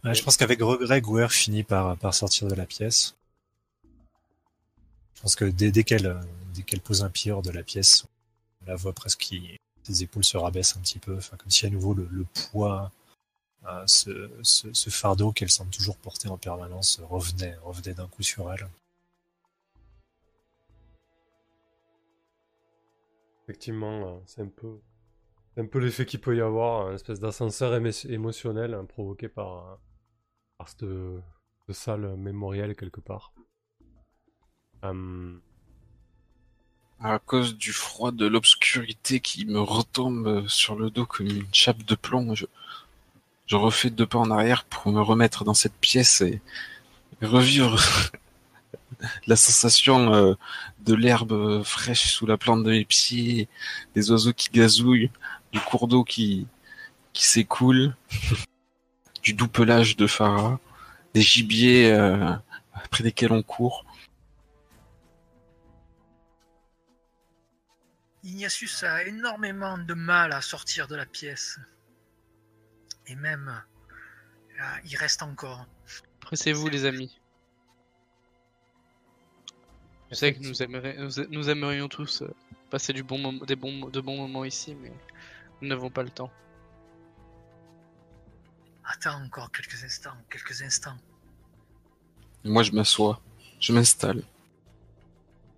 Ouais, 0.03 0.13
je 0.13 0.23
pense 0.23 0.35
qu'avec 0.37 0.59
regret, 0.61 1.01
Guer 1.01 1.27
finit 1.29 1.63
par, 1.63 1.95
par 1.97 2.13
sortir 2.13 2.47
de 2.47 2.55
la 2.55 2.65
pièce. 2.65 3.15
Je 5.17 5.21
pense 5.23 5.35
que 5.35 5.45
dès, 5.45 5.71
dès 5.71 5.83
qu'elle 5.83 6.05
euh, 6.05 6.21
dès 6.53 6.61
qu'elle 6.61 6.79
pose 6.79 7.03
un 7.03 7.09
pied 7.09 7.31
hors 7.31 7.41
de 7.41 7.49
la 7.49 7.63
pièce, 7.63 8.05
on 8.61 8.67
la 8.67 8.75
voit 8.75 8.93
presque 8.93 9.19
qui 9.19 9.57
ses 9.81 10.03
épaules 10.03 10.23
se 10.23 10.37
rabaissent 10.37 10.77
un 10.77 10.81
petit 10.81 10.99
peu, 10.99 11.17
comme 11.39 11.49
si 11.49 11.65
à 11.65 11.69
nouveau 11.69 11.93
le, 11.95 12.25
poids, 12.51 12.91
euh, 13.67 13.83
ce, 13.87 14.89
fardeau 14.89 15.31
qu'elle 15.31 15.49
semble 15.49 15.71
toujours 15.71 15.97
porter 15.97 16.27
en 16.29 16.37
permanence 16.37 17.01
revenait 17.09 17.55
revenait 17.63 17.95
d'un 17.95 18.07
coup 18.07 18.21
sur 18.21 18.51
elle. 18.53 18.67
Effectivement, 23.43 24.17
euh, 24.17 24.19
c'est 24.27 24.41
un 24.41 24.47
peu, 24.49 24.79
un 25.57 25.65
peu 25.65 25.79
l'effet 25.79 26.05
qu'il 26.05 26.21
peut 26.21 26.35
y 26.37 26.41
avoir, 26.41 26.89
une 26.89 26.95
espèce 26.95 27.19
d'ascenseur 27.19 27.73
émo- 27.73 28.07
émotionnel 28.11 28.75
hein, 28.75 28.85
provoqué 28.85 29.29
par, 29.29 29.79
par 30.57 30.69
cette, 30.69 30.85
cette 31.65 31.75
salle 31.75 32.17
mémorielle 32.17 32.75
quelque 32.75 33.01
part. 33.01 33.33
Hum, 34.89 35.41
À 36.99 37.19
cause 37.19 37.57
du 37.57 37.73
froid 37.73 38.11
de 38.11 38.25
l'obscurité 38.25 39.19
qui 39.19 39.45
me 39.45 39.59
retombe 39.59 40.47
sur 40.47 40.75
le 40.75 40.89
dos 40.89 41.05
comme 41.05 41.27
une 41.27 41.45
chape 41.53 41.83
de 41.83 41.95
plomb, 41.95 42.33
je, 42.35 42.45
je 43.47 43.55
refais 43.55 43.89
deux 43.89 44.05
pas 44.05 44.19
en 44.19 44.31
arrière 44.31 44.65
pour 44.65 44.91
me 44.91 45.01
remettre 45.01 45.43
dans 45.43 45.53
cette 45.53 45.75
pièce 45.75 46.21
et 46.21 46.41
revivre 47.21 47.79
la 49.27 49.35
sensation 49.35 50.13
euh, 50.13 50.33
de 50.79 50.93
l'herbe 50.93 51.63
fraîche 51.63 52.07
sous 52.11 52.25
la 52.25 52.37
plante 52.37 52.63
de 52.63 52.71
mes 52.71 52.85
pieds, 52.85 53.47
des 53.95 54.11
oiseaux 54.11 54.33
qui 54.33 54.49
gazouillent, 54.49 55.11
du 55.51 55.59
cours 55.59 55.87
d'eau 55.87 56.03
qui, 56.03 56.47
qui 57.13 57.25
s'écoule, 57.25 57.95
du 59.23 59.33
doux 59.33 59.47
pelage 59.47 59.97
de 59.97 60.07
Farah, 60.07 60.59
des 61.13 61.21
gibiers 61.21 61.91
euh, 61.91 62.33
après 62.73 63.03
lesquels 63.03 63.31
on 63.31 63.43
court. 63.43 63.85
Ignatius 68.27 68.83
a 68.83 69.05
énormément 69.05 69.77
de 69.77 69.93
mal 69.93 70.33
à 70.33 70.41
sortir 70.41 70.89
de 70.89 70.95
la 70.95 71.05
pièce. 71.05 71.59
Et 73.07 73.15
même, 73.15 73.63
il 74.83 74.97
reste 74.97 75.23
encore. 75.23 75.65
Pressez-vous 76.19 76.67
les 76.67 76.83
amis. 76.83 77.17
Je 80.11 80.15
sais 80.15 80.33
que 80.33 80.39
nous, 80.39 80.61
aimerions, 80.61 81.03
nous, 81.03 81.27
nous 81.29 81.49
aimerions 81.49 81.87
tous 81.87 82.21
euh, 82.21 82.33
passer 82.69 82.93
du 82.93 83.03
bon 83.03 83.17
moment, 83.17 83.45
des 83.45 83.55
bons, 83.55 83.89
de 83.89 84.01
bons 84.01 84.17
moments 84.17 84.45
ici, 84.45 84.75
mais 84.75 84.91
nous 85.61 85.67
n'avons 85.69 85.89
pas 85.89 86.03
le 86.03 86.09
temps. 86.09 86.31
Attends 88.85 89.21
encore 89.23 89.51
quelques 89.51 89.83
instants, 89.83 90.15
quelques 90.29 90.61
instants. 90.61 90.97
Et 92.43 92.49
moi, 92.49 92.63
je 92.63 92.71
m'assois, 92.71 93.21
je 93.59 93.73
m'installe. 93.73 94.23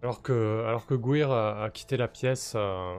Alors 0.01 0.21
que, 0.21 0.63
alors 0.65 0.85
que 0.85 0.95
a, 1.23 1.69
quitté 1.71 1.97
la 1.97 2.07
pièce, 2.07 2.53
euh, 2.55 2.97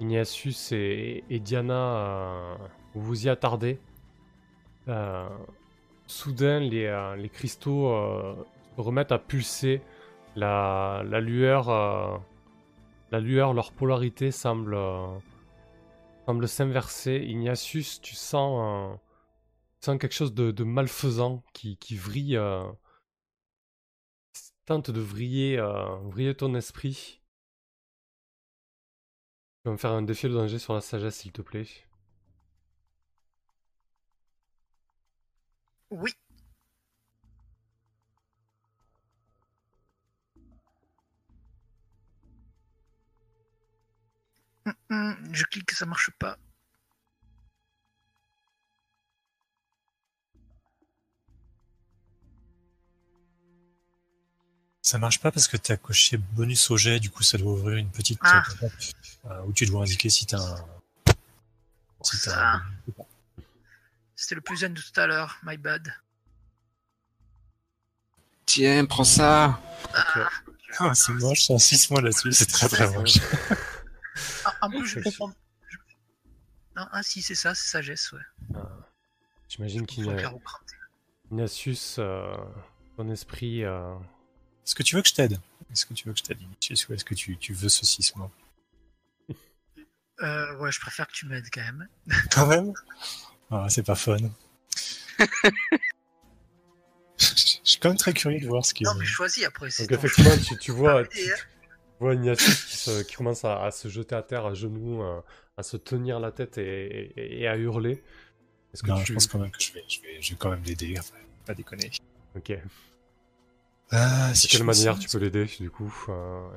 Ignatius 0.00 0.72
et, 0.72 1.24
Diana, 1.42 1.74
euh, 1.74 2.56
vous 2.94 3.26
y 3.26 3.28
attardez. 3.30 3.78
Euh, 4.88 5.28
soudain, 6.06 6.60
les, 6.60 6.86
euh, 6.86 7.28
cristaux 7.28 7.90
se 8.76 8.80
remettent 8.80 9.12
à 9.12 9.18
pulser. 9.18 9.82
La, 10.36 11.02
lueur, 11.20 11.68
leur 13.10 13.72
polarité 13.72 14.30
semble, 14.30 14.76
semble 16.26 16.48
s'inverser. 16.48 17.16
Ignatius, 17.16 18.00
tu 18.02 18.14
sens, 18.14 18.98
tu 19.80 19.86
sens 19.86 19.98
quelque 19.98 20.14
chose 20.14 20.34
de, 20.34 20.50
de 20.50 20.64
malfaisant 20.64 21.42
qui, 21.54 21.76
qui 21.78 21.96
vrille. 21.96 22.38
Tente 24.70 24.92
de 24.92 25.00
vriller, 25.00 25.58
euh, 25.58 25.96
vriller 26.04 26.32
ton 26.36 26.54
esprit. 26.54 27.20
Tu 29.62 29.68
vas 29.68 29.72
me 29.72 29.76
faire 29.78 29.90
un 29.90 30.02
défi 30.02 30.28
de 30.28 30.34
danger 30.34 30.60
sur 30.60 30.74
la 30.74 30.80
sagesse, 30.80 31.16
s'il 31.16 31.32
te 31.32 31.42
plaît. 31.42 31.66
Oui. 35.90 36.12
Hum, 44.66 44.74
hum, 44.90 45.34
Je 45.34 45.44
clique, 45.44 45.70
ça 45.72 45.84
marche 45.86 46.10
pas. 46.18 46.38
Ça 54.90 54.98
marche 54.98 55.20
pas 55.20 55.30
parce 55.30 55.46
que 55.46 55.56
tu 55.56 55.70
as 55.70 55.76
coché 55.76 56.16
bonus 56.16 56.68
au 56.72 56.76
jet, 56.76 56.98
du 56.98 57.10
coup 57.10 57.22
ça 57.22 57.38
doit 57.38 57.52
ouvrir 57.52 57.76
une 57.76 57.92
petite 57.92 58.18
Ah. 58.24 58.42
euh, 58.64 58.68
euh, 59.26 59.42
où 59.46 59.52
tu 59.52 59.64
dois 59.64 59.82
indiquer 59.82 60.10
si 60.10 60.26
un. 60.32 60.56
T'as 61.06 61.14
ça. 62.16 62.54
un- 62.54 62.62
C'était 64.16 64.34
le 64.34 64.40
plus 64.40 64.56
zen 64.56 64.74
de 64.74 64.80
tout 64.80 65.00
à 65.00 65.06
l'heure, 65.06 65.38
my 65.44 65.56
bad. 65.58 65.94
Tiens, 68.46 68.84
prends 68.84 69.04
ça. 69.04 69.60
Ah, 70.80 70.92
c'est 70.94 71.12
moche, 71.12 71.44
ça 71.46 71.54
insiste 71.54 71.88
moi 71.92 72.00
là-dessus, 72.00 72.32
c'est 72.32 72.46
très 72.46 72.68
très 72.68 72.90
moche. 72.90 73.18
Ah, 74.44 74.56
en 74.62 74.70
plus, 74.70 74.86
je 74.86 74.98
comprends. 74.98 75.32
je- 75.68 75.76
Non, 76.74 76.86
ah 76.90 77.02
si, 77.04 77.22
c'est 77.22 77.36
ça, 77.36 77.54
c'est 77.54 77.68
sagesse, 77.68 78.10
ouais. 78.10 78.18
Ah. 78.56 78.68
J'imagine 79.48 79.86
Faut 79.88 80.02
faire 80.02 80.32
qu'Ignatius, 81.28 81.98
au 81.98 82.02
cranté. 82.02 82.02
euh, 82.02 82.36
ton 82.96 83.08
esprit... 83.08 83.62
euh, 83.64 83.94
Est-ce 84.70 84.76
que 84.76 84.84
tu 84.84 84.94
veux 84.94 85.02
que 85.02 85.08
je 85.08 85.14
t'aide? 85.14 85.40
Est-ce 85.72 85.84
que 85.84 85.94
tu 85.94 86.06
veux 86.06 86.12
que 86.12 86.20
je 86.20 86.22
t'aide, 86.22 86.38
Vinicius, 86.38 86.88
ou 86.88 86.92
est-ce 86.94 87.04
que 87.04 87.14
tu, 87.16 87.36
tu 87.38 87.52
veux 87.52 87.68
ceci 87.68 88.04
seulement 88.04 88.30
Euh, 90.22 90.56
ouais, 90.58 90.70
je 90.70 90.78
préfère 90.78 91.08
que 91.08 91.12
tu 91.12 91.26
m'aides 91.26 91.48
quand 91.52 91.60
même. 91.62 91.88
Quand 92.30 92.46
même? 92.46 92.72
Ah, 93.50 93.66
c'est 93.68 93.82
pas 93.82 93.96
fun. 93.96 94.16
Je 97.18 97.58
suis 97.64 97.80
quand 97.80 97.88
même 97.88 97.98
très 97.98 98.12
curieux 98.14 98.38
de 98.38 98.46
voir 98.46 98.64
ce 98.64 98.72
qui 98.72 98.84
Non, 98.84 98.94
mais 98.94 99.04
choisis 99.04 99.42
après. 99.44 99.70
c'est 99.70 99.82
Donc 99.90 99.98
effectivement, 99.98 100.36
tu, 100.38 100.56
tu 100.56 100.70
vois, 100.70 101.04
tu, 101.08 101.18
tu 101.18 101.32
vois 101.98 102.14
Ignatius 102.14 102.64
qui, 102.64 102.76
se- 102.76 103.02
qui 103.02 103.16
commence 103.16 103.44
à, 103.44 103.64
à 103.64 103.70
se 103.72 103.88
jeter 103.88 104.14
à 104.14 104.22
terre 104.22 104.46
à 104.46 104.54
genoux, 104.54 105.02
à 105.56 105.62
se 105.64 105.76
tenir 105.76 106.20
la 106.20 106.30
tête 106.30 106.58
et, 106.58 107.12
et- 107.16 107.40
et 107.40 107.48
à 107.48 107.56
hurler. 107.56 108.02
Est-ce 108.72 108.84
que 108.84 108.88
Non, 108.90 108.98
tu... 109.02 109.06
je 109.06 109.12
pense 109.14 109.26
quand 109.26 109.40
même 109.40 109.50
que 109.50 109.60
je 109.60 109.72
vais, 109.72 109.84
je 109.88 110.00
vais, 110.00 110.22
je 110.22 110.30
vais 110.30 110.36
quand 110.36 110.50
même 110.50 110.62
l'aider, 110.62 110.94
pas 111.44 111.54
déconner. 111.54 111.90
Ok. 112.36 112.52
Ah, 113.92 114.30
De 114.30 114.34
si 114.36 114.46
quelle 114.48 114.60
je 114.60 114.64
fais 114.64 114.64
manière 114.64 114.94
ça, 114.94 115.00
tu 115.00 115.08
peux 115.08 115.18
l'aider, 115.18 115.46
du 115.58 115.70
coup 115.70 115.92
euh, 116.08 116.48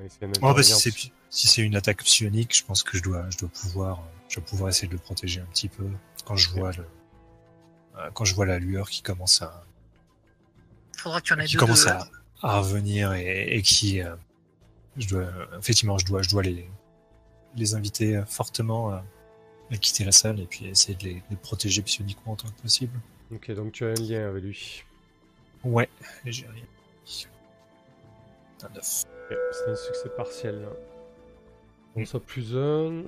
Oh, 0.41 0.53
bah, 0.53 0.61
si 0.63 0.73
c'est 0.75 0.93
si 1.29 1.61
une 1.63 1.75
attaque 1.75 2.03
psionique, 2.03 2.55
je 2.55 2.63
pense 2.63 2.83
que 2.83 2.97
je 2.97 3.03
dois 3.03 3.25
je 3.31 3.37
dois 3.39 3.49
pouvoir 3.49 4.03
je 4.29 4.35
dois 4.35 4.45
pouvoir 4.45 4.69
essayer 4.69 4.87
de 4.87 4.93
le 4.93 4.99
protéger 4.99 5.41
un 5.41 5.45
petit 5.45 5.67
peu 5.67 5.83
quand 6.25 6.35
je 6.35 6.49
vois 6.51 6.71
le 6.73 6.85
euh, 7.97 8.09
quand 8.13 8.25
je 8.25 8.35
vois 8.35 8.45
la 8.45 8.59
lueur 8.59 8.89
qui 8.89 9.01
commence 9.01 9.41
à 9.41 9.65
Faudra 10.95 11.21
que 11.21 11.25
tu 11.25 11.33
en 11.33 11.39
aies 11.39 11.45
qui 11.45 11.53
deux. 11.53 11.59
commence 11.59 11.85
deux, 11.85 11.89
à, 11.91 12.07
à 12.43 12.59
revenir 12.59 13.13
et, 13.13 13.55
et 13.57 13.61
qui 13.63 14.01
euh, 14.01 14.15
je 14.97 15.07
dois 15.07 15.25
effectivement 15.57 15.97
je 15.97 16.05
dois 16.05 16.21
je 16.21 16.29
dois 16.29 16.43
les 16.43 16.69
les 17.55 17.73
inviter 17.75 18.17
euh, 18.17 18.25
fortement 18.25 18.89
à, 18.91 19.03
à 19.71 19.77
quitter 19.77 20.03
la 20.05 20.11
salle 20.11 20.39
et 20.39 20.45
puis 20.45 20.67
essayer 20.67 20.93
de 20.95 21.03
les, 21.03 21.13
de 21.15 21.21
les 21.31 21.35
protéger 21.35 21.81
psioniquement 21.81 22.33
autant 22.33 22.47
que 22.49 22.61
possible. 22.61 22.99
Ok, 23.33 23.49
donc 23.51 23.71
tu 23.73 23.85
as 23.85 23.89
un 23.89 23.93
lien 23.95 24.27
avec 24.29 24.43
lui. 24.43 24.83
Ouais, 25.63 25.89
j'ai 26.25 26.45
rien. 26.47 26.63
Un 28.63 28.81
C'est 28.81 29.69
un 29.69 29.75
succès 29.75 30.09
partiel. 30.15 30.67
On 31.95 32.01
Mm. 32.01 32.05
soit 32.05 32.19
plus 32.21 32.55
un, 32.57 33.03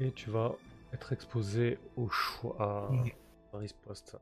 et 0.00 0.10
tu 0.12 0.30
vas 0.30 0.54
être 0.92 1.12
exposé 1.12 1.78
au 1.96 2.08
choix 2.08 2.88
Mm. 2.90 3.10
riposte. 3.54 4.16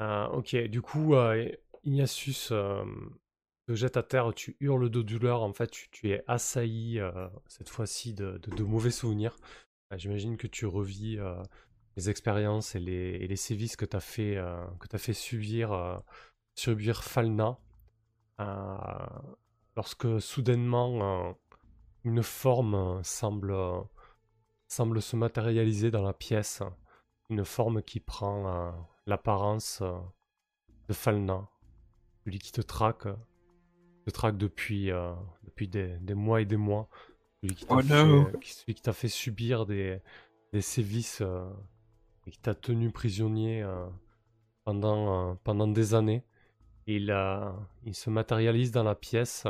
Euh, 0.00 0.26
ok, 0.28 0.56
du 0.68 0.82
coup, 0.82 1.14
euh, 1.14 1.48
Ignatius 1.84 2.50
euh, 2.52 2.84
te 3.66 3.74
jette 3.74 3.96
à 3.96 4.02
terre, 4.02 4.32
tu 4.34 4.56
hurles 4.60 4.90
de 4.90 5.00
douleur. 5.02 5.42
En 5.42 5.52
fait, 5.52 5.68
tu, 5.70 5.88
tu 5.90 6.10
es 6.10 6.24
assailli 6.26 6.98
euh, 6.98 7.28
cette 7.46 7.68
fois-ci 7.68 8.14
de, 8.14 8.38
de- 8.38 8.54
de 8.54 8.62
mauvais 8.64 8.90
souvenirs. 8.90 9.36
J'imagine 9.94 10.36
que 10.38 10.46
tu 10.46 10.64
revis 10.66 11.18
les 11.96 12.08
expériences 12.08 12.74
et 12.74 12.78
les, 12.78 13.18
et 13.20 13.26
les 13.26 13.36
sévices 13.36 13.76
que 13.76 13.84
tu 13.84 13.94
as 13.94 14.00
fait, 14.00 14.36
que 14.80 14.86
t'as 14.88 14.96
fait 14.96 15.12
subir, 15.12 16.02
subir 16.54 17.04
Falna. 17.04 17.58
Lorsque 19.76 20.20
soudainement 20.20 21.28
euh, 21.30 21.32
une 22.04 22.22
forme 22.22 22.74
euh, 22.74 23.02
semble, 23.02 23.52
euh, 23.52 23.80
semble 24.68 25.00
se 25.00 25.16
matérialiser 25.16 25.90
dans 25.90 26.02
la 26.02 26.12
pièce, 26.12 26.62
une 27.30 27.44
forme 27.44 27.82
qui 27.82 28.00
prend 28.00 28.74
l'apparence 29.06 29.82
de 30.88 30.92
Falna, 30.92 31.48
celui 32.24 32.38
qui 32.38 32.52
te 32.52 32.60
traque, 32.60 33.04
te 34.04 34.10
traque 34.10 34.36
depuis, 34.36 34.90
depuis 35.44 35.68
des, 35.68 35.96
des 36.00 36.14
mois 36.14 36.42
et 36.42 36.44
des 36.44 36.58
mois, 36.58 36.90
celui 37.40 37.54
qui 37.54 37.64
t'a 37.64 37.76
Oh 37.76 37.80
fait, 37.80 38.04
no. 38.04 39.08
subir 39.08 39.64
des, 39.64 39.98
des 40.52 40.60
sévices 40.60 41.22
et 42.26 42.30
qui 42.30 42.38
t'a 42.38 42.54
tenu 42.54 42.90
prisonnier 42.90 43.66
pendant, 44.64 45.36
pendant 45.36 45.68
des 45.68 45.94
années. 45.94 46.22
Il, 46.86 47.10
euh, 47.10 47.50
il 47.84 47.94
se 47.94 48.10
matérialise 48.10 48.72
dans 48.72 48.82
la 48.82 48.94
pièce 48.94 49.44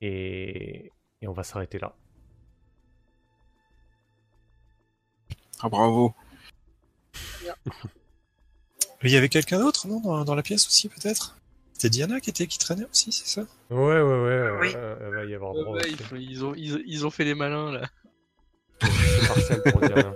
et, 0.00 0.92
et 1.22 1.28
on 1.28 1.32
va 1.32 1.42
s'arrêter 1.42 1.78
là. 1.78 1.94
Ah 5.60 5.68
bravo. 5.68 6.14
Il 9.02 9.10
y 9.10 9.16
avait 9.16 9.28
quelqu'un 9.28 9.58
d'autre, 9.58 9.86
non, 9.86 10.00
dans, 10.00 10.24
dans 10.24 10.34
la 10.34 10.42
pièce 10.42 10.66
aussi, 10.66 10.88
peut-être? 10.88 11.36
C'était 11.74 11.90
Diana 11.90 12.20
qui 12.20 12.30
était 12.30 12.46
qui 12.46 12.56
traînait 12.58 12.86
aussi, 12.90 13.12
c'est 13.12 13.26
ça? 13.26 13.42
Ouais, 13.70 13.78
ouais, 13.78 14.02
ouais, 14.02 14.50
Oui. 14.60 14.72
euh, 14.74 14.96
euh, 15.00 15.10
va 15.10 15.24
y 15.26 15.34
avoir 15.34 15.52
Ouais, 15.54 15.62
droit 15.62 15.74
ouais, 15.76 15.92
aussi. 15.92 15.96
ils, 16.20 16.44
ont, 16.44 16.54
ils, 16.54 16.82
ils 16.86 17.06
ont 17.06 17.10
fait 17.10 17.24
les 17.24 17.34
malins 17.34 17.70
là. 17.72 17.82
Pour 18.80 19.80
Diana. 19.82 20.14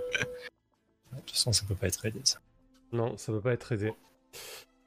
De 1.11 1.17
toute 1.19 1.31
façon, 1.31 1.51
ça 1.53 1.65
peut 1.67 1.75
pas 1.75 1.87
être 1.87 2.03
aidé, 2.05 2.19
ça. 2.23 2.39
Non, 2.91 3.15
ça 3.17 3.31
peut 3.31 3.41
pas 3.41 3.53
être 3.53 3.71
aidé. 3.73 3.93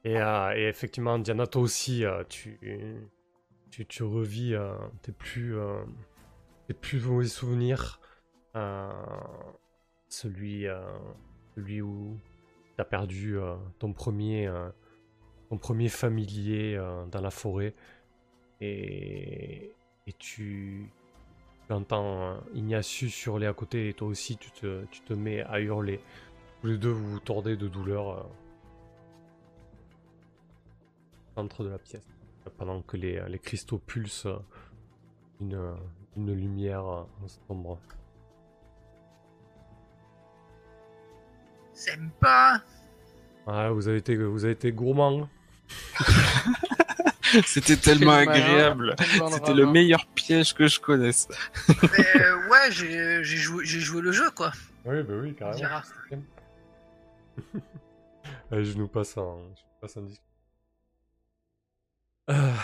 Et, 0.04 0.16
euh, 0.16 0.54
et 0.56 0.68
effectivement, 0.68 1.18
Diana, 1.18 1.46
toi 1.46 1.62
aussi, 1.62 2.04
euh, 2.04 2.24
tu, 2.28 2.58
tu, 3.70 4.02
revis 4.02 4.54
euh, 4.54 4.74
tes 5.02 5.12
plus, 5.12 5.56
tes 6.68 7.00
mauvais 7.00 7.26
souvenirs. 7.26 8.00
Celui, 10.08 10.66
celui 11.54 11.80
où 11.80 12.18
tu 12.76 12.80
as 12.80 12.84
perdu 12.84 13.38
ton, 13.78 13.92
premier, 13.92 14.52
ton 15.48 15.56
premier 15.56 15.88
familier 15.88 16.76
dans 17.10 17.20
la 17.20 17.30
forêt. 17.30 17.74
Et, 18.60 19.72
et 20.06 20.12
tu, 20.12 20.90
entends 21.70 22.22
euh, 22.22 22.34
Ignatius 22.54 23.24
hurler 23.24 23.46
à 23.46 23.52
côté 23.52 23.88
et 23.88 23.94
toi 23.94 24.08
aussi 24.08 24.36
tu 24.36 24.50
te, 24.50 24.84
tu 24.90 25.00
te 25.00 25.12
mets 25.12 25.42
à 25.42 25.60
hurler. 25.60 26.00
Tous 26.60 26.66
les 26.68 26.78
deux 26.78 26.90
vous 26.90 27.12
vous 27.12 27.20
tordez 27.20 27.56
de 27.56 27.68
douleur 27.68 28.28
centre 31.34 31.64
de 31.64 31.68
la 31.70 31.78
pièce. 31.78 32.02
Pendant 32.58 32.82
que 32.82 32.96
les, 32.96 33.22
les 33.28 33.38
cristaux 33.38 33.78
pulsent 33.78 34.26
une, 35.40 35.74
une 36.16 36.32
lumière 36.34 37.06
sombre. 37.48 37.78
Sympa 41.72 42.62
Ah, 43.46 43.70
vous 43.70 43.88
avez 43.88 43.98
été, 43.98 44.16
vous 44.16 44.44
avez 44.44 44.52
été 44.54 44.72
gourmand. 44.72 45.28
C'était 47.46 47.76
tellement 47.76 48.12
agréable. 48.12 48.94
C'était 49.30 49.54
le 49.54 49.66
meilleur 49.66 50.04
piège 50.06 50.52
que 50.52 50.66
je 50.66 50.78
connaisse. 50.80 51.28
Mais, 51.68 52.20
euh, 52.20 52.48
Ouais, 52.50 52.70
j'ai 52.70 53.24
j'ai 53.24 53.36
joué, 53.38 53.64
j'ai 53.64 53.80
joué 53.80 54.02
le 54.02 54.12
jeu, 54.12 54.30
quoi. 54.32 54.52
Oui, 54.84 55.02
bah 55.02 55.14
oui, 55.22 55.34
carrément, 55.34 55.80
je 58.52 58.76
nous 58.76 58.88
passe 58.88 59.16
en, 59.16 59.38
je 59.56 59.62
passe 59.80 59.96
en 59.96 60.02
disque. 60.02 60.20
Ah. 62.28 62.54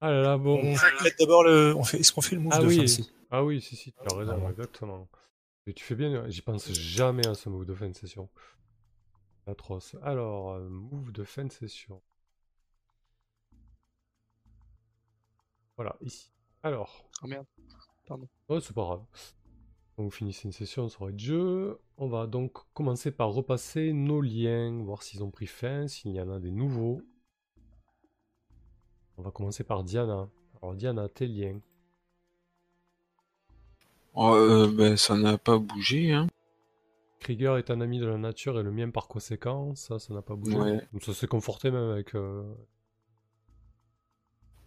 ah 0.00 0.10
là 0.10 0.22
là, 0.22 0.38
bon. 0.38 0.60
On 0.62 0.76
fait 0.76 1.14
d'abord 1.18 1.44
le. 1.44 1.74
On 1.76 1.84
fait... 1.84 1.98
Est-ce 2.00 2.12
qu'on 2.12 2.20
fait 2.20 2.36
le 2.36 2.42
move 2.42 2.52
Ah 2.54 2.60
de 2.60 2.66
oui. 2.66 2.76
fancy 2.78 3.10
Ah 3.30 3.44
oui, 3.44 3.60
si, 3.60 3.76
si, 3.76 3.92
tu 3.92 3.98
as 4.14 4.16
raison, 4.16 4.42
Ah. 4.46 4.50
exactement. 4.50 5.08
Et 5.66 5.74
tu 5.74 5.84
fais 5.84 5.94
bien, 5.94 6.28
j'y 6.28 6.42
pense 6.42 6.70
jamais 6.72 7.26
à 7.26 7.34
ce 7.34 7.48
move 7.48 7.64
de 7.64 7.74
fin 7.74 7.88
de 7.88 7.94
session. 7.96 8.28
Atroce. 9.46 9.96
Alors, 10.02 10.52
euh, 10.52 10.68
move 10.68 11.12
de 11.12 11.24
fin 11.24 11.44
de 11.44 11.52
session. 11.52 12.02
Voilà, 15.76 15.96
ici. 16.02 16.30
Alors. 16.62 17.08
Oh 17.22 17.26
merde. 17.26 17.46
Oh, 18.48 18.58
c'est 18.60 18.74
pas 18.74 18.82
grave. 18.82 19.04
Quand 19.96 20.02
vous 20.02 20.10
finissez 20.10 20.48
une 20.48 20.52
session, 20.52 20.88
ça 20.88 21.00
aura 21.00 21.12
de 21.12 21.18
jeu. 21.18 21.78
On 21.96 22.08
va 22.08 22.26
donc 22.26 22.52
commencer 22.74 23.10
par 23.12 23.30
repasser 23.30 23.92
nos 23.92 24.20
liens, 24.20 24.82
voir 24.82 25.02
s'ils 25.02 25.22
ont 25.22 25.30
pris 25.30 25.46
fin, 25.46 25.86
s'il 25.86 26.12
y 26.12 26.20
en 26.20 26.30
a 26.30 26.40
des 26.40 26.50
nouveaux. 26.50 27.00
On 29.20 29.22
va 29.22 29.30
commencer 29.32 29.64
par 29.64 29.84
Diana. 29.84 30.30
Alors, 30.62 30.74
Diana, 30.74 31.06
tes 31.10 31.26
liens. 31.26 31.60
Oh, 34.14 34.32
euh, 34.34 34.66
ben, 34.72 34.96
ça 34.96 35.14
n'a 35.14 35.36
pas 35.36 35.58
bougé, 35.58 36.12
hein. 36.12 36.26
Krieger 37.20 37.56
est 37.58 37.70
un 37.70 37.80
ami 37.80 37.98
de 37.98 38.06
la 38.06 38.18
nature 38.18 38.58
et 38.58 38.62
le 38.62 38.70
mien 38.72 38.90
par 38.90 39.06
conséquent, 39.06 39.74
ça, 39.74 39.98
ça 39.98 40.12
n'a 40.14 40.22
pas 40.22 40.34
bougé. 40.34 40.56
Ouais. 40.56 40.88
Donc 40.92 41.02
ça 41.04 41.14
s'est 41.14 41.26
conforté 41.26 41.70
même 41.70 41.90
avec... 41.90 42.14
euh, 42.14 42.42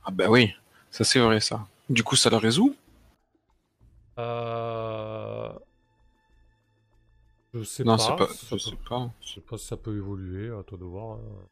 Ah 0.06 0.12
bah 0.12 0.30
oui, 0.30 0.54
ça 0.92 1.04
c'est 1.04 1.20
vrai 1.20 1.40
ça. 1.42 1.68
Du 1.90 2.04
coup, 2.04 2.16
ça 2.16 2.30
le 2.30 2.38
résout? 2.38 2.76
Euh... 4.18 5.54
Je 7.54 7.64
sais 7.64 7.84
Non, 7.84 7.98
pas. 7.98 8.04
c'est 8.04 8.16
pas. 8.16 8.28
ça 8.28 8.58
Je 8.58 8.70
peut- 8.70 8.72
sais 8.72 8.76
pas. 8.90 9.12
Je 9.22 9.34
sais 9.36 9.42
pas 9.42 9.58
si 9.58 9.66
ça 9.68 9.78
peut 9.78 9.96
évoluer, 9.96 10.50
à 10.52 10.64
toi 10.64 10.78
de 10.78 10.84
voir. 10.86 11.18
hein. 11.20 11.48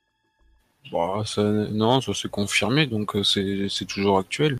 Bah, 0.90 1.24
ça, 1.26 1.44
non, 1.44 2.02
ça 2.02 2.14
s'est 2.14 2.30
confirmé, 2.30 2.88
donc 2.88 3.16
euh, 3.16 3.24
c'est 3.24 3.86
toujours 3.86 4.18
actuel. 4.20 4.58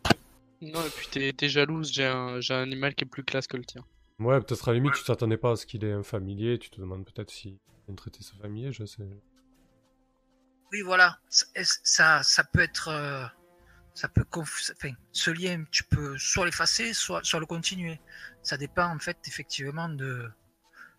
Non, 0.62 0.86
et 0.86 0.90
puis 0.90 1.34
t'es 1.34 1.50
jalouse, 1.50 1.92
j'ai 1.92 2.06
un, 2.06 2.40
j'ai 2.40 2.54
un 2.54 2.62
animal 2.62 2.94
qui 2.94 3.06
est 3.06 3.08
plus 3.08 3.24
classe 3.24 3.48
que 3.48 3.58
le 3.58 3.66
tien. 3.66 3.84
Ouais, 4.20 4.40
peut-être 4.40 4.68
à 4.68 4.72
la 4.72 4.76
limite, 4.76 4.94
tu 4.94 5.04
t'attendais 5.04 5.38
pas 5.38 5.52
à 5.54 5.56
ce 5.56 5.66
qu'il 5.66 5.84
ait 5.84 5.92
un 5.92 6.04
familier, 6.04 6.60
tu 6.60 6.70
te 6.70 6.80
demandes 6.80 7.04
peut-être 7.06 7.32
s'il 7.32 7.58
vient 7.88 7.96
traiter 7.96 8.22
ce 8.22 8.36
familier, 8.36 8.72
je 8.72 8.86
sais. 8.86 9.02
Oui, 10.72 10.82
voilà. 10.82 11.18
Ça, 11.30 11.46
ça, 11.84 12.24
ça 12.24 12.44
peut 12.44 12.60
être. 12.60 12.90
euh, 12.90 13.26
ça 13.94 14.08
peut 14.08 14.24
conf- 14.32 14.72
enfin, 14.78 14.94
ce 15.12 15.32
lien, 15.32 15.64
tu 15.72 15.84
peux 15.84 16.18
soit 16.18 16.46
l'effacer, 16.46 16.94
soit, 16.94 17.22
soit 17.24 17.40
le 17.40 17.46
continuer. 17.46 18.00
Ça 18.44 18.58
dépend, 18.58 18.86
en 18.86 19.00
fait, 19.00 19.18
effectivement, 19.28 19.90
de, 19.90 20.30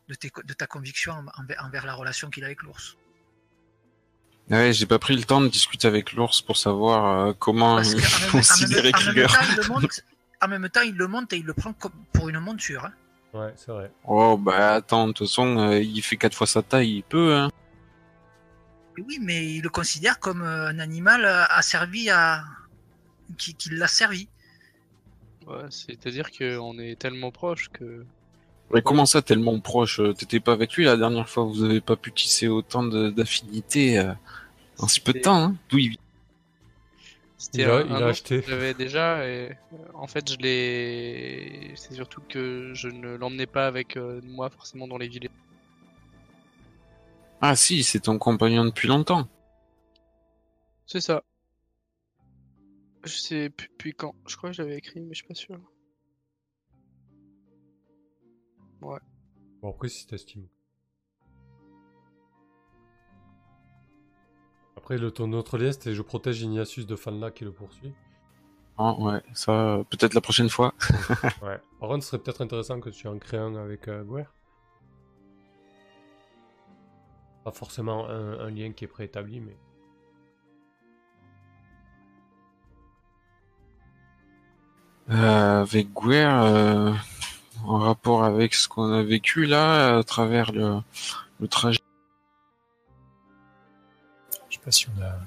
de, 0.08 0.14
tes 0.14 0.28
co- 0.30 0.42
de 0.42 0.52
ta 0.52 0.66
conviction 0.66 1.14
envers, 1.38 1.64
envers 1.64 1.86
la 1.86 1.94
relation 1.94 2.28
qu'il 2.28 2.42
a 2.42 2.46
avec 2.46 2.62
l'ours. 2.62 2.96
Ouais, 4.52 4.72
j'ai 4.72 4.86
pas 4.86 4.98
pris 4.98 5.16
le 5.16 5.24
temps 5.24 5.40
de 5.40 5.48
discuter 5.48 5.88
avec 5.88 6.12
l'ours 6.12 6.42
pour 6.42 6.56
savoir 6.56 7.26
euh, 7.28 7.32
comment 7.38 7.76
Parce 7.76 7.92
il 7.92 7.96
même, 8.22 8.30
considérait 8.30 8.82
même- 8.92 8.94
en 8.94 8.98
même 8.98 9.26
Krieger. 9.26 9.32
temps, 9.32 9.44
il 9.48 9.56
le 9.56 9.68
monte, 9.68 10.00
en 10.42 10.48
même 10.48 10.68
temps, 10.68 10.80
il 10.82 10.94
le 10.94 11.08
monte 11.08 11.32
et 11.32 11.36
il 11.38 11.44
le 11.46 11.54
prend 11.54 11.72
comme 11.72 11.92
pour 12.12 12.28
une 12.28 12.38
monture. 12.38 12.84
hein. 12.84 12.92
Ouais, 13.32 13.52
c'est 13.56 13.72
vrai. 13.72 13.90
Oh 14.04 14.36
bah 14.36 14.74
attends, 14.74 15.08
de 15.08 15.12
toute 15.14 15.26
façon, 15.26 15.56
euh, 15.58 15.78
il 15.80 16.02
fait 16.02 16.16
quatre 16.18 16.34
fois 16.36 16.46
sa 16.46 16.62
taille, 16.62 16.96
il 16.98 17.02
peut. 17.02 17.34
Hein. 17.34 17.50
Oui, 18.98 19.18
mais 19.22 19.54
il 19.54 19.62
le 19.62 19.70
considère 19.70 20.20
comme 20.20 20.42
euh, 20.42 20.68
un 20.68 20.78
animal 20.78 21.24
asservi 21.48 22.10
à. 22.10 22.44
qui, 23.38 23.54
qui 23.54 23.70
l'a 23.70 23.88
servi. 23.88 24.28
Ouais, 25.46 25.64
C'est-à-dire 25.70 26.30
qu'on 26.30 26.78
est 26.78 26.98
tellement 26.98 27.30
proche 27.30 27.70
que. 27.72 28.04
Mais 28.74 28.82
comment 28.82 29.06
ça, 29.06 29.22
tellement 29.22 29.58
proche? 29.60 30.00
T'étais 30.18 30.40
pas 30.40 30.52
avec 30.52 30.74
lui 30.74 30.84
la 30.84 30.96
dernière 30.98 31.28
fois, 31.28 31.44
vous 31.44 31.64
avez 31.64 31.80
pas 31.80 31.96
pu 31.96 32.12
tisser 32.12 32.48
autant 32.48 32.84
euh, 32.92 33.10
en 34.82 34.88
si 34.88 35.00
peu 35.00 35.12
de 35.12 35.20
temps, 35.20 35.36
hein 35.42 35.56
D'où 35.70 35.78
il 35.78 35.96
C'était 37.38 37.62
Il 37.62 37.64
a, 37.70 37.76
un- 37.76 37.84
il 37.86 37.90
un 37.92 37.94
a 37.94 37.98
nom 38.00 38.06
acheté. 38.08 38.40
que 38.40 38.46
J'avais 38.48 38.74
déjà 38.74 39.26
et 39.28 39.50
euh, 39.72 39.76
en 39.94 40.06
fait 40.06 40.30
je 40.30 40.36
l'ai. 40.38 41.72
C'est 41.76 41.94
surtout 41.94 42.20
que 42.28 42.72
je 42.74 42.88
ne 42.88 43.16
l'emmenais 43.16 43.46
pas 43.46 43.66
avec 43.66 43.96
euh, 43.96 44.20
moi 44.24 44.50
forcément 44.50 44.86
dans 44.88 44.98
les 44.98 45.08
villes. 45.08 45.28
Ah 47.40 47.56
si, 47.56 47.82
c'est 47.82 48.00
ton 48.00 48.18
compagnon 48.18 48.64
depuis 48.64 48.86
longtemps. 48.88 49.28
C'est 50.86 51.00
ça. 51.00 51.24
Je 53.04 53.16
sais 53.16 53.50
plus 53.50 53.68
depuis 53.68 53.92
quand. 53.94 54.14
Je 54.28 54.36
crois 54.36 54.50
que 54.50 54.56
j'avais 54.56 54.76
écrit, 54.76 55.00
mais 55.00 55.14
je 55.14 55.18
suis 55.18 55.26
pas 55.26 55.34
sûr. 55.34 55.58
Bon, 58.80 58.98
après, 59.68 59.88
si 59.88 60.06
t'estimes. 60.06 60.46
Après, 64.82 64.98
le, 64.98 65.12
ton 65.12 65.32
autre 65.32 65.58
lien, 65.58 65.70
c'était 65.70 65.94
je 65.94 66.02
protège 66.02 66.42
Ignatius 66.42 66.86
de 66.88 66.96
Fanla 66.96 67.30
qui 67.30 67.44
le 67.44 67.52
poursuit. 67.52 67.92
Ah 68.76 68.94
ouais, 68.98 69.22
ça, 69.32 69.80
peut-être 69.90 70.12
la 70.12 70.20
prochaine 70.20 70.48
fois. 70.48 70.74
Ouais. 71.40 71.60
Par 71.78 71.88
contre, 71.88 72.02
ce 72.02 72.10
serait 72.10 72.18
peut-être 72.18 72.40
intéressant 72.40 72.80
que 72.80 72.90
tu 72.90 73.06
en 73.06 73.16
crées 73.16 73.36
un 73.38 73.54
avec 73.54 73.86
euh, 73.86 74.02
Guer. 74.02 74.24
Pas 77.44 77.52
forcément 77.52 78.08
un, 78.08 78.40
un 78.40 78.50
lien 78.50 78.72
qui 78.72 78.84
est 78.84 78.88
préétabli, 78.88 79.38
mais. 79.38 79.56
Euh, 85.10 85.62
avec 85.62 85.92
Guer, 85.92 86.26
euh, 86.26 86.92
en 87.64 87.78
rapport 87.78 88.24
avec 88.24 88.54
ce 88.54 88.66
qu'on 88.66 88.92
a 88.92 89.04
vécu 89.04 89.46
là, 89.46 89.98
à 89.98 90.02
travers 90.02 90.50
le, 90.50 90.80
le 91.38 91.46
trajet. 91.46 91.81
Pas 94.64 94.70
si 94.70 94.86
on 94.96 95.02
a, 95.02 95.18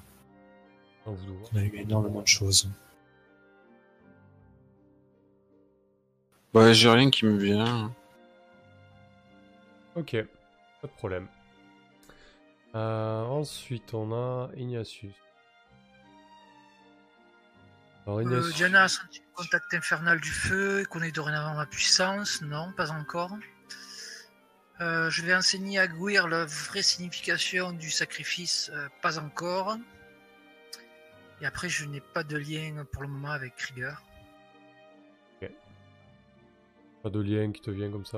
on 1.05 1.11
vous 1.13 1.25
doit. 1.25 1.49
on 1.53 1.57
a 1.57 1.63
eu 1.63 1.75
énormément 1.77 2.21
de 2.21 2.27
choses. 2.27 2.69
Bah, 6.53 6.71
j'ai 6.71 6.89
rien 6.89 7.09
qui 7.09 7.25
me 7.25 7.37
vient. 7.37 7.93
Ok, 9.95 10.15
pas 10.81 10.87
de 10.87 10.93
problème. 10.93 11.27
Euh, 12.75 13.23
ensuite, 13.23 13.93
on 13.93 14.11
a 14.13 14.49
Ignatius. 14.55 15.13
Alors, 18.05 18.19
Euh, 18.19 18.23
Ignatius. 18.23 18.55
Diana 18.55 18.83
a 18.83 18.87
senti 18.87 19.19
le 19.19 19.25
contact 19.35 19.73
infernal 19.73 20.19
du 20.21 20.29
feu 20.31 20.81
et 20.81 20.85
connaît 20.85 21.11
dorénavant 21.11 21.55
ma 21.55 21.65
puissance. 21.65 22.41
Non, 22.41 22.71
pas 22.73 22.91
encore. 22.91 23.31
Euh, 24.81 25.09
je 25.09 25.21
vais 25.23 25.33
enseigner 25.33 25.79
à 25.79 25.87
Gouir 25.87 26.27
la 26.27 26.45
vraie 26.45 26.81
signification 26.83 27.71
du 27.71 27.89
sacrifice. 27.89 28.69
euh, 28.73 28.87
pas 29.01 29.19
encore. 29.19 29.77
Et 31.41 31.45
après, 31.45 31.69
je 31.69 31.85
n'ai 31.85 32.01
pas 32.01 32.23
de 32.23 32.37
lien 32.37 32.85
pour 32.91 33.01
le 33.03 33.07
moment 33.07 33.31
avec 33.31 33.55
Krieger. 33.55 34.01
Pas 37.03 37.09
de 37.11 37.19
lien 37.21 37.51
qui 37.51 37.61
te 37.61 37.69
vient 37.69 37.91
comme 37.91 38.05
ça 38.05 38.17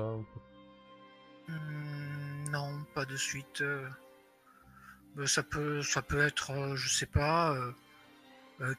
Hmm, 1.46 2.50
non, 2.50 2.84
pas 2.94 3.04
de 3.04 3.16
suite. 3.16 3.60
euh. 3.60 3.86
Ça 5.26 5.42
peut, 5.42 5.82
ça 5.82 6.00
peut 6.00 6.20
être, 6.20 6.74
je 6.76 6.88
sais 6.88 7.06
pas. 7.06 7.54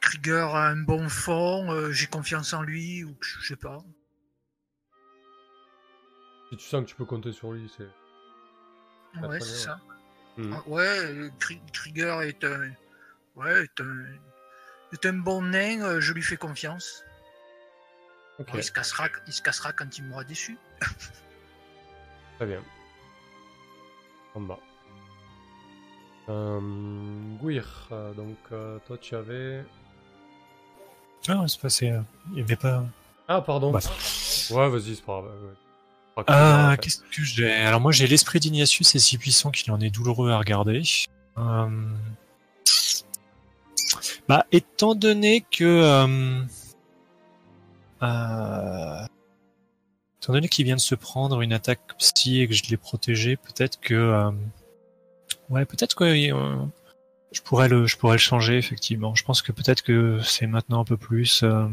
Krieger 0.00 0.54
a 0.54 0.68
un 0.68 0.76
bon 0.82 1.08
fond. 1.08 1.90
J'ai 1.92 2.06
confiance 2.06 2.52
en 2.54 2.62
lui 2.62 3.04
ou 3.04 3.14
je 3.20 3.46
sais 3.46 3.56
pas. 3.56 3.84
Si 6.50 6.56
tu 6.56 6.64
sens 6.64 6.82
que 6.84 6.88
tu 6.88 6.94
peux 6.96 7.04
compter 7.04 7.32
sur 7.32 7.52
lui, 7.52 7.70
c'est. 7.76 7.88
Ah, 9.16 9.26
Ouais, 9.26 9.40
c'est 9.40 9.46
ça. 9.56 9.80
Mhm. 10.36 10.52
Ah, 10.56 10.62
Ouais, 10.68 11.30
Kri- 11.38 11.62
Krieger 11.72 12.22
est 12.22 12.42
un, 12.44 12.70
ouais, 13.36 13.64
est 13.64 13.80
un, 13.80 14.04
est 14.92 15.06
un 15.06 15.12
bon 15.14 15.42
nain. 15.42 15.80
euh, 15.82 16.00
Je 16.00 16.12
lui 16.12 16.22
fais 16.22 16.36
confiance. 16.36 17.02
Il 18.54 18.64
se 18.64 18.72
cassera, 18.72 19.08
il 19.26 19.32
se 19.34 19.42
cassera 19.42 19.72
quand 19.72 19.98
il 19.98 20.04
m'aura 20.04 20.24
déçu. 20.24 20.56
très 22.36 22.46
bien. 22.46 22.62
En 24.34 24.40
bas. 24.40 24.58
Euh, 26.30 26.60
Guir, 27.42 27.88
euh, 27.92 28.12
donc 28.14 28.38
euh, 28.52 28.78
toi 28.86 28.96
tu 28.98 29.14
avais. 29.14 29.62
Ah, 31.28 31.44
c'est 31.48 31.60
passé. 31.60 31.92
Il 32.32 32.38
y 32.38 32.40
avait 32.40 32.56
pas. 32.56 32.84
Ah, 33.28 33.42
pardon. 33.42 33.72
Bah. 33.72 33.80
Ouais, 34.50 34.68
vas-y, 34.70 34.96
c'est 34.96 35.04
pas 35.04 35.20
grave. 35.20 35.26
ouais. 35.44 35.54
Ah, 36.26 36.72
fait. 36.72 36.82
qu'est-ce 36.82 36.98
que 37.00 37.22
j'ai? 37.22 37.52
Alors 37.52 37.80
moi 37.80 37.92
j'ai 37.92 38.06
l'esprit 38.06 38.40
d'Ignatius, 38.40 38.88
c'est 38.88 38.98
si 38.98 39.16
puissant 39.18 39.50
qu'il 39.50 39.72
en 39.72 39.80
est 39.80 39.90
douloureux 39.90 40.30
à 40.30 40.38
regarder. 40.38 40.82
Euh, 41.38 41.68
Bah, 44.28 44.46
étant 44.52 44.94
donné 44.94 45.44
que, 45.50 45.64
euh... 45.64 46.42
euh, 48.02 49.06
étant 50.20 50.32
donné 50.32 50.48
qu'il 50.48 50.64
vient 50.64 50.76
de 50.76 50.80
se 50.80 50.94
prendre 50.94 51.40
une 51.40 51.52
attaque 51.52 51.80
psy 51.98 52.40
et 52.40 52.48
que 52.48 52.54
je 52.54 52.64
l'ai 52.70 52.76
protégé, 52.76 53.36
peut-être 53.36 53.80
que, 53.80 53.94
euh, 53.94 54.30
ouais, 55.48 55.64
peut-être 55.64 55.94
que 55.96 56.04
euh, 56.04 56.56
je 57.32 57.40
pourrais 57.40 57.68
le, 57.68 57.86
je 57.86 57.96
pourrais 57.96 58.14
le 58.14 58.18
changer 58.18 58.58
effectivement. 58.58 59.14
Je 59.14 59.24
pense 59.24 59.42
que 59.42 59.52
peut-être 59.52 59.82
que 59.82 60.20
c'est 60.22 60.46
maintenant 60.46 60.80
un 60.80 60.84
peu 60.84 60.96
plus. 60.96 61.42
euh, 61.42 61.66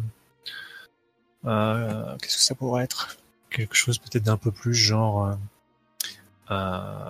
euh, 1.45 2.15
Qu'est-ce 2.21 2.37
que 2.37 2.43
ça 2.43 2.55
pourrait 2.55 2.83
être? 2.85 3.17
Quelque 3.49 3.75
chose 3.75 3.97
peut-être 3.99 4.23
d'un 4.23 4.37
peu 4.37 4.51
plus 4.51 4.73
genre. 4.73 5.25
euh, 5.27 5.35
euh, 6.51 7.09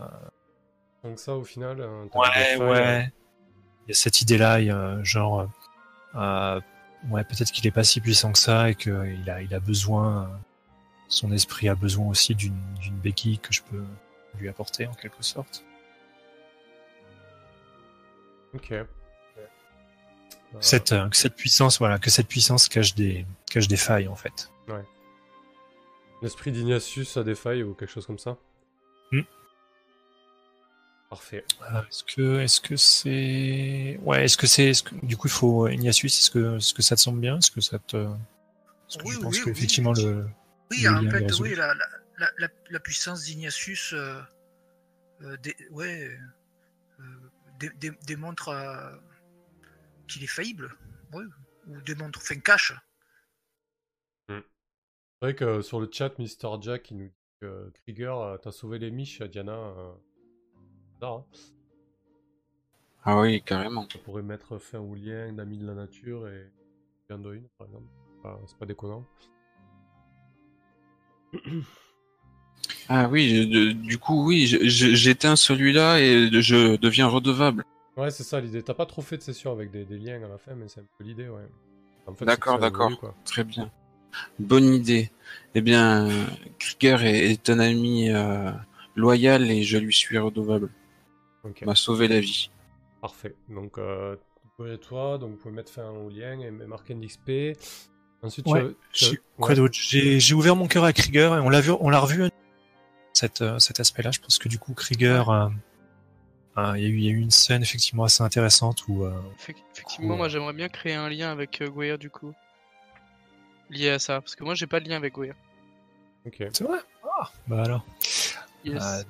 Donc, 1.03 1.19
ça 1.19 1.35
au 1.35 1.43
final. 1.43 1.79
euh, 1.81 2.05
ouais, 2.15 2.57
ouais. 2.57 3.11
Il 3.85 3.89
y 3.89 3.91
a 3.91 3.95
cette 3.95 4.21
idée-là, 4.21 5.03
genre, 5.03 5.47
ouais, 6.13 7.23
peut-être 7.23 7.51
qu'il 7.51 7.65
est 7.67 7.71
pas 7.71 7.83
si 7.83 8.01
puissant 8.01 8.31
que 8.33 8.39
ça 8.39 8.69
et 8.69 8.75
qu'il 8.75 9.29
a, 9.29 9.41
il 9.41 9.53
a 9.53 9.59
besoin, 9.59 10.29
son 11.07 11.31
esprit 11.31 11.69
a 11.69 11.75
besoin 11.75 12.07
aussi 12.07 12.35
d'une, 12.35 12.59
d'une 12.81 12.97
béquille 12.97 13.39
que 13.39 13.53
je 13.53 13.61
peux 13.61 13.83
lui 14.39 14.49
apporter 14.49 14.87
en 14.87 14.93
quelque 14.93 15.23
sorte. 15.23 15.63
Ok. 18.53 18.73
Cette, 20.59 20.89
que 20.89 21.15
cette 21.15 21.35
puissance, 21.35 21.77
voilà, 21.79 21.99
que 21.99 22.09
cette 22.09 22.27
puissance 22.27 22.67
cache 22.67 22.95
des, 22.95 23.25
cache 23.51 23.67
des 23.67 23.77
failles 23.77 24.07
en 24.07 24.15
fait. 24.15 24.49
L'esprit 26.21 26.51
d'Ignatius 26.51 27.15
a 27.17 27.23
des 27.23 27.35
failles 27.35 27.63
ou 27.63 27.73
quelque 27.73 27.91
chose 27.91 28.05
comme 28.07 28.19
ça 28.19 28.37
Hmm. 29.11 29.21
Parfait. 31.09 31.45
Euh, 31.61 31.81
Est-ce 31.83 32.03
que, 32.03 32.39
est-ce 32.41 32.59
que 32.59 32.75
c'est, 32.75 33.97
ouais, 34.01 34.25
est-ce 34.25 34.35
que 34.37 34.45
c'est, 34.47 34.71
que, 34.83 34.93
du 35.05 35.15
coup, 35.15 35.27
il 35.27 35.31
faut 35.33 35.67
Ignatius, 35.69 36.19
est-ce 36.19 36.31
que, 36.31 36.57
est-ce 36.57 36.73
que 36.73 36.81
ça 36.81 36.95
te 36.97 37.01
semble 37.01 37.21
bien, 37.21 37.37
est-ce 37.37 37.51
que 37.51 37.61
ça 37.61 37.79
te, 37.79 37.95
est-ce 37.95 38.97
que 38.97 39.03
Oui, 39.05 39.13
je 39.13 39.19
pense 39.19 39.35
oui, 39.35 39.39
que 39.41 39.45
oui, 39.45 39.51
effectivement 39.51 39.93
le, 39.93 40.27
Oui, 40.71 40.81
Le 40.81 40.89
en 40.89 41.09
fait, 41.09 41.39
oui, 41.39 41.55
la, 41.55 41.73
la, 41.75 42.49
la, 42.69 42.79
puissance 42.81 43.23
d'Ignatius 43.23 43.93
euh, 43.93 44.19
euh, 45.21 45.37
dé- 45.37 45.55
ouais, 45.71 46.11
euh, 46.99 47.03
dé- 47.59 47.71
dé- 47.79 47.97
démontre 48.05 48.49
euh, 48.49 48.91
qu'il 50.09 50.23
est 50.25 50.27
faillible. 50.27 50.75
Oui. 51.13 51.23
Ou 51.67 51.79
démontre, 51.81 52.19
enfin, 52.21 52.35
cache. 52.39 52.73
C'est 55.19 55.25
vrai 55.25 55.35
que 55.35 55.61
sur 55.61 55.79
le 55.79 55.89
chat, 55.91 56.17
Mr. 56.19 56.61
Jack 56.61 56.91
il 56.91 56.97
nous 56.97 57.05
dit 57.07 57.13
que 57.41 57.71
Krieger, 57.83 58.15
euh, 58.19 58.37
t'as 58.37 58.51
sauvé 58.51 58.77
les 58.77 58.91
miches, 58.91 59.21
Diana. 59.23 59.53
euh, 59.53 59.91
bizarre, 60.93 61.13
hein. 61.15 61.25
Ah 63.03 63.19
oui, 63.21 63.41
carrément. 63.41 63.87
Ça 63.91 63.99
pourrait 63.99 64.21
mettre 64.21 64.57
fin 64.59 64.79
au 64.79 64.93
lien 64.93 65.31
d'amis 65.33 65.57
de 65.57 65.65
la 65.65 65.73
nature 65.73 66.27
et 66.27 66.51
Gandoin, 67.09 67.41
par 67.57 67.67
exemple. 67.67 67.85
Enfin, 68.19 68.39
c'est 68.45 68.57
pas 68.57 68.65
déconnant. 68.65 69.03
Ah 72.89 73.09
oui, 73.09 73.29
je- 73.51 73.71
du 73.73 73.97
coup, 73.97 74.25
oui, 74.25 74.45
j'éteins 74.47 75.35
celui-là 75.35 75.99
et 75.99 76.29
je 76.41 76.77
deviens 76.77 77.07
redevable. 77.07 77.63
Ouais, 77.97 78.11
c'est 78.11 78.23
ça 78.23 78.39
l'idée. 78.39 78.63
T'as 78.63 78.73
pas 78.73 78.85
trop 78.85 79.01
fait 79.01 79.17
de 79.17 79.21
session 79.23 79.51
avec 79.51 79.71
des, 79.71 79.83
des 79.85 79.97
liens 79.97 80.23
à 80.23 80.27
la 80.29 80.37
fin, 80.37 80.55
mais 80.55 80.67
c'est 80.69 80.79
un 80.79 80.85
peu 80.97 81.03
l'idée, 81.03 81.27
ouais. 81.27 81.47
En 82.05 82.13
fait, 82.15 82.23
D'accord, 82.25 82.59
d'accord. 82.59 82.91
Très 83.25 83.43
bien. 83.43 83.69
Bonne 84.39 84.73
idée. 84.73 85.11
Eh 85.55 85.61
bien, 85.61 86.07
Krieger 86.59 87.03
est, 87.03 87.31
est 87.31 87.49
un 87.49 87.59
ami 87.59 88.09
euh, 88.09 88.51
loyal 88.95 89.49
et 89.49 89.63
je 89.63 89.77
lui 89.77 89.93
suis 89.93 90.17
redevable. 90.17 90.69
Ok, 91.43 91.61
Il 91.61 91.67
m'a 91.67 91.75
sauvé 91.75 92.07
la 92.07 92.19
vie. 92.19 92.49
parfait. 93.01 93.35
Donc, 93.49 93.77
euh, 93.77 94.15
toi 94.81 95.17
donc 95.19 95.31
vous 95.31 95.37
pouvez 95.37 95.53
mettre 95.53 95.71
fin 95.71 95.89
au 95.89 96.09
lien 96.09 96.39
et 96.39 96.49
marquer 96.51 96.93
un 96.95 97.01
XP. 97.01 97.55
Ensuite, 98.23 98.47
Ouais, 98.47 98.61
tu 98.61 98.65
as- 98.65 98.69
tu 98.91 99.05
as- 99.05 99.09
J'ai- 99.09 99.19
Quoi 99.37 99.49
ouais. 99.49 99.55
d'autre? 99.55 99.75
J'ai 99.79 100.33
ouvert 100.33 100.55
mon 100.55 100.67
cœur 100.67 100.83
à 100.83 100.93
Krieger 100.93 101.35
et 101.35 101.39
on 101.39 101.49
l'a 101.49 101.61
vu, 101.61 101.71
on 101.79 101.89
l'a 101.89 101.99
revu 101.99 102.29
cet, 103.13 103.41
euh, 103.41 103.59
cet 103.59 103.79
aspect-là. 103.79 104.09
Je 104.11 104.19
pense 104.19 104.39
que 104.39 104.49
du 104.49 104.57
coup 104.57 104.73
Krieger, 104.73 105.29
euh, 105.29 105.47
euh, 106.57 106.73
il 106.77 106.83
y, 106.83 106.85
a 106.85 106.89
eu- 106.89 106.97
il 106.97 107.03
y 107.03 107.07
a 107.09 107.11
eu 107.11 107.19
une 107.19 107.29
scène 107.31 107.61
effectivement 107.61 108.03
assez 108.03 108.23
intéressante 108.23 108.87
où 108.87 109.05
euh, 109.05 109.11
Effec- 109.39 109.63
Effectivement, 109.75 110.17
moi 110.17 110.27
j'aimerais 110.29 110.53
bien 110.53 110.67
créer 110.69 110.95
un 110.95 111.07
lien 111.09 111.31
avec 111.31 111.61
euh, 111.61 111.69
Gweir 111.69 111.97
du 111.99 112.09
coup. 112.09 112.33
Lié 113.69 113.89
à 113.91 113.99
ça, 113.99 114.21
parce 114.21 114.35
que 114.35 114.43
moi 114.43 114.55
j'ai 114.55 114.67
pas 114.67 114.79
de 114.79 114.87
lien 114.89 114.95
avec 114.97 115.13
Gweir. 115.13 115.35
Ok. 116.25 116.35
c'est 116.53 116.61
vrai? 116.63 116.79
Ah, 117.19 117.29
bah 117.47 117.63
alors. 117.63 117.85
Yes. 118.63 118.83
Euh, 118.83 119.03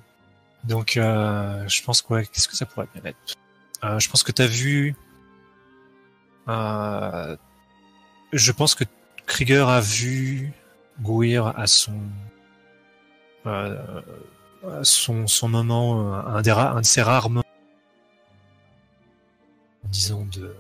donc, 0.64 0.98
euh, 0.98 1.68
je 1.68 1.82
pense 1.84 2.02
que 2.02 2.14
ouais, 2.14 2.26
qu'est-ce 2.26 2.48
que 2.48 2.56
ça 2.56 2.66
pourrait 2.66 2.88
bien 2.94 3.04
être? 3.06 3.18
Euh, 3.84 4.00
Je 4.00 4.10
pense 4.10 4.24
que 4.24 4.32
t'as 4.32 4.48
vu. 4.48 4.96
euh, 6.48 7.38
je 8.34 8.52
pense 8.52 8.76
que 8.76 8.84
Krieger 9.26 9.68
a 9.70 9.80
vu 9.82 10.52
Gouir 11.02 11.48
à 11.58 11.68
son 11.68 12.00
euh, 13.46 14.02
à 14.68 14.84
son 14.84 15.28
son 15.28 15.48
moment, 15.48 16.14
un 16.26 16.42
des 16.42 16.52
ra- 16.52 16.72
un 16.72 16.82
de 16.82 16.86
ses 16.86 17.02
rares 17.02 17.30
moments, 17.30 17.44
disons 19.86 20.26
de 20.26 20.56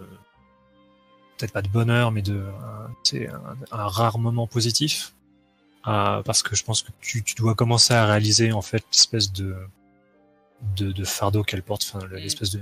peut-être 1.37 1.53
pas 1.53 1.61
de 1.61 1.69
bonheur, 1.69 2.11
mais 2.11 2.21
de 2.21 2.37
un, 2.39 2.89
c'est 3.03 3.27
un, 3.29 3.55
un 3.71 3.87
rare 3.87 4.19
moment 4.19 4.47
positif. 4.47 5.13
Euh, 5.87 6.21
parce 6.23 6.43
que 6.43 6.55
je 6.55 6.63
pense 6.65 6.81
que 6.81 6.91
tu, 6.99 7.23
tu 7.23 7.35
dois 7.35 7.55
commencer 7.55 7.93
à 7.93 8.05
réaliser 8.05 8.51
en 8.51 8.61
fait 8.61 8.83
l'espèce 8.91 9.31
de, 9.31 9.55
de 10.75 10.91
de 10.91 11.03
fardeau 11.05 11.43
qu'elle 11.43 11.63
porte, 11.63 11.83
enfin 11.89 12.05
l'espèce 12.11 12.51
de 12.51 12.61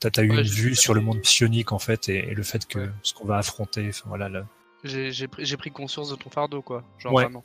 t'as 0.00 0.22
eu 0.22 0.30
Ouais, 0.30 0.36
une 0.38 0.42
vue 0.42 0.74
sur 0.74 0.94
le 0.94 1.00
monde 1.02 1.20
psionique 1.20 1.72
en 1.72 1.78
fait 1.78 2.08
et, 2.08 2.30
et 2.30 2.34
le 2.34 2.42
fait 2.42 2.66
que 2.66 2.78
Ouais. 2.78 2.90
ce 3.02 3.12
qu'on 3.12 3.26
va 3.26 3.36
affronter, 3.38 3.86
enfin 3.90 4.04
voilà, 4.08 4.28
le- 4.30 4.44
J'ai 4.82 5.28
pris, 5.28 5.44
j'ai 5.44 5.56
pris 5.58 5.70
conscience 5.70 6.08
de 6.10 6.16
ton 6.16 6.30
fardeau 6.30 6.62
quoi. 6.62 6.82
Genre 6.98 7.12
Ouais. 7.12 7.24
vraiment. 7.24 7.44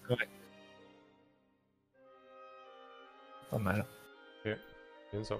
pas 3.52 3.58
mal. 3.58 3.86
Bien 4.46 5.24
ça. 5.24 5.36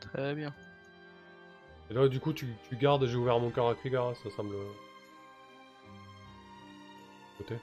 Très 0.00 0.34
bien. 0.34 0.54
Et 1.90 1.94
là, 1.94 2.08
du 2.08 2.20
coup, 2.20 2.32
tu, 2.32 2.54
tu 2.68 2.76
gardes, 2.76 3.06
j'ai 3.06 3.16
ouvert 3.16 3.38
mon 3.38 3.50
cœur 3.50 3.68
à 3.68 3.74
Krieger, 3.74 4.14
ça 4.22 4.30
semble. 4.36 4.54
Côté. 7.38 7.56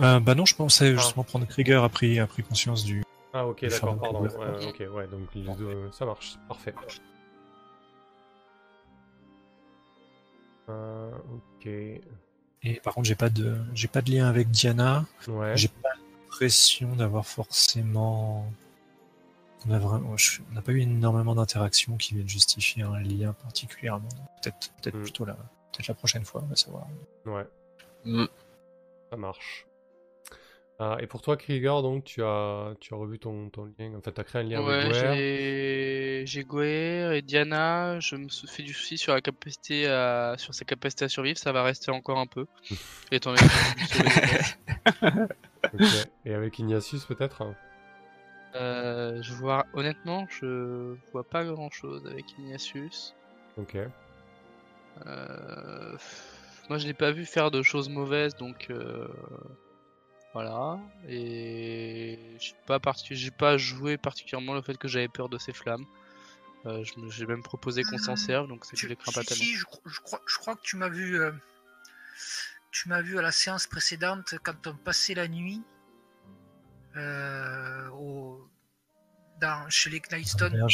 Euh, 0.00 0.20
bah 0.20 0.34
non, 0.34 0.44
je 0.44 0.54
pensais 0.54 0.94
justement 0.94 1.24
prendre 1.24 1.46
Krieger 1.46 1.82
a 1.82 1.88
pris 1.88 2.18
a 2.18 2.26
pris 2.26 2.42
conscience 2.42 2.84
du. 2.84 3.02
Ah, 3.32 3.46
ok, 3.46 3.66
d'accord, 3.66 3.98
pardon. 3.98 4.22
ouais, 4.22 4.66
ok, 4.66 4.82
ouais, 4.92 5.06
donc 5.06 5.34
les 5.34 5.54
deux, 5.54 5.90
ça 5.92 6.04
marche, 6.04 6.38
parfait. 6.48 6.74
Euh, 10.68 11.10
ok. 11.34 11.66
Et 11.66 12.80
par 12.82 12.94
contre, 12.94 13.06
j'ai 13.06 13.14
pas 13.14 13.30
de 13.30 13.56
j'ai 13.74 13.88
pas 13.88 14.02
de 14.02 14.10
lien 14.10 14.28
avec 14.28 14.50
Diana. 14.50 15.04
Ouais. 15.28 15.56
J'ai 15.56 15.68
pas 15.68 15.90
l'impression 16.24 16.94
d'avoir 16.96 17.26
forcément. 17.26 18.50
On 19.68 19.72
a 19.72 19.78
vraiment, 19.78 20.16
je- 20.16 20.40
on 20.50 20.54
n'a 20.54 20.62
pas 20.62 20.72
eu 20.72 20.80
énormément 20.80 21.34
d'interactions 21.34 21.96
qui 21.96 22.14
viennent 22.14 22.28
justifier 22.28 22.82
un 22.84 23.00
lien 23.00 23.32
particulièrement. 23.32 24.08
Peut-être, 24.42 24.70
peut-être 24.82 24.96
Mm. 24.96 25.02
plutôt 25.02 25.24
la, 25.24 25.34
peut-être 25.34 25.88
la 25.88 25.94
prochaine 25.94 26.24
fois, 26.24 26.42
on 26.44 26.46
va 26.48 26.56
savoir. 26.56 26.86
Ouais, 27.24 27.46
Mm. 28.04 28.26
ça 29.10 29.16
marche. 29.16 29.66
Ah, 30.78 30.98
et 31.00 31.06
pour 31.06 31.22
toi, 31.22 31.38
Krieger, 31.38 31.80
donc, 31.80 32.04
tu 32.04 32.22
as, 32.22 32.74
tu 32.80 32.92
as 32.92 32.98
revu 32.98 33.18
ton, 33.18 33.48
ton 33.48 33.64
lien. 33.78 33.94
En 33.96 34.02
fait, 34.02 34.12
tu 34.12 34.20
as 34.20 34.24
créé 34.24 34.42
un 34.42 34.44
lien 34.44 34.62
Ouais, 34.62 34.74
avec 34.74 34.92
Gwer. 34.92 36.26
j'ai 36.26 36.44
Gweir 36.44 37.12
et 37.12 37.22
Diana. 37.22 37.98
Je 37.98 38.14
me 38.16 38.28
suis 38.28 38.46
fait 38.46 38.62
du 38.62 38.74
souci 38.74 38.98
sur 38.98 39.14
la 39.14 39.22
capacité 39.22 39.86
à 39.86 40.34
sur 40.36 40.52
sa 40.54 40.66
capacité 40.66 41.06
à 41.06 41.08
survivre. 41.08 41.38
Ça 41.38 41.50
va 41.52 41.62
rester 41.62 41.90
encore 41.90 42.18
un 42.18 42.26
peu. 42.26 42.46
étant 43.10 43.32
donné 43.34 43.48
que. 45.72 46.28
Et 46.28 46.34
avec 46.34 46.58
Ignatius, 46.58 47.06
peut-être 47.06 47.42
Euh, 48.54 49.20
je 49.22 49.34
vois 49.34 49.66
honnêtement, 49.74 50.26
je 50.30 50.94
vois 51.12 51.24
pas 51.24 51.44
grand 51.44 51.70
chose 51.70 52.06
avec 52.06 52.24
Ignatius. 52.38 53.14
Ok. 53.58 53.76
Euh, 55.06 55.96
Moi, 56.68 56.78
je 56.78 56.86
l'ai 56.86 56.94
pas 56.94 57.12
vu 57.12 57.26
faire 57.26 57.50
de 57.50 57.62
choses 57.62 57.88
mauvaises, 57.88 58.34
donc 58.34 58.66
euh, 58.70 59.06
voilà. 60.32 60.78
Et 61.08 62.18
j'ai 62.40 62.54
pas 62.66 62.80
j'ai 63.10 63.30
pas 63.30 63.56
joué 63.56 63.96
particulièrement 63.98 64.54
le 64.54 64.62
fait 64.62 64.76
que 64.78 64.88
j'avais 64.88 65.08
peur 65.08 65.28
de 65.28 65.38
ces 65.38 65.52
flammes. 65.52 65.84
Euh, 66.64 66.82
je 66.82 66.98
me- 66.98 67.10
j'ai 67.10 67.26
même 67.26 67.42
proposé 67.42 67.84
qu'on 67.84 67.98
s'en 67.98 68.16
serve, 68.16 68.48
donc 68.48 68.64
c'est 68.64 68.74
que 68.74 68.82
je 68.82 68.88
les 68.88 68.96
crains 68.96 69.12
pas 69.12 69.22
tellement. 69.22 69.44
si, 69.44 69.54
je, 69.54 69.64
cro- 69.64 69.80
je 69.84 70.00
crois, 70.00 70.20
je 70.26 70.38
crois 70.38 70.56
que 70.56 70.62
tu 70.62 70.76
m'as 70.76 70.88
vu. 70.88 71.20
euh, 71.20 71.30
tu 72.72 72.88
m'as 72.88 73.00
vu 73.00 73.18
à 73.18 73.22
la 73.22 73.32
séance 73.32 73.66
précédente 73.66 74.34
quand 74.42 74.66
on 74.66 74.74
passait 74.74 75.14
la 75.14 75.28
nuit 75.28 75.62
au, 77.92 78.48
dans, 79.40 79.68
chez 79.70 79.90
les 79.90 80.00
Knightstone 80.00 80.66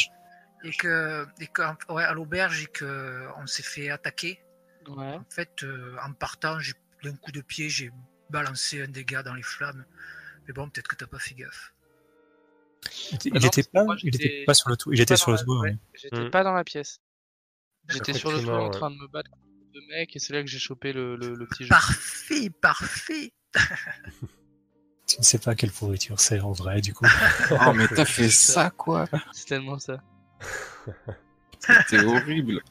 et 0.63 0.71
que, 0.71 1.27
et 1.39 1.47
que 1.47 1.61
ouais, 1.91 2.03
à 2.03 2.13
l'auberge 2.13 2.63
et 2.63 2.67
que 2.67 3.27
on 3.37 3.47
s'est 3.47 3.63
fait 3.63 3.89
attaquer. 3.89 4.39
Ouais. 4.87 5.15
En 5.15 5.25
fait, 5.29 5.63
euh, 5.63 5.95
en 6.05 6.13
partant, 6.13 6.59
j'ai 6.59 6.73
d'un 7.03 7.15
coup 7.15 7.31
de 7.31 7.41
pied, 7.41 7.69
j'ai 7.69 7.91
balancé 8.29 8.81
un 8.81 8.87
dégât 8.87 9.23
dans 9.23 9.33
les 9.33 9.43
flammes. 9.43 9.85
Mais 10.47 10.53
bon, 10.53 10.69
peut-être 10.69 10.87
que 10.87 10.95
t'as 10.95 11.07
pas 11.07 11.19
fait 11.19 11.35
gaffe. 11.35 11.73
Il 13.11 13.15
était, 13.15 13.29
il 13.29 13.33
non, 13.33 13.39
était 13.39 13.47
parce 13.63 13.67
que 13.67 13.71
pas, 13.71 13.83
moi, 13.85 13.95
il 14.03 14.15
était 14.15 14.43
pas 14.45 14.53
sur 14.53 14.69
le 14.69 14.75
toit. 14.77 14.93
Il 14.93 14.99
était 15.01 15.15
sur 15.15 15.31
le 15.31 15.37
toit. 15.37 15.59
ouais. 15.61 15.77
J'étais 15.93 16.19
Hmm. 16.19 16.29
pas 16.31 16.43
dans 16.43 16.53
la 16.53 16.63
pièce. 16.65 16.99
J'étais 17.89 18.13
sur 18.13 18.31
le 18.31 18.41
toit 18.41 18.61
en 18.61 18.69
train 18.69 18.91
de 18.91 18.95
me 18.97 19.07
battre 19.07 19.29
contre 19.31 19.43
deux 19.73 19.81
mecs 19.89 20.15
et 20.15 20.19
c'est 20.19 20.33
là 20.33 20.41
que 20.41 20.47
j'ai 20.49 20.59
chopé 20.59 20.91
le, 20.93 21.15
le, 21.15 21.33
le 21.35 21.47
petit 21.47 21.63
jeu. 21.63 21.69
Parfait, 21.69 22.49
parfait. 22.49 23.33
Tu 25.13 25.19
ne 25.19 25.23
sais 25.23 25.37
pas 25.37 25.53
quelle 25.53 25.69
pourriture 25.69 26.19
c'est 26.19 26.39
en 26.39 26.53
vrai, 26.53 26.81
du 26.81 26.91
coup. 26.91 27.05
Oh, 27.51 27.71
mais 27.75 27.87
t'as 27.87 28.03
fait 28.03 28.29
ça, 28.29 28.71
quoi 28.71 29.05
C'est 29.31 29.45
tellement 29.45 29.77
ça. 29.77 30.01
C'était 31.59 32.03
horrible. 32.03 32.63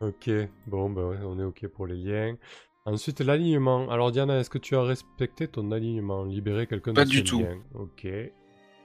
Ok. 0.00 0.30
Bon, 0.68 0.88
bah 0.88 1.08
ouais, 1.08 1.18
on 1.24 1.40
est 1.40 1.42
ok 1.42 1.66
pour 1.66 1.88
les 1.88 1.96
liens. 1.96 2.36
Ensuite, 2.84 3.20
l'alignement. 3.20 3.90
Alors, 3.90 4.12
Diana, 4.12 4.38
est-ce 4.38 4.50
que 4.50 4.58
tu 4.58 4.76
as 4.76 4.84
respecté 4.84 5.48
ton 5.48 5.72
alignement 5.72 6.22
Libérer 6.22 6.68
quelqu'un 6.68 6.94
Pas 6.94 7.04
de 7.04 7.10
du 7.10 7.24
tout. 7.24 7.40
lien 7.40 7.58
Ok. 7.74 8.06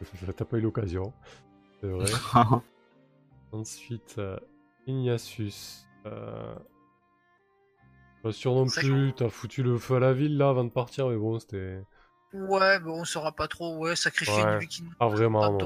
T'as 0.35 0.45
pas 0.45 0.57
eu 0.57 0.61
l'occasion. 0.61 1.13
C'est 1.79 1.87
vrai. 1.87 2.11
Ensuite, 3.51 4.15
euh, 4.17 4.39
Ignatius. 4.87 5.87
Euh... 6.07 6.55
Pas 8.23 8.31
sûr 8.31 8.55
non 8.55 8.65
plus, 8.65 9.13
t'as 9.13 9.29
foutu 9.29 9.61
le 9.61 9.77
feu 9.77 9.97
à 9.97 9.99
la 9.99 10.13
ville 10.13 10.35
là 10.37 10.49
avant 10.49 10.63
de 10.63 10.71
partir, 10.71 11.09
mais 11.09 11.17
bon, 11.17 11.37
c'était. 11.37 11.83
Ouais, 12.49 12.79
bon, 12.79 13.01
on 13.01 13.05
saura 13.05 13.31
pas 13.31 13.47
trop. 13.47 13.77
Ouais, 13.77 13.95
sacrifier 13.95 14.43
Ouais. 14.43 14.53
une 14.53 14.59
viking 14.59 14.89
Pas 14.99 15.07
vraiment. 15.07 15.57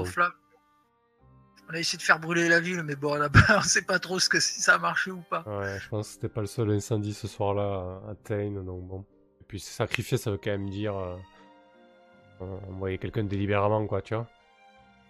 On 1.68 1.74
a 1.74 1.78
essayé 1.78 1.98
de 1.98 2.02
faire 2.02 2.18
brûler 2.18 2.48
la 2.48 2.58
ville, 2.60 2.82
mais 2.82 2.96
bon, 2.96 3.14
là-bas, 3.14 3.40
on 3.58 3.62
sait 3.62 3.82
pas 3.82 3.98
trop 4.00 4.18
ce 4.18 4.28
que 4.28 4.40
si 4.40 4.60
ça 4.60 4.74
a 4.74 4.78
marché 4.78 5.10
ou 5.12 5.20
pas. 5.30 5.42
Ouais, 5.46 5.78
je 5.78 5.88
pense 5.88 6.08
que 6.08 6.12
c'était 6.14 6.28
pas 6.28 6.40
le 6.40 6.46
seul 6.48 6.70
incendie 6.72 7.14
ce 7.14 7.28
soir-là 7.28 8.00
à 8.10 8.14
Tain, 8.24 8.50
donc 8.62 8.86
bon. 8.88 9.04
Et 9.40 9.44
puis 9.46 9.60
sacrifier, 9.60 10.18
ça 10.18 10.30
veut 10.32 10.38
quand 10.42 10.50
même 10.50 10.68
dire 10.68 10.96
euh, 10.96 11.16
envoyer 12.68 12.98
quelqu'un 12.98 13.22
délibérément, 13.24 13.86
quoi, 13.86 14.02
tu 14.02 14.14
vois. 14.14 14.26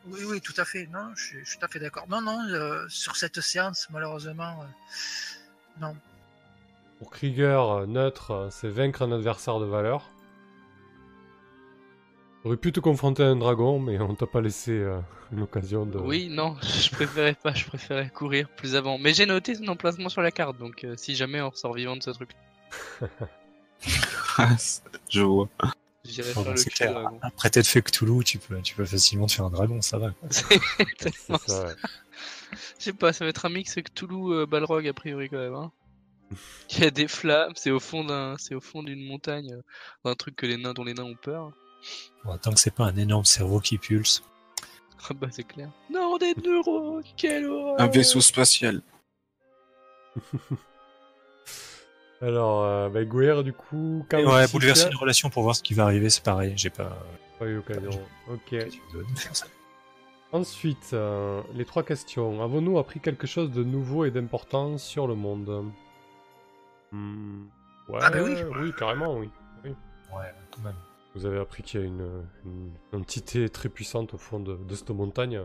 Oui, 0.07 0.21
oui, 0.27 0.41
tout 0.41 0.55
à 0.59 0.65
fait. 0.65 0.87
Non, 0.87 1.11
je, 1.15 1.25
suis- 1.25 1.39
je 1.45 1.49
suis 1.51 1.59
tout 1.59 1.65
à 1.65 1.69
fait 1.69 1.79
d'accord. 1.79 2.07
Non, 2.09 2.21
non, 2.21 2.39
euh, 2.51 2.87
sur 2.89 3.17
cette 3.17 3.41
séance, 3.41 3.89
malheureusement, 3.91 4.61
euh, 4.63 5.81
non. 5.81 5.97
Pour 6.99 7.11
Krieger, 7.11 7.87
neutre, 7.87 8.49
c'est 8.51 8.69
vaincre 8.69 9.03
un 9.03 9.13
adversaire 9.13 9.59
de 9.61 9.65
valeur. 9.67 10.11
J'aurais 12.45 12.57
pu 12.57 12.73
te 12.73 12.81
confronter 12.81 13.23
à 13.23 13.27
un 13.27 13.37
dragon, 13.37 13.79
mais 13.79 13.99
on 14.01 14.15
t'a 14.15 14.27
pas 14.27 14.41
laissé 14.41 14.73
euh, 14.73 14.99
une 15.33 15.43
occasion 15.43 15.85
de. 15.85 15.99
Oui, 15.99 16.29
non, 16.31 16.57
je 16.63 16.91
préférais 16.91 17.35
pas, 17.35 17.53
je 17.53 17.67
préférais 17.67 18.11
courir 18.11 18.49
plus 18.49 18.77
avant. 18.77 18.97
Mais 18.99 19.13
j'ai 19.13 19.27
noté 19.27 19.55
son 19.55 19.69
emplacement 19.69 20.09
sur 20.09 20.23
la 20.23 20.31
carte, 20.31 20.57
donc 20.59 20.85
euh, 20.85 20.95
si 20.97 21.15
jamais 21.15 21.41
on 21.43 21.51
ressort 21.51 21.75
vivant 21.75 21.97
de 21.97 22.03
ce 22.03 22.11
truc, 22.11 22.31
Je 25.11 25.21
vois. 25.23 25.49
j'irai 26.05 26.33
faire 26.33 26.55
le 26.55 26.65
clair. 26.65 26.93
dragon. 26.93 27.19
Après 27.23 27.51
t'être 27.51 27.67
fait 27.67 27.83
Cthulhu, 27.83 28.25
tu 28.25 28.39
peux, 28.39 28.61
tu 28.63 28.75
peux 28.75 28.87
facilement 28.87 29.27
te 29.27 29.33
faire 29.33 29.45
un 29.45 29.51
dragon, 29.51 29.81
ça 29.83 29.99
va. 29.99 30.11
quoi. 30.11 30.29
C'est 30.31 30.59
C'est 30.79 30.97
tellement 30.97 31.39
ça, 31.47 31.67
ouais. 31.67 31.75
Je 32.53 32.57
sais 32.85 32.93
pas, 32.93 33.13
ça 33.13 33.25
va 33.25 33.29
être 33.31 33.45
un 33.45 33.49
mix 33.51 33.75
Cthulhu 33.75 34.33
euh, 34.33 34.47
Balrog 34.47 34.87
a 34.89 34.93
priori 34.95 35.29
quand 35.29 35.39
même. 35.39 35.55
Hein. 35.55 35.73
Il 36.71 36.81
y 36.81 36.85
a 36.85 36.91
des 36.91 37.09
flammes, 37.09 37.53
c'est 37.57 37.71
au 37.71 37.81
fond 37.81 38.05
d'un, 38.05 38.37
c'est 38.39 38.55
au 38.55 38.61
fond 38.61 38.83
d'une 38.83 39.05
montagne, 39.07 39.53
euh, 39.53 39.63
un 40.11 40.15
truc 40.15 40.37
que 40.37 40.47
les 40.47 40.57
nains 40.57 40.73
dont 40.75 40.85
les 40.85 40.95
nains 40.95 41.05
ont 41.05 41.17
peur. 41.17 41.51
Bon, 42.25 42.37
tant 42.39 42.53
que 42.53 42.61
c'est 42.61 42.75
pas 42.75 42.85
un 42.85 42.97
énorme 42.97 43.25
cerveau 43.25 43.61
qui 43.61 43.79
pulse. 43.79 44.23
Ah 45.09 45.15
bah 45.15 45.29
c'est 45.31 45.45
clair. 45.45 45.71
Non, 45.91 46.19
des 46.19 46.35
neurones, 46.45 47.03
quelle 47.17 47.47
horreur 47.47 47.81
Un 47.81 47.87
vaisseau 47.87 48.21
spatial. 48.21 48.83
Alors, 52.23 52.63
euh, 52.65 52.89
bah, 52.91 53.05
Guerre, 53.05 53.43
du 53.43 53.55
coup, 53.55 54.05
quand 54.11 54.19
Ouais, 54.19 54.47
bouleverser 54.49 54.89
une 54.91 54.97
relation 54.97 55.31
pour 55.31 55.43
voir 55.43 55.57
ce 55.57 55.63
qui 55.63 55.73
va 55.73 55.85
arriver, 55.85 56.11
c'est 56.11 56.23
pareil. 56.23 56.53
J'ai 56.57 56.69
pas. 56.69 56.99
Pas 57.39 57.47
eu 57.47 57.55
l'occasion. 57.57 57.91
Ok. 58.29 58.55
Ensuite, 60.33 60.91
euh, 60.93 61.41
les 61.55 61.65
trois 61.65 61.83
questions. 61.83 62.43
Avons-nous 62.43 62.79
appris 62.79 63.01
quelque 63.01 63.27
chose 63.27 63.51
de 63.51 63.65
nouveau 63.65 64.05
et 64.05 64.11
d'important 64.11 64.77
sur 64.77 65.07
le 65.07 65.15
monde? 65.15 65.65
Hmm, 66.93 67.47
Ouais, 67.89 67.99
Ah 68.03 68.11
bah 68.11 68.19
oui. 68.23 68.35
oui, 68.61 68.73
carrément, 68.79 69.17
oui. 69.17 69.31
Ouais, 69.65 70.33
quand 70.55 70.63
même. 70.63 70.77
Vous 71.15 71.27
avez 71.27 71.39
appris 71.39 71.63
qu'il 71.63 71.81
y 71.81 71.83
a 71.83 71.87
une, 71.87 72.25
une 72.45 72.73
entité 72.93 73.49
très 73.49 73.69
puissante 73.69 74.15
au 74.15 74.19
fond 74.19 74.39
de, 74.41 74.57
de 74.57 74.75
cette 74.75 74.91
montagne, 74.91 75.41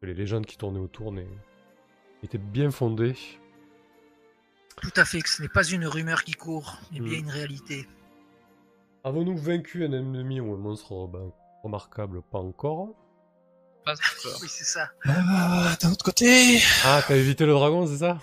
que 0.00 0.06
les 0.06 0.14
légendes 0.14 0.44
qui 0.46 0.56
tournaient 0.56 0.80
autour 0.80 1.12
n'est- 1.12 1.28
étaient 2.22 2.38
bien 2.38 2.70
fondées. 2.70 3.14
Tout 4.82 4.90
à 4.96 5.04
fait, 5.04 5.20
que 5.22 5.28
ce 5.28 5.40
n'est 5.42 5.48
pas 5.48 5.62
une 5.64 5.86
rumeur 5.86 6.24
qui 6.24 6.32
court, 6.32 6.78
mais 6.92 6.98
bien 7.00 7.18
Mm. 7.18 7.22
une 7.24 7.30
réalité. 7.30 7.88
Avons-nous 9.04 9.36
vaincu 9.36 9.84
un 9.84 9.92
ennemi 9.92 10.40
ou 10.40 10.52
un 10.54 10.56
monstre 10.56 11.06
ben, 11.06 11.30
remarquable? 11.62 12.20
Pas 12.22 12.38
encore. 12.38 12.88
Pas 13.84 13.92
encore. 13.92 14.38
Oui, 14.42 14.48
c'est 14.50 14.64
ça. 14.64 14.90
Ah, 15.04 15.76
d'un 15.80 15.92
autre 15.92 16.04
côté. 16.04 16.58
Ah, 16.84 17.02
t'as 17.06 17.14
évité 17.16 17.46
le 17.46 17.52
dragon, 17.52 17.86
c'est 17.86 17.98
ça? 17.98 18.18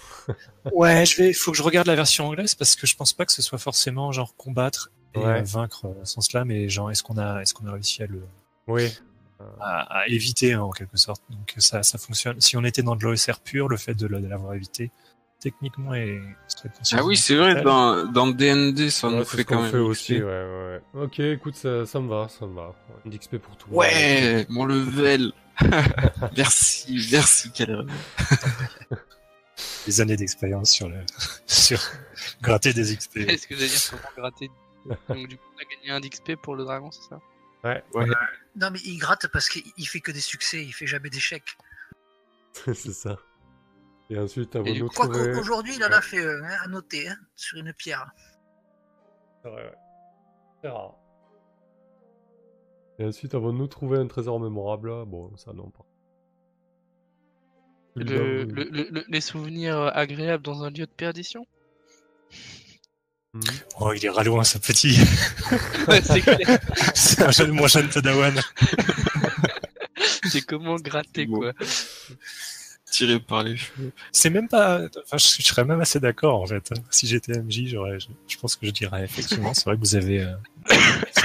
Ouais, 0.74 1.06
je 1.06 1.18
vais. 1.22 1.34
Faut 1.34 1.52
que 1.52 1.58
je 1.58 1.64
regarde 1.64 1.88
la 1.88 1.96
version 1.96 2.28
anglaise 2.28 2.54
parce 2.56 2.76
que 2.76 2.86
je 2.86 2.96
pense 2.98 3.14
pas 3.14 3.26
que 3.26 3.32
ce 3.32 3.42
soit 3.42 3.60
forcément 3.60 4.12
genre 4.12 4.36
combattre 4.36 4.92
et 5.16 5.20
Ouais. 5.20 5.42
vaincre 5.44 5.86
euh, 5.88 6.06
sans 6.06 6.22
cela, 6.22 6.46
mais 6.46 6.70
genre 6.70 6.90
est-ce 6.92 7.04
qu'on 7.04 7.18
a, 7.18 7.42
est-ce 7.42 7.54
qu'on 7.54 7.68
a 7.68 7.74
réussi 7.74 8.02
à 8.04 8.08
le, 8.08 8.22
Oui. 8.68 8.88
à, 9.60 10.02
à 10.02 10.08
éviter 10.08 10.54
hein, 10.54 10.62
en 10.62 10.72
quelque 10.72 10.98
sorte. 10.98 11.22
Donc 11.30 11.54
ça, 11.58 11.84
ça 11.84 11.98
fonctionne. 11.98 12.40
Si 12.42 12.56
on 12.58 12.64
était 12.64 12.84
dans 12.84 12.96
de 12.96 13.04
l'OSR 13.04 13.40
pur, 13.44 13.68
le 13.68 13.78
fait 13.78 13.94
de, 13.94 14.08
le- 14.08 14.20
l'avoir 14.20 14.54
évité, 14.54 14.92
techniquement, 15.40 15.94
et 15.96 16.22
serait 16.48 16.70
Ah 16.94 17.04
oui, 17.04 17.18
c'est 17.18 17.36
vrai, 17.36 17.62
dans, 17.64 18.06
dans 18.06 18.28
DND, 18.28 18.90
ça 18.92 19.10
Ouais, 19.10 19.16
nous 19.18 19.26
fait 19.26 19.44
quand 19.44 19.62
même. 19.64 19.72
fait 19.72 19.78
aussi, 19.80 20.14
XP. 20.16 20.24
ouais, 20.24 20.30
ouais, 20.30 20.82
ouais. 20.94 21.04
Ok, 21.04 21.20
écoute, 21.20 21.56
ça, 21.56 21.86
ça 21.88 22.00
me 22.00 22.08
va, 22.08 22.28
ça 22.30 22.46
me 22.46 22.54
va. 22.54 22.76
Un 23.06 23.10
d'XP 23.10 23.38
pour 23.38 23.58
tout 23.58 23.70
le. 23.72 23.76
Ouais, 23.78 24.46
mon 24.50 24.66
level. 24.66 25.32
merci, 26.38 27.08
merci, 27.12 27.52
quelle 27.52 27.86
des 29.86 30.02
années 30.02 30.16
d'expérience 30.16 30.72
sur 30.72 30.90
le, 30.90 30.98
sur 31.48 31.80
gratter 32.42 32.74
des 32.74 32.96
XP. 32.96 33.18
Est-ce 33.18 33.48
que 33.48 33.56
j'allais 33.56 33.68
dire 33.68 33.80
comment 33.92 34.02
gratter 34.18 34.50
Donc 35.10 35.28
du 35.28 35.38
coup, 35.38 35.44
on 35.56 35.62
a 35.62 35.66
gagné 35.66 35.92
un 35.92 36.00
d'XP 36.00 36.36
pour 36.42 36.56
le 36.56 36.64
dragon, 36.64 36.90
c'est 36.92 37.04
ça? 37.10 37.20
Ouais, 37.64 37.84
Non, 38.56 38.72
mais 38.72 38.80
il 38.84 38.98
gratte 38.98 39.28
parce 39.28 39.48
qu'il 39.50 39.64
il 39.78 39.88
fait 39.88 40.00
que 40.02 40.12
des 40.12 40.20
succès, 40.22 40.64
il 40.64 40.74
fait 40.74 40.88
jamais 40.88 41.10
d'échecs. 41.10 41.56
c'est 42.56 42.74
ça. 42.94 43.18
Et 44.10 44.18
ensuite, 44.18 44.56
Et 44.56 44.60
du 44.60 44.70
avons-nous 44.70 44.88
coup, 44.90 44.96
Quoique 44.96 45.14
trouvé... 45.14 45.40
aujourd'hui, 45.40 45.76
il 45.76 45.84
en 45.84 45.88
Ouais. 45.90 45.94
a 45.94 46.02
fait 46.02 46.26
un, 46.26 46.44
hein, 46.44 46.58
à 46.64 46.68
noter, 46.68 47.08
hein, 47.08 47.18
sur 47.36 47.60
une 47.60 47.72
pierre. 47.74 48.12
C'est 49.44 49.50
vrai, 49.50 49.64
ouais. 49.64 49.76
C'est 50.62 50.70
rare. 50.70 50.96
Et 53.00 53.06
ensuite, 53.06 53.34
avons-nous 53.36 53.68
trouvé 53.68 53.98
un 54.00 54.08
trésor 54.08 54.40
mémorable? 54.40 55.06
Bon, 55.06 55.36
ça 55.38 55.54
non 55.54 55.70
pas. 55.70 55.86
le, 57.96 58.06
Celui-là, 58.06 58.24
le- 58.56 58.64
le- 58.70 58.90
le- 58.92 59.06
Les 59.08 59.22
souvenirs 59.22 59.78
agréables 59.96 60.44
dans 60.44 60.64
un 60.64 60.70
lieu 60.70 60.86
de 60.86 60.92
perdition? 60.92 61.46
Oh, 63.80 63.94
il 63.94 64.06
est 64.06 64.10
raloin, 64.10 64.44
ce 64.44 64.58
petit. 64.58 64.98
Ouais, 65.88 66.02
c'est 66.02 66.22
clair. 66.22 66.60
c'est 66.94 67.22
un 67.22 67.32
jeune, 67.32 67.52
moins 67.52 67.68
jeune 67.68 67.90
Padawan. 67.90 68.34
C'est 70.30 70.42
comment 70.42 70.76
gratter, 70.76 71.26
Bon. 71.26 71.40
quoi. 71.40 71.54
tiré 72.92 73.20
par 73.20 73.44
les 73.44 73.56
cheveux. 73.58 73.92
C'est 74.12 74.30
même 74.30 74.48
pas. 74.50 74.82
Enfin, 75.06 75.18
je, 75.18 75.28
je 75.42 75.48
serais 75.48 75.64
même 75.66 75.80
assez 75.82 76.00
d'accord 76.00 76.42
en 76.42 76.46
fait. 76.46 76.72
Si 76.90 77.08
j'étais 77.08 77.40
MJ, 77.40 77.68
j'aurais. 77.68 78.00
Je, 78.00 78.08
je 78.28 78.38
pense 78.38 78.56
que 78.58 78.66
je 78.68 78.72
dirais 78.72 79.04
effectivement. 79.06 79.54
C'est 79.54 79.66
vrai 79.66 79.76
que 79.76 79.80
vous 79.82 79.96
avez 79.96 80.22
euh, 80.22 80.34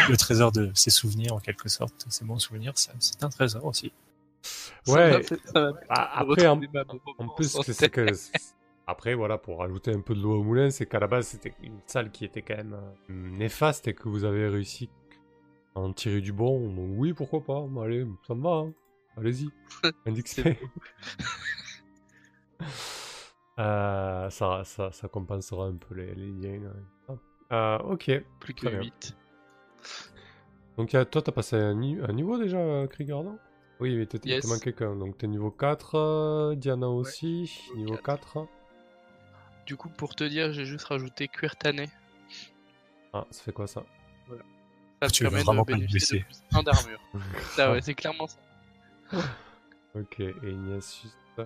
le 0.09 0.17
trésor 0.17 0.53
de 0.53 0.71
ses 0.75 0.91
souvenirs 0.91 1.35
en 1.35 1.41
quelque 1.41 1.69
sorte. 1.69 2.07
Ces 2.09 2.25
bons 2.25 2.39
souvenirs, 2.39 2.73
ça- 2.77 2.93
c'est 3.01 3.23
un 3.25 3.29
trésor 3.31 3.65
aussi. 3.65 3.93
Ouais. 4.87 5.23
Ça 5.29 5.35
ça 5.53 5.73
Ah, 5.89 6.21
après, 6.21 6.47
en 6.47 6.59
que 6.61 7.43
c'est 7.73 7.91
que. 7.91 8.07
Après, 8.87 9.15
voilà, 9.15 9.37
pour 9.39 9.59
rajouter 9.59 9.93
un 9.93 10.01
peu 10.01 10.15
de 10.15 10.21
l'eau 10.23 10.39
au 10.39 10.43
moulin, 10.45 10.71
c'est 10.71 10.87
qu'à 10.87 11.01
la 11.01 11.09
base, 11.09 11.27
c'était 11.27 11.55
une 11.63 11.81
salle 11.87 12.11
qui 12.13 12.25
était 12.25 12.43
quand 12.43 12.57
même 12.57 12.75
euh, 12.75 12.93
néfaste 13.13 13.89
et 13.89 13.95
que 13.95 14.09
vous 14.09 14.23
avez 14.25 14.47
réussi 14.49 14.89
à 15.75 15.81
en 15.81 15.93
tirer 15.93 16.21
du 16.21 16.33
bon. 16.33 16.71
Donc, 16.73 16.91
oui, 16.97 17.13
pourquoi 17.13 17.41
pas 17.43 17.67
Allez, 17.83 18.07
ça 18.27 18.35
me 18.35 18.43
va. 18.43 18.51
hein. 18.59 18.73
Allez-y. 19.17 19.51
C'est 20.25 20.57
Euh, 23.59 24.29
ça, 24.29 24.65
ça, 24.65 24.93
ça 24.93 25.09
compensera 25.09 25.65
un 25.67 25.77
peu 25.77 25.95
les, 25.95 26.15
les 26.15 26.27
liens. 26.31 26.71
hein. 27.09 27.17
Euh, 27.53 27.79
ok. 27.93 28.11
Plus 28.39 28.53
que 28.53 28.61
Très 28.67 28.71
bien. 28.71 28.81
8. 28.83 29.17
Donc, 30.77 30.91
toi, 30.91 31.23
t'as 31.23 31.33
passé 31.33 31.57
un, 31.57 31.75
ni- 31.75 31.99
un 31.99 32.13
niveau 32.13 32.37
déjà, 32.39 32.87
Krieger, 32.89 33.23
non? 33.23 33.39
Oui, 33.81 33.97
mais 33.97 34.05
t'es- 34.05 34.21
Yes. 34.29 34.61
qu'un. 34.77 34.95
Donc, 34.97 35.17
t'es 35.17 35.27
niveau 35.27 35.51
4, 35.51 35.95
euh, 35.95 36.55
Diana 36.55 36.89
aussi, 36.91 37.51
niveau 37.77 37.93
niveau 37.93 37.97
4. 38.03 38.47
Du 39.67 39.77
coup, 39.77 39.89
pour 39.89 40.15
te 40.15 40.25
dire, 40.25 40.53
j'ai 40.53 40.65
juste 40.65 40.85
rajouté 40.87 41.29
cuir 41.29 41.57
tanné. 41.57 41.91
Ah, 43.13 43.27
ça 43.31 43.43
fait 43.43 43.53
quoi 43.53 43.67
ça 43.67 43.85
Ça 45.03 45.09
Tu 45.11 45.19
te 45.19 45.25
veux 45.25 45.31
permet 45.31 45.43
vraiment 45.45 45.63
de 45.63 45.73
bénéficier 45.73 46.25
de 46.53 46.63
d'armure. 46.63 47.01
Ça, 47.55 47.73
ouais, 47.73 47.83
c'est 47.83 47.95
clairement 47.95 48.27
ça. 48.29 48.39
Ok, 49.95 50.21
et 50.21 50.35
Ignatius, 50.45 51.17
euh, 51.39 51.45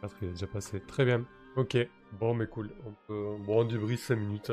Quatre, 0.00 0.16
il 0.22 0.28
a 0.28 0.30
déjà 0.32 0.46
passé. 0.48 0.80
Très 0.80 1.04
bien. 1.04 1.24
Ok, 1.54 1.76
bon, 2.12 2.34
mais 2.34 2.48
cool. 2.48 2.70
On 2.84 2.92
peut... 3.06 3.36
Bon, 3.44 3.60
on 3.60 3.64
débriefe 3.64 4.02
5 4.04 4.16
minutes. 4.16 4.50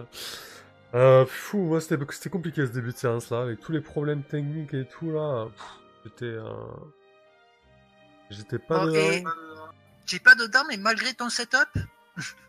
Euh, 0.94 1.26
fou, 1.26 1.58
moi, 1.58 1.82
c'était 1.82 1.98
c'était 2.12 2.30
compliqué 2.30 2.68
ce 2.68 2.72
début 2.72 2.92
de 2.92 2.98
séance 2.98 3.32
là, 3.32 3.42
avec 3.42 3.60
tous 3.62 3.72
les 3.72 3.82
problèmes 3.82 4.22
techniques 4.24 4.76
et 4.76 4.86
tout 4.86 5.12
là. 5.12 5.48
Pff, 5.56 5.66
J'étais. 6.04 6.26
euh, 6.26 6.52
J'étais 8.30 8.60
pas 8.60 8.84
Oh, 8.84 8.86
dedans. 8.86 9.00
et- 9.12 9.24
J'ai 10.06 10.20
pas 10.20 10.36
dedans, 10.36 10.64
mais 10.70 10.78
malgré 10.78 11.14
ton 11.16 11.30
setup, 11.30 11.70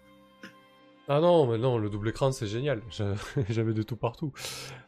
Ah 1.09 1.21
non, 1.21 1.47
mais 1.47 1.57
non, 1.59 1.79
le 1.79 1.89
double 1.89 2.09
écran 2.09 2.33
c'est 2.33 2.47
génial. 2.49 2.83
J'a- 2.91 3.15
J'avais 3.49 3.73
de 3.75 3.83
tout 3.83 3.97
partout. 3.97 4.33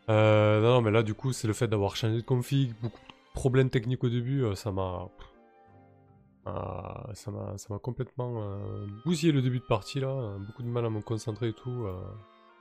Euh, 0.08 0.60
non, 0.60 0.74
non, 0.74 0.80
mais 0.80 0.90
là 0.90 1.02
du 1.02 1.14
coup, 1.14 1.32
c'est 1.32 1.46
le 1.46 1.54
fait 1.54 1.68
d'avoir 1.68 1.94
changé 1.96 2.16
de 2.16 2.22
config, 2.22 2.74
beaucoup 2.82 2.98
de 2.98 3.12
problèmes 3.34 3.70
techniques 3.70 4.02
au 4.04 4.08
début, 4.08 4.42
euh, 4.44 4.54
ça 4.54 4.72
m'a. 4.72 5.08
Ça 7.12 7.30
m'a 7.30 7.58
ça 7.58 7.66
m'a 7.68 7.78
complètement 7.78 8.40
euh, 8.42 8.86
bousillé 9.04 9.32
le 9.32 9.42
début 9.42 9.58
de 9.58 9.64
partie 9.64 10.00
là, 10.00 10.08
euh, 10.08 10.38
beaucoup 10.38 10.62
de 10.62 10.68
mal 10.68 10.86
à 10.86 10.88
me 10.90 11.02
concentrer 11.02 11.48
et 11.48 11.52
tout. 11.52 11.84
euh. 11.84 12.00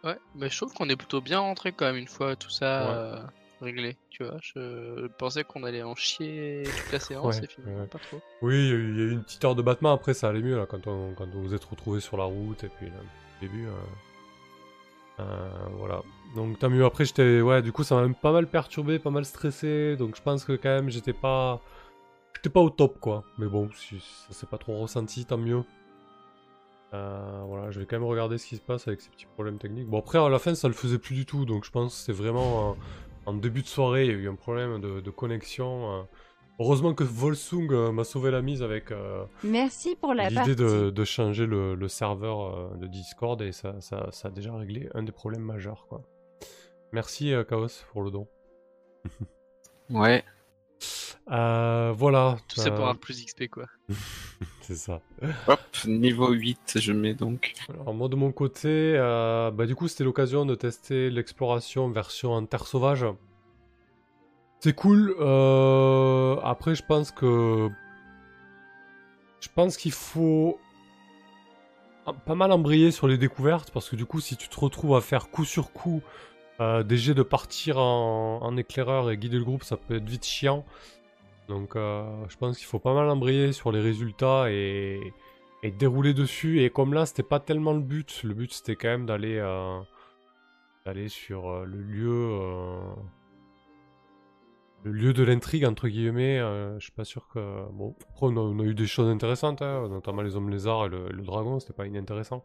Ouais, 0.03 0.17
mais 0.35 0.49
je 0.49 0.57
trouve 0.57 0.73
qu'on 0.73 0.89
est 0.89 0.97
plutôt 0.97 1.21
bien 1.21 1.39
rentré 1.39 1.71
quand 1.71 1.85
même 1.85 1.95
une 1.95 2.07
fois 2.07 2.35
tout 2.35 2.49
ça 2.49 3.21
Ouais. 3.61 3.65
réglé. 3.67 3.95
Tu 4.09 4.25
vois, 4.25 4.37
je 4.41 5.07
pensais 5.17 5.45
qu'on 5.45 5.63
allait 5.63 5.83
en 5.83 5.95
chier 5.95 6.63
toute 6.65 6.91
la 6.91 6.99
séance 6.99 7.37
Ouais, 7.37 7.45
et 7.45 7.47
finalement 7.47 7.81
ouais. 7.83 7.87
pas 7.87 7.99
trop. 7.99 8.19
Oui, 8.41 8.55
il 8.55 8.67
y, 8.67 8.71
a 8.71 8.75
eu- 8.75 9.11
une 9.13 9.23
petite 9.23 9.45
heure 9.45 9.55
de 9.55 9.61
battement, 9.61 9.93
après 9.93 10.13
ça 10.13 10.27
allait 10.27 10.41
mieux 10.41 10.57
là, 10.57 10.65
quand 10.65 10.85
on, 10.87 11.13
quand 11.13 11.27
on 11.33 11.41
vous 11.41 11.53
êtes 11.53 11.63
retrouvés 11.63 12.01
sur 12.01 12.17
la 12.17 12.25
route 12.25 12.65
et 12.65 12.69
puis 12.69 12.87
là, 12.87 12.97
début. 13.41 13.67
euh, 13.67 13.71
euh, 15.19 15.49
voilà. 15.77 16.01
Donc 16.35 16.59
tant 16.59 16.69
mieux, 16.69 16.85
après 16.85 17.05
j'étais. 17.05 17.41
Ouais, 17.41 17.61
du 17.61 17.71
coup 17.71 17.83
ça 17.83 17.95
m'a 17.95 18.01
même 18.03 18.15
pas 18.15 18.31
mal 18.31 18.47
perturbé, 18.47 18.99
pas 18.99 19.09
mal 19.09 19.25
stressé, 19.25 19.95
donc 19.97 20.15
je 20.15 20.21
pense 20.21 20.45
que 20.45 20.53
quand 20.53 20.69
même 20.69 20.89
j'étais 20.89 21.13
pas. 21.13 21.61
J'étais 22.35 22.49
pas 22.49 22.61
au 22.61 22.69
top 22.69 22.99
quoi. 22.99 23.23
Mais 23.39 23.47
bon, 23.47 23.69
si 23.73 23.99
ça 23.99 24.33
s'est 24.33 24.45
pas 24.47 24.57
trop 24.59 24.77
ressenti, 24.79 25.25
tant 25.25 25.37
mieux. 25.37 25.63
Euh, 26.93 27.41
voilà, 27.47 27.69
je 27.71 27.79
vais 27.79 27.85
quand 27.85 27.97
même 27.97 28.07
regarder 28.07 28.37
ce 28.37 28.47
qui 28.47 28.55
se 28.55 28.61
passe 28.61 28.87
avec 28.87 29.01
ces 29.01 29.09
petits 29.09 29.25
problèmes 29.25 29.57
techniques. 29.57 29.87
Bon, 29.87 29.99
après 29.99 30.19
à 30.19 30.29
la 30.29 30.39
fin 30.39 30.55
ça 30.55 30.67
le 30.67 30.73
faisait 30.73 30.99
plus 30.99 31.15
du 31.15 31.25
tout, 31.25 31.45
donc 31.45 31.65
je 31.65 31.71
pense 31.71 31.95
que 31.97 32.01
c'est 32.05 32.13
vraiment. 32.13 32.77
en- 33.25 33.33
début 33.33 33.61
de 33.61 33.67
soirée, 33.67 34.05
il 34.05 34.11
y 34.11 34.13
a 34.13 34.17
eu 34.17 34.29
un 34.29 34.35
problème 34.35 34.79
de, 34.79 35.09
connexion. 35.11 36.07
Heureusement 36.59 36.93
que 36.95 37.03
Volsung 37.03 37.71
euh, 37.71 37.91
m'a 37.91 38.03
sauvé 38.03 38.31
la 38.31 38.41
mise 38.41 38.63
avec 38.63 38.91
euh, 38.91 39.23
Merci 39.43 39.95
pour 39.95 40.13
la 40.15 40.31
partie. 40.31 40.49
l'idée 40.49 40.55
de, 40.63 40.89
de 40.89 41.03
changer 41.05 41.45
le, 41.45 41.75
le 41.75 41.87
serveur 41.87 42.41
euh, 42.41 42.75
de 42.77 42.87
Discord 42.87 43.39
et 43.43 43.51
ça, 43.51 43.79
ça, 43.79 44.07
ça 44.11 44.29
a 44.29 44.31
déjà 44.31 44.55
réglé 44.55 44.89
un 44.95 45.03
des 45.03 45.11
problèmes 45.11 45.43
majeurs. 45.43 45.85
Quoi. 45.87 46.01
Merci 46.93 47.31
euh, 47.33 47.43
Chaos 47.43 47.67
pour 47.91 48.01
le 48.03 48.11
don. 48.11 48.27
Ouais. 49.89 50.25
Euh, 51.31 51.93
voilà. 51.95 52.37
Tout 52.49 52.59
ça 52.59 52.71
pour 52.71 52.79
avoir 52.81 52.97
plus 52.97 53.23
XP 53.25 53.47
quoi. 53.49 53.65
C'est 54.61 54.75
ça. 54.75 54.99
Hop, 55.47 55.59
niveau 55.85 56.29
8, 56.31 56.79
je 56.79 56.91
mets 56.91 57.13
donc. 57.13 57.53
Alors 57.69 57.93
moi 57.93 58.09
de 58.09 58.17
mon 58.17 58.33
côté, 58.33 58.67
euh, 58.97 59.49
bah, 59.51 59.65
du 59.65 59.75
coup 59.75 59.87
c'était 59.87 60.03
l'occasion 60.03 60.45
de 60.45 60.55
tester 60.55 61.09
l'exploration 61.09 61.89
version 61.89 62.33
en 62.33 62.45
terre 62.45 62.67
sauvage. 62.67 63.05
C'est 64.59 64.73
cool. 64.73 65.15
euh, 65.19 66.37
Après 66.43 66.75
je 66.75 66.83
pense 66.83 67.11
que 67.11 67.69
je 69.39 69.49
pense 69.53 69.77
qu'il 69.77 69.91
faut 69.91 70.59
pas 72.25 72.35
mal 72.35 72.51
embrayer 72.51 72.91
sur 72.91 73.07
les 73.07 73.17
découvertes 73.17 73.71
parce 73.71 73.89
que 73.89 73.95
du 73.95 74.05
coup 74.05 74.19
si 74.19 74.35
tu 74.35 74.49
te 74.49 74.59
retrouves 74.59 74.95
à 74.95 75.01
faire 75.01 75.29
coup 75.29 75.45
sur 75.45 75.71
coup 75.71 76.01
euh, 76.59 76.81
des 76.83 76.97
jets 76.97 77.13
de 77.13 77.23
partir 77.23 77.77
en, 77.77 78.57
éclaireur 78.57 79.11
et 79.11 79.17
guider 79.17 79.37
le 79.37 79.43
groupe, 79.43 79.63
ça 79.63 79.77
peut 79.77 79.97
être 79.97 80.09
vite 80.09 80.25
chiant. 80.25 80.65
Donc 81.47 81.75
euh, 81.75 82.03
je 82.29 82.37
pense 82.37 82.57
qu'il 82.57 82.65
faut 82.65 82.79
pas 82.79 82.95
mal 82.95 83.09
embrayer 83.09 83.53
sur 83.53 83.71
les 83.71 83.81
résultats 83.81 84.51
et, 84.51 85.13
dérouler 85.79 86.13
dessus. 86.13 86.63
Et 86.63 86.69
comme 86.69 86.93
là, 86.93 87.05
c'était 87.05 87.23
pas 87.23 87.39
tellement 87.39 87.73
le 87.73 87.81
but. 87.81 88.21
Le 88.23 88.33
but 88.33 88.53
c'était 88.53 88.75
quand 88.75 88.87
même 88.87 89.05
d'aller 89.05 89.39
sur 91.09 91.65
le 91.65 91.81
lieu 91.81 92.39
le 94.87 94.91
lieu 94.93 95.13
de 95.13 95.23
l'intrigue 95.23 95.65
entre 95.65 95.87
guillemets. 95.87 96.39
euh, 96.39 96.77
je 96.79 96.83
suis 96.85 96.91
pas 96.91 97.03
sûr 97.05 97.27
que 97.27 97.39
bon. 97.71 97.95
Après, 98.09 98.27
on 98.27 98.37
a, 98.37 98.39
on 98.39 98.59
a 98.59 98.63
eu 98.63 98.73
des 98.73 98.87
choses 98.87 99.09
intéressantes, 99.09 99.61
hein, 99.61 99.87
notamment 99.89 100.21
les 100.21 100.35
hommes 100.35 100.49
lézards 100.49 100.85
et 100.85 100.89
le, 100.89 101.09
le 101.09 101.23
dragon. 101.23 101.59
C'était 101.59 101.73
pas 101.73 101.85
inintéressant. 101.85 102.43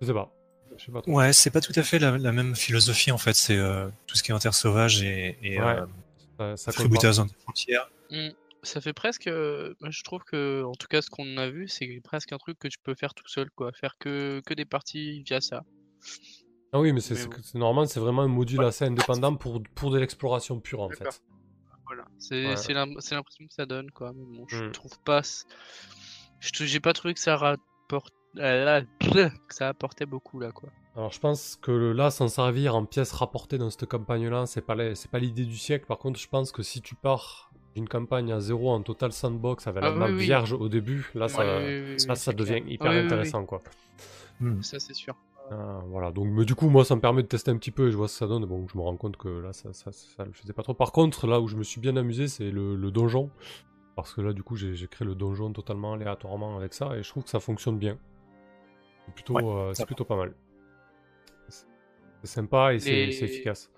Je 0.00 0.06
sais 0.06 0.12
pas. 0.12 0.32
Je 0.76 0.84
sais 0.84 0.92
pas 0.92 1.00
trop. 1.02 1.12
Ouais, 1.12 1.32
c'est 1.32 1.50
pas 1.50 1.60
tout 1.60 1.72
à 1.76 1.82
fait 1.82 1.98
la, 1.98 2.18
la 2.18 2.32
même 2.32 2.54
philosophie 2.56 3.12
en 3.12 3.18
fait. 3.18 3.34
C'est 3.34 3.56
euh, 3.56 3.88
tout 4.06 4.16
ce 4.16 4.22
qui 4.22 4.30
est 4.32 4.34
inter 4.34 4.52
sauvage 4.52 5.02
et, 5.02 5.38
et 5.42 5.60
Ouais, 5.60 5.78
euh, 6.40 6.56
Ça, 6.56 6.72
ça 6.72 6.72
frontières. 6.72 7.90
Hmm. 8.10 8.28
Ça 8.62 8.80
fait 8.80 8.92
presque. 8.92 9.28
euh, 9.28 9.74
Je 9.88 10.02
trouve 10.02 10.24
que, 10.24 10.64
en 10.64 10.72
tout 10.72 10.88
cas, 10.88 11.00
ce 11.00 11.08
qu'on 11.08 11.36
a 11.36 11.48
vu, 11.48 11.68
c'est 11.68 12.00
presque 12.02 12.32
un 12.32 12.38
truc 12.38 12.58
que 12.58 12.66
tu 12.68 12.78
peux 12.82 12.94
faire 12.96 13.14
tout 13.14 13.28
seul, 13.28 13.48
quoi. 13.52 13.70
Faire 13.72 13.96
que, 13.98 14.42
que 14.44 14.54
des 14.54 14.64
parties 14.64 15.22
via 15.22 15.40
ça. 15.40 15.62
Ah 16.72 16.80
oui, 16.80 16.92
mais 16.92 17.00
c'est 17.00 17.14
bon. 17.28 17.58
normal, 17.58 17.86
c'est 17.88 18.00
vraiment 18.00 18.22
un 18.22 18.28
module 18.28 18.62
assez 18.64 18.84
indépendant 18.84 19.34
pour, 19.36 19.62
pour 19.74 19.90
de 19.92 19.98
l'exploration 19.98 20.60
pure 20.60 20.82
en 20.82 20.90
fait. 20.90 21.22
Voilà. 21.86 22.04
C'est 22.18 22.46
Ouais. 22.46 22.74
l'impression 22.74 23.22
que 23.46 23.54
ça 23.54 23.64
donne, 23.66 23.90
quoi. 23.90 24.12
Mais 24.14 24.24
bon, 24.36 24.44
je 24.48 24.64
Hmm. 24.64 24.72
trouve 24.72 24.98
pas. 25.04 25.22
J'ai 26.40 26.80
pas 26.80 26.92
trouvé 26.92 27.14
que 27.14 27.20
ça 27.20 27.36
rapporte. 27.36 28.12
là, 28.34 28.82
que 29.48 29.54
ça 29.54 29.68
apportait 29.68 30.04
beaucoup, 30.04 30.38
là, 30.40 30.52
quoi. 30.52 30.68
Alors 30.94 31.10
je 31.10 31.18
pense 31.20 31.56
que 31.62 31.70
là, 31.72 32.10
s'en 32.10 32.28
servir 32.28 32.74
en 32.76 32.84
pièces 32.84 33.12
rapportées 33.12 33.56
dans 33.56 33.70
cette 33.70 33.86
campagne-là, 33.86 34.44
c'est 34.44 34.60
pas 34.60 34.74
la- 34.74 34.94
c'est 34.94 35.10
pas 35.10 35.18
l'idée 35.18 35.46
du 35.46 35.56
siècle. 35.56 35.86
Par 35.86 35.96
contre, 35.98 36.20
je 36.20 36.28
pense 36.28 36.52
que 36.52 36.62
si 36.62 36.82
tu 36.82 36.94
pars 36.96 37.50
d'une 37.74 37.88
campagne 37.88 38.32
à 38.32 38.40
zéro 38.40 38.70
en 38.70 38.82
total 38.82 39.12
sandbox 39.12 39.66
avec 39.66 39.82
la 39.82 39.88
Ah 39.88 39.92
oui, 39.92 39.98
map 39.98 40.06
oui. 40.08 40.24
vierge 40.24 40.52
au 40.52 40.68
début, 40.68 41.10
là, 41.14 41.28
ça, 41.28 41.38
Ouais, 41.38 41.46
oui, 41.46 41.80
oui, 41.96 42.06
là, 42.06 42.12
oui, 42.12 42.16
ça 42.18 42.32
devient 42.34 42.60
clair. 42.60 42.68
hyper 42.72 42.90
Oui, 42.90 42.96
oui, 42.96 43.00
oui. 43.00 43.06
intéressant 43.06 43.44
quoi. 43.46 43.62
Hmm. 44.40 44.60
Ça, 44.62 44.78
c'est 44.78 44.92
sûr. 44.94 45.16
Ah, 45.50 45.80
voilà, 45.86 46.10
donc 46.10 46.26
mais 46.28 46.44
du 46.44 46.56
coup, 46.56 46.68
moi, 46.68 46.84
ça 46.84 46.96
me 46.96 47.00
permet 47.00 47.22
de 47.22 47.28
tester 47.28 47.52
un 47.52 47.56
petit 47.56 47.70
peu 47.70 47.88
et 47.88 47.90
je 47.92 47.96
vois 47.96 48.08
ce 48.08 48.14
que 48.14 48.18
ça 48.18 48.26
donne. 48.26 48.44
Bon, 48.46 48.66
je 48.66 48.76
me 48.76 48.82
rends 48.82 48.96
compte 48.96 49.16
que 49.16 49.28
là, 49.28 49.52
ça, 49.52 49.72
ça, 49.72 49.92
ça 49.92 50.24
le 50.24 50.32
faisait 50.32 50.52
pas 50.52 50.62
trop. 50.64 50.74
Par 50.74 50.90
contre, 50.90 51.26
là 51.28 51.40
où 51.40 51.46
je 51.46 51.56
me 51.56 51.62
suis 51.62 51.80
bien 51.80 51.96
amusé, 51.96 52.26
c'est 52.26 52.50
le, 52.50 52.74
le 52.74 52.90
donjon. 52.90 53.30
Parce 53.94 54.12
que 54.12 54.20
là, 54.20 54.32
du 54.32 54.42
coup, 54.42 54.56
j'ai 54.56 54.74
créé 54.88 55.06
le 55.06 55.14
donjon 55.14 55.52
totalement 55.52 55.92
aléatoirement 55.94 56.56
avec 56.58 56.74
ça 56.74 56.96
et 56.96 57.02
je 57.02 57.08
trouve 57.08 57.24
que 57.24 57.30
ça 57.30 57.40
fonctionne 57.40 57.78
bien. 57.78 57.96
C'est 59.06 59.14
plutôt, 59.14 59.34
Ouais, 59.34 59.44
euh, 59.44 59.68
ça 59.72 59.74
c'est 59.74 59.86
plutôt 59.86 60.04
pas 60.04 60.16
mal. 60.16 60.34
C'est 61.48 62.26
sympa 62.26 62.74
et 62.74 62.80
c'est 62.80 63.08
Et- 63.08 63.12
c'est 63.12 63.24
efficace. 63.26 63.70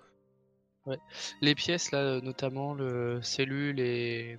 Les 1.41 1.53
pièces, 1.55 1.91
là, 1.91 2.19
notamment 2.21 2.73
le 2.73 3.21
cellule 3.21 3.79
et. 3.79 4.37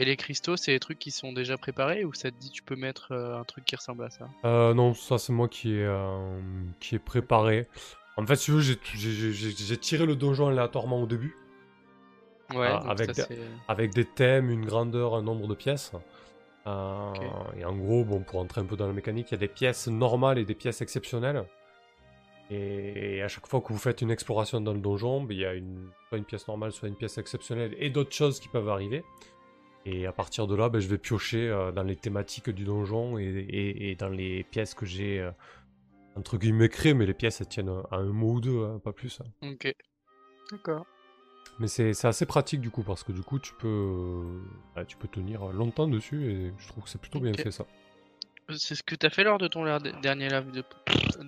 Et 0.00 0.04
les 0.04 0.16
cristaux, 0.16 0.56
c'est 0.56 0.70
des 0.70 0.78
trucs 0.78 1.00
qui 1.00 1.10
sont 1.10 1.32
déjà 1.32 1.58
préparés 1.58 2.04
ou 2.04 2.14
ça 2.14 2.30
te 2.30 2.36
dit 2.36 2.50
tu 2.50 2.62
peux 2.62 2.76
mettre 2.76 3.10
euh, 3.10 3.36
un 3.36 3.42
truc 3.42 3.64
qui 3.64 3.74
ressemble 3.74 4.04
à 4.04 4.10
ça? 4.10 4.28
Euh, 4.44 4.72
non, 4.72 4.94
ça 4.94 5.18
c'est 5.18 5.32
moi 5.32 5.48
qui 5.48 5.72
ai, 5.72 5.84
euh, 5.84 6.38
qui 6.78 6.98
préparé. 7.00 7.66
En 8.16 8.24
fait, 8.24 8.36
si 8.36 8.46
tu 8.46 8.52
veux, 8.52 8.60
j'ai- 8.60 9.76
tiré 9.76 10.06
le 10.06 10.14
donjon 10.14 10.46
aléatoirement 10.48 11.02
au 11.02 11.06
début, 11.06 11.36
Ouais, 12.54 12.68
Ah, 12.72 12.78
donc 12.78 12.90
avec 12.92 13.06
ça, 13.08 13.12
des- 13.12 13.34
c'est- 13.34 13.42
avec 13.68 13.92
des 13.92 14.06
thèmes, 14.06 14.48
une 14.50 14.64
grandeur, 14.64 15.14
un 15.14 15.22
nombre 15.22 15.46
de 15.48 15.54
pièces. 15.54 15.92
Euh. 16.66 17.12
Et 17.58 17.64
en 17.66 17.76
gros, 17.76 18.04
bon, 18.04 18.20
pour 18.20 18.40
entrer 18.40 18.62
un 18.62 18.64
peu 18.64 18.74
dans 18.74 18.86
la 18.86 18.94
mécanique, 18.94 19.26
il 19.30 19.32
y 19.32 19.34
a 19.34 19.38
des 19.38 19.48
pièces 19.48 19.86
normales 19.88 20.38
et 20.38 20.46
des 20.46 20.54
pièces 20.54 20.80
exceptionnelles. 20.80 21.44
Et 22.50 23.20
à 23.22 23.28
chaque 23.28 23.46
fois 23.46 23.60
que 23.60 23.68
vous 23.70 23.78
faites 23.78 24.00
une 24.00 24.10
exploration 24.10 24.62
dans 24.62 24.72
le 24.72 24.80
donjon, 24.80 25.22
ben, 25.22 25.34
il 25.34 25.40
y 25.40 25.44
a 25.44 25.52
une, 25.52 25.90
soit 26.08 26.16
une 26.16 26.24
pièce 26.24 26.48
normale, 26.48 26.72
soit 26.72 26.88
une 26.88 26.94
pièce 26.96 27.18
exceptionnelle 27.18 27.76
et 27.78 27.90
d'autres 27.90 28.14
choses 28.14 28.40
qui 28.40 28.48
peuvent 28.48 28.68
arriver. 28.70 29.04
Et 29.90 30.06
à 30.06 30.12
partir 30.12 30.46
de 30.46 30.54
là, 30.54 30.68
ben, 30.68 30.80
je 30.80 30.88
vais 30.88 30.98
piocher 30.98 31.48
euh, 31.48 31.72
dans 31.72 31.82
les 31.82 31.96
thématiques 31.96 32.50
du 32.50 32.64
donjon 32.64 33.18
et, 33.18 33.24
et- 33.24 33.90
et 33.90 33.94
dans 33.94 34.10
les 34.10 34.44
pièces 34.44 34.74
que 34.74 34.84
j'ai 34.84 35.18
euh, 35.20 35.30
entre 36.14 36.36
guillemets 36.36 36.68
créées, 36.68 36.92
mais 36.94 37.06
les 37.06 37.14
pièces 37.14 37.40
elles 37.40 37.48
tiennent 37.48 37.70
à 37.90 37.96
un 37.96 38.04
mot 38.12 38.34
ou 38.34 38.40
deux, 38.40 38.64
hein, 38.64 38.80
pas 38.84 38.92
plus. 38.92 39.20
hein. 39.22 39.50
Ok. 39.50 39.72
D'accord. 40.50 40.86
Mais 41.58 41.68
c'est 41.68 42.04
assez 42.04 42.26
pratique 42.26 42.60
du 42.60 42.70
coup, 42.70 42.82
parce 42.82 43.02
que 43.02 43.12
du 43.12 43.22
coup 43.22 43.38
tu 43.38 43.52
peux, 43.54 43.66
euh, 43.68 44.40
bah, 44.74 44.84
tu 44.84 44.96
peux 44.96 45.08
tenir 45.08 45.46
longtemps 45.46 45.88
dessus 45.88 46.30
et 46.30 46.52
je 46.58 46.68
trouve 46.68 46.84
que 46.84 46.90
c'est 46.90 47.00
plutôt 47.00 47.20
bien 47.20 47.32
fait 47.34 47.50
ça. 47.50 47.64
C'est 48.56 48.74
ce 48.74 48.82
que 48.82 48.94
t'as 48.94 49.10
fait 49.10 49.24
lors 49.24 49.38
de 49.38 49.48
ton 49.48 49.64
dernier 50.02 50.28
live 50.28 50.50
de, 50.52 50.64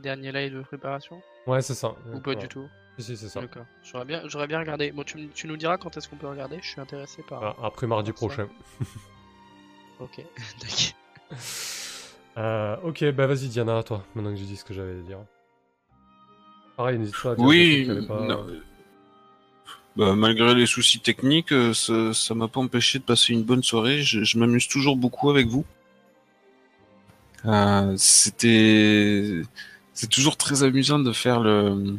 dernier 0.02 0.32
live 0.32 0.54
de 0.54 0.62
préparation? 0.62 1.20
Ouais, 1.46 1.62
c'est 1.62 1.74
ça. 1.74 1.94
Ou 2.14 2.20
pas 2.20 2.30
Ouais. 2.30 2.36
du 2.36 2.48
tout? 2.48 2.68
Si, 3.00 3.16
si, 3.16 3.16
c'est 3.16 3.28
ça. 3.28 3.40
D'accord. 3.40 3.64
J'aurais 3.82 4.04
bien, 4.04 4.22
j'aurais 4.26 4.46
bien 4.46 4.58
regardé. 4.58 4.92
Bon, 4.92 5.02
tu, 5.04 5.46
nous 5.46 5.56
diras 5.56 5.78
quand 5.78 5.96
est-ce 5.96 6.08
qu'on 6.08 6.16
peut 6.16 6.28
regarder 6.28 6.58
Je 6.62 6.68
suis 6.68 6.80
intéressé 6.80 7.22
par. 7.28 7.42
Ah, 7.42 7.56
après 7.66 7.86
mardi 7.86 8.10
par 8.12 8.16
prochain. 8.18 8.48
Ok. 10.00 10.16
D'accord. 10.62 11.36
Euh, 12.38 12.76
ok, 12.84 13.04
bah 13.12 13.26
vas-y 13.26 13.48
Diana, 13.48 13.76
à 13.78 13.82
toi, 13.82 14.02
maintenant 14.14 14.30
que 14.30 14.36
j'ai 14.38 14.46
dit 14.46 14.56
ce 14.56 14.64
que 14.64 14.72
j'avais 14.72 14.98
à 14.98 15.02
dire. 15.02 15.18
Pareil, 16.76 16.98
n'hésite 16.98 17.20
pas 17.22 17.32
à 17.32 17.34
dire 17.34 17.44
Oui, 17.44 17.86
pas- 18.08 18.20
non, 18.22 18.46
bah, 19.96 20.14
malgré 20.14 20.54
les 20.54 20.64
soucis 20.66 21.00
techniques, 21.00 21.52
euh, 21.52 21.74
ça 21.74 22.14
ça 22.14 22.34
m'a 22.34 22.48
pas 22.48 22.60
empêché 22.60 22.98
de 22.98 23.04
passer 23.04 23.34
une 23.34 23.42
bonne 23.42 23.62
soirée. 23.62 24.02
Je, 24.02 24.22
je 24.24 24.38
m'amuse 24.38 24.68
toujours 24.68 24.96
beaucoup 24.96 25.28
avec 25.28 25.48
vous. 25.48 25.64
Euh, 27.44 27.94
C'était, 27.98 29.42
c'est 29.92 30.08
toujours 30.08 30.36
très 30.36 30.62
amusant 30.62 30.98
de 30.98 31.12
faire 31.12 31.40
le, 31.40 31.96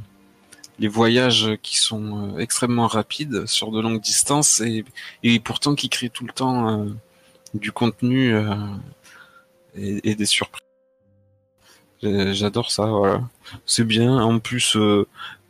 les 0.82 0.88
voyages 0.88 1.58
qui 1.62 1.78
sont 1.78 2.34
euh, 2.34 2.40
extrêmement 2.40 2.88
rapides 2.88 3.46
sur 3.46 3.72
de 3.72 3.80
longues 3.80 4.02
distances 4.02 4.62
et, 4.62 5.40
pourtant 5.40 5.76
qui 5.76 5.90
créent 5.90 6.10
tout 6.10 6.26
le 6.26 6.34
temps 6.34 6.58
euh, 6.70 6.86
du 7.54 7.72
contenu 7.72 8.34
euh, 8.34 8.56
et, 9.76 10.16
des 10.16 10.26
surprises. 10.26 10.66
J'adore 12.02 12.72
ça, 12.72 12.86
voilà. 12.86 13.22
C'est 13.68 13.84
bien. 13.84 14.18
En 14.18 14.40
plus, 14.40 14.76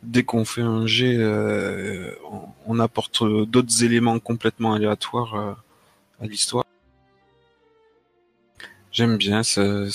dès 0.02 0.22
qu'on 0.22 0.44
fait 0.44 0.60
un 0.60 0.86
jet, 0.86 1.16
on, 2.66 2.78
apporte 2.78 3.24
d'autres 3.48 3.84
éléments 3.84 4.18
complètement 4.18 4.74
aléatoires 4.74 5.56
à 6.20 6.26
l'histoire. 6.26 6.66
J'aime 8.90 9.16
bien, 9.16 9.42
ça, 9.42 9.88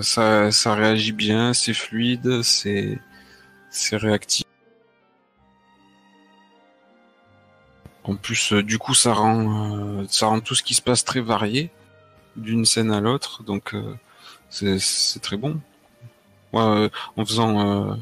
ça, 0.00 0.74
réagit 0.74 1.12
bien, 1.12 1.52
c'est 1.52 1.74
fluide, 1.74 2.40
c'est 2.42 2.98
réactif. 3.92 4.46
En 8.04 8.16
plus, 8.16 8.52
euh, 8.52 8.62
du 8.62 8.78
coup, 8.78 8.94
ça 8.94 9.12
rend, 9.12 10.00
euh, 10.00 10.04
ça 10.08 10.26
rend 10.26 10.40
tout 10.40 10.54
ce 10.54 10.62
qui 10.62 10.74
se 10.74 10.82
passe 10.82 11.04
très 11.04 11.20
varié 11.20 11.70
d'une 12.36 12.64
scène 12.64 12.92
à 12.92 13.00
l'autre, 13.00 13.42
donc 13.42 13.74
euh, 13.74 13.94
c'est, 14.48 15.20
très 15.20 15.36
bon. 15.36 15.60
Moi, 16.52 16.64
euh, 16.64 16.88
en 17.16 17.24
faisant, 17.24 17.60
euh, 17.60 17.94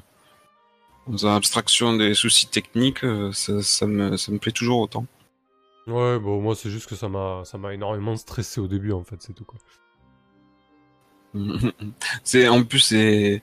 en 1.06 1.12
faisant 1.12 1.34
abstraction 1.34 1.96
des 1.96 2.14
soucis 2.14 2.46
techniques, 2.46 3.04
ça, 3.32 3.62
ça 3.62 3.86
me, 3.86 4.16
ça 4.16 4.32
me 4.32 4.38
plaît 4.38 4.52
toujours 4.52 4.80
autant. 4.80 5.06
Ouais, 5.86 6.18
bon, 6.18 6.40
moi 6.42 6.54
c'est 6.54 6.68
juste 6.68 6.86
que 6.86 6.94
ça 6.94 7.08
m'a 7.08 7.42
ça 7.46 7.56
m'a 7.56 7.72
énormément 7.72 8.14
stressé 8.16 8.60
au 8.60 8.68
début 8.68 8.92
en 8.92 9.04
fait, 9.04 9.16
c'est 9.20 9.32
tout 9.32 9.44
quoi. 9.44 9.58
c'est 12.24 12.46
en 12.48 12.62
plus 12.62 12.80
c'est 12.80 13.42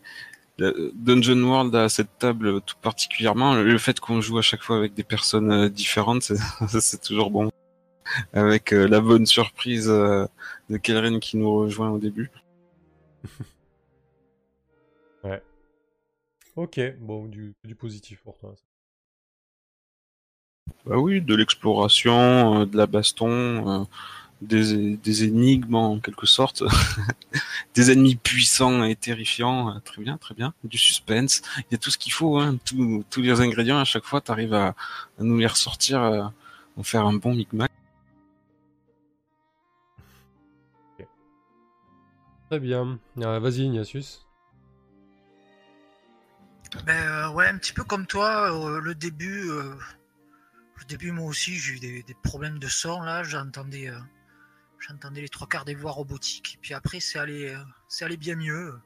Dungeon 0.58 1.44
World 1.44 1.76
à 1.76 1.90
cette 1.90 2.18
table 2.18 2.62
tout 2.62 2.76
particulièrement. 2.82 3.56
Le 3.56 3.78
fait 3.78 4.00
qu'on 4.00 4.22
joue 4.22 4.38
à 4.38 4.42
chaque 4.42 4.64
fois 4.64 4.78
avec 4.78 4.94
des 4.94 5.04
personnes 5.04 5.52
euh, 5.52 5.70
différentes 5.70 6.32
c'est 6.80 7.02
toujours 7.02 7.30
bon. 7.32 7.52
Avec 8.34 8.72
euh, 8.74 8.88
la 8.88 9.02
bonne 9.02 9.26
surprise 9.26 9.90
euh, 9.90 10.26
de 10.70 10.78
Kelren 10.78 11.20
qui 11.20 11.38
nous 11.38 11.54
rejoint 11.54 11.90
au 11.90 12.00
début. 12.00 12.32
Ok, 16.56 16.80
bon, 17.00 17.26
du, 17.26 17.54
du 17.66 17.76
positif 17.76 18.22
pour 18.22 18.38
toi. 18.38 18.56
bah 20.86 20.98
oui 20.98 21.22
de 21.22 21.36
l'exploration 21.36 22.62
euh, 22.62 22.66
de 22.66 22.78
la 22.78 22.86
baston 22.88 23.82
euh, 23.82 23.86
des, 24.46 24.98
des 24.98 25.24
énigmes 25.24 25.76
en 25.76 26.00
quelque 26.00 26.26
sorte. 26.26 26.64
Des 27.76 27.92
ennemis 27.92 28.16
puissants 28.16 28.86
et 28.86 28.96
terrifiants. 28.96 29.76
Euh, 29.76 29.80
très 29.80 30.02
bien 30.02 30.18
très 30.18 30.34
bien. 30.34 30.54
Du 30.64 30.78
suspense. 30.78 31.42
Il 31.60 31.66
y 31.72 31.76
a 31.76 31.78
tout 31.78 31.92
ce 31.92 31.98
qu'il 31.98 32.14
faut 32.14 32.40
hein, 32.40 32.58
tous 32.64 33.04
tous 33.10 33.22
les 33.22 33.42
ingrédients 33.42 33.78
à 33.80 33.84
chaque 33.84 34.06
fois 34.06 34.22
t'arrives 34.22 34.54
à, 34.54 34.68
à 34.68 34.76
nous 35.20 35.38
les 35.38 35.48
ressortir 35.48 36.02
euh, 36.02 36.24
en 36.78 36.84
faire 36.84 37.06
un 37.06 37.14
bon 37.14 37.36
micmac. 37.36 37.72
Très 42.50 42.60
bien. 42.60 43.00
Euh, 43.18 43.40
Vas-y 43.40 43.62
Ignatius. 43.64 44.26
Ben 46.86 47.08
euh, 47.08 47.30
ouais, 47.32 47.48
un 47.48 47.58
petit 47.58 47.74
peu 47.74 47.84
comme 47.84 48.06
toi, 48.06 48.52
euh, 48.52 48.80
le 48.82 48.96
début, 48.96 49.50
euh, 49.50 49.76
le 50.78 50.86
début 50.86 51.12
moi 51.12 51.28
aussi 51.28 51.56
j'ai 51.56 51.74
eu 51.74 51.80
des, 51.80 52.04
des 52.04 52.16
problèmes 52.24 52.60
de 52.60 52.68
son 52.68 53.02
là, 53.02 53.24
j'entendais, 53.24 53.90
euh, 53.90 54.00
j'entendais 54.80 55.22
les 55.22 55.30
trois 55.30 55.48
quarts 55.48 55.66
des 55.66 55.76
voix 55.76 55.92
robotiques, 55.92 56.56
et 56.56 56.58
puis 56.62 56.74
après 56.74 57.00
c'est 57.00 57.20
allé, 57.20 57.54
euh, 57.54 57.60
c'est 57.88 58.06
allé 58.06 58.18
bien 58.18 58.36
mieux. 58.36 58.80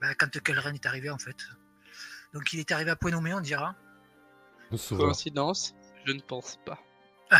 Ben, 0.00 0.14
quand 0.14 0.30
Kelren 0.42 0.74
est 0.74 0.86
arrivé 0.86 1.10
en 1.10 1.18
fait. 1.18 1.36
Donc 2.34 2.52
il 2.52 2.60
est 2.60 2.70
arrivé 2.72 2.90
à 2.90 2.96
point 2.96 3.10
nommé 3.10 3.32
on 3.32 3.40
dira. 3.40 3.74
Coïncidence 4.70 5.74
Je 6.04 6.12
ne 6.12 6.20
pense 6.20 6.58
pas. 6.66 6.78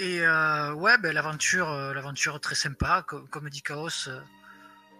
Et 0.00 0.20
euh, 0.24 0.72
ouais, 0.74 0.96
ben, 0.98 1.12
l'aventure, 1.12 1.68
euh, 1.70 1.92
l'aventure 1.92 2.40
très 2.40 2.54
sympa, 2.54 3.04
co- 3.06 3.26
comme, 3.30 3.48
dit 3.50 3.62
Chaos. 3.62 4.08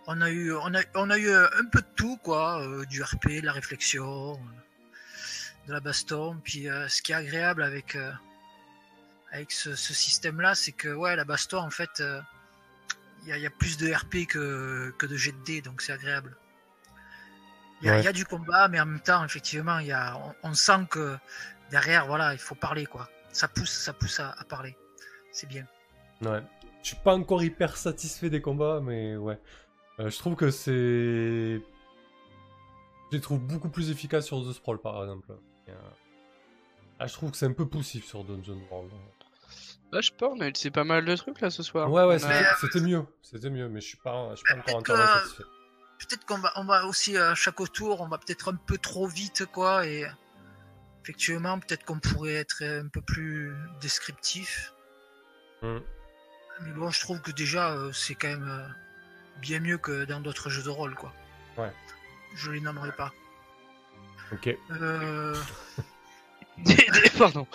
on 0.09 0.21
a 0.21 0.31
eu, 0.31 0.53
on 0.53 0.75
a, 0.75 0.81
on 0.97 1.09
a 1.11 1.17
eu 1.19 1.33
un 1.33 1.65
peu 1.71 1.81
de 1.81 1.87
tout, 1.95 2.17
quoi, 2.17 2.61
euh, 2.63 2.85
du 2.87 3.03
RP, 3.03 3.29
de 3.41 3.47
la 3.47 3.53
réflexion, 3.53 4.35
de 5.69 5.73
la 5.73 5.79
baston. 5.81 6.41
Puis 6.43 6.69
euh, 6.69 6.89
ce 6.89 7.01
qui 7.01 7.13
est 7.13 7.15
agréable 7.15 7.63
avec 7.63 7.95
euh, 7.95 8.11
avec 9.33 9.53
ce, 9.53 9.75
ce 9.75 9.93
système-là, 9.95 10.55
c'est 10.55 10.73
que 10.73 10.89
ouais, 10.89 11.15
la 11.17 11.25
baston, 11.25 11.59
en 11.59 11.71
fait, 11.71 12.01
euh, 12.01 12.21
il 13.23 13.29
y, 13.29 13.33
a, 13.33 13.37
il 13.37 13.43
y 13.43 13.47
a 13.47 13.51
plus 13.51 13.77
de 13.77 13.93
RP 13.93 14.27
que 14.29 14.95
que 14.97 15.07
de 15.07 15.17
jet 15.17 15.33
de 15.33 15.45
dés, 15.45 15.61
donc 15.61 15.83
c'est 15.83 15.93
agréable. 15.93 16.37
Il 17.81 17.87
y, 17.87 17.91
a- 17.91 17.95
Ouais. 17.95 18.01
il 18.01 18.05
y 18.05 18.09
a 18.09 18.13
du 18.13 18.25
combat, 18.25 18.69
mais 18.69 18.81
en 18.81 18.87
même 18.87 19.01
temps, 19.01 19.25
effectivement, 19.25 19.79
il 19.81 19.87
y 19.89 19.93
a, 19.93 20.17
on, 20.43 20.51
on 20.51 20.55
sent 20.55 20.87
que 20.91 21.17
derrière, 21.71 22.07
voilà, 22.07 22.33
il 22.33 22.39
faut 22.39 22.55
parler, 22.55 22.87
quoi. 22.87 23.09
Ça 23.33 23.47
pousse, 23.49 23.71
ça 23.71 23.93
pousse 23.93 24.19
à- 24.21 24.31
à 24.39 24.45
parler. 24.45 24.77
C'est 25.33 25.47
bien. 25.49 25.67
Ouais. 26.23 26.43
Je 26.83 26.89
suis 26.89 26.97
pas 26.97 27.15
encore 27.15 27.43
hyper 27.43 27.77
satisfait 27.77 28.31
des 28.31 28.41
combats, 28.41 28.81
mais 28.83 29.17
ouais. 29.17 29.39
Euh, 30.01 30.11
je 30.11 30.17
trouve 30.19 30.35
que 30.37 30.51
c'est. 30.51 31.61
Je 33.11 33.17
les 33.17 33.21
trouve 33.21 33.41
beaucoup 33.41 33.69
plus 33.69 33.91
efficaces 33.91 34.27
sur 34.27 34.43
The 34.43 34.53
Sprawl 34.53 34.79
par 34.81 35.03
exemple. 35.03 35.33
Et, 35.67 35.71
euh, 35.71 35.75
Ah, 37.01 37.07
je 37.07 37.13
trouve 37.13 37.31
que 37.31 37.37
c'est 37.37 37.47
un 37.47 37.53
peu 37.53 37.67
poussif 37.69 38.05
sur 38.07 38.25
Dungeon 38.25 38.61
World. 38.71 38.91
Bah, 39.91 40.01
je 40.03 40.09
sais 40.09 40.17
pas, 40.19 40.29
on 40.29 40.41
a 40.41 40.51
c'est 40.55 40.71
pas 40.71 40.85
mal 40.85 41.05
de 41.05 41.17
trucs 41.17 41.41
là 41.41 41.49
ce 41.51 41.63
soir. 41.63 41.91
Ouais, 41.91 42.05
ouais, 42.05 42.19
c'était 42.19 42.35
a- 42.35 42.57
c'était 42.61 42.81
mieux. 42.81 43.05
C'était 43.23 43.51
mieux, 43.51 43.69
mais 43.69 43.81
je 43.81 43.87
suis 43.89 43.97
pas, 43.97 44.31
je 44.33 44.37
suis 44.37 44.45
pas 44.45 44.55
encore 44.55 44.65
peut-être 44.65 44.77
entièrement 44.93 45.15
satisfait. 45.21 45.45
Peut-être 45.99 46.25
qu'on 46.27 46.39
va, 46.39 46.53
on 46.57 46.65
va 46.65 46.85
aussi 46.87 47.17
à 47.17 47.35
chaque 47.35 47.57
tour, 47.73 48.01
on 48.01 48.09
va 48.09 48.19
peut-être 48.19 48.53
un 48.53 48.57
peu 48.57 48.79
trop 48.79 49.07
vite, 49.09 49.47
quoi. 49.47 49.87
Et 49.87 50.07
effectivement, 51.03 51.59
peut-être 51.59 51.85
qu'on 51.85 51.99
pourrait 51.99 52.35
être 52.35 52.63
un 52.63 52.89
peu 52.89 53.01
plus 53.01 53.53
descriptif. 53.81 54.73
Hmm. 55.63 55.79
Mais 56.63 56.73
bon, 56.73 56.91
je 56.91 57.01
trouve 57.01 57.21
que 57.21 57.31
déjà, 57.33 57.71
euh, 57.73 57.93
c'est 57.93 58.15
quand 58.15 58.29
même 58.29 58.49
euh, 58.49 58.69
bien 59.41 59.59
mieux 59.61 59.79
que 59.79 60.05
dans 60.05 60.21
d'autres 60.21 60.51
jeux 60.51 60.63
de 60.63 60.69
rôle, 60.71 60.95
quoi. 60.95 61.13
Ouais. 61.57 61.73
Je 62.37 62.51
les 62.53 62.61
nommerai 62.61 62.93
pas. 62.93 63.13
Ok. 64.33 64.55
Euh, 64.71 65.35
Pardon. 67.19 67.47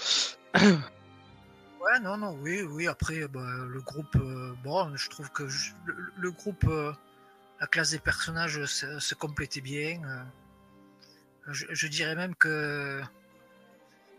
Ouais, 1.83 1.99
non, 1.99 2.17
non, 2.17 2.37
oui, 2.41 2.61
oui. 2.61 2.87
Après, 2.87 3.27
bah, 3.27 3.45
le 3.67 3.81
groupe, 3.81 4.15
euh, 4.15 4.53
bon, 4.63 4.95
je 4.95 5.09
trouve 5.09 5.29
que 5.31 5.47
je- 5.47 5.73
le, 5.85 5.95
le 6.17 6.31
groupe, 6.31 6.63
euh, 6.65 6.93
la 7.59 7.67
classe 7.67 7.91
des 7.91 7.99
personnages 7.99 8.63
se, 8.65 8.99
se 8.99 9.15
complétait 9.15 9.61
bien. 9.61 10.01
euh. 10.05 10.23
Je, 11.51 11.65
je 11.69 11.87
dirais 11.87 12.15
même 12.15 12.35
que, 12.35 13.01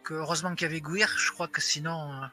que 0.02 0.12
heureusement 0.14 0.54
qu'il 0.54 0.66
y 0.66 0.70
avait 0.70 0.82
Guir, 0.82 1.08
je 1.16 1.30
crois 1.32 1.48
que 1.48 1.62
sinon, 1.62 2.12
euh, 2.12 2.26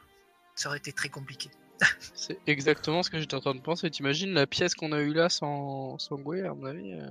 ça 0.54 0.68
aurait 0.68 0.78
été 0.78 0.92
très 0.92 1.08
compliqué. 1.08 1.50
C'est 2.14 2.38
exactement 2.46 3.02
ce 3.02 3.08
que 3.10 3.18
j'étais 3.18 3.34
en 3.34 3.40
train 3.40 3.54
de 3.54 3.60
penser. 3.60 3.90
T'imagines 3.90 4.34
la 4.34 4.46
pièce 4.46 4.74
qu'on 4.74 4.92
a 4.92 5.00
eue 5.00 5.14
là 5.14 5.30
sans, 5.30 5.98
sans 5.98 6.16
Gouet, 6.16 6.42
à 6.46 6.52
mon 6.52 6.66
avis. 6.66 6.92
euh, 6.92 7.08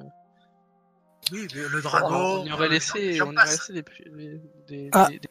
Oui, 1.32 1.48
mais 1.56 1.68
le 1.68 1.82
dragon. 1.82 2.42
on 2.42 2.46
y 2.46 2.52
aurait 2.54 2.68
euh, 2.68 2.70
laissé, 2.70 3.20
on 3.24 3.32
y 3.32 3.36
aurait 3.36 3.46
laissé 3.48 3.74
des, 3.74 3.84
des, 4.12 4.42
des- 4.68 4.90
Ah. 4.94 5.08
des- 5.10 5.20
des- 5.20 5.30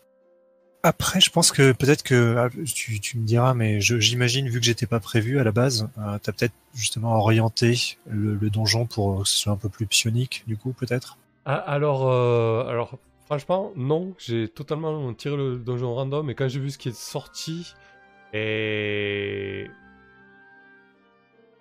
Après, 0.83 1.21
je 1.21 1.31
pense 1.31 1.53
que 1.53 1.73
peut-être 1.73 2.03
que 2.03 2.37
ah, 2.39 2.49
tu, 2.65 3.19
me 3.19 3.27
diras, 3.27 3.53
mais 3.53 3.81
j'imagine 3.81 4.49
vu 4.49 4.61
que 4.61 4.65
j'étais 4.65 4.87
pas 4.87 5.01
prévu 5.01 5.39
à 5.39 5.45
la 5.45 5.53
base, 5.53 5.91
euh, 5.99 6.19
t'as 6.23 6.33
peut-être 6.33 6.55
justement 6.75 7.17
orienté 7.17 7.99
le, 8.07 8.37
donjon 8.49 8.87
pour 8.87 9.23
que 9.23 9.29
ce 9.29 9.37
soit 9.37 9.53
un 9.53 9.57
peu 9.57 9.69
plus 9.69 9.87
psionique, 9.87 10.43
du 10.47 10.57
coup, 10.57 10.73
peut-être? 10.73 11.19
Ah, 11.45 11.57
alors, 11.57 12.09
euh, 12.09 12.65
alors, 12.67 12.99
franchement, 13.27 13.73
non, 13.77 14.15
j'ai 14.17 14.49
totalement 14.49 15.13
tiré 15.13 15.37
le 15.37 15.57
donjon 15.57 15.95
random, 15.95 16.31
et 16.31 16.35
quand 16.35 16.49
j'ai 16.49 16.61
vu 16.61 16.71
ce 16.71 16.79
qui 16.79 16.89
est 16.89 16.97
sorti, 16.97 17.75
et... 18.33 19.67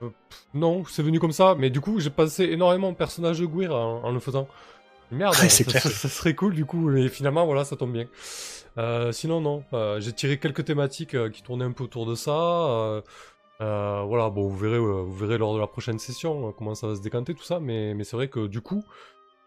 Euh, 0.01 0.09
non, 0.53 0.85
c'est 0.85 1.03
venu 1.03 1.19
comme 1.19 1.33
ça, 1.33 1.55
mais 1.59 1.69
du 1.69 1.81
coup, 1.81 1.99
j'ai 1.99 2.09
pensé 2.09 2.45
énormément 2.45 2.89
au 2.89 2.93
personnage 2.93 3.39
de 3.39 3.45
Gwir 3.45 3.75
en, 3.75 4.01
en 4.01 4.11
le 4.13 4.21
faisant. 4.21 4.47
Merde, 5.11 5.35
Ouais, 5.41 5.49
ça, 5.49 5.63
clair. 5.63 5.81
ça- 5.81 5.89
ça 5.89 6.07
serait 6.09 6.35
cool 6.35 6.53
du 6.53 6.65
coup, 6.65 6.89
mais 6.89 7.09
finalement, 7.09 7.45
voilà, 7.45 7.65
ça 7.65 7.75
tombe 7.75 7.93
bien. 7.93 8.05
Euh, 8.77 9.11
sinon, 9.11 9.41
non, 9.41 9.63
euh, 9.73 9.99
j'ai 9.99 10.13
tiré 10.13 10.37
quelques 10.39 10.63
thématiques 10.65 11.15
euh, 11.15 11.29
qui 11.29 11.41
tournaient 11.41 11.65
un 11.65 11.71
peu 11.71 11.83
autour 11.83 12.05
de 12.05 12.15
ça. 12.15 13.01
voilà, 13.59 14.29
bon, 14.29 14.47
vous 14.47 14.57
verrez, 14.57 14.79
vous 14.79 15.15
verrez 15.15 15.37
lors 15.37 15.53
de 15.55 15.59
la 15.59 15.67
prochaine 15.67 15.99
session 15.99 16.51
comment 16.53 16.75
ça 16.75 16.87
va 16.87 16.95
se 16.95 17.01
décanter, 17.01 17.33
tout 17.33 17.43
ça, 17.43 17.59
mais, 17.59 17.93
mais 17.93 18.03
c'est 18.03 18.15
vrai 18.15 18.27
que 18.29 18.47
du 18.47 18.61
coup, 18.61 18.83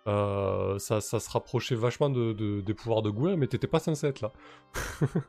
ça, 0.06 1.00
ça 1.00 1.20
se 1.20 1.30
rapprochait 1.30 1.76
vachement 1.76 2.10
de, 2.10 2.32
de- 2.32 2.60
des 2.60 2.74
pouvoirs 2.74 3.02
de 3.02 3.10
Gwyn, 3.10 3.36
mais 3.36 3.46
t'étais 3.46 3.68
pas 3.68 3.78
censé 3.80 4.06
être 4.08 4.20
là. 4.20 4.32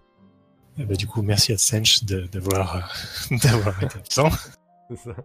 Eh 0.80 0.86
ben, 0.86 0.98
du 0.98 1.06
coup, 1.06 1.22
merci 1.22 1.54
à 1.54 1.58
Sench 1.60 2.04
d'avoir 2.04 2.92
d'avoir 3.44 3.84
été 3.84 4.00
absent. 4.00 4.28
C'est 4.90 4.98
ça. 4.98 5.16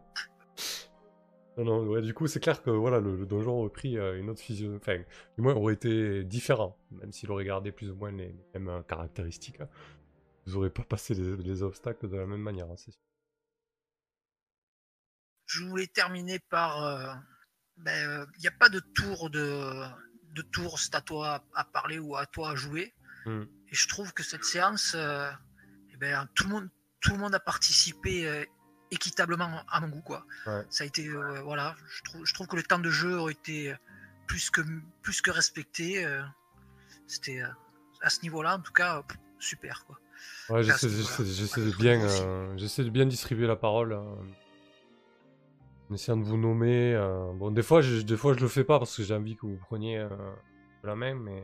Non, 1.58 1.64
non, 1.64 1.82
ouais, 1.88 2.02
du 2.02 2.14
coup, 2.14 2.26
c'est 2.28 2.38
clair 2.40 2.62
que 2.62 2.70
voilà, 2.70 3.00
le, 3.00 3.16
le 3.16 3.26
donjon 3.26 3.50
aurait 3.52 3.70
pris 3.70 3.98
euh, 3.98 4.18
une 4.18 4.30
autre 4.30 4.40
physionomie, 4.40 4.78
enfin, 4.80 4.96
du 5.36 5.42
moins, 5.42 5.54
aurait 5.54 5.74
été 5.74 6.22
différent, 6.24 6.78
même 6.92 7.12
s'il 7.12 7.30
aurait 7.32 7.44
gardé 7.44 7.72
plus 7.72 7.90
ou 7.90 7.96
moins 7.96 8.12
les, 8.12 8.28
les 8.28 8.60
mêmes 8.60 8.68
euh, 8.68 8.82
caractéristiques. 8.82 9.60
hein. 9.60 9.68
Vous 10.46 10.56
aurez 10.56 10.70
pas 10.70 10.84
passé 10.84 11.14
les, 11.14 11.36
les 11.36 11.62
obstacles 11.64 12.08
de 12.08 12.16
la 12.16 12.26
même 12.26 12.40
manière, 12.40 12.70
hein, 12.70 12.76
c'est 12.76 12.92
sûr. 12.92 13.00
Je 15.46 15.64
voulais 15.64 15.86
terminer 15.88 16.38
par. 16.38 16.84
euh, 16.84 17.12
ben, 17.78 18.26
il 18.36 18.40
n'y 18.40 18.46
a 18.48 18.52
pas 18.52 18.68
de 18.68 18.80
tour 18.94 19.30
de, 19.30 19.72
de 20.34 20.42
tour, 20.42 20.78
c'est 20.78 20.94
à 20.94 21.00
toi 21.00 21.44
à 21.54 21.64
parler 21.64 21.98
ou 21.98 22.16
à 22.16 22.26
toi 22.26 22.50
à 22.50 22.54
jouer. 22.54 22.94
Hmm. 23.26 23.42
Et 23.70 23.74
je 23.74 23.88
trouve 23.88 24.12
que 24.12 24.22
cette 24.22 24.44
séance, 24.44 24.92
euh, 24.94 25.30
eh 25.92 25.96
ben, 25.96 26.28
tout, 26.34 26.44
le 26.44 26.50
monde, 26.50 26.68
tout 27.00 27.12
le 27.12 27.18
monde 27.18 27.34
a 27.34 27.40
participé 27.40 28.26
euh, 28.28 28.44
équitablement 28.90 29.62
à 29.70 29.80
mon 29.80 29.88
goût. 29.88 30.00
Quoi. 30.02 30.24
Ouais. 30.46 30.64
Ça 30.70 30.84
a 30.84 30.86
été, 30.86 31.06
euh, 31.08 31.40
voilà, 31.42 31.74
je 31.88 32.02
trouve, 32.02 32.24
je 32.24 32.34
trouve 32.34 32.46
que 32.46 32.56
le 32.56 32.62
temps 32.62 32.78
de 32.78 32.90
jeu 32.90 33.18
a 33.20 33.30
été 33.30 33.74
plus 34.26 34.50
que, 34.50 34.60
plus 35.02 35.20
que 35.22 35.30
respecté. 35.30 36.04
euh, 36.04 36.22
C'était 37.06 37.42
euh, 37.42 37.48
à 38.02 38.10
ce 38.10 38.22
niveau-là, 38.22 38.56
en 38.56 38.60
tout 38.60 38.72
cas, 38.72 39.02
super. 39.38 39.84
Quoi. 39.86 39.98
Ouais, 40.50 40.62
j'essaie, 40.62 40.88
j'essaie- 40.88 41.60
de 41.64 41.76
bien, 41.76 42.00
euh, 42.00 42.54
j'essaie 42.56 42.84
de 42.84 42.90
bien 42.90 43.06
distribuer 43.06 43.46
la 43.46 43.56
parole. 43.56 43.92
euh, 43.92 44.02
en 45.90 45.94
essayant 45.94 46.18
de 46.18 46.24
vous 46.24 46.36
nommer. 46.36 46.94
euh, 46.94 47.32
Bon, 47.32 47.50
des 47.50 47.62
fois, 47.62 47.80
je, 47.80 48.02
des 48.02 48.16
fois, 48.18 48.34
je 48.34 48.40
le 48.40 48.48
fais 48.48 48.64
pas 48.64 48.78
parce 48.78 48.94
que 48.96 49.02
j'ai 49.02 49.14
envie 49.14 49.36
que 49.36 49.46
vous 49.46 49.56
preniez 49.56 49.98
euh, 49.98 50.08
la 50.84 50.94
main, 50.94 51.14
mais. 51.14 51.42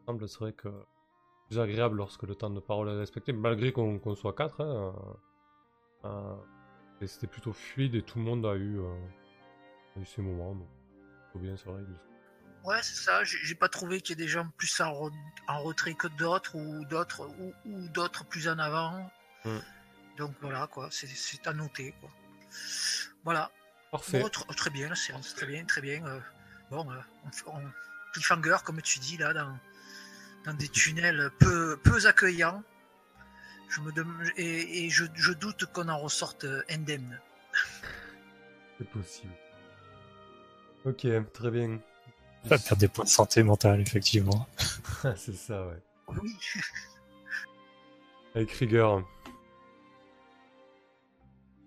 Il 0.00 0.04
semble, 0.06 0.28
c'est 0.28 0.38
vrai 0.40 0.52
que 0.52 0.68
c'est 0.68 1.46
plus 1.48 1.60
agréable 1.60 1.96
lorsque 1.96 2.24
le 2.24 2.34
temps 2.34 2.50
de 2.50 2.60
parole 2.60 2.88
est 2.90 2.98
respecté, 2.98 3.32
malgré 3.32 3.72
qu'on 3.72 3.98
qu'on 3.98 4.14
soit 4.16 4.34
quatre. 4.34 4.60
hein, 4.60 4.66
euh, 4.66 4.88
euh, 4.90 5.14
et 7.00 7.06
c'était 7.06 7.26
plutôt 7.26 7.52
fluide 7.52 7.94
et 7.94 8.02
tout 8.02 8.18
le 8.18 8.24
monde 8.24 8.44
a 8.46 8.54
eu, 8.54 8.78
euh, 8.78 8.94
a 9.96 10.00
eu 10.00 10.06
ses 10.06 10.22
moments. 10.22 10.54
Donc, 10.54 10.68
faut 11.32 11.38
bien, 11.38 11.56
c'est 11.56 11.66
vrai. 11.68 11.82
Ouais, 12.64 12.78
c'est 12.82 12.96
ça. 12.96 13.22
J'ai 13.24 13.54
pas 13.54 13.68
trouvé 13.68 14.00
qu'il 14.00 14.18
y 14.18 14.22
ait 14.22 14.24
des 14.24 14.30
gens 14.30 14.48
plus 14.56 14.80
en, 14.80 14.90
re- 14.92 15.12
en 15.48 15.62
retrait 15.62 15.94
que 15.94 16.06
d'autres 16.08 16.54
ou 16.56 16.84
d'autres 16.86 17.26
ou, 17.38 17.52
ou 17.66 17.88
d'autres 17.88 18.24
plus 18.24 18.48
en 18.48 18.58
avant. 18.58 19.10
Mm. 19.44 19.58
Donc 20.16 20.34
voilà 20.40 20.66
quoi, 20.68 20.88
c'est- 20.90 21.46
à 21.46 21.52
noter 21.52 21.92
quoi. 22.00 22.08
Voilà. 23.24 23.50
Parfait. 23.90 24.20
Bon, 24.20 24.28
tr- 24.28 24.54
très 24.54 24.70
bien 24.70 24.88
la 24.88 24.94
séance, 24.94 25.34
très 25.34 25.46
bien, 25.46 25.64
très 25.66 25.80
bien. 25.82 26.04
euh, 26.06 26.20
bon, 26.70 26.90
euh, 26.90 27.00
on, 27.46 27.50
on- 27.58 27.70
cliffhanger 28.12 28.56
comme 28.64 28.80
tu 28.80 28.98
dis 29.00 29.16
là 29.18 29.34
dans, 29.34 29.58
dans 30.44 30.54
des 30.54 30.68
tunnels 30.68 31.30
peu, 31.38 31.76
peu 31.82 32.06
accueillants. 32.06 32.62
Je 33.68 33.80
me 33.80 33.90
dem- 33.92 34.30
et, 34.36 34.84
et 34.86 34.90
je, 34.90 35.04
je 35.14 35.32
doute 35.32 35.64
qu'on 35.72 35.88
en 35.88 35.98
ressorte 35.98 36.44
euh, 36.44 36.62
indemne. 36.70 37.20
C'est 38.78 38.88
possible. 38.88 39.32
Ok, 40.84 41.06
très 41.32 41.50
bien. 41.50 41.80
Pas 42.48 42.58
perdre 42.58 42.76
des 42.80 42.88
points 42.88 43.04
de 43.04 43.08
santé 43.10 43.42
mentale, 43.42 43.80
effectivement. 43.80 44.46
c'est 45.16 45.34
ça, 45.34 45.66
ouais. 45.66 45.82
Oui. 46.22 46.36
Avec 48.34 48.50
rigueur. 48.52 49.02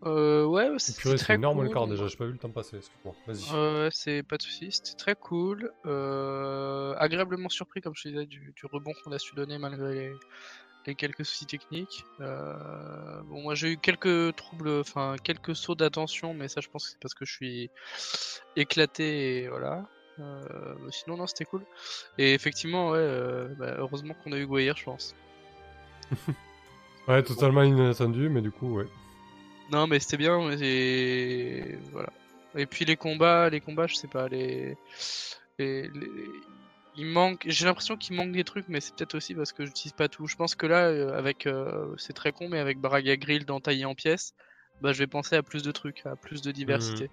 Euh, 0.06 0.46
ouais, 0.46 0.70
Oh, 0.72 0.78
c'était 0.78 1.02
Purée, 1.02 1.18
c'est 1.18 1.24
très 1.24 1.34
énorme 1.36 1.64
le 1.64 1.70
quart 1.70 1.88
déjà, 1.88 2.08
j'ai 2.08 2.16
pas 2.18 2.26
vu 2.26 2.34
le 2.34 2.38
temps 2.38 2.52
passer, 2.52 2.78
excuse-moi. 2.78 3.16
Vas-y. 3.26 3.56
Euh, 3.56 3.90
c'est 3.92 4.22
pas 4.22 4.38
de 4.38 4.44
soucis, 4.44 4.72
c'était 4.72 4.96
très 4.96 5.16
cool. 5.16 5.72
Euh, 5.88 6.94
agréablement 7.00 7.50
surpris, 7.50 7.82
comme 7.82 7.96
je 7.96 8.04
te 8.04 8.10
disais, 8.10 8.26
du, 8.28 8.54
du 8.56 8.66
rebond 8.68 8.92
qu'on 9.04 9.12
a 9.12 9.18
su 9.18 9.34
donner 9.34 9.58
malgré 9.58 9.94
les, 9.96 10.14
quelques 10.96 11.26
soucis 11.26 11.46
techniques. 11.46 12.06
Euh, 12.22 13.22
bon, 13.26 13.42
moi 13.42 13.56
j'ai 13.56 13.74
eu 13.74 13.78
quelques 13.78 14.36
troubles, 14.36 14.80
enfin 14.80 15.16
quelques 15.24 15.56
sauts 15.56 15.76
d'attention, 15.76 16.34
mais 16.34 16.48
ça 16.48 16.62
je 16.62 16.68
pense 16.70 16.86
que 16.86 16.92
c'est 16.92 17.00
parce 17.00 17.14
que 17.14 17.26
je 17.26 17.34
suis 17.34 17.70
éclaté 18.56 19.44
et 19.44 19.48
voilà. 19.50 19.86
Euh, 20.20 20.76
sinon, 20.90 21.18
non, 21.18 21.28
c'était 21.28 21.46
cool. 21.46 21.64
Et 22.18 22.34
effectivement, 22.34 22.90
ouais, 22.90 22.98
euh, 22.98 23.48
bah, 23.60 23.76
heureusement 23.78 24.16
qu'on 24.24 24.32
a 24.32 24.38
eu 24.38 24.48
Goyer, 24.48 24.74
je 24.76 24.84
pense. 24.84 25.16
Ouais, 27.08 27.24
totalement 27.24 27.64
inattendu, 27.64 28.28
mais 28.28 28.42
du 28.42 28.52
coup, 28.52 28.76
ouais. 28.80 28.88
Non, 29.72 29.88
mais 29.88 29.98
c'était 30.00 30.18
bien, 30.18 30.52
et 30.60 31.78
voilà. 31.94 32.10
Et 32.56 32.66
puis 32.66 32.84
les 32.84 32.98
combats, 32.98 33.50
les 33.50 33.62
combats, 33.62 33.88
je 33.88 33.96
sais 33.96 34.10
pas, 34.10 34.28
les, 34.28 34.76
les, 35.58 35.84
les- 35.84 36.12
il 36.98 37.06
manque. 37.06 37.44
J'ai 37.46 37.66
l'impression 37.66 37.96
qu'il 37.96 38.16
manque 38.16 38.32
des 38.32 38.44
trucs, 38.44 38.68
mais 38.68 38.82
c'est 38.82 38.94
peut-être 38.96 39.16
aussi 39.16 39.34
parce 39.36 39.54
que 39.54 39.66
j'utilise 39.66 39.94
pas 39.94 40.10
tout. 40.10 40.28
Je 40.28 40.36
pense 40.36 40.56
que 40.56 40.66
là, 40.66 40.88
euh, 40.88 41.18
avec, 41.18 41.46
euh, 41.48 41.94
c'est 41.98 42.14
très 42.14 42.32
con, 42.34 42.50
mais 42.50 42.60
avec 42.60 42.80
Braga 42.80 43.16
Grill 43.16 43.46
d'entailler 43.46 43.86
en 43.86 43.96
pièces, 43.96 44.34
bah 44.82 44.92
je 44.94 45.00
vais 45.00 45.08
penser 45.08 45.36
à 45.36 45.44
plus 45.44 45.64
de 45.64 45.72
trucs, 45.72 46.06
à 46.06 46.16
plus 46.16 46.42
de 46.42 46.52
diversité. 46.52 47.10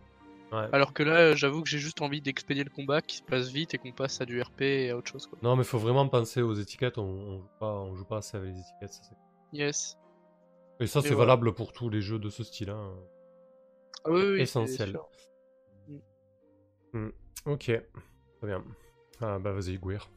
Ouais. 0.52 0.68
Alors 0.72 0.92
que 0.92 1.02
là, 1.02 1.34
j'avoue 1.34 1.62
que 1.62 1.68
j'ai 1.68 1.78
juste 1.78 2.00
envie 2.02 2.20
d'expédier 2.20 2.64
le 2.64 2.70
combat, 2.70 3.00
qui 3.02 3.16
se 3.16 3.22
passe 3.22 3.48
vite 3.48 3.74
et 3.74 3.78
qu'on 3.78 3.92
passe 3.92 4.20
à 4.20 4.24
du 4.24 4.40
RP 4.40 4.62
et 4.62 4.90
à 4.90 4.96
autre 4.96 5.10
chose. 5.10 5.26
Quoi. 5.26 5.38
Non, 5.42 5.56
mais 5.56 5.64
faut 5.64 5.78
vraiment 5.78 6.06
penser 6.08 6.42
aux 6.42 6.54
étiquettes. 6.54 6.98
On, 6.98 7.02
on 7.04 7.38
joue 7.40 7.48
pas, 7.58 7.72
on 7.74 7.94
joue 7.96 8.04
pas 8.04 8.18
assez 8.18 8.36
avec 8.36 8.50
les 8.54 8.60
étiquettes. 8.60 8.92
ça, 8.92 9.02
c'est- 9.02 9.16
Yes. 9.56 9.98
Et 10.80 10.86
ça, 10.86 11.00
c'est 11.02 11.14
valable 11.14 11.54
pour 11.54 11.72
tous 11.72 11.88
les 11.88 12.00
jeux 12.00 12.18
de 12.18 12.30
ce 12.30 12.42
style. 12.44 12.70
hein. 12.70 12.92
Ah 14.04 14.10
oui, 14.10 14.20
oui, 14.22 14.36
c'est 14.36 14.42
Essentiel. 14.42 14.90
sûr. 14.90 15.08
Ok, 17.46 17.64
très 17.64 18.46
bien. 18.46 18.64
Ah 19.20 19.38
bah 19.38 19.52
vas-y, 19.52 19.76
Gouir. 19.78 20.08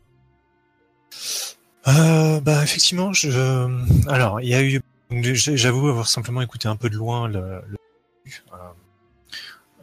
Euh, 1.87 2.39
bah 2.41 2.63
effectivement, 2.63 3.13
je... 3.13 3.29
alors 4.09 4.41
il 4.41 4.49
y 4.49 4.53
a 4.55 4.61
eu, 4.61 4.81
j'avoue 5.11 5.87
avoir 5.87 6.07
simplement 6.07 6.41
écouté 6.41 6.67
un 6.67 6.75
peu 6.75 6.89
de 6.89 6.95
loin 6.95 7.27
le. 7.27 7.61
le... 7.67 7.77
Euh, 8.53 8.57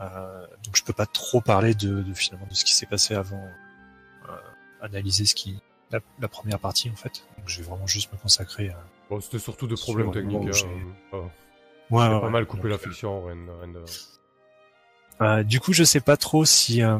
euh, 0.01 0.47
donc 0.65 0.77
je 0.77 0.83
peux 0.83 0.93
pas 0.93 1.07
trop 1.07 1.41
parler 1.41 1.75
de, 1.75 2.03
de 2.03 2.13
finalement 2.15 2.47
de 2.47 2.55
ce 2.55 2.65
qui 2.65 2.75
s'est 2.75 2.85
passé 2.87 3.15
avant, 3.15 3.41
euh, 4.29 4.37
analyser 4.83 5.25
ce 5.25 5.35
qui 5.35 5.57
la, 5.91 6.01
la 6.21 6.29
première 6.29 6.59
partie 6.59 6.91
en 6.91 6.97
fait. 6.97 7.25
Donc 7.39 7.49
je 7.49 7.59
vais 7.63 7.69
vraiment 7.69 7.87
juste 7.87 8.13
me 8.13 8.19
consacrer 8.19 8.69
à. 8.71 8.77
Bon, 9.09 9.21
c'était 9.21 9.39
surtout 9.39 9.67
des 9.67 9.77
Sur 9.77 9.95
problèmes 9.95 10.13
techniques. 10.13 10.49
hein. 10.65 10.69
Euh, 11.15 11.23
Ouais, 11.91 11.99
ouais, 12.03 12.09
pas 12.09 12.21
ouais. 12.25 12.31
mal 12.31 12.47
coupé 12.47 12.63
Donc, 12.63 12.71
la 12.71 12.77
euh, 12.77 12.79
fiction, 12.91 13.25
rien 13.27 13.37
de- 13.37 13.51
rien 13.63 13.73
de- 13.73 13.85
Euh, 15.21 15.43
du 15.45 15.61
coup, 15.61 15.73
je 15.75 15.85
sais 15.85 16.01
pas 16.01 16.17
trop 16.17 16.45
si 16.47 16.83
euh, 16.83 16.99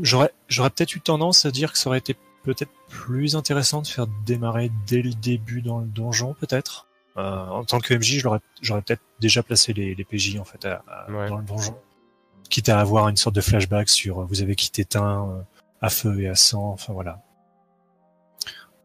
j'aurais 0.00 0.30
j'aurais 0.48 0.70
peut-être 0.70 0.94
eu 0.94 1.00
tendance 1.00 1.44
à 1.46 1.50
dire 1.50 1.72
que 1.72 1.78
ça 1.78 1.88
aurait 1.90 1.98
été 1.98 2.16
peut-être 2.44 2.70
plus 2.88 3.34
intéressant 3.36 3.82
de 3.82 3.86
faire 3.86 4.06
démarrer 4.24 4.70
dès 4.86 5.02
le 5.02 5.12
début 5.12 5.62
dans 5.62 5.78
le 5.80 5.86
donjon, 5.86 6.34
peut-être. 6.34 6.86
Euh, 7.16 7.46
en 7.46 7.64
tant 7.64 7.80
que 7.80 7.94
MJ, 7.94 8.18
j'aurais 8.62 8.82
peut-être 8.82 9.02
déjà 9.20 9.42
placé 9.42 9.72
les, 9.72 9.94
les 9.94 10.04
PJ 10.04 10.38
en 10.38 10.44
fait 10.44 10.64
à- 10.66 10.82
à- 10.86 11.10
Ouais. 11.10 11.28
dans 11.28 11.38
le 11.38 11.44
donjon, 11.44 11.76
quitte 12.50 12.68
à 12.68 12.78
avoir 12.78 13.08
une 13.08 13.16
sorte 13.16 13.34
de 13.34 13.40
flashback 13.40 13.88
sur 13.88 14.20
euh, 14.20 14.24
vous 14.28 14.42
avez 14.42 14.54
quitté 14.54 14.84
Tain 14.84 15.28
euh, 15.30 15.42
à 15.80 15.88
feu 15.90 16.20
et 16.20 16.28
à 16.28 16.34
sang, 16.34 16.70
enfin 16.72 16.92
voilà. 16.92 17.20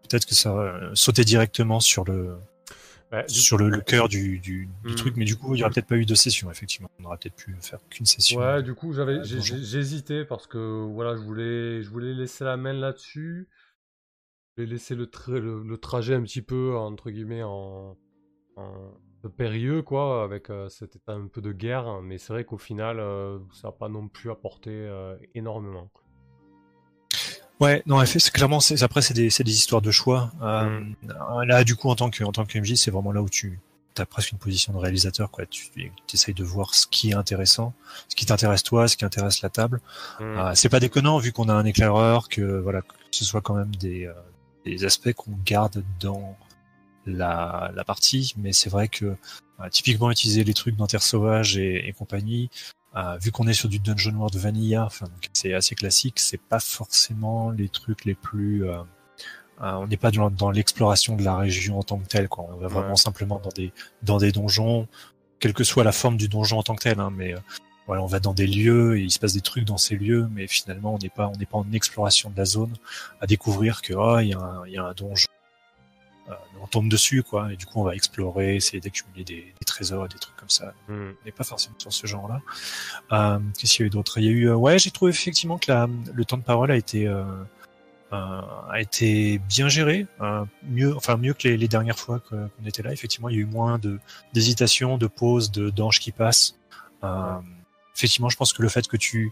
Peut-être 0.09 0.25
que 0.25 0.33
ça 0.35 0.49
euh, 0.51 0.91
sauter 0.95 1.23
directement 1.23 1.79
sur 1.79 2.03
le 2.03 2.37
Bah, 3.11 3.23
sur 3.27 3.57
le, 3.57 3.69
le 3.69 3.81
cœur 3.81 4.07
du, 4.09 4.39
du, 4.39 4.67
du 4.87 4.95
Hmm. 4.95 4.95
truc, 4.95 5.15
mais 5.17 5.25
du 5.25 5.35
coup, 5.35 5.53
il 5.55 5.59
y 5.59 5.63
aurait 5.63 5.71
peut-être 5.71 5.87
pas 5.87 5.97
eu 5.97 6.05
de 6.05 6.15
session, 6.15 6.49
effectivement. 6.49 6.89
On 6.99 7.05
aurait 7.05 7.17
peut-être 7.17 7.35
pu 7.35 7.55
faire 7.61 7.79
qu'une 7.89 8.05
session. 8.07 8.39
Ouais, 8.39 8.63
du 8.63 8.73
coup, 8.75 8.93
j'avais, 8.93 9.19
euh, 9.19 9.77
hésité 9.77 10.25
parce 10.25 10.47
que 10.47 10.57
voilà, 10.85 11.15
je 11.17 11.21
voulais, 11.21 11.81
je 11.83 11.89
voulais 11.89 12.13
laisser 12.13 12.43
la 12.45 12.55
main 12.57 12.73
là-dessus. 12.73 13.49
Je 14.55 14.61
voulais 14.63 14.73
laisser 14.73 14.95
le, 14.95 15.05
tra- 15.07 15.37
le, 15.39 15.63
le 15.63 15.77
trajet 15.77 16.13
un 16.15 16.21
petit 16.23 16.41
peu 16.41 16.75
entre 16.77 17.09
guillemets 17.11 17.43
en, 17.43 17.97
en 18.57 18.91
peu 19.21 19.29
périlleux 19.29 19.81
quoi, 19.83 20.23
avec 20.23 20.49
euh, 20.51 20.69
cet 20.69 20.95
état 20.97 21.13
un 21.13 21.27
peu 21.27 21.41
de 21.41 21.51
guerre. 21.53 22.01
Mais 22.03 22.17
c'est 22.19 22.33
vrai 22.33 22.45
qu'au 22.45 22.57
final, 22.59 22.99
euh, 22.99 23.39
ça 23.53 23.69
n'a 23.69 23.73
pas 23.73 23.89
non 23.89 24.07
plus 24.09 24.31
apporté 24.31 24.71
euh, 24.71 25.17
énormément. 25.35 25.91
Ouais, 27.61 27.83
non, 27.85 28.01
en 28.01 28.05
c'est 28.05 28.31
clairement, 28.31 28.59
c'est, 28.59 28.81
après, 28.81 29.03
c'est 29.03 29.13
des, 29.13 29.29
c'est 29.29 29.43
des 29.43 29.53
histoires 29.53 29.83
de 29.83 29.91
choix. 29.91 30.31
Euh, 30.41 30.81
Mm. 31.03 31.43
Là, 31.43 31.63
du 31.63 31.75
coup, 31.75 31.89
en 31.89 31.95
tant 31.95 32.09
que, 32.09 32.23
en 32.23 32.31
tant 32.31 32.45
que 32.45 32.57
MJ, 32.57 32.75
c'est 32.75 32.91
vraiment 32.91 33.11
là 33.11 33.21
où 33.21 33.29
tu 33.29 33.59
as 33.97 34.05
presque 34.05 34.31
une 34.31 34.37
position 34.37 34.73
de 34.73 34.77
réalisateur, 34.77 35.29
quoi. 35.31 35.45
Tu 35.45 35.91
essayes 36.13 36.33
de 36.33 36.43
voir 36.43 36.73
ce 36.73 36.87
qui 36.87 37.11
est 37.11 37.13
intéressant, 37.13 37.73
ce 38.07 38.15
qui 38.15 38.25
t'intéresse 38.25 38.63
toi, 38.63 38.87
ce 38.87 38.97
qui 38.97 39.05
intéresse 39.05 39.41
la 39.41 39.49
table. 39.49 39.81
Mm. 40.19 40.23
Euh, 40.23 40.51
c'est 40.55 40.69
pas 40.69 40.79
déconnant 40.79 41.17
vu 41.19 41.31
qu'on 41.31 41.49
a 41.49 41.53
un 41.53 41.65
éclaireur, 41.65 42.29
que 42.29 42.41
voilà, 42.41 42.81
que 42.81 42.95
ce 43.11 43.25
soit 43.25 43.41
quand 43.41 43.55
même 43.55 43.75
des, 43.75 44.05
euh, 44.05 44.13
des 44.65 44.85
aspects 44.85 45.13
qu'on 45.13 45.37
garde 45.45 45.83
dans 45.99 46.35
la, 47.05 47.71
la 47.75 47.83
partie, 47.83 48.33
mais 48.37 48.53
c'est 48.53 48.69
vrai 48.69 48.87
que 48.87 49.05
euh, 49.05 49.69
typiquement 49.69 50.11
utiliser 50.11 50.43
les 50.43 50.53
trucs 50.53 50.75
dans 50.75 50.87
Terre 50.87 51.03
Sauvage 51.03 51.57
et, 51.57 51.87
et 51.87 51.93
compagnie, 51.93 52.49
euh, 52.95 53.17
vu 53.21 53.31
qu'on 53.31 53.47
est 53.47 53.53
sur 53.53 53.69
du 53.69 53.79
Dungeon 53.79 54.15
World 54.15 54.35
Vanilla, 54.35 54.85
enfin 54.85 55.05
donc 55.05 55.29
c'est 55.33 55.53
assez 55.53 55.75
classique, 55.75 56.19
c'est 56.19 56.41
pas 56.41 56.59
forcément 56.59 57.49
les 57.51 57.69
trucs 57.69 58.05
les 58.05 58.15
plus 58.15 58.65
euh, 58.67 58.77
euh, 59.61 59.73
on 59.73 59.87
n'est 59.87 59.97
pas 59.97 60.11
dans, 60.11 60.29
dans 60.31 60.49
l'exploration 60.51 61.15
de 61.15 61.23
la 61.23 61.35
région 61.37 61.77
en 61.79 61.83
tant 61.83 61.99
que 61.99 62.07
telle, 62.07 62.27
quoi. 62.29 62.45
On 62.49 62.57
va 62.57 62.67
vraiment 62.67 62.89
Ouais. 62.91 62.95
simplement 62.95 63.39
dans 63.43 63.49
des 63.51 63.71
dans 64.01 64.17
des 64.17 64.31
donjons, 64.31 64.87
quelle 65.39 65.53
que 65.53 65.63
soit 65.63 65.83
la 65.83 65.91
forme 65.91 66.17
du 66.17 66.27
donjon 66.27 66.57
en 66.59 66.63
tant 66.63 66.75
que 66.75 66.83
tel, 66.83 66.99
hein, 66.99 67.11
mais 67.15 67.33
euh, 67.35 67.39
voilà, 67.87 68.01
on 68.03 68.07
va 68.07 68.19
dans 68.19 68.33
des 68.33 68.47
lieux 68.47 68.97
et 68.97 69.01
il 69.01 69.11
se 69.11 69.19
passe 69.19 69.33
des 69.33 69.41
trucs 69.41 69.65
dans 69.65 69.77
ces 69.77 69.95
lieux, 69.95 70.27
mais 70.33 70.47
finalement 70.47 70.93
on 70.95 70.97
n'est 70.97 71.09
pas 71.09 71.27
on 71.27 71.37
n'est 71.37 71.45
pas 71.45 71.57
en 71.59 71.71
exploration 71.73 72.29
de 72.31 72.37
la 72.37 72.45
zone 72.45 72.73
à 73.21 73.27
découvrir 73.27 73.81
que 73.81 73.93
ah 73.97 74.21
il 74.23 74.29
y 74.29 74.33
a 74.33 74.39
un 74.39 74.65
il 74.67 74.73
y 74.73 74.77
a 74.77 74.83
un 74.85 74.93
donjon, 74.93 75.27
on 76.61 76.67
tombe 76.67 76.89
dessus 76.89 77.23
quoi, 77.23 77.51
et 77.51 77.55
du 77.55 77.65
coup 77.65 77.79
on 77.79 77.83
va 77.83 77.95
explorer, 77.95 78.55
essayer 78.55 78.79
d'accumuler 78.79 79.23
des, 79.23 79.53
des 79.59 79.65
trésors, 79.65 80.07
des 80.07 80.17
trucs 80.17 80.35
comme 80.35 80.49
ça. 80.49 80.73
Mm. 80.87 80.93
On 80.93 81.25
n'est 81.25 81.31
pas 81.31 81.43
forcément 81.43 81.75
sur 81.77 81.91
ce 81.93 82.07
genre-là. 82.07 82.41
Euh, 83.11 83.39
Qu'est-ce 83.57 83.73
qu'il 83.73 83.83
y 83.83 83.85
a 83.85 83.87
eu 83.87 83.89
d'autre? 83.89 84.17
Il 84.19 84.25
y 84.25 84.29
a 84.29 84.31
eu, 84.31 84.49
euh, 84.49 84.55
ouais, 84.55 84.79
j'ai 84.79 84.91
trouvé 84.91 85.11
effectivement 85.11 85.57
que 85.57 85.71
la, 85.71 85.87
le 86.13 86.25
temps 86.25 86.37
de 86.37 86.43
parole 86.43 86.71
a 86.71 86.75
été 86.75 87.07
euh, 87.07 87.23
euh, 88.13 88.41
a 88.69 88.81
été 88.81 89.39
bien 89.49 89.69
géré, 89.69 90.05
euh, 90.21 90.43
mieux, 90.63 90.95
enfin 90.95 91.15
mieux 91.17 91.33
que 91.33 91.47
les, 91.47 91.57
les 91.57 91.67
dernières 91.67 91.97
fois 91.97 92.19
qu'on 92.19 92.49
était 92.65 92.83
là. 92.83 92.91
Effectivement, 92.91 93.29
il 93.29 93.35
y 93.35 93.39
a 93.39 93.41
eu 93.41 93.45
moins 93.45 93.79
de 93.79 93.99
d'hésitation, 94.33 94.97
de 94.97 95.07
pauses, 95.07 95.51
de 95.51 95.69
d'anges 95.69 95.99
qui 95.99 96.11
passent. 96.11 96.57
Euh, 97.03 97.39
Effectivement, 97.95 98.29
je 98.29 98.37
pense 98.37 98.53
que 98.53 98.61
le 98.61 98.69
fait 98.69 98.87
que 98.87 98.97
tu 98.97 99.31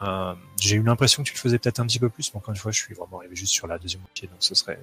euh, 0.00 0.34
j'ai 0.60 0.76
eu 0.76 0.82
l'impression 0.82 1.22
que 1.22 1.28
tu 1.28 1.34
le 1.34 1.40
faisais 1.40 1.58
peut-être 1.58 1.80
un 1.80 1.86
petit 1.86 1.98
peu 1.98 2.08
plus, 2.08 2.32
mais 2.32 2.38
encore 2.38 2.50
une 2.54 2.60
fois, 2.60 2.70
je 2.70 2.80
suis 2.80 2.94
vraiment 2.94 3.18
arrivé 3.18 3.34
juste 3.34 3.52
sur 3.52 3.66
la 3.66 3.78
deuxième 3.78 4.02
moitié, 4.02 4.28
donc 4.28 4.38
ce 4.40 4.54
serait 4.54 4.78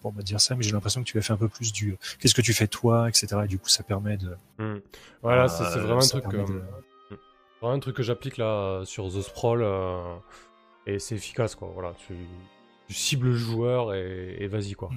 pour 0.00 0.12
me 0.12 0.22
dire 0.22 0.40
ça, 0.40 0.54
mais 0.54 0.62
j'ai 0.62 0.72
l'impression 0.72 1.02
que 1.02 1.06
tu 1.08 1.18
as 1.18 1.22
fait 1.22 1.32
un 1.32 1.36
peu 1.36 1.48
plus 1.48 1.72
du 1.72 1.96
qu'est-ce 2.20 2.34
que 2.34 2.42
tu 2.42 2.52
fais 2.52 2.66
toi, 2.68 3.08
etc. 3.08 3.26
Et 3.44 3.48
du 3.48 3.58
coup, 3.58 3.68
ça 3.68 3.82
permet 3.82 4.16
de 4.16 4.36
Mm. 4.58 4.80
Voilà, 5.22 5.48
c'est, 5.48 5.64
c'est 5.64 5.78
Euh, 5.78 5.82
vraiment 5.82 5.98
un 5.98 6.00
ça 6.02 6.20
truc. 6.20 6.30
permet 6.30 6.44
euh, 6.50 6.54
de- 7.10 7.14
mm. 7.14 7.18
vraiment 7.60 7.74
un 7.74 7.80
truc 7.80 7.96
que 7.96 8.02
j'applique 8.02 8.36
là 8.36 8.46
euh, 8.46 8.84
sur 8.84 9.08
The 9.08 9.20
Sprawl 9.22 9.62
euh, 9.62 10.14
et 10.86 10.98
c'est 10.98 11.14
efficace 11.16 11.54
quoi. 11.54 11.70
Voilà, 11.74 11.94
tu, 12.06 12.14
tu 12.88 12.94
cibles 12.94 13.28
le 13.28 13.34
joueur 13.36 13.94
et, 13.94 14.36
et 14.38 14.46
vas-y 14.48 14.74
quoi. 14.74 14.90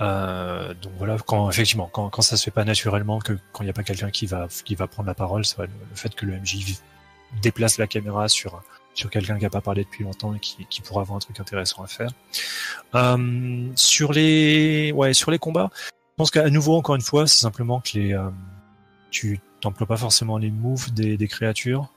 Euh, 0.00 0.74
donc 0.74 0.92
voilà, 0.96 1.16
quand 1.18 1.50
effectivement, 1.50 1.88
quand, 1.92 2.08
quand 2.08 2.22
ça 2.22 2.36
se 2.36 2.44
fait 2.44 2.50
pas 2.52 2.64
naturellement, 2.64 3.18
que 3.18 3.32
quand 3.52 3.62
il 3.64 3.66
n'y 3.66 3.70
a 3.70 3.72
pas 3.72 3.82
quelqu'un 3.82 4.10
qui 4.10 4.26
va 4.26 4.46
qui 4.46 4.76
va 4.76 4.86
prendre 4.86 5.08
la 5.08 5.14
parole, 5.14 5.44
c'est 5.44 5.56
vrai, 5.56 5.66
le, 5.66 5.72
le 5.90 5.96
fait 5.96 6.14
que 6.14 6.24
le 6.24 6.38
MJ 6.38 6.78
déplace 7.42 7.78
la 7.78 7.88
caméra 7.88 8.28
sur 8.28 8.62
sur 8.98 9.10
quelqu'un 9.10 9.38
qui 9.38 9.46
a 9.46 9.50
pas 9.50 9.60
parlé 9.60 9.84
depuis 9.84 10.02
longtemps 10.02 10.34
et 10.34 10.40
qui, 10.40 10.66
qui 10.66 10.80
pourra 10.82 11.02
avoir 11.02 11.16
un 11.16 11.20
truc 11.20 11.38
intéressant 11.38 11.82
à 11.84 11.86
faire. 11.86 12.10
Euh, 12.96 13.68
sur 13.76 14.12
les 14.12 14.90
ouais 14.92 15.14
sur 15.14 15.30
les 15.30 15.38
combats, 15.38 15.70
je 15.74 16.14
pense 16.16 16.30
qu'à 16.32 16.50
nouveau 16.50 16.74
encore 16.76 16.96
une 16.96 17.00
fois, 17.02 17.26
c'est 17.28 17.40
simplement 17.40 17.80
que 17.80 17.90
les 17.98 18.12
euh, 18.12 18.28
tu 19.10 19.40
t'emploies 19.60 19.86
pas 19.86 19.96
forcément 19.96 20.36
les 20.36 20.50
moves 20.50 20.92
des, 20.92 21.16
des 21.16 21.28
créatures. 21.28 21.88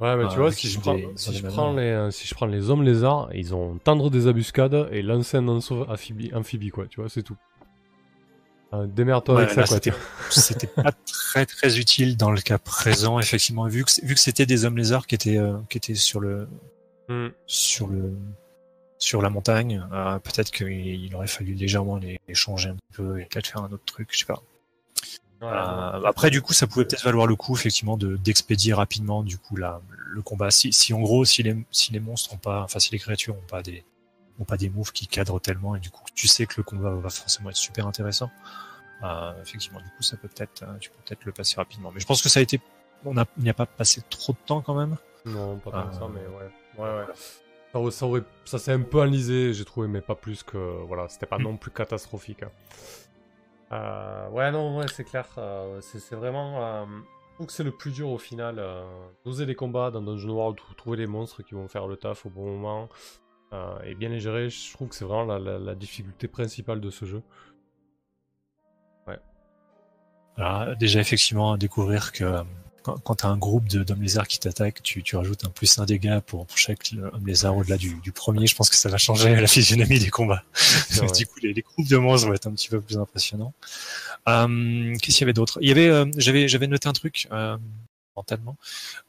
Ouais, 0.00 0.16
mais 0.16 0.28
tu 0.28 0.34
Euh, 0.34 0.40
vois, 0.42 0.52
si 0.52 0.68
je, 0.68 0.78
prends, 0.78 0.94
des- 0.94 1.08
si, 1.16 1.34
je 1.34 1.46
prends 1.46 1.72
les, 1.74 2.08
si 2.10 2.26
je 2.26 2.34
prends 2.34 2.46
les 2.46 2.68
hommes 2.70 2.82
lézards, 2.82 3.28
ils 3.34 3.54
ont 3.54 3.78
tendre 3.78 4.10
des 4.10 4.26
embuscades 4.26 4.88
et 4.92 5.00
lancer 5.02 5.36
un 5.38 5.48
amphibie, 5.48 6.30
amphibie, 6.34 6.70
quoi, 6.70 6.86
tu 6.86 7.00
vois, 7.00 7.08
c'est 7.08 7.22
tout. 7.22 7.36
Euh, 8.72 8.86
Démerde-toi 8.86 9.34
Ouais, 9.36 9.42
avec 9.42 9.54
ça, 9.54 9.60
là, 9.62 9.66
quoi. 9.66 9.76
c'était- 9.76 9.92
C'était 10.30 10.66
pas 10.66 10.90
très 11.06 11.46
très 11.46 11.78
utile 11.78 12.16
dans 12.16 12.30
le 12.32 12.40
cas 12.40 12.58
présent, 12.58 13.18
effectivement, 13.20 13.66
vu 13.68 13.84
que 13.84 13.90
vu 14.04 14.14
que 14.14 14.20
c'était 14.20 14.46
des 14.46 14.64
hommes 14.64 14.76
lézards 14.76 15.06
qui 15.06 15.14
étaient 15.14 15.38
euh, 15.38 15.56
qui 15.68 15.78
étaient 15.78 15.94
sur 15.94 16.20
le 16.20 16.48
Hmm. 17.08 17.28
sur 17.46 17.86
le 17.86 18.12
sur 18.98 19.22
la 19.22 19.30
montagne. 19.30 19.86
euh, 19.92 20.18
peut-être 20.18 20.50
qu'il 20.50 20.68
il 20.72 21.14
aurait 21.14 21.28
fallu 21.28 21.54
légèrement 21.54 21.96
les, 21.96 22.18
les 22.26 22.34
changer 22.34 22.70
un 22.70 22.74
petit 22.74 22.92
peu 22.96 23.20
et 23.20 23.26
peut-être 23.26 23.46
faire 23.46 23.62
un 23.62 23.70
autre 23.70 23.84
truc, 23.84 24.08
je 24.10 24.18
sais 24.18 24.24
pas. 24.24 24.42
Ouais, 25.42 25.48
Euh, 25.48 26.02
après, 26.06 26.30
du 26.30 26.40
coup, 26.42 26.52
ça 26.54 26.66
pouvait 26.66 26.86
peut-être 26.86 27.04
valoir 27.04 27.26
le 27.28 27.36
coup, 27.36 27.54
effectivement, 27.54 27.96
de 27.96 28.16
d'expédier 28.16 28.72
rapidement, 28.74 29.22
du 29.22 29.38
coup, 29.38 29.54
la, 29.56 29.80
le 30.08 30.22
combat. 30.22 30.50
Si, 30.50 30.72
si 30.72 30.92
en 30.94 31.00
gros, 31.00 31.24
si 31.24 31.42
les 31.44 31.54
si 31.70 31.92
les 31.92 32.00
monstres 32.00 32.32
ont 32.34 32.38
pas, 32.38 32.62
enfin, 32.62 32.78
si 32.80 32.90
les 32.90 32.98
créatures 32.98 33.36
ont 33.36 33.46
pas 33.48 33.62
des 33.62 33.84
pas 34.44 34.56
des 34.56 34.68
moves 34.68 34.92
qui 34.92 35.06
cadrent 35.06 35.40
tellement, 35.40 35.74
et 35.76 35.80
du 35.80 35.90
coup, 35.90 36.02
tu 36.14 36.26
sais 36.28 36.46
que 36.46 36.54
le 36.58 36.62
combat 36.62 36.90
va 36.94 37.08
forcément 37.10 37.50
être 37.50 37.56
super 37.56 37.86
intéressant. 37.86 38.30
Euh, 39.02 39.32
effectivement, 39.42 39.80
du 39.80 39.86
coup, 39.90 40.02
ça 40.02 40.16
peut 40.16 40.28
peut-être, 40.28 40.62
euh, 40.62 40.76
tu 40.78 40.90
peux 40.90 40.96
peut-être 41.04 41.24
le 41.24 41.32
passer 41.32 41.56
rapidement. 41.56 41.90
Mais 41.92 42.00
je 42.00 42.06
pense 42.06 42.22
que 42.22 42.28
ça 42.28 42.40
a 42.40 42.42
été, 42.42 42.60
on 43.04 43.14
n'y 43.38 43.50
a 43.50 43.54
pas 43.54 43.66
passé 43.66 44.02
trop 44.08 44.32
de 44.32 44.38
temps 44.46 44.62
quand 44.62 44.74
même. 44.74 44.96
Non, 45.24 45.58
pas 45.58 45.70
tant 45.70 45.88
que 45.88 45.94
ça, 45.94 46.02
Euh, 46.04 46.08
mais 46.08 46.20
ouais. 46.26 46.50
Ouais, 46.78 46.98
ouais. 46.98 47.12
Ça, 47.72 47.78
aurait- 47.80 47.90
ça, 47.90 48.06
aurait- 48.06 48.22
ça 48.44 48.58
s'est 48.58 48.72
un 48.72 48.80
peu 48.80 49.00
enlisé, 49.00 49.52
j'ai 49.52 49.64
trouvé, 49.64 49.86
mais 49.88 50.00
pas 50.00 50.14
plus 50.14 50.42
que. 50.42 50.56
Voilà, 50.86 51.08
c'était 51.08 51.26
pas 51.26 51.38
Mm. 51.38 51.42
non 51.42 51.56
plus 51.56 51.70
catastrophique. 51.70 52.42
hein. 52.42 52.50
Euh, 53.72 54.28
ouais, 54.30 54.50
non, 54.52 54.78
ouais, 54.78 54.86
c'est 54.94 55.04
clair. 55.04 55.26
euh, 55.38 55.80
c'est 55.82 56.14
vraiment. 56.14 56.62
euh, 56.62 56.84
je 57.30 57.34
trouve 57.34 57.46
que 57.48 57.52
c'est 57.52 57.64
le 57.64 57.72
plus 57.72 57.90
dur 57.90 58.08
au 58.10 58.18
final. 58.18 58.62
Doser 59.24 59.44
les 59.44 59.54
combats 59.54 59.90
dans 59.90 60.00
Dungeon 60.00 60.30
World, 60.30 60.56
trou- 60.56 60.74
trouver 60.74 60.96
les 60.96 61.06
monstres 61.06 61.42
qui 61.42 61.54
vont 61.54 61.68
faire 61.68 61.86
le 61.86 61.96
taf 61.96 62.24
au 62.26 62.30
bon 62.30 62.46
moment 62.56 62.88
euh, 63.52 63.78
et 63.84 63.94
bien 63.94 64.08
les 64.08 64.20
gérer. 64.20 64.50
Je 64.50 64.72
trouve 64.72 64.88
que 64.88 64.94
c'est 64.94 65.04
vraiment 65.04 65.24
la, 65.24 65.38
la- 65.38 65.58
la 65.58 65.74
difficulté 65.74 66.28
principale 66.28 66.80
de 66.80 66.90
ce 66.90 67.04
jeu. 67.04 67.22
Alors, 70.38 70.76
déjà, 70.76 71.00
effectivement, 71.00 71.52
à 71.54 71.56
découvrir 71.56 72.12
que 72.12 72.22
euh, 72.24 72.42
quand, 72.82 72.98
quand 73.02 73.14
t'as 73.14 73.28
un 73.28 73.38
groupe 73.38 73.66
d'hommes 73.68 74.02
lézards 74.02 74.28
qui 74.28 74.38
t'attaquent, 74.38 74.82
tu, 74.82 75.02
tu 75.02 75.16
rajoutes 75.16 75.44
un 75.46 75.48
plus 75.48 75.78
un 75.78 75.86
dégât 75.86 76.20
pour, 76.20 76.46
pour 76.46 76.58
chaque 76.58 76.90
homme 77.14 77.26
lézard 77.26 77.56
au-delà 77.56 77.78
du, 77.78 77.94
du 78.02 78.12
premier. 78.12 78.46
Je 78.46 78.54
pense 78.54 78.68
que 78.68 78.76
ça 78.76 78.90
va 78.90 78.98
changer 78.98 79.34
la 79.34 79.46
physionomie 79.46 79.98
des 79.98 80.10
combats. 80.10 80.44
du 81.16 81.26
coup, 81.26 81.38
les, 81.42 81.54
les 81.54 81.62
groupes 81.62 81.88
de 81.88 81.96
monstres 81.96 82.28
vont 82.28 82.34
être 82.34 82.46
un 82.46 82.52
petit 82.52 82.68
peu 82.68 82.82
plus 82.82 82.98
impressionnants. 82.98 83.54
Euh, 84.28 84.94
Qu'est-ce 85.00 85.16
qu'il 85.16 85.20
y 85.22 85.24
avait 85.24 85.32
d'autre? 85.32 85.58
Il 85.62 85.68
y 85.68 85.72
avait, 85.72 85.88
euh, 85.88 86.04
j'avais, 86.18 86.48
j'avais 86.48 86.66
noté 86.66 86.86
un 86.86 86.92
truc 86.92 87.28
euh, 87.32 87.56
mentalement. 88.14 88.58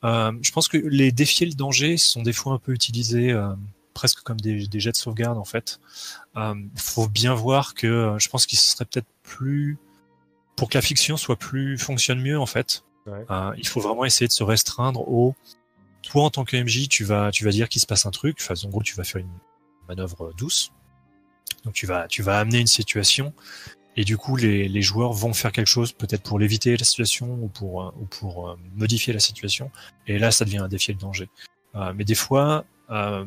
Euh, 0.06 0.32
je 0.42 0.52
pense 0.52 0.70
que 0.70 0.78
les 0.78 1.12
défier 1.12 1.46
le 1.46 1.56
danger 1.56 1.98
sont 1.98 2.22
des 2.24 2.34
fois 2.34 2.54
un 2.54 2.60
peu 2.60 2.72
utilisés 2.72 3.32
euh, 3.34 3.50
presque 3.98 4.22
comme 4.22 4.40
des, 4.40 4.68
des 4.68 4.80
jets 4.80 4.92
de 4.92 4.98
sauvegarde 4.98 5.40
en 5.40 5.44
fait. 5.44 5.80
Euh, 6.36 6.54
faut 6.76 7.08
bien 7.08 7.34
voir 7.34 7.74
que 7.74 7.88
euh, 7.88 8.20
je 8.20 8.30
pense 8.30 8.46
qu'il 8.46 8.60
serait 8.60 8.86
peut-être 8.86 9.08
plus 9.24 9.80
pour 10.56 10.70
que 10.70 10.78
la 10.78 10.84
fiction 10.84 11.18
soit 11.18 11.36
plus 11.36 11.80
fonctionne 11.80 12.22
mieux 12.22 12.40
en 12.40 12.46
fait. 12.46 12.84
Ouais. 13.08 13.26
euh, 13.32 13.54
il 13.58 13.68
faut 13.68 13.82
vraiment 13.82 14.06
essayer 14.06 14.28
de 14.28 14.34
se 14.34 14.44
restreindre 14.44 15.02
au 15.08 15.36
toi 16.04 16.24
en 16.26 16.30
tant 16.30 16.46
que 16.46 16.56
MJ, 16.56 16.88
tu 16.88 17.04
vas 17.06 17.32
tu 17.32 17.44
vas 17.44 17.52
dire 17.52 17.70
qu'il 17.70 17.82
se 17.82 17.88
passe 17.88 18.06
un 18.06 18.12
truc. 18.12 18.38
Enfin, 18.40 18.54
en 18.64 18.70
gros, 18.70 18.84
tu 18.84 18.94
vas 18.96 19.04
faire 19.04 19.22
une 19.22 19.38
manœuvre 19.88 20.32
douce. 20.38 20.72
Donc 21.66 21.74
tu 21.74 21.88
vas 21.88 22.08
tu 22.08 22.22
vas 22.22 22.40
amener 22.40 22.60
une 22.60 22.68
situation 22.68 23.34
et 23.96 24.04
du 24.04 24.16
coup 24.16 24.36
les, 24.36 24.68
les 24.68 24.82
joueurs 24.84 25.12
vont 25.12 25.34
faire 25.34 25.52
quelque 25.52 25.74
chose 25.78 25.92
peut-être 25.92 26.22
pour 26.22 26.38
l'éviter 26.38 26.78
la 26.78 26.86
situation 26.86 27.34
ou 27.42 27.48
pour 27.48 27.94
ou 28.00 28.06
pour 28.06 28.58
modifier 28.76 29.12
la 29.12 29.20
situation. 29.20 29.72
Et 30.06 30.20
là, 30.20 30.30
ça 30.30 30.46
devient 30.46 30.60
un 30.60 30.68
défi 30.68 30.94
le 30.94 31.00
danger. 31.00 31.30
Euh, 31.78 31.94
mais 31.96 32.04
des 32.04 32.16
fois, 32.16 32.66
euh, 32.90 33.26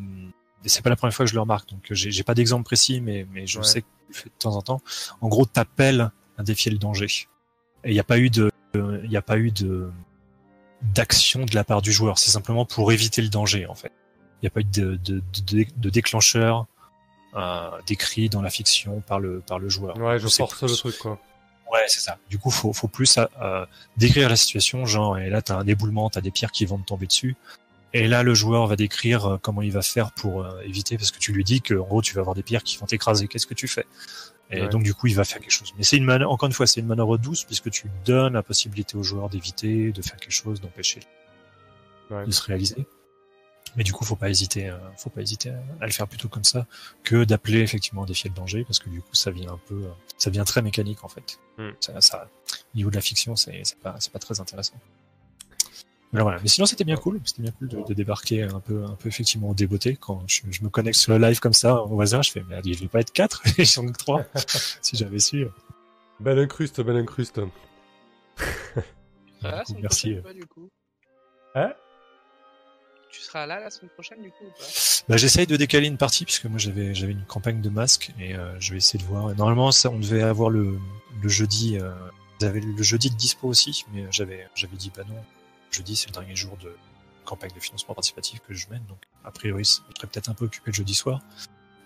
c'est 0.69 0.83
pas 0.83 0.91
la 0.91 0.97
première 0.97 1.15
fois 1.15 1.25
que 1.25 1.31
je 1.31 1.35
le 1.35 1.41
remarque, 1.41 1.71
donc 1.71 1.81
j'ai 1.91 2.11
j'ai 2.11 2.23
pas 2.23 2.35
d'exemple 2.35 2.65
précis, 2.65 3.01
mais 3.01 3.27
mais 3.33 3.47
je 3.47 3.59
Ouais. 3.59 3.65
sais 3.65 3.83
que 3.83 3.87
tu 3.87 4.09
le 4.09 4.15
fais 4.15 4.29
de 4.29 4.35
temps 4.39 4.57
en 4.57 4.63
temps. 4.63 4.81
En 5.21 5.29
gros, 5.29 5.47
t'appelles 5.47 6.11
un 6.39 6.43
défi 6.43 6.71
le 6.71 6.79
danger. 6.79 7.07
Et 7.85 7.91
il 7.91 7.93
n'y 7.95 8.01
a 8.01 8.05
pas 8.05 8.19
eu 8.19 8.31
de 8.31 8.51
il 8.75 9.09
n'y 9.09 9.17
a 9.17 9.23
pas 9.23 9.39
eu 9.39 9.51
de 9.51 9.91
d'action 10.83 11.45
de 11.45 11.55
la 11.55 11.65
part 11.65 11.83
du 11.83 11.93
joueur. 11.93 12.19
C'est 12.19 12.31
simplement 12.31 12.65
pour 12.65 12.93
éviter 12.93 13.21
le 13.23 13.29
danger, 13.29 13.67
en 13.67 13.75
fait. 13.75 13.93
Il 14.41 14.45
n'y 14.45 14.49
a 14.49 14.51
pas 14.51 14.61
eu 14.61 14.65
de, 14.65 14.97
de, 15.05 15.23
de, 15.47 15.67
de 15.77 15.91
déclencheur 15.91 16.67
euh, 17.37 17.71
décrit 17.87 18.29
dans 18.29 18.41
la 18.43 18.51
fiction 18.51 19.01
par 19.03 19.21
le 19.21 19.41
par 19.41 19.59
le 19.59 19.69
joueur. 19.69 19.97
Ouais, 19.99 20.19
je 20.19 20.29
force 20.29 20.63
le 20.63 20.69
truc, 20.77 20.99
quoi. 20.99 21.21
Ouais, 21.73 21.85
c'est 21.87 22.01
ça. 22.01 22.19
Du 22.29 22.39
coup, 22.39 22.51
faut, 22.51 22.73
faut 22.73 22.89
plus 22.89 23.17
euh, 23.41 23.65
décrire 23.97 24.29
la 24.29 24.35
situation, 24.37 24.87
genre, 24.87 25.19
et 25.19 25.31
là, 25.31 25.41
t'as 25.41 25.57
un 25.57 25.67
éboulement, 25.69 26.11
t'as 26.11 26.21
des 26.21 26.33
pierres 26.33 26.51
qui 26.51 26.65
vont 26.67 26.79
te 26.79 26.87
tomber 26.87 27.07
dessus. 27.07 27.37
Et 27.93 28.07
là, 28.07 28.23
le 28.23 28.35
joueur 28.35 28.67
va 28.67 28.77
décrire 28.77 29.27
euh, 29.27 29.37
comment 29.39 29.63
il 29.63 29.73
va 29.73 29.83
faire 29.83 30.13
pour 30.13 30.45
euh, 30.45 30.61
éviter, 30.63 30.97
parce 30.97 31.11
que 31.11 31.19
tu 31.19 31.33
lui 31.33 31.43
dis 31.45 31.61
que, 31.61 31.75
en 31.75 31.85
gros, 31.87 32.03
tu 32.03 32.15
vas 32.15 32.21
avoir 32.21 32.37
des 32.37 32.43
pierres 32.45 32.63
qui 32.63 32.77
vont 32.79 32.87
t'écraser. 32.87 33.27
Qu'est-ce 33.27 33.47
que 33.49 33.55
tu 33.55 33.67
fais? 33.69 33.87
Et 34.53 34.63
Ouais. 34.63 34.69
donc, 34.69 34.83
du 34.83 34.95
coup, 34.95 35.07
il 35.09 35.15
va 35.17 35.25
faire 35.25 35.41
quelque 35.41 35.51
chose. 35.53 35.73
Mais 35.77 35.83
c'est 35.85 35.97
une 35.97 36.05
manœuvre, 36.05 36.31
encore 36.31 36.47
une 36.47 36.53
fois, 36.53 36.67
c'est 36.67 36.81
une 36.81 36.87
manœuvre 36.87 37.19
douce, 37.19 37.45
puisque 37.45 37.71
tu 37.71 37.89
donnes 38.05 38.35
la 38.35 38.43
possibilité 38.43 38.97
au 38.97 39.03
joueur 39.03 39.29
d'éviter, 39.29 39.93
de 39.93 40.03
faire 40.03 40.17
quelque 40.19 40.33
chose, 40.33 40.61
d'empêcher 40.61 41.01
Ouais. 42.11 42.27
de 42.27 42.31
se 42.33 42.43
réaliser. 42.43 42.87
Mais 43.77 43.85
du 43.85 43.93
coup, 43.93 44.05
faut 44.05 44.17
pas 44.17 44.29
hésiter, 44.31 44.69
euh, 44.69 44.77
faut 44.97 45.11
pas 45.11 45.21
hésiter 45.21 45.51
à, 45.51 45.63
à 45.81 45.87
le 45.87 45.93
faire 45.93 46.09
plutôt 46.09 46.29
comme 46.29 46.43
ça 46.43 46.67
que 47.05 47.23
d'appeler 47.23 47.61
effectivement 47.61 48.05
défier 48.05 48.29
le 48.29 48.35
danger, 48.35 48.65
parce 48.65 48.81
que 48.81 48.89
du 48.89 49.01
coup, 49.01 49.15
ça 49.15 49.31
vient 49.31 49.53
un 49.53 49.61
peu, 49.69 49.77
euh, 49.85 49.91
ça 50.19 50.29
vient 50.31 50.43
très 50.43 50.61
mécanique 50.63 51.05
en 51.05 51.09
fait. 51.09 51.39
Hmm. 51.57 51.71
Ça, 51.79 52.01
ça, 52.01 52.29
au 52.53 52.77
niveau 52.77 52.91
de 52.91 52.97
la 52.97 53.01
fiction, 53.01 53.37
c'est 53.37 53.61
c'est 53.63 53.79
pas, 53.79 53.95
c'est 54.01 54.13
pas 54.13 54.19
très 54.19 54.41
intéressant. 54.41 54.75
Mais 56.13 56.23
voilà. 56.23 56.39
Mais 56.43 56.49
sinon, 56.49 56.67
c'était 56.67 56.85
bien 56.85 56.97
cool. 56.97 57.21
C'était 57.25 57.43
bien 57.43 57.53
cool 57.53 57.69
de, 57.69 57.83
de 57.83 57.95
débarquer 57.95 58.43
un 58.43 58.59
peu, 58.61 58.85
un 58.85 58.95
peu 58.97 59.09
effectivement 59.09 59.55
débeauté 59.55 59.97
quand 59.97 60.23
je, 60.27 60.43
je 60.51 60.63
me 60.65 60.69
connecte 60.69 60.99
sur 60.99 61.13
le 61.17 61.25
live 61.25 61.39
comme 61.39 61.53
ça 61.53 61.83
au 61.85 62.01
hasard. 62.01 62.23
Je 62.23 62.33
fais, 62.33 62.45
mais 62.49 62.61
il 62.65 62.77
vais 62.77 62.89
pas 62.89 63.01
être 63.01 63.13
quatre, 63.13 63.43
ils 63.59 63.67
sont 63.67 63.87
que 63.87 63.97
trois. 63.97 64.25
si 64.83 64.97
j'avais 64.97 65.21
su. 65.21 65.47
Belle 66.19 66.39
incruste, 66.41 66.81
belle 66.81 66.97
incruste. 66.97 67.41
Ah, 69.43 69.63
coup, 69.65 69.73
semaine 69.73 69.83
merci. 69.83 70.15
prochaine 70.15 70.19
ou 70.19 70.23
pas, 70.23 70.33
du 70.35 70.47
coup 70.47 70.71
Hein 71.55 71.73
Tu 73.11 73.21
seras 73.21 73.47
là 73.47 73.61
la 73.61 73.71
semaine 73.71 73.91
prochaine 73.91 74.21
du 74.23 74.31
coup 74.31 74.45
ou 74.45 74.51
pas 74.51 74.65
Bah, 75.09 75.17
j'essaye 75.17 75.47
de 75.47 75.57
décaler 75.57 75.87
une 75.87 75.97
partie 75.97 76.25
puisque 76.25 76.45
moi 76.47 76.59
j'avais 76.59 76.95
j'avais 76.95 77.13
une 77.13 77.25
campagne 77.25 77.61
de 77.61 77.71
masques 77.71 78.13
et 78.19 78.35
euh, 78.35 78.59
je 78.61 78.73
vais 78.73 78.79
essayer 78.79 79.03
de 79.03 79.09
voir. 79.09 79.35
Normalement, 79.37 79.73
ça, 79.73 79.91
on 79.91 79.99
devait 79.99 80.23
avoir 80.23 80.51
le, 80.51 80.79
le 81.23 81.29
jeudi. 81.29 81.79
Euh, 81.79 81.91
vous 82.41 82.47
avez 82.47 82.61
le 82.61 82.83
jeudi 82.83 83.11
de 83.11 83.17
dispo 83.17 83.49
aussi, 83.49 83.85
mais 83.93 84.07
j'avais 84.11 84.49
j'avais 84.55 84.77
dit 84.77 84.91
bah 84.95 85.05
non. 85.09 85.17
Jeudi, 85.71 85.97
c'est 85.97 86.09
le 86.09 86.13
dernier 86.13 86.35
jour 86.37 86.57
de 86.59 86.75
campagne 87.25 87.53
de 87.55 87.61
financement 87.61 87.95
participatif 87.95 88.41
que 88.47 88.55
je 88.55 88.69
mène, 88.71 88.85
donc 88.87 88.99
a 89.25 89.31
priori, 89.31 89.63
je 89.65 89.71
serais 89.71 90.07
peut-être 90.11 90.29
un 90.29 90.35
peu 90.35 90.47
occupé 90.47 90.71
le 90.71 90.75
jeudi 90.75 90.95
soir. 90.95 91.21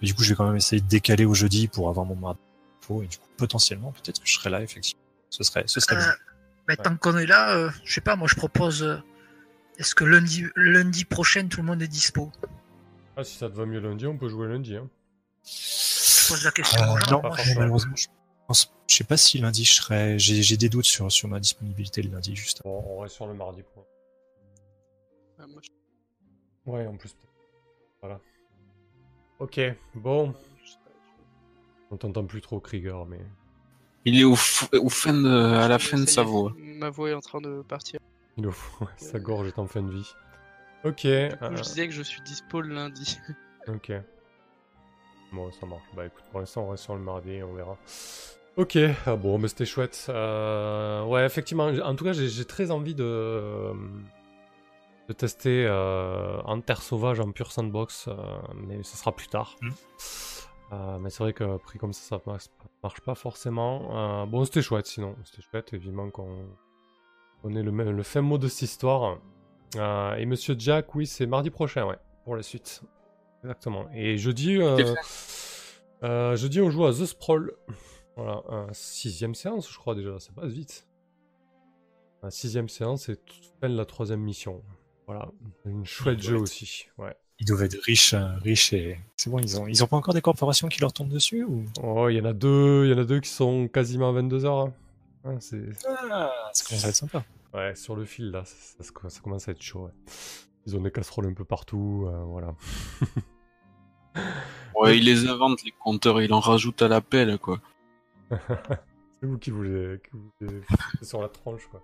Mais 0.00 0.06
du 0.06 0.14
coup, 0.14 0.22
je 0.22 0.30
vais 0.30 0.36
quand 0.36 0.46
même 0.46 0.56
essayer 0.56 0.80
de 0.80 0.86
décaler 0.88 1.24
au 1.24 1.34
jeudi 1.34 1.68
pour 1.68 1.88
avoir 1.88 2.06
mon 2.06 2.16
mardi 2.16 2.40
d'info 2.80 3.02
et 3.02 3.06
du 3.06 3.18
coup, 3.18 3.28
potentiellement, 3.36 3.92
peut-être 3.92 4.20
que 4.20 4.26
je 4.26 4.34
serai 4.34 4.48
là 4.50 4.62
effectivement. 4.62 5.02
Ce 5.30 5.42
serait 5.44 5.64
ce 5.66 5.80
serait 5.80 5.96
Euh, 5.96 5.98
bien. 6.00 6.14
bah, 6.68 6.76
Tant 6.76 6.96
qu'on 6.96 7.16
est 7.18 7.26
là, 7.26 7.54
euh, 7.56 7.70
je 7.84 7.92
sais 7.94 8.00
pas, 8.00 8.16
moi 8.16 8.26
je 8.28 8.36
propose. 8.36 8.82
euh, 8.82 8.96
Est-ce 9.78 9.94
que 9.94 10.04
lundi, 10.04 10.44
lundi 10.56 11.04
prochain 11.04 11.46
tout 11.48 11.60
le 11.60 11.66
monde 11.66 11.82
est 11.82 11.88
dispo? 11.88 12.30
Ah, 13.16 13.24
si 13.24 13.36
ça 13.36 13.48
te 13.50 13.54
va 13.56 13.66
mieux 13.66 13.80
lundi, 13.80 14.06
on 14.06 14.16
peut 14.16 14.28
jouer 14.28 14.48
lundi. 14.48 14.76
Hein. 14.76 14.88
Je 15.44 16.28
pose 16.28 16.44
la 16.44 16.50
question. 16.52 16.80
Euh, 16.82 16.98
non, 17.10 17.20
moi, 17.22 17.30
pas 17.36 17.42
je- 17.42 17.58
malheureusement, 17.58 17.94
je 17.96 18.06
pense, 18.46 18.72
je 18.88 18.94
sais 18.96 19.04
pas 19.04 19.16
si 19.16 19.38
lundi 19.38 19.64
je 19.64 19.72
serai. 19.74 20.18
J'ai 20.18 20.42
j'ai 20.42 20.56
des 20.56 20.68
doutes 20.68 20.84
sur 20.84 21.10
sur 21.10 21.28
ma 21.28 21.40
disponibilité 21.40 22.02
le 22.02 22.10
lundi 22.10 22.34
juste. 22.36 22.62
Bon, 22.64 22.82
on 22.86 22.98
reste 23.00 23.14
sur 23.14 23.26
le 23.26 23.34
mardi. 23.34 23.62
Pour... 23.62 23.86
Ah, 25.38 25.46
moi, 25.46 25.60
je- 25.62 26.70
Ouais, 26.70 26.86
en 26.86 26.96
plus. 26.96 27.10
peut-être. 27.12 27.32
Voilà. 28.00 28.20
Ok, 29.40 29.60
bon. 29.94 30.32
je 30.64 30.70
sais 30.70 30.76
pas, 30.84 30.90
je- 30.92 31.84
On 31.90 31.96
t'entend 31.96 32.24
plus 32.24 32.40
trop, 32.40 32.60
Krieger, 32.60 33.04
mais. 33.06 33.20
Il 34.06 34.20
est 34.20 34.24
au, 34.24 34.34
f- 34.34 34.76
au 34.78 34.88
fin 34.90 35.14
de, 35.14 35.28
à 35.28 35.66
la 35.66 35.78
fin 35.78 35.98
de 35.98 36.04
sa 36.06 36.22
voix. 36.22 36.52
Ma 36.58 36.90
voix 36.90 37.10
est 37.10 37.14
en 37.14 37.20
train 37.20 37.40
de 37.40 37.62
partir. 37.62 37.98
Il 38.36 38.44
est 38.44 38.48
au 38.48 38.54
sa 38.98 39.18
gorge 39.18 39.48
est 39.48 39.58
en 39.58 39.66
fin 39.66 39.82
de 39.82 39.90
vie. 39.90 40.10
Ok. 40.84 41.00
Du 41.06 41.36
coup, 41.38 41.44
euh, 41.44 41.56
je 41.56 41.62
disais 41.62 41.86
que 41.88 41.94
je 41.94 42.02
suis 42.02 42.20
dispo 42.22 42.60
le 42.60 42.74
lundi. 42.74 43.18
Ok. 43.66 43.92
Bon, 45.32 45.50
ça 45.52 45.64
marche. 45.66 45.82
Bah 45.96 46.04
écoute, 46.06 46.22
pour 46.30 46.40
l'instant, 46.40 46.64
on 46.66 46.70
reste 46.70 46.84
sur 46.84 46.94
le 46.94 47.00
mardi, 47.00 47.42
on 47.42 47.54
verra. 47.54 47.78
Ok, 48.56 48.78
ah 49.06 49.16
bon, 49.16 49.38
mais 49.38 49.48
c'était 49.48 49.66
chouette. 49.66 50.06
Euh, 50.08 51.04
ouais, 51.06 51.24
effectivement, 51.26 51.64
en 51.66 51.94
tout 51.96 52.04
cas, 52.04 52.12
j'ai 52.12 52.44
très 52.44 52.70
envie 52.70 52.94
de, 52.94 53.72
de 55.08 55.12
tester 55.12 55.66
euh, 55.66 56.40
en 56.42 56.60
terre 56.60 56.80
sauvage, 56.82 57.18
en 57.18 57.32
pure 57.32 57.50
sandbox, 57.50 58.06
euh, 58.06 58.14
mais 58.54 58.82
ça 58.84 58.96
sera 58.96 59.10
plus 59.12 59.26
tard. 59.26 59.56
Mhm. 59.60 59.72
Euh, 60.72 60.98
mais 60.98 61.10
c'est 61.10 61.22
vrai 61.24 61.32
que 61.32 61.56
pris 61.58 61.78
comme 61.80 61.92
ça, 61.92 62.18
ça 62.18 62.22
marche, 62.26 62.44
marche 62.82 63.00
pas 63.00 63.14
forcément. 63.16 64.22
Euh, 64.22 64.26
bon, 64.26 64.44
c'était 64.44 64.62
chouette 64.62 64.86
sinon, 64.86 65.16
c'était 65.24 65.42
chouette, 65.42 65.72
évidemment 65.74 66.10
qu'on 66.10 66.46
on 67.42 67.54
ait 67.56 67.62
le, 67.62 67.72
même- 67.72 67.90
le 67.90 68.02
fin 68.04 68.20
mot 68.22 68.38
de 68.38 68.46
cette 68.48 68.62
histoire. 68.62 69.18
Et 70.16 70.24
Monsieur 70.26 70.54
Jack, 70.56 70.94
oui, 70.94 71.06
c'est 71.08 71.26
mardi 71.26 71.50
prochain, 71.50 71.84
ouais, 71.86 71.98
pour 72.24 72.36
la 72.36 72.42
suite. 72.44 72.82
Exactement. 73.42 73.86
Et 73.94 74.16
jeudi, 74.16 74.60
jeudi 76.34 76.60
on 76.60 76.70
joue 76.70 76.86
à 76.86 76.92
The 76.92 77.04
Sprawl. 77.04 77.52
Voilà, 78.16 78.42
un 78.48 78.72
sixième 78.72 79.34
séance, 79.34 79.70
je 79.72 79.76
crois 79.76 79.94
déjà, 79.94 80.18
ça 80.20 80.30
passe 80.32 80.52
vite. 80.52 80.86
Un 82.22 82.30
sixième 82.30 82.68
séance 82.68 83.08
et 83.08 83.16
toute 83.16 83.52
fin 83.60 83.68
de 83.68 83.76
la 83.76 83.84
troisième 83.84 84.20
mission. 84.20 84.62
Voilà, 85.06 85.28
une 85.66 85.84
chouette 85.84 86.20
jeu 86.22 86.36
être- 86.36 86.42
aussi. 86.42 86.86
Ouais. 86.96 87.14
Ils 87.40 87.46
doivent 87.46 87.64
être 87.64 87.78
riches, 87.82 88.14
euh, 88.14 88.36
riches 88.42 88.72
et 88.72 88.98
c'est 89.16 89.28
bon. 89.28 89.38
Ils 89.40 89.60
ont, 89.60 89.66
ils 89.66 89.82
ont 89.82 89.88
pas 89.88 89.96
encore 89.96 90.14
des 90.14 90.22
corporations 90.22 90.68
qui 90.68 90.80
leur 90.80 90.92
tombent 90.92 91.08
dessus 91.10 91.42
ou? 91.44 91.64
Oh, 91.82 92.08
il 92.08 92.14
y 92.16 92.20
en 92.20 92.24
a 92.24 92.32
deux, 92.32 92.84
il 92.86 92.90
y 92.92 92.94
en 92.94 92.98
a 92.98 93.04
deux 93.04 93.18
qui 93.20 93.28
sont 93.28 93.66
quasiment 93.68 94.08
à 94.08 94.12
22 94.12 94.44
heures. 94.44 94.58
hein. 94.60 94.72
Ouais, 95.24 95.36
c'est 95.40 95.60
ah, 96.10 96.30
ça 96.52 96.64
commence 96.64 96.84
à 96.84 96.88
être 96.90 96.94
sympa. 96.94 97.24
ouais, 97.52 97.74
sur 97.74 97.96
le 97.96 98.04
fil 98.04 98.30
là, 98.30 98.44
ça, 98.44 98.84
ça- 98.84 99.08
ça 99.08 99.20
commence 99.20 99.48
à 99.48 99.52
être 99.52 99.60
chaud. 99.62 99.86
ouais. 99.86 99.92
Ils 100.66 100.76
ont 100.76 100.80
des 100.80 100.90
casseroles 100.92 101.26
un 101.26 101.34
peu 101.34 101.44
partout, 101.44 102.06
euh, 102.08 102.22
voilà. 102.24 102.54
Ouais, 104.76 104.98
il 104.98 105.04
les 105.04 105.26
invente, 105.28 105.62
les 105.64 105.72
compteurs, 105.72 106.20
il 106.22 106.32
en 106.32 106.40
rajoute 106.40 106.82
à 106.82 106.88
l'appel, 106.88 107.38
quoi. 107.38 107.60
C'est 109.20 109.26
vous 109.26 109.38
qui 109.38 109.50
voulez, 109.50 110.00
qui 110.02 110.10
voulez 110.40 110.60
sur 111.02 111.22
la 111.22 111.28
tranche, 111.28 111.66
quoi. 111.68 111.82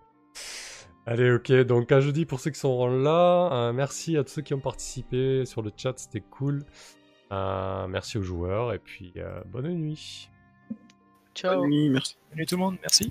Allez, 1.06 1.32
ok, 1.32 1.50
donc 1.62 1.90
à 1.92 2.00
jeudi 2.00 2.26
pour 2.26 2.40
ceux 2.40 2.50
qui 2.50 2.60
sont 2.60 2.86
là. 2.86 3.50
Euh, 3.52 3.72
merci 3.72 4.16
à 4.16 4.24
tous 4.24 4.32
ceux 4.32 4.42
qui 4.42 4.54
ont 4.54 4.60
participé 4.60 5.44
sur 5.46 5.62
le 5.62 5.72
chat, 5.74 5.94
c'était 5.96 6.20
cool. 6.20 6.64
Euh, 7.32 7.86
merci 7.86 8.18
aux 8.18 8.22
joueurs, 8.22 8.72
et 8.72 8.78
puis 8.78 9.12
euh, 9.16 9.40
bonne 9.46 9.68
nuit. 9.68 10.28
Ciao. 11.34 11.64
Oui, 11.64 11.88
merci. 11.88 12.16
Salut 12.30 12.46
tout 12.46 12.56
le 12.56 12.60
monde, 12.60 12.76
merci. 12.82 13.10